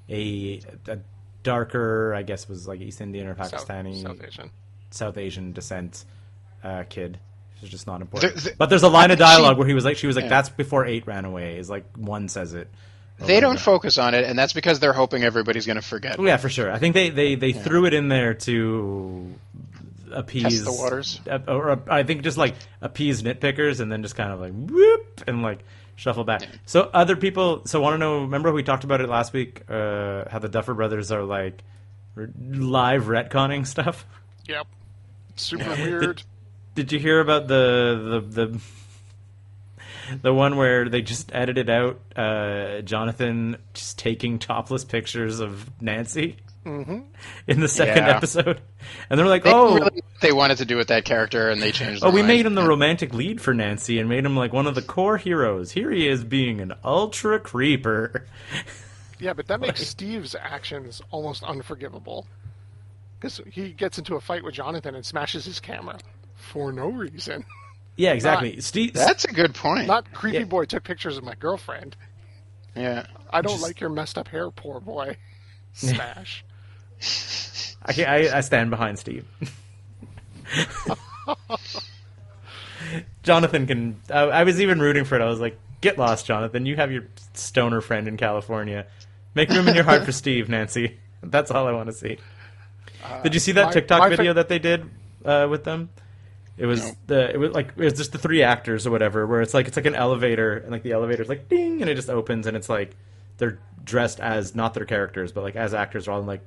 a, 0.09 0.61
a 0.89 0.99
darker, 1.45 2.13
I 2.15 2.23
guess, 2.25 2.49
was 2.49 2.67
like 2.67 2.81
East 2.81 3.01
Indian 3.01 3.29
or 3.29 3.35
Pakistani, 3.37 4.03
South 4.03 4.21
Asian. 4.27 4.51
South 4.91 5.17
Asian 5.17 5.53
descent 5.53 6.05
uh, 6.65 6.83
kid. 6.89 7.19
She's 7.61 7.71
just 7.71 7.87
not 7.87 8.01
important. 8.01 8.35
The- 8.35 8.51
the- 8.51 8.57
but 8.57 8.69
there's 8.71 8.83
a 8.83 8.89
line 8.89 9.13
of 9.13 9.19
dialogue 9.19 9.55
she- 9.55 9.59
where 9.61 9.69
he 9.69 9.75
was 9.75 9.85
like, 9.85 9.97
she 9.97 10.09
was 10.09 10.17
like, 10.17 10.25
Yeah. 10.25 10.29
"That's 10.31 10.49
before 10.49 10.85
eight 10.87 11.07
ran 11.07 11.25
away." 11.25 11.59
Is 11.59 11.71
like 11.71 11.85
one 11.97 12.29
says 12.29 12.55
it. 12.55 12.69
They 13.21 13.39
don't 13.41 13.59
focus 13.61 13.99
on 13.99 14.15
it, 14.15 14.25
and 14.25 14.37
that's 14.39 14.53
because 14.53 14.79
they're 14.81 14.93
hoping 14.93 15.23
everybody's 15.25 15.67
gonna 15.67 15.83
forget. 15.83 16.17
Oh, 16.19 16.25
yeah, 16.25 16.37
for 16.37 16.49
sure. 16.49 16.71
I 16.73 16.79
think 16.79 16.95
they 16.95 17.11
they, 17.11 17.35
they 17.37 17.53
threw 17.53 17.85
it 17.87 17.95
in 17.95 18.09
there 18.09 18.35
to 18.35 19.33
appease 20.13 20.43
Test 20.43 20.65
the 20.65 20.73
waters. 20.73 21.21
or 21.47 21.83
I 21.89 22.03
think 22.03 22.23
just 22.23 22.39
like 22.39 22.55
appease 22.81 23.23
nitpickers, 23.23 23.81
and 23.81 23.91
then 23.91 24.03
just 24.03 24.17
kind 24.17 24.33
of 24.33 24.41
like 24.41 24.53
whoop 24.53 25.23
and 25.27 25.43
like 25.43 25.65
shuffle 25.97 26.25
back. 26.25 26.43
So 26.67 26.91
other 26.93 27.17
people, 27.17 27.63
so 27.67 27.81
want 27.81 27.95
to 27.95 27.99
know? 27.99 28.21
Remember 28.21 28.53
we 28.53 28.63
talked 28.63 28.85
about 28.85 29.01
it 29.01 29.09
last 29.09 29.33
week? 29.33 29.63
Uh, 29.69 30.25
how 30.31 30.39
the 30.39 30.49
Duffer 30.49 30.75
Brothers 30.75 31.13
are 31.13 31.25
like 31.25 31.63
live 32.17 33.05
retconning 33.05 33.67
stuff. 33.67 34.07
Yep. 34.47 34.67
Super 35.37 35.71
weird. 35.71 36.23
Did 36.75 36.93
you 36.93 36.99
hear 36.99 37.21
about 37.21 37.49
the 37.49 38.21
the 38.31 38.47
the 38.47 38.61
the 40.23 40.35
one 40.35 40.57
where 40.57 40.89
they 40.89 41.03
just 41.03 41.31
edited 41.35 41.69
out 41.69 42.01
uh, 42.17 42.81
Jonathan 42.83 43.57
just 43.75 43.99
taking 43.99 44.39
topless 44.39 44.85
pictures 44.85 45.41
of 45.41 45.71
Nancy 45.83 46.37
in 47.47 47.61
the 47.61 47.69
second 47.69 48.05
Yeah. 48.07 48.17
episode, 48.17 48.61
and 49.09 49.19
they're 49.19 49.27
like, 49.27 49.45
They 49.45 49.53
"Oh, 49.53 49.75
really 49.75 50.03
they 50.21 50.33
wanted 50.33 50.59
to 50.59 50.65
do 50.65 50.77
with 50.77 50.89
that 50.89 51.05
character, 51.05 51.49
and 51.51 51.63
they 51.63 51.73
changed. 51.73 52.03
oh, 52.05 52.11
we 52.11 52.21
mind. 52.21 52.29
made 52.29 52.47
him 52.47 52.55
the 52.55 52.67
romantic 52.67 53.15
lead 53.15 53.41
for 53.41 53.55
Nancy 53.55 53.99
and 53.99 54.09
made 54.09 54.25
him 54.25 54.37
like 54.37 54.53
one 54.53 54.67
of 54.67 54.75
the 54.75 54.83
core 54.83 55.17
heroes. 55.17 55.73
Here 55.73 55.91
he 55.91 56.07
is 56.09 56.25
being 56.25 56.61
an 56.61 56.75
ultra 56.85 57.39
creeper." 57.41 58.27
Yeah, 59.21 59.33
but 59.33 59.49
that 59.49 59.59
makes 59.59 59.85
Steve's 59.85 60.37
actions 60.41 61.03
almost 61.11 61.43
unforgivable. 61.43 62.25
Because 63.19 63.41
he 63.51 63.73
gets 63.73 63.99
into 63.99 64.15
a 64.15 64.21
fight 64.21 64.45
with 64.45 64.55
Jonathan 64.55 64.95
and 64.95 65.05
smashes 65.05 65.45
his 65.45 65.59
camera 65.59 65.99
for 66.37 66.71
no 66.73 66.89
reason. 66.89 67.45
Yeah, 67.97 68.13
exactly. 68.13 68.61
Steve, 68.61 68.93
That's 68.95 69.25
a 69.25 69.33
good 69.33 69.57
point. 69.57 69.89
Not 69.89 70.13
creepy 70.13 70.39
Yeah. 70.39 70.45
boy 70.45 70.67
took 70.67 70.85
pictures 70.85 71.19
of 71.19 71.25
my 71.25 71.35
girlfriend. 71.35 71.97
yeah. 72.77 73.07
I 73.29 73.41
don't 73.43 73.55
Just- 73.55 73.63
like 73.65 73.81
your 73.81 73.91
messed 73.91 74.17
up 74.17 74.29
hair, 74.29 74.53
poor 74.53 74.79
boy. 74.79 75.17
Smash. 75.73 76.45
I, 77.85 78.05
I, 78.05 78.37
I 78.39 78.41
stand 78.41 78.71
behind 78.71 78.99
Steve. 78.99 79.25
Jonathan 83.23 83.67
can. 83.67 84.01
I, 84.11 84.21
I 84.21 84.45
was 84.45 84.61
even 84.61 84.81
rooting 84.81 85.05
for 85.05 85.17
it. 85.17 85.23
I 85.23 85.27
was 85.27 85.41
like, 85.41 85.59
"Get 85.81 85.99
lost, 85.99 86.27
Jonathan. 86.27 86.67
You 86.67 86.77
have 86.77 86.91
your 86.93 87.05
stoner 87.35 87.81
friend 87.81 88.09
in 88.09 88.17
California. 88.17 88.87
Make 89.35 89.51
room 89.51 89.69
in 89.69 89.75
your 89.75 89.85
heart 89.85 90.05
for 90.05 90.13
Steve, 90.13 90.49
Nancy. 90.49 90.99
That's 91.23 91.51
all 91.51 91.67
I 91.67 91.73
want 91.73 91.89
to 91.89 91.93
see." 91.93 92.19
did 93.23 93.33
you 93.33 93.39
see 93.41 93.53
that 93.53 93.67
my- 93.67 93.73
TikTok 93.73 93.99
my 94.01 94.11
fa- 94.11 94.17
video 94.17 94.33
that 94.35 94.49
they 94.49 94.59
did 94.59 94.89
uh, 95.25 95.47
with 95.51 95.65
them? 95.65 95.91
It 96.57 96.67
was 96.67 96.85
No. 96.85 96.93
the 97.07 97.31
it 97.35 97.37
was 97.39 97.53
like 97.53 97.69
it 97.77 97.85
was 97.85 97.93
just 97.93 98.13
the 98.13 98.19
three 98.19 98.43
actors 98.43 98.87
or 98.87 98.91
whatever. 98.91 99.27
Where 99.27 99.41
it's 99.43 99.55
like 99.55 99.69
it's 99.69 99.77
like 99.77 99.87
an 99.87 99.95
elevator 99.95 100.57
and 100.57 100.71
like 100.73 100.83
the 100.83 100.93
elevator's 100.93 101.29
like 101.29 101.49
ding 101.49 101.81
and 101.81 101.91
it 101.91 101.95
just 101.95 102.11
opens 102.11 102.47
and 102.49 102.57
it's 102.57 102.69
like 102.69 102.97
they're 103.37 103.59
dressed 103.85 104.19
as 104.19 104.55
not 104.57 104.75
their 104.75 104.85
characters 104.85 105.31
but 105.31 105.45
like 105.45 105.55
as 105.55 105.73
actors 105.73 106.09
all 106.09 106.19
in 106.19 106.27
like 106.27 106.41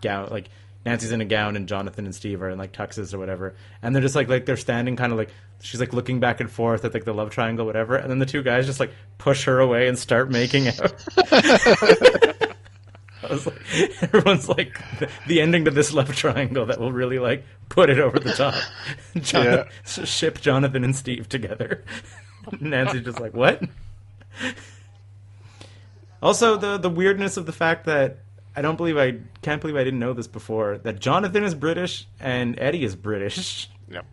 gown 0.00 0.28
like 0.30 0.48
Nancy's 0.86 1.12
in 1.12 1.20
a 1.20 1.24
gown 1.24 1.56
and 1.56 1.68
Jonathan 1.68 2.04
and 2.04 2.14
Steve 2.14 2.40
are 2.42 2.50
in 2.50 2.58
like 2.58 2.72
tuxes 2.72 3.12
or 3.12 3.18
whatever 3.18 3.54
and 3.82 3.94
they're 3.94 4.02
just 4.02 4.14
like 4.14 4.28
like 4.28 4.46
they're 4.46 4.56
standing 4.56 4.96
kind 4.96 5.12
of 5.12 5.18
like 5.18 5.30
she's 5.60 5.80
like 5.80 5.92
looking 5.92 6.20
back 6.20 6.40
and 6.40 6.50
forth 6.50 6.84
at 6.84 6.94
like 6.94 7.04
the 7.04 7.14
love 7.14 7.30
triangle 7.30 7.66
whatever 7.66 7.96
and 7.96 8.10
then 8.10 8.18
the 8.18 8.26
two 8.26 8.42
guys 8.42 8.66
just 8.66 8.80
like 8.80 8.92
push 9.18 9.44
her 9.44 9.60
away 9.60 9.88
and 9.88 9.98
start 9.98 10.30
making 10.30 10.68
out. 10.68 10.94
I 13.22 13.32
was 13.32 13.46
like, 13.46 14.02
everyone's 14.02 14.48
like 14.48 14.78
the, 14.98 15.10
the 15.26 15.40
ending 15.40 15.64
to 15.64 15.70
this 15.70 15.92
love 15.92 16.14
triangle 16.14 16.66
that 16.66 16.78
will 16.78 16.92
really 16.92 17.18
like 17.18 17.44
put 17.68 17.90
it 17.90 17.98
over 17.98 18.18
the 18.18 18.32
top. 18.32 18.54
Jonathan, 19.16 19.66
Ship 19.84 20.40
Jonathan 20.40 20.84
and 20.84 20.94
Steve 20.94 21.28
together. 21.28 21.84
Nancy's 22.60 23.02
just 23.02 23.20
like 23.20 23.34
what? 23.34 23.62
Also, 26.22 26.56
the 26.56 26.78
the 26.78 26.90
weirdness 26.90 27.36
of 27.36 27.46
the 27.46 27.52
fact 27.52 27.86
that 27.86 28.18
I 28.58 28.62
don't 28.62 28.74
believe 28.76 28.98
I 28.98 29.14
can't 29.42 29.60
believe 29.60 29.76
I 29.76 29.84
didn't 29.84 30.00
know 30.00 30.12
this 30.14 30.26
before 30.26 30.78
that 30.78 30.98
Jonathan 30.98 31.44
is 31.44 31.54
British 31.54 32.08
and 32.18 32.58
Eddie 32.58 32.82
is 32.82 32.96
British. 32.96 33.70
Yep. 33.88 34.04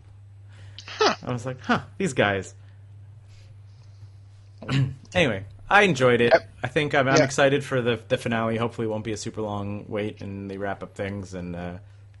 Huh. 0.86 1.14
I 1.24 1.32
was 1.32 1.44
like, 1.44 1.60
huh, 1.60 1.80
these 1.98 2.12
guys. 2.12 2.54
anyway, 5.14 5.44
I 5.68 5.82
enjoyed 5.82 6.20
it. 6.20 6.32
Yep. 6.32 6.48
I 6.62 6.68
think 6.68 6.94
I'm, 6.94 7.08
I'm 7.08 7.16
Yeah. 7.16 7.24
excited 7.24 7.64
for 7.64 7.80
the 7.82 8.00
the 8.08 8.16
finale. 8.18 8.56
Hopefully, 8.56 8.86
it 8.86 8.90
won't 8.90 9.04
be 9.04 9.12
a 9.12 9.16
super 9.16 9.42
long 9.42 9.84
wait 9.88 10.20
and 10.22 10.50
they 10.50 10.58
wrap 10.58 10.82
up 10.82 10.94
things. 10.94 11.34
And 11.34 11.56
uh, 11.56 11.78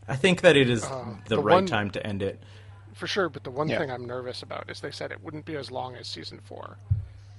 I 0.08 0.16
think 0.16 0.40
that 0.42 0.56
it 0.56 0.68
is 0.68 0.84
Uh, 0.84 1.14
the, 1.28 1.36
the 1.36 1.42
right 1.42 1.54
one- 1.54 1.66
time 1.66 1.90
to 1.92 2.04
end 2.06 2.22
it. 2.22 2.42
For 2.94 3.06
sure, 3.06 3.28
but 3.28 3.44
the 3.44 3.50
one 3.50 3.68
Yeah. 3.68 3.78
thing 3.78 3.90
I'm 3.90 4.06
nervous 4.06 4.42
about 4.42 4.70
is 4.70 4.80
they 4.80 4.90
said 4.90 5.12
it 5.12 5.22
wouldn't 5.22 5.44
be 5.44 5.54
as 5.56 5.70
long 5.70 5.96
as 5.96 6.08
season 6.08 6.40
four. 6.44 6.78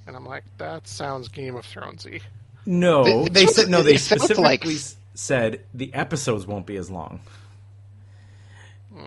And 0.05 0.15
I'm 0.15 0.25
like, 0.25 0.43
that 0.59 0.87
sounds 0.87 1.27
Game 1.29 1.55
of 1.55 1.65
Thronesy. 1.65 2.21
No, 2.67 3.25
It- 3.25 3.33
they 3.33 3.45
said 3.47 3.69
no. 3.69 3.81
They 3.81 3.97
specifically 3.97 4.43
like- 4.43 4.65
s- 4.65 4.95
said 5.15 5.61
the 5.73 5.91
episodes 5.93 6.45
won't 6.45 6.65
be 6.67 6.75
as 6.75 6.91
long. 6.91 7.21
Hmm. 8.93 9.01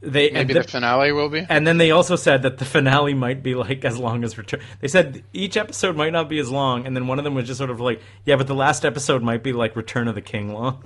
They 0.00 0.30
Maybe 0.30 0.54
the- 0.54 0.60
the 0.62 0.68
finale 0.68 1.10
will 1.10 1.28
be. 1.28 1.44
and 1.48 1.66
then 1.66 1.78
they 1.78 1.90
also 1.90 2.14
said 2.14 2.42
that 2.42 2.58
the 2.58 2.64
finale 2.64 3.14
might 3.14 3.42
be 3.42 3.56
like 3.56 3.84
as 3.84 3.98
long 3.98 4.22
as 4.22 4.38
Return. 4.38 4.60
They 4.80 4.86
said 4.88 5.24
each 5.32 5.56
episode 5.56 5.96
might 5.96 6.12
not 6.12 6.28
be 6.28 6.38
as 6.38 6.50
long, 6.50 6.86
and 6.86 6.94
then 6.94 7.08
one 7.08 7.18
of 7.18 7.24
them 7.24 7.34
was 7.34 7.46
just 7.48 7.58
sort 7.58 7.70
of 7.70 7.80
like, 7.80 8.00
yeah, 8.24 8.36
but 8.36 8.46
the 8.46 8.54
last 8.54 8.84
episode 8.84 9.22
might 9.24 9.42
be 9.42 9.52
like 9.52 9.74
Return 9.74 10.06
of 10.06 10.14
the 10.14 10.20
King 10.22 10.54
long. 10.54 10.84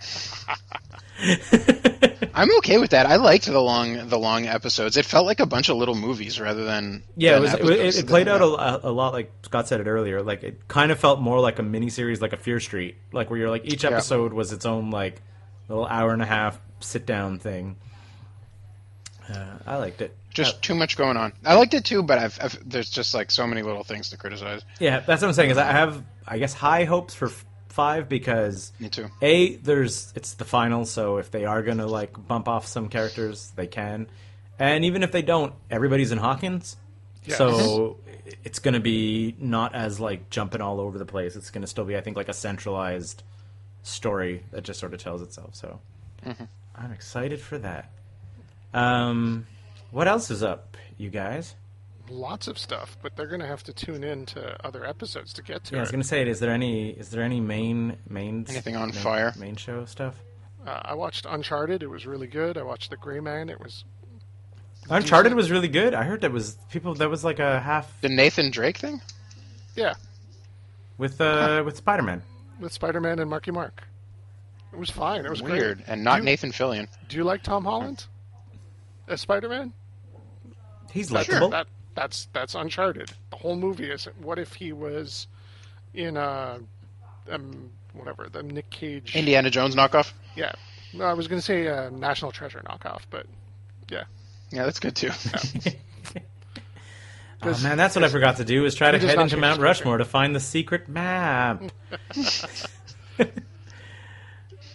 I'm 2.34 2.54
okay 2.58 2.78
with 2.78 2.90
that. 2.90 3.06
I 3.06 3.16
liked 3.16 3.44
the 3.46 3.60
long 3.60 4.08
the 4.08 4.18
long 4.18 4.46
episodes. 4.46 4.96
It 4.96 5.04
felt 5.04 5.26
like 5.26 5.40
a 5.40 5.46
bunch 5.46 5.68
of 5.68 5.76
little 5.76 5.94
movies 5.94 6.40
rather 6.40 6.64
than 6.64 7.02
Yeah, 7.16 7.36
it 7.36 7.40
than. 7.40 7.54
It, 7.54 7.62
was- 7.64 7.96
it, 7.96 8.04
it 8.04 8.06
played 8.08 8.28
out 8.28 8.40
a, 8.40 8.88
a 8.88 8.90
lot 8.90 9.12
like 9.12 9.30
Scott 9.42 9.68
said 9.68 9.80
it 9.80 9.86
earlier. 9.86 10.22
Like 10.22 10.42
it 10.42 10.66
kind 10.68 10.90
of 10.90 10.98
felt 10.98 11.20
more 11.20 11.40
like 11.40 11.58
a 11.58 11.62
miniseries, 11.62 12.20
like 12.20 12.32
a 12.32 12.36
Fear 12.38 12.60
Street, 12.60 12.96
like 13.12 13.30
where 13.30 13.38
you're 13.38 13.50
like 13.50 13.64
each 13.66 13.84
episode 13.84 14.32
was 14.32 14.52
its 14.52 14.64
own 14.66 14.90
like 14.90 15.20
little 15.68 15.86
hour 15.86 16.12
and 16.12 16.22
a 16.22 16.26
half 16.26 16.58
sit 16.80 17.06
down 17.06 17.38
thing. 17.38 17.76
Uh, 19.32 19.44
I 19.66 19.76
liked 19.76 20.02
it. 20.02 20.16
just 20.30 20.62
too 20.62 20.74
much 20.74 20.96
going 20.96 21.16
on. 21.16 21.32
I 21.44 21.54
liked 21.54 21.74
it 21.74 21.84
too, 21.84 22.02
but 22.02 22.18
I've, 22.18 22.38
I've 22.42 22.58
there's 22.68 22.90
just 22.90 23.14
like 23.14 23.30
so 23.30 23.46
many 23.46 23.62
little 23.62 23.84
things 23.84 24.10
to 24.10 24.16
criticize. 24.16 24.62
Yeah, 24.80 25.00
that's 25.00 25.22
what 25.22 25.28
I'm 25.28 25.34
saying. 25.34 25.50
Is 25.50 25.58
I 25.58 25.70
have, 25.70 26.02
I 26.26 26.38
guess, 26.38 26.52
high 26.54 26.84
hopes 26.84 27.14
for 27.14 27.30
five 27.72 28.08
because 28.08 28.72
Me 28.78 28.88
too. 28.88 29.08
a 29.20 29.56
there's 29.56 30.12
it's 30.14 30.34
the 30.34 30.44
final, 30.44 30.84
so 30.84 31.16
if 31.18 31.30
they 31.30 31.44
are 31.44 31.62
gonna 31.62 31.86
like 31.86 32.12
bump 32.28 32.48
off 32.48 32.66
some 32.66 32.88
characters, 32.88 33.52
they 33.56 33.66
can, 33.66 34.06
and 34.58 34.84
even 34.84 35.02
if 35.02 35.10
they 35.12 35.22
don't, 35.22 35.52
everybody's 35.70 36.12
in 36.12 36.18
Hawkins, 36.18 36.76
Yes. 37.24 37.38
so 37.38 37.98
it's 38.44 38.58
gonna 38.58 38.80
be 38.80 39.34
not 39.38 39.74
as 39.74 39.98
like 40.00 40.30
jumping 40.30 40.60
all 40.60 40.80
over 40.80 40.98
the 40.98 41.06
place. 41.06 41.34
It's 41.36 41.50
gonna 41.50 41.66
still 41.66 41.84
be, 41.84 41.96
I 41.96 42.00
think, 42.00 42.16
like 42.16 42.28
a 42.28 42.34
centralized 42.34 43.22
story 43.82 44.44
that 44.52 44.62
just 44.62 44.78
sort 44.78 44.94
of 44.94 45.00
tells 45.00 45.22
itself. 45.22 45.54
So 45.54 45.80
I'm 46.76 46.92
excited 46.92 47.40
for 47.40 47.58
that. 47.58 47.90
Um, 48.74 49.46
what 49.90 50.08
else 50.08 50.30
is 50.30 50.42
up, 50.42 50.76
you 50.98 51.10
guys? 51.10 51.54
Lots 52.10 52.48
of 52.48 52.58
stuff, 52.58 52.96
but 53.00 53.16
they're 53.16 53.26
going 53.28 53.40
to 53.40 53.46
have 53.46 53.62
to 53.64 53.72
tune 53.72 54.02
in 54.04 54.26
to 54.26 54.56
other 54.66 54.84
episodes 54.84 55.32
to 55.34 55.42
get 55.42 55.64
to 55.64 55.74
Yeah, 55.74 55.78
I 55.78 55.82
was 55.82 55.90
gonna 55.90 56.04
say, 56.04 56.26
is 56.28 56.40
there 56.40 56.50
any 56.50 56.90
is 56.90 57.10
there 57.10 57.22
any 57.22 57.40
main 57.40 57.96
main 58.08 58.44
Anything 58.48 58.76
on 58.76 58.90
main, 58.90 58.92
fire? 58.98 59.32
main 59.38 59.56
show 59.56 59.84
stuff? 59.86 60.16
Uh, 60.66 60.80
I 60.84 60.94
watched 60.94 61.26
Uncharted. 61.28 61.82
It 61.82 61.88
was 61.88 62.04
really 62.06 62.26
good. 62.26 62.58
I 62.58 62.62
watched 62.62 62.90
The 62.90 62.96
Gray 62.96 63.20
Man. 63.20 63.48
It 63.48 63.60
was 63.60 63.84
Uncharted 64.90 65.30
Decent. 65.30 65.36
was 65.36 65.50
really 65.50 65.68
good. 65.68 65.94
I 65.94 66.02
heard 66.02 66.20
that 66.22 66.32
was 66.32 66.56
people 66.70 66.94
that 66.94 67.08
was 67.08 67.24
like 67.24 67.38
a 67.38 67.60
half 67.60 68.00
The 68.00 68.08
Nathan 68.08 68.50
Drake 68.50 68.78
thing? 68.78 69.00
yeah 69.76 69.94
with 70.98 71.20
uh 71.20 71.62
with 71.64 71.76
Spider 71.76 72.02
Man. 72.02 72.22
with 72.60 72.72
Spider-Man 72.72 73.18
and 73.20 73.30
Marky 73.30 73.50
Mark. 73.52 73.84
It 74.72 74.78
was 74.78 74.90
fine. 74.90 75.24
It 75.24 75.30
was 75.30 75.40
Weird. 75.42 75.78
Great. 75.78 75.88
And 75.88 76.02
not 76.04 76.18
You- 76.18 76.24
Nathan 76.24 76.50
Fillion. 76.52 76.88
Do 77.08 77.16
you 77.16 77.24
like 77.24 77.42
Tom 77.42 77.64
Holland 77.64 78.06
as 79.08 79.20
Spider-Man? 79.20 79.72
He's 80.92 81.08
That- 81.08 81.14
likable. 81.28 81.48
That 81.50 81.66
that's 81.94 82.28
that's 82.32 82.54
Uncharted. 82.54 83.12
The 83.30 83.36
whole 83.36 83.56
movie 83.56 83.90
is 83.90 84.04
what 84.20 84.38
if 84.38 84.54
he 84.54 84.72
was 84.72 85.26
in 85.94 86.16
uh 86.16 86.58
um 87.30 87.70
whatever 87.92 88.28
the 88.30 88.42
Nick 88.42 88.70
Cage 88.70 89.14
Indiana 89.14 89.50
Jones 89.50 89.74
knockoff? 89.74 90.12
Yeah, 90.36 90.52
no, 90.94 91.04
I 91.04 91.12
was 91.14 91.28
going 91.28 91.38
to 91.38 91.44
say 91.44 91.68
uh, 91.68 91.90
National 91.90 92.32
Treasure 92.32 92.62
knockoff, 92.66 93.02
but 93.10 93.26
yeah, 93.90 94.04
Yeah, 94.50 94.64
that's 94.64 94.80
good 94.80 94.96
too. 94.96 95.10
Oh 97.44 97.58
man, 97.60 97.76
that's 97.76 97.96
what 97.96 98.04
I 98.04 98.08
forgot 98.08 98.36
to 98.36 98.44
do 98.44 98.64
is 98.66 98.76
try 98.76 98.92
to 98.92 98.98
head 99.00 99.18
into 99.18 99.36
Mount 99.36 99.56
his 99.56 99.56
picture. 99.56 99.62
Rushmore 99.62 99.98
to 99.98 100.04
find 100.04 100.32
the 100.32 100.38
secret 100.38 100.88
map. 100.88 101.60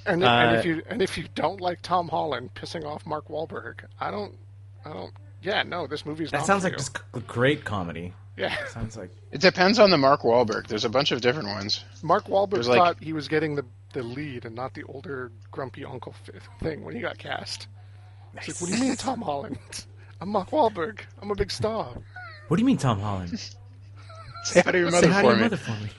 and, 0.05 0.22
Uh, 0.24 0.28
and 0.28 0.57
if 0.57 0.65
you 0.65 0.84
and 0.89 1.01
if 1.01 1.18
you 1.18 1.26
don't 1.34 1.61
like 1.61 1.82
Tom 1.82 2.09
Holland 2.09 2.49
pissing 2.55 2.86
off 2.86 3.05
Mark 3.05 3.30
Wahlberg, 3.30 3.86
I 4.01 4.11
don't, 4.11 4.36
I 4.84 4.91
don't. 4.91 5.13
Yeah, 5.47 5.63
no, 5.63 5.87
this 5.87 6.05
movie's 6.05 6.31
That 6.31 6.39
not 6.39 6.45
sounds 6.47 6.63
for 6.63 6.67
like 6.69 6.73
you. 6.73 6.77
just 6.79 6.99
a 7.13 7.19
great 7.21 7.63
comedy. 7.63 8.13
yeah. 8.35 8.55
Sounds 8.67 8.97
like 8.97 9.11
it 9.31 9.39
depends 9.41 9.79
on 9.79 9.89
the 9.91 9.97
Mark 9.97 10.21
Wahlberg. 10.21 10.67
There's 10.67 10.83
a 10.85 10.89
bunch 10.89 11.11
of 11.11 11.21
different 11.21 11.47
ones. 11.47 11.83
Mark 12.03 12.25
Wahlberg 12.27 12.51
There's 12.55 12.67
like- 12.67 12.77
thought 12.77 12.97
he 13.03 13.13
was 13.13 13.27
getting 13.27 13.55
the 13.55 13.63
the 13.93 14.03
lead 14.03 14.43
and 14.45 14.53
not 14.53 14.73
the 14.73 14.83
older 14.83 15.31
grumpy 15.51 15.85
uncle 15.85 16.13
thing 16.59 16.83
when 16.83 16.93
he 16.93 17.01
got 17.01 17.17
cast. 17.17 17.67
He's 18.41 18.49
like, 18.49 18.61
what 18.61 18.69
do 18.69 18.77
you 18.77 18.89
mean, 18.89 18.95
Tom 18.97 19.21
Holland? 19.21 19.57
I'm 20.21 20.29
Mark 20.29 20.49
Wahlberg. 20.51 20.99
I'm 21.21 21.31
a 21.31 21.35
big 21.35 21.49
star. 21.49 21.93
What 22.49 22.57
do 22.57 22.61
you 22.61 22.65
mean, 22.65 22.77
Tom 22.77 22.99
Holland? 22.99 23.39
Say 24.43 24.61
hi 24.61 24.71
to 24.73 24.77
your 24.77 24.91
Say 24.91 25.07
mother 25.07 25.13
hi 25.13 25.21
to 25.21 25.27
for 25.27 25.31
your 25.31 25.35
me. 25.37 25.41
mother 25.43 25.57
for 25.57 25.71
me. 25.71 25.89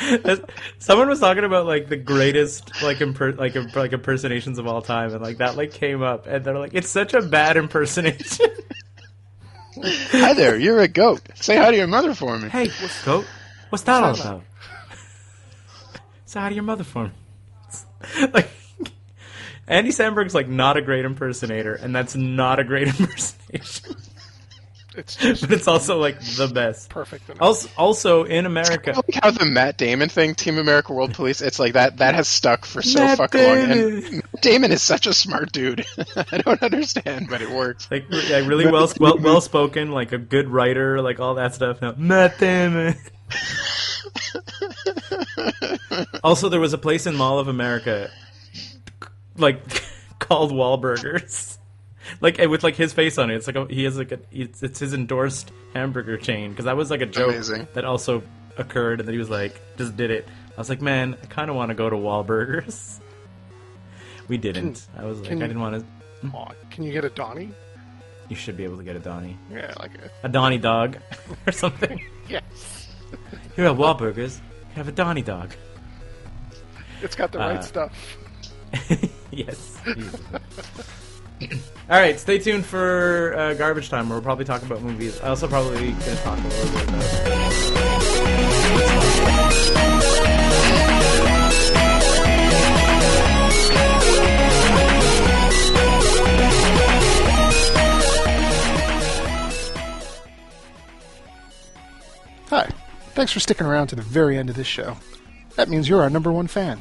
That's- 0.00 0.40
Someone 0.78 1.08
was 1.08 1.20
talking 1.20 1.44
about 1.44 1.66
like 1.66 1.88
the 1.88 1.96
greatest 1.96 2.82
like 2.82 2.98
imper- 2.98 3.36
like 3.38 3.56
im- 3.56 3.70
like 3.74 3.92
impersonations 3.92 4.58
of 4.58 4.66
all 4.66 4.82
time, 4.82 5.12
and 5.12 5.22
like 5.22 5.38
that 5.38 5.56
like 5.56 5.72
came 5.72 6.02
up, 6.02 6.26
and 6.26 6.44
they're 6.44 6.58
like, 6.58 6.74
it's 6.74 6.88
such 6.90 7.14
a 7.14 7.22
bad 7.22 7.56
impersonation. 7.56 8.46
Hi 9.82 10.32
there, 10.34 10.56
you're 10.58 10.80
a 10.80 10.88
goat. 10.88 11.20
Say 11.34 11.56
hi 11.56 11.70
to 11.70 11.76
your 11.76 11.86
mother 11.86 12.14
for 12.14 12.38
me. 12.38 12.48
hey, 12.48 12.68
what's 12.80 13.04
goat, 13.04 13.26
what's 13.68 13.84
that 13.84 14.02
all 14.02 14.14
about? 14.14 14.42
Say 16.24 16.40
hi 16.40 16.48
to 16.48 16.54
your 16.54 16.64
mother 16.64 16.84
for 16.84 17.04
me. 17.04 17.10
like 18.32 18.48
Andy 19.68 19.90
Samberg's 19.90 20.34
like 20.34 20.48
not 20.48 20.76
a 20.78 20.82
great 20.82 21.04
impersonator, 21.04 21.74
and 21.74 21.94
that's 21.94 22.14
not 22.16 22.58
a 22.58 22.64
great 22.64 22.88
impersonation, 22.88 23.96
It's 24.96 25.16
just 25.16 25.42
but 25.42 25.52
it's 25.52 25.68
also 25.68 25.98
like 25.98 26.20
the 26.20 26.48
best. 26.48 26.88
perfect. 26.88 27.28
enough. 27.28 27.42
Also, 27.42 27.68
also 27.76 28.24
in 28.24 28.46
America, 28.46 28.92
I 28.92 28.96
like 28.96 29.22
how 29.22 29.30
the 29.30 29.44
Matt 29.44 29.76
Damon 29.76 30.08
thing, 30.08 30.34
Team 30.34 30.58
America 30.58 30.92
World 30.92 31.12
Police, 31.14 31.42
it's 31.42 31.58
like 31.58 31.74
that 31.74 31.98
that 31.98 32.14
has 32.14 32.28
stuck 32.28 32.64
for 32.64 32.80
so 32.82 33.00
Matt 33.00 33.18
fucking 33.18 33.42
long. 33.42 33.56
Damon. 33.56 33.78
And 33.78 34.12
Matt 34.14 34.40
Damon 34.40 34.72
is 34.72 34.82
such 34.82 35.06
a 35.06 35.12
smart 35.12 35.52
dude. 35.52 35.84
I 36.16 36.38
don't 36.38 36.62
understand, 36.62 37.28
but 37.28 37.42
it 37.42 37.50
works. 37.50 37.90
like 37.90 38.06
yeah, 38.10 38.38
really 38.38 38.66
well 38.66 38.90
well 39.00 39.18
well 39.18 39.40
spoken, 39.40 39.90
like 39.90 40.12
a 40.12 40.18
good 40.18 40.48
writer, 40.48 41.02
like 41.02 41.20
all 41.20 41.34
that 41.34 41.54
stuff. 41.54 41.82
No, 41.82 41.94
Matt 41.96 42.38
Damon. 42.38 42.96
also, 46.24 46.48
there 46.48 46.60
was 46.60 46.72
a 46.72 46.78
place 46.78 47.06
in 47.06 47.16
Mall 47.16 47.38
of 47.38 47.48
America, 47.48 48.10
like 49.36 49.60
called 50.18 50.52
Wahlburgers, 50.52 51.58
like 52.20 52.38
with 52.38 52.62
like 52.64 52.76
his 52.76 52.92
face 52.92 53.18
on 53.18 53.30
it. 53.30 53.36
It's 53.36 53.46
like 53.46 53.56
a, 53.56 53.66
he 53.66 53.84
has 53.84 53.96
like 53.98 54.12
a 54.12 54.18
it's, 54.32 54.62
it's 54.62 54.78
his 54.78 54.94
endorsed 54.94 55.50
hamburger 55.74 56.16
chain 56.16 56.50
because 56.50 56.64
that 56.66 56.76
was 56.76 56.90
like 56.90 57.00
a 57.00 57.06
joke 57.06 57.30
Amazing. 57.32 57.68
that 57.74 57.84
also 57.84 58.22
occurred, 58.58 59.00
and 59.00 59.08
then 59.08 59.12
he 59.14 59.18
was 59.18 59.30
like 59.30 59.60
just 59.76 59.96
did 59.96 60.10
it. 60.10 60.26
I 60.56 60.60
was 60.60 60.68
like, 60.68 60.80
man, 60.80 61.16
I 61.22 61.26
kind 61.26 61.50
of 61.50 61.56
want 61.56 61.70
to 61.70 61.74
go 61.74 61.88
to 61.90 61.96
Wahlburgers. 61.96 63.00
We 64.28 64.38
didn't. 64.38 64.84
I 64.98 65.04
was 65.04 65.20
like, 65.20 65.30
I 65.30 65.34
didn't 65.36 65.60
want 65.60 65.84
to. 66.22 66.28
Aw, 66.36 66.48
can 66.72 66.82
you 66.82 66.90
get 66.92 67.04
a 67.04 67.10
Donnie? 67.10 67.52
You 68.28 68.34
should 68.34 68.56
be 68.56 68.64
able 68.64 68.76
to 68.76 68.82
get 68.82 68.96
a 68.96 68.98
Donnie. 68.98 69.38
Yeah, 69.52 69.72
like 69.78 69.92
a, 69.94 70.26
a 70.26 70.28
Donnie 70.28 70.58
dog 70.58 70.98
or 71.46 71.52
something. 71.52 72.04
yes. 72.28 72.88
Here 73.54 73.66
at 73.66 73.76
Wahlburgers, 73.76 74.38
you 74.38 74.74
have 74.74 74.88
a 74.88 74.92
Donnie 74.92 75.22
dog. 75.22 75.52
It's 77.02 77.14
got 77.14 77.30
the 77.30 77.40
Uh, 77.40 77.50
right 77.50 77.62
stuff. 77.62 78.16
yes. 79.30 79.78
All 81.42 82.00
right, 82.00 82.18
stay 82.18 82.38
tuned 82.38 82.64
for 82.64 83.34
uh, 83.36 83.54
garbage 83.54 83.90
time. 83.90 84.08
Where 84.08 84.16
we'll 84.18 84.24
probably 84.24 84.44
talk 84.44 84.62
about 84.62 84.82
movies. 84.82 85.20
I 85.20 85.28
also 85.28 85.46
probably 85.46 85.92
gonna 85.92 86.16
talk 86.16 86.38
a 86.38 86.42
little 86.42 86.72
bit 86.72 86.88
about. 86.88 87.36
Hi. 102.48 102.70
Thanks 103.14 103.32
for 103.32 103.40
sticking 103.40 103.66
around 103.66 103.88
to 103.88 103.96
the 103.96 104.02
very 104.02 104.36
end 104.36 104.50
of 104.50 104.56
this 104.56 104.66
show. 104.66 104.96
That 105.56 105.68
means 105.68 105.88
you're 105.88 106.02
our 106.02 106.10
number 106.10 106.30
one 106.30 106.46
fan. 106.48 106.80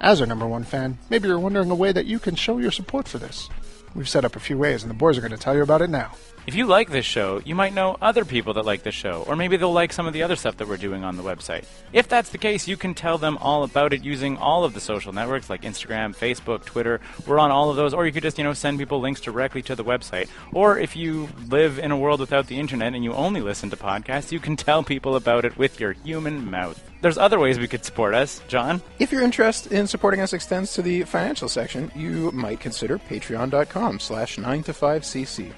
As 0.00 0.20
our 0.20 0.26
number 0.26 0.46
one 0.46 0.64
fan, 0.64 0.98
maybe 1.08 1.28
you're 1.28 1.38
wondering 1.38 1.70
a 1.70 1.74
way 1.74 1.92
that 1.92 2.06
you 2.06 2.18
can 2.18 2.34
show 2.34 2.58
your 2.58 2.70
support 2.70 3.06
for 3.06 3.18
this. 3.18 3.48
We've 3.94 4.08
set 4.08 4.24
up 4.24 4.36
a 4.36 4.40
few 4.40 4.58
ways, 4.58 4.82
and 4.82 4.90
the 4.90 4.94
boys 4.94 5.18
are 5.18 5.20
going 5.20 5.32
to 5.32 5.38
tell 5.38 5.56
you 5.56 5.62
about 5.62 5.82
it 5.82 5.90
now. 5.90 6.12
If 6.46 6.54
you 6.54 6.64
like 6.64 6.90
this 6.90 7.04
show, 7.04 7.42
you 7.44 7.54
might 7.54 7.74
know 7.74 7.98
other 8.00 8.24
people 8.24 8.54
that 8.54 8.64
like 8.64 8.82
this 8.82 8.94
show, 8.94 9.22
or 9.28 9.36
maybe 9.36 9.58
they'll 9.58 9.70
like 9.70 9.92
some 9.92 10.06
of 10.06 10.14
the 10.14 10.22
other 10.22 10.34
stuff 10.34 10.56
that 10.56 10.66
we're 10.66 10.78
doing 10.78 11.04
on 11.04 11.18
the 11.18 11.22
website. 11.22 11.66
If 11.92 12.08
that's 12.08 12.30
the 12.30 12.38
case, 12.38 12.66
you 12.66 12.78
can 12.78 12.94
tell 12.94 13.18
them 13.18 13.36
all 13.38 13.64
about 13.64 13.92
it 13.92 14.02
using 14.02 14.38
all 14.38 14.64
of 14.64 14.72
the 14.72 14.80
social 14.80 15.12
networks 15.12 15.50
like 15.50 15.60
Instagram, 15.60 16.16
Facebook, 16.16 16.64
Twitter. 16.64 17.02
We're 17.26 17.38
on 17.38 17.50
all 17.50 17.68
of 17.68 17.76
those, 17.76 17.92
or 17.92 18.06
you 18.06 18.12
could 18.12 18.22
just, 18.22 18.38
you 18.38 18.44
know, 18.44 18.54
send 18.54 18.78
people 18.78 18.98
links 18.98 19.20
directly 19.20 19.60
to 19.62 19.76
the 19.76 19.84
website. 19.84 20.28
Or 20.52 20.78
if 20.78 20.96
you 20.96 21.28
live 21.48 21.78
in 21.78 21.90
a 21.90 21.98
world 21.98 22.20
without 22.20 22.46
the 22.46 22.58
internet 22.58 22.94
and 22.94 23.04
you 23.04 23.12
only 23.12 23.42
listen 23.42 23.68
to 23.68 23.76
podcasts, 23.76 24.32
you 24.32 24.40
can 24.40 24.56
tell 24.56 24.82
people 24.82 25.16
about 25.16 25.44
it 25.44 25.58
with 25.58 25.78
your 25.78 25.92
human 25.92 26.50
mouth. 26.50 26.87
There's 27.00 27.18
other 27.18 27.38
ways 27.38 27.58
we 27.58 27.68
could 27.68 27.84
support 27.84 28.14
us, 28.14 28.40
John. 28.48 28.82
If 28.98 29.12
your 29.12 29.22
interest 29.22 29.68
in 29.68 29.86
supporting 29.86 30.20
us 30.20 30.32
extends 30.32 30.72
to 30.74 30.82
the 30.82 31.04
financial 31.04 31.48
section, 31.48 31.92
you 31.94 32.32
might 32.32 32.58
consider 32.58 32.98
patreon.com 32.98 34.00
slash 34.00 34.36
9 34.36 34.62
to 34.64 34.72
5cc. 34.72 35.52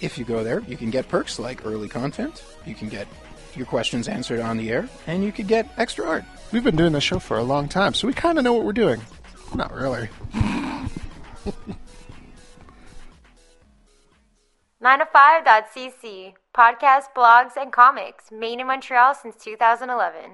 If 0.00 0.16
you 0.16 0.24
go 0.24 0.42
there, 0.42 0.60
you 0.60 0.76
can 0.76 0.90
get 0.90 1.08
perks 1.08 1.38
like 1.38 1.66
early 1.66 1.88
content, 1.88 2.42
you 2.64 2.74
can 2.74 2.88
get 2.88 3.06
your 3.54 3.66
questions 3.66 4.08
answered 4.08 4.40
on 4.40 4.56
the 4.56 4.70
air, 4.70 4.88
and 5.06 5.22
you 5.22 5.30
could 5.30 5.46
get 5.46 5.68
extra 5.76 6.06
art. 6.06 6.24
We've 6.52 6.64
been 6.64 6.76
doing 6.76 6.92
this 6.92 7.04
show 7.04 7.18
for 7.18 7.36
a 7.36 7.42
long 7.42 7.68
time, 7.68 7.92
so 7.92 8.06
we 8.06 8.14
kind 8.14 8.38
of 8.38 8.44
know 8.44 8.54
what 8.54 8.64
we're 8.64 8.72
doing. 8.72 9.00
Not 9.54 9.72
really. 9.74 10.08
9to5.cc. 14.82 16.32
Podcasts, 16.56 17.12
blogs, 17.14 17.56
and 17.56 17.72
comics. 17.72 18.32
Made 18.32 18.58
in 18.58 18.66
Montreal 18.66 19.14
since 19.14 19.36
2011. 19.36 20.32